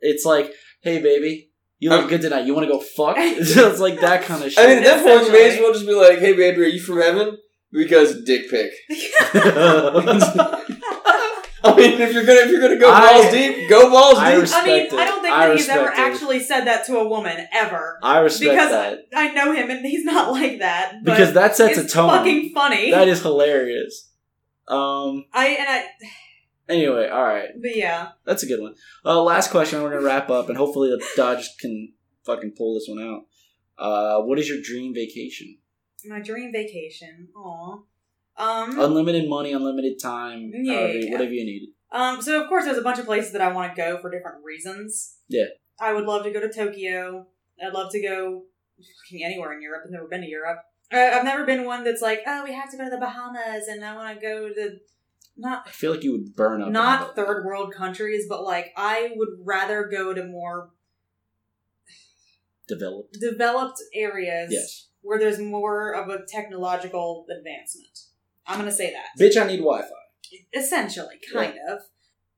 it's 0.00 0.24
like, 0.24 0.52
"Hey, 0.82 1.00
baby, 1.02 1.50
you 1.78 1.90
look 1.90 2.04
Um, 2.04 2.08
good 2.08 2.22
tonight. 2.22 2.46
You 2.46 2.54
want 2.54 2.66
to 2.68 2.72
go 2.72 2.80
fuck?" 2.80 3.16
so 3.16 3.22
it's 3.70 3.80
like 3.80 4.00
that 4.00 4.22
kind 4.22 4.42
of 4.42 4.50
shit. 4.50 4.64
I 4.64 4.66
mean, 4.68 4.78
at 4.78 4.84
that 4.84 5.04
point, 5.04 5.26
you 5.26 5.32
may 5.32 5.50
as 5.50 5.60
well 5.60 5.74
just 5.74 5.86
be 5.86 5.92
like, 5.92 6.20
"Hey, 6.20 6.32
baby, 6.32 6.62
are 6.62 6.66
you 6.66 6.80
from 6.80 7.00
heaven?" 7.02 7.36
Because 7.72 8.24
dick 8.24 8.50
pic. 8.50 8.72
I 11.64 11.76
mean, 11.76 12.00
if 12.00 12.12
you're 12.14 12.24
gonna 12.24 12.40
if 12.40 12.50
you're 12.50 12.60
gonna 12.60 12.78
go 12.78 12.90
I- 12.90 13.12
balls 13.12 13.32
deep, 13.32 13.68
go 13.68 13.90
balls 13.90 14.18
I 14.18 14.32
deep. 14.32 14.40
res- 14.40 14.52
I 14.52 14.64
mean, 14.66 14.82
Respect 14.82 14.92
I 15.00 15.02
it. 15.04 15.06
don't 15.08 15.22
think 15.22 15.34
I 15.34 15.48
that 15.48 15.56
he's 15.56 15.68
ever 15.68 15.88
it. 15.90 15.98
actually 15.98 16.40
said 16.40 16.64
that 16.64 16.86
to 16.86 16.98
a 16.98 17.08
woman 17.08 17.46
ever. 17.52 17.98
I 18.02 18.18
respect 18.20 18.50
Because 18.52 18.70
that 18.70 18.98
I 19.14 19.32
know 19.34 19.52
him 19.52 19.70
and 19.70 19.84
he's 19.84 20.04
not 20.04 20.30
like 20.40 20.60
that. 20.60 20.94
But 21.04 21.12
because 21.12 21.34
that 21.34 21.56
sets 21.56 21.78
a 21.78 21.86
tone. 21.86 22.08
fucking 22.10 22.52
funny. 22.54 22.90
That 22.90 23.08
is 23.08 23.22
hilarious. 23.22 24.08
Um. 24.68 25.24
I 25.32 25.48
and 25.48 25.68
I, 25.68 25.84
Anyway, 26.68 27.08
all 27.08 27.24
right, 27.24 27.48
but 27.60 27.74
yeah. 27.74 28.10
that's 28.24 28.44
a 28.44 28.46
good 28.46 28.60
one. 28.60 28.74
Uh, 29.04 29.20
last 29.20 29.50
question. 29.50 29.82
We're 29.82 29.90
gonna 29.90 30.06
wrap 30.06 30.30
up, 30.30 30.48
and 30.48 30.56
hopefully 30.56 30.88
the 30.90 31.04
Dodge 31.16 31.48
can 31.58 31.92
fucking 32.24 32.52
pull 32.56 32.74
this 32.74 32.86
one 32.88 33.02
out. 33.04 33.22
Uh, 33.76 34.22
what 34.22 34.38
is 34.38 34.48
your 34.48 34.58
dream 34.62 34.94
vacation? 34.94 35.58
My 36.06 36.20
dream 36.20 36.52
vacation. 36.52 37.28
Aw. 37.36 37.78
Um, 38.36 38.78
Unlimited 38.80 39.28
money, 39.28 39.52
unlimited 39.52 39.98
time, 40.00 40.50
Yeah, 40.54 40.74
however, 40.74 40.92
yeah, 40.98 41.12
whatever 41.12 41.32
you 41.32 41.44
need. 41.44 41.68
um, 41.92 42.22
so 42.22 42.40
of 42.42 42.48
course 42.48 42.64
there's 42.64 42.78
a 42.78 42.82
bunch 42.82 42.98
of 42.98 43.04
places 43.04 43.32
that 43.32 43.42
I 43.42 43.52
want 43.52 43.74
to 43.74 43.76
go 43.76 43.98
for 44.00 44.10
different 44.10 44.44
reasons. 44.44 45.16
Yeah. 45.28 45.44
I 45.80 45.92
would 45.92 46.04
love 46.06 46.24
to 46.24 46.30
go 46.30 46.40
to 46.40 46.50
Tokyo. 46.52 47.26
I'd 47.62 47.74
love 47.74 47.90
to 47.92 48.00
go 48.02 48.44
anywhere 49.12 49.52
in 49.52 49.60
Europe. 49.62 49.82
I've 49.84 49.90
never 49.92 50.06
been 50.08 50.22
to 50.22 50.26
Europe. 50.26 50.58
Uh, 50.92 50.96
I've 50.98 51.24
never 51.24 51.44
been 51.44 51.64
one 51.64 51.84
that's 51.84 52.00
like, 52.02 52.20
oh, 52.26 52.42
we 52.44 52.52
have 52.54 52.70
to 52.70 52.76
go 52.76 52.84
to 52.84 52.90
the 52.90 52.98
Bahamas 52.98 53.68
and 53.68 53.84
I 53.84 53.94
want 53.94 54.18
to 54.18 54.26
go 54.26 54.48
to 54.48 54.76
not 55.36 55.64
I 55.66 55.70
feel 55.70 55.92
like 55.92 56.02
you 56.02 56.12
would 56.12 56.34
burn 56.34 56.62
up. 56.62 56.70
not 56.70 57.14
third 57.16 57.44
world 57.44 57.72
countries, 57.74 58.26
but 58.28 58.42
like 58.42 58.72
I 58.76 59.10
would 59.16 59.28
rather 59.44 59.86
go 59.90 60.12
to 60.14 60.24
more 60.24 60.70
developed. 62.68 63.18
developed 63.20 63.78
areas 63.94 64.48
Yes, 64.52 64.88
where 65.02 65.18
there's 65.18 65.38
more 65.38 65.92
of 65.94 66.08
a 66.08 66.24
technological 66.26 67.26
advancement. 67.30 67.98
I'm 68.50 68.58
gonna 68.58 68.72
say 68.72 68.92
that. 68.92 69.22
bitch. 69.22 69.40
I 69.40 69.46
need 69.46 69.58
Wi-Fi. 69.58 69.88
essentially 70.54 71.16
kind 71.32 71.54
of 71.68 71.80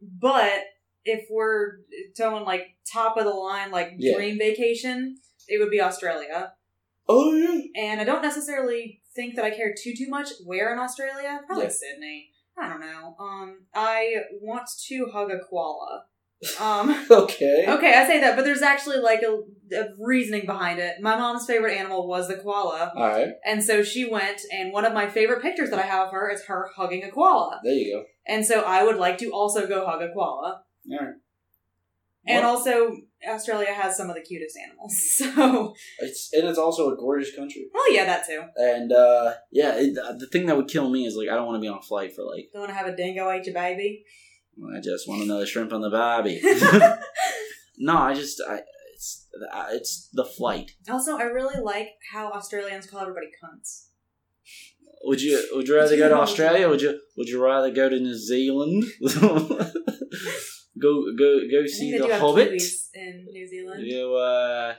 but 0.01 0.61
if 1.05 1.27
we're 1.31 1.79
going 2.19 2.45
like 2.45 2.77
top 2.91 3.17
of 3.17 3.25
the 3.25 3.31
line 3.31 3.71
like 3.71 3.93
Yeah. 3.99 4.17
dream 4.17 4.39
vacation 4.39 5.17
it 5.49 5.59
would 5.61 5.71
be 5.71 5.81
australia 5.81 6.53
Oh 7.09 7.33
yeah. 7.35 7.61
and 7.77 8.01
i 8.01 8.05
don't 8.05 8.23
necessarily 8.23 9.03
think 9.15 9.35
that 9.37 9.45
i 9.45 9.51
care 9.51 9.75
too 9.81 9.93
too 9.97 10.09
much 10.09 10.29
where 10.45 10.73
in 10.73 10.79
australia 10.79 11.41
probably 11.47 11.65
Yeah. 11.65 11.71
sydney 11.71 12.31
i 12.59 12.69
don't 12.69 12.81
know 12.81 13.17
um 13.19 13.67
i 13.75 14.15
want 14.41 14.69
to 14.89 15.07
hug 15.13 15.31
a 15.31 15.39
koala 15.39 16.05
um 16.61 17.07
Okay. 17.11 17.65
okay 17.69 17.95
i 17.95 18.07
say 18.07 18.21
that 18.21 18.35
but 18.37 18.45
there's 18.45 18.63
actually 18.63 18.99
like 18.99 19.23
a, 19.23 19.41
a 19.77 19.85
reasoning 19.99 20.45
behind 20.47 20.79
it 20.81 20.97
my 21.01 21.17
mom's 21.17 21.47
favorite 21.47 21.77
animal 21.77 22.09
was 22.09 22.27
the 22.29 22.37
koala 22.37 22.93
All 22.97 23.07
right. 23.09 23.29
and 23.47 23.63
so 23.63 23.83
she 23.83 24.09
went 24.11 24.41
and 24.53 24.73
one 24.73 24.85
of 24.85 24.93
my 24.93 25.09
favorite 25.09 25.41
pictures 25.43 25.71
that 25.71 25.79
i 25.79 25.83
have 25.87 26.09
of 26.09 26.13
her 26.13 26.31
is 26.31 26.45
her 26.47 26.71
hugging 26.77 27.05
a 27.05 27.11
koala 27.11 27.61
There 27.63 27.73
you 27.73 27.95
go. 27.97 28.05
and 28.27 28.45
so 28.45 28.63
I 28.63 28.83
would 28.85 28.97
like 28.97 29.19
to 29.19 29.31
also 29.31 29.67
go 29.67 29.87
hug 29.87 30.03
a 30.03 30.13
koala. 30.13 30.63
All 30.91 30.99
right. 31.01 31.15
And 32.25 32.45
Well, 32.45 32.57
also, 32.57 32.97
Australia 33.29 33.73
has 33.73 33.97
some 33.97 34.09
of 34.09 34.15
the 34.15 34.23
cutest 34.23 34.57
animals. 34.57 34.95
So, 35.19 35.75
it's 35.99 36.31
and 36.33 36.47
it's 36.49 36.59
also 36.59 36.91
a 36.93 36.97
gorgeous 36.97 37.35
country. 37.35 37.67
oh 37.75 37.91
yeah, 37.93 38.05
that 38.05 38.25
too. 38.27 38.43
And 38.57 38.93
uh 38.93 39.33
yeah, 39.51 39.73
it, 39.77 39.95
the 39.95 40.29
thing 40.33 40.47
that 40.47 40.57
would 40.57 40.69
kill 40.69 40.89
me 40.89 41.05
is 41.07 41.17
like 41.17 41.29
I 41.29 41.35
don't 41.35 41.47
want 41.47 41.57
to 41.57 41.61
be 41.61 41.69
on 41.69 41.79
a 41.79 41.83
flight 41.83 42.13
for 42.15 42.23
like 42.25 42.45
Don't 42.53 42.63
want 42.63 42.71
to 42.71 42.77
have 42.77 42.87
a 42.87 42.97
dingo 42.97 43.33
eat 43.33 43.47
your 43.47 43.55
baby. 43.55 44.05
I 44.75 44.81
just 44.81 45.09
want 45.09 45.23
another 45.23 45.47
shrimp 45.47 45.73
on 45.73 45.81
the 45.81 45.91
barbie. 45.91 46.41
no, 47.79 47.97
I 47.97 48.15
just 48.15 48.41
I 48.47 48.61
it's 48.95 49.27
it's 49.73 50.09
the 50.13 50.25
flight. 50.25 50.73
also, 50.91 51.19
I 51.19 51.25
really 51.25 51.61
like 51.63 51.89
how 52.13 52.31
Australians 52.31 52.87
call 52.87 53.01
everybody 53.01 53.29
cunts. 53.43 53.87
Would 55.05 55.21
you 55.21 55.43
would 55.53 55.67
you 55.67 55.77
rather 55.77 55.97
go 55.97 56.09
to 56.09 56.17
Australia? 56.17 56.69
Would 56.69 56.81
you 56.81 57.01
would 57.17 57.29
you 57.29 57.43
rather 57.43 57.71
go 57.73 57.89
to 57.89 57.99
New 57.99 58.15
Zealand? 58.15 58.85
go 60.81 61.03
go 61.19 61.41
go 61.51 61.67
see 61.67 61.99
the 61.99 62.19
Hobbit. 62.19 62.63
In 62.95 63.27
New 63.31 63.49
Zealand. 63.49 63.85
You 63.85 64.15
uh 64.15 64.75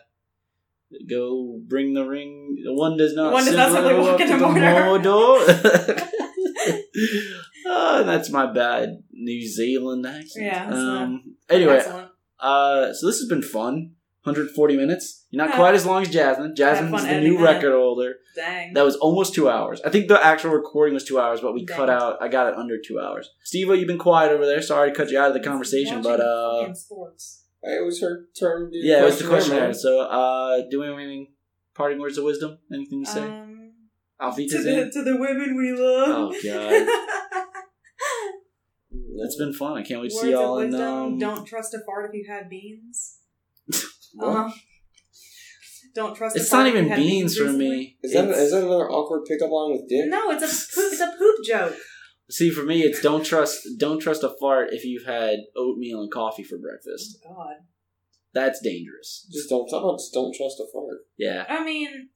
go 1.09 1.59
bring 1.67 1.93
the 1.93 2.05
ring. 2.05 2.61
The 2.63 2.73
one 2.73 2.95
does 2.97 3.15
not. 3.15 3.33
One 3.33 3.43
does 3.43 3.55
not 3.55 3.71
simply 3.71 3.95
walk 3.95 4.19
into. 4.21 4.35
Mordor. 4.35 5.39
Oh, 7.65 8.03
that's 8.03 8.29
my 8.29 8.51
bad 8.51 9.03
New 9.11 9.47
Zealand 9.47 10.05
accent. 10.05 10.45
Yeah, 10.45 10.69
Um. 10.69 11.35
Anyway, 11.49 11.79
uh, 12.39 12.93
so 12.93 13.07
this 13.07 13.19
has 13.19 13.27
been 13.29 13.41
fun. 13.41 13.91
140 14.25 14.77
minutes. 14.77 15.25
You're 15.31 15.43
not 15.43 15.49
Yeah. 15.51 15.57
quite 15.57 15.75
as 15.75 15.85
long 15.85 16.01
as 16.01 16.07
Jasmine. 16.09 16.55
Jasmine's 16.55 16.91
fun 16.91 17.03
the 17.03 17.09
editing 17.09 17.33
new 17.33 17.37
that. 17.39 17.55
record 17.55 17.73
holder. 17.73 18.15
Dang. 18.37 18.73
That 18.73 18.85
was 18.85 18.95
almost 18.95 19.33
two 19.33 19.49
hours. 19.49 19.81
I 19.83 19.89
think 19.89 20.07
the 20.07 20.25
actual 20.25 20.51
recording 20.51 20.93
was 20.93 21.03
two 21.03 21.19
hours, 21.19 21.41
but 21.41 21.53
we 21.53 21.65
Dang. 21.65 21.75
cut 21.75 21.89
out. 21.89 22.21
I 22.21 22.29
got 22.29 22.47
it 22.47 22.55
under 22.57 22.77
two 22.79 23.01
hours. 23.01 23.29
Steve, 23.43 23.67
you've 23.67 23.85
been 23.85 23.97
quiet 23.97 24.31
over 24.31 24.45
there. 24.45 24.61
Sorry 24.61 24.91
to 24.91 24.95
cut 24.95 25.09
you 25.11 25.19
out 25.19 25.27
of 25.27 25.33
the 25.33 25.41
conversation, 25.41 26.01
but 26.01 26.21
uh, 26.21 26.59
fucking 26.61 26.75
sports. 26.75 27.43
It 27.63 27.83
was 27.83 27.99
her 28.01 28.25
turn. 28.39 28.71
To 28.71 28.77
yeah, 28.77 29.01
it 29.01 29.05
was 29.05 29.19
the 29.19 29.27
questionnaire, 29.27 29.65
questionnaire. 29.67 29.73
So, 29.73 30.09
uh, 30.09 30.61
do 30.71 30.79
we 30.79 30.85
have 30.85 30.97
any 30.99 31.31
parting 31.75 31.99
words 31.99 32.17
of 32.17 32.23
wisdom? 32.23 32.59
Anything 32.73 33.03
to 33.03 33.11
say? 33.11 33.23
Um, 33.23 33.71
Alfita's 34.21 34.51
to 34.51 34.63
the 34.63 34.81
in. 34.83 34.91
to 34.91 35.03
the 35.03 35.17
women 35.17 35.55
we 35.57 35.73
love. 35.73 36.33
Oh 36.33 36.35
god, 36.43 36.87
it's 39.23 39.35
been 39.35 39.53
fun. 39.53 39.77
I 39.77 39.83
can't 39.83 40.01
wait 40.01 40.09
to 40.09 40.15
Words 40.15 40.25
see 40.25 40.31
y'all 40.31 40.59
in. 40.59 40.75
Um, 40.75 41.17
Don't 41.17 41.45
trust 41.45 41.73
a 41.73 41.79
fart 41.85 42.09
if 42.09 42.15
you 42.15 42.25
had 42.27 42.49
beans. 42.49 43.19
Uh-huh. 44.21 44.51
Don't 45.95 46.15
trust. 46.15 46.35
It's 46.35 46.47
a 46.47 46.51
fart 46.51 46.65
not 46.65 46.67
if 46.67 46.73
you 46.73 46.79
even 46.81 46.89
had 46.89 46.97
beans 46.97 47.35
for 47.35 47.51
me. 47.51 47.97
Is 48.03 48.13
that 48.13 48.27
that 48.27 48.37
another 48.37 48.89
awkward 48.89 49.25
pickup 49.25 49.49
line 49.49 49.71
with 49.71 49.89
dick? 49.89 50.07
No, 50.07 50.29
it's 50.29 50.43
a 50.43 50.75
poop, 50.75 50.91
it's 50.91 51.01
a 51.01 51.15
poop 51.17 51.45
joke. 51.45 51.75
See, 52.29 52.49
for 52.49 52.63
me, 52.63 52.81
it's 52.81 53.01
don't 53.01 53.25
trust. 53.25 53.67
Don't 53.77 53.99
trust 53.99 54.23
a 54.23 54.35
fart 54.39 54.69
if 54.71 54.85
you've 54.85 55.05
had 55.05 55.39
oatmeal 55.55 56.01
and 56.01 56.11
coffee 56.11 56.43
for 56.43 56.57
breakfast. 56.57 57.19
Oh, 57.27 57.33
God, 57.33 57.55
That's 58.33 58.59
dangerous. 58.61 59.27
Just 59.31 59.49
don't 59.49 59.67
talk 59.67 59.83
about. 59.83 59.99
Just 59.99 60.13
don't 60.13 60.33
trust 60.35 60.59
a 60.59 60.65
fart. 60.71 60.99
Yeah, 61.17 61.45
I 61.49 61.63
mean, 61.63 62.09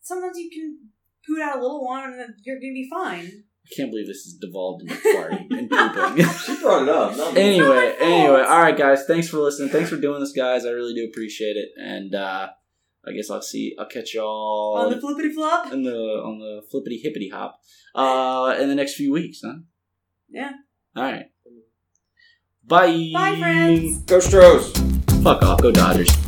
sometimes 0.00 0.36
you 0.38 0.50
can 0.50 0.90
poot 1.26 1.42
out 1.42 1.58
a 1.58 1.62
little 1.62 1.84
one 1.84 2.12
and 2.12 2.34
you're 2.42 2.56
gonna 2.60 2.72
be 2.72 2.88
fine. 2.90 3.44
I 3.66 3.74
can't 3.74 3.90
believe 3.90 4.06
this 4.06 4.26
is 4.26 4.34
devolved 4.34 4.82
into 4.82 4.94
farting 4.94 5.46
and 5.50 5.70
pooping. 5.70 6.26
She 6.44 6.60
brought 6.60 6.82
it 6.82 6.88
up. 6.90 7.36
Anyway, 7.36 7.96
anyway, 7.98 8.40
all 8.42 8.60
right, 8.60 8.76
guys. 8.76 9.04
Thanks 9.06 9.28
for 9.28 9.38
listening. 9.38 9.70
Thanks 9.70 9.88
for 9.88 9.96
doing 9.96 10.20
this, 10.20 10.32
guys. 10.32 10.66
I 10.66 10.70
really 10.70 10.94
do 10.94 11.06
appreciate 11.10 11.56
it. 11.56 11.68
And 11.78 12.14
uh 12.14 12.48
I 13.06 13.12
guess 13.12 13.30
I'll 13.30 13.42
see. 13.42 13.74
I'll 13.78 13.86
catch 13.86 14.14
y'all 14.14 14.76
On 14.78 14.90
the 14.90 15.00
flippity 15.00 15.32
flop. 15.32 15.72
in 15.72 15.82
the 15.82 15.92
on 15.92 16.38
the 16.38 16.62
flippity 16.70 16.98
hippity 17.02 17.30
hop 17.30 17.58
uh 17.94 18.54
in 18.60 18.68
the 18.68 18.74
next 18.74 18.94
few 18.94 19.12
weeks, 19.12 19.40
huh? 19.44 19.54
Yeah. 20.28 20.52
All 20.96 21.02
right. 21.02 21.26
Bye. 22.66 23.10
Bye, 23.12 23.38
friends. 23.38 23.98
Go 24.02 24.20
Stros. 24.20 24.72
Fuck 25.22 25.42
off. 25.42 25.60
Go 25.62 25.70
Dodgers. 25.70 26.23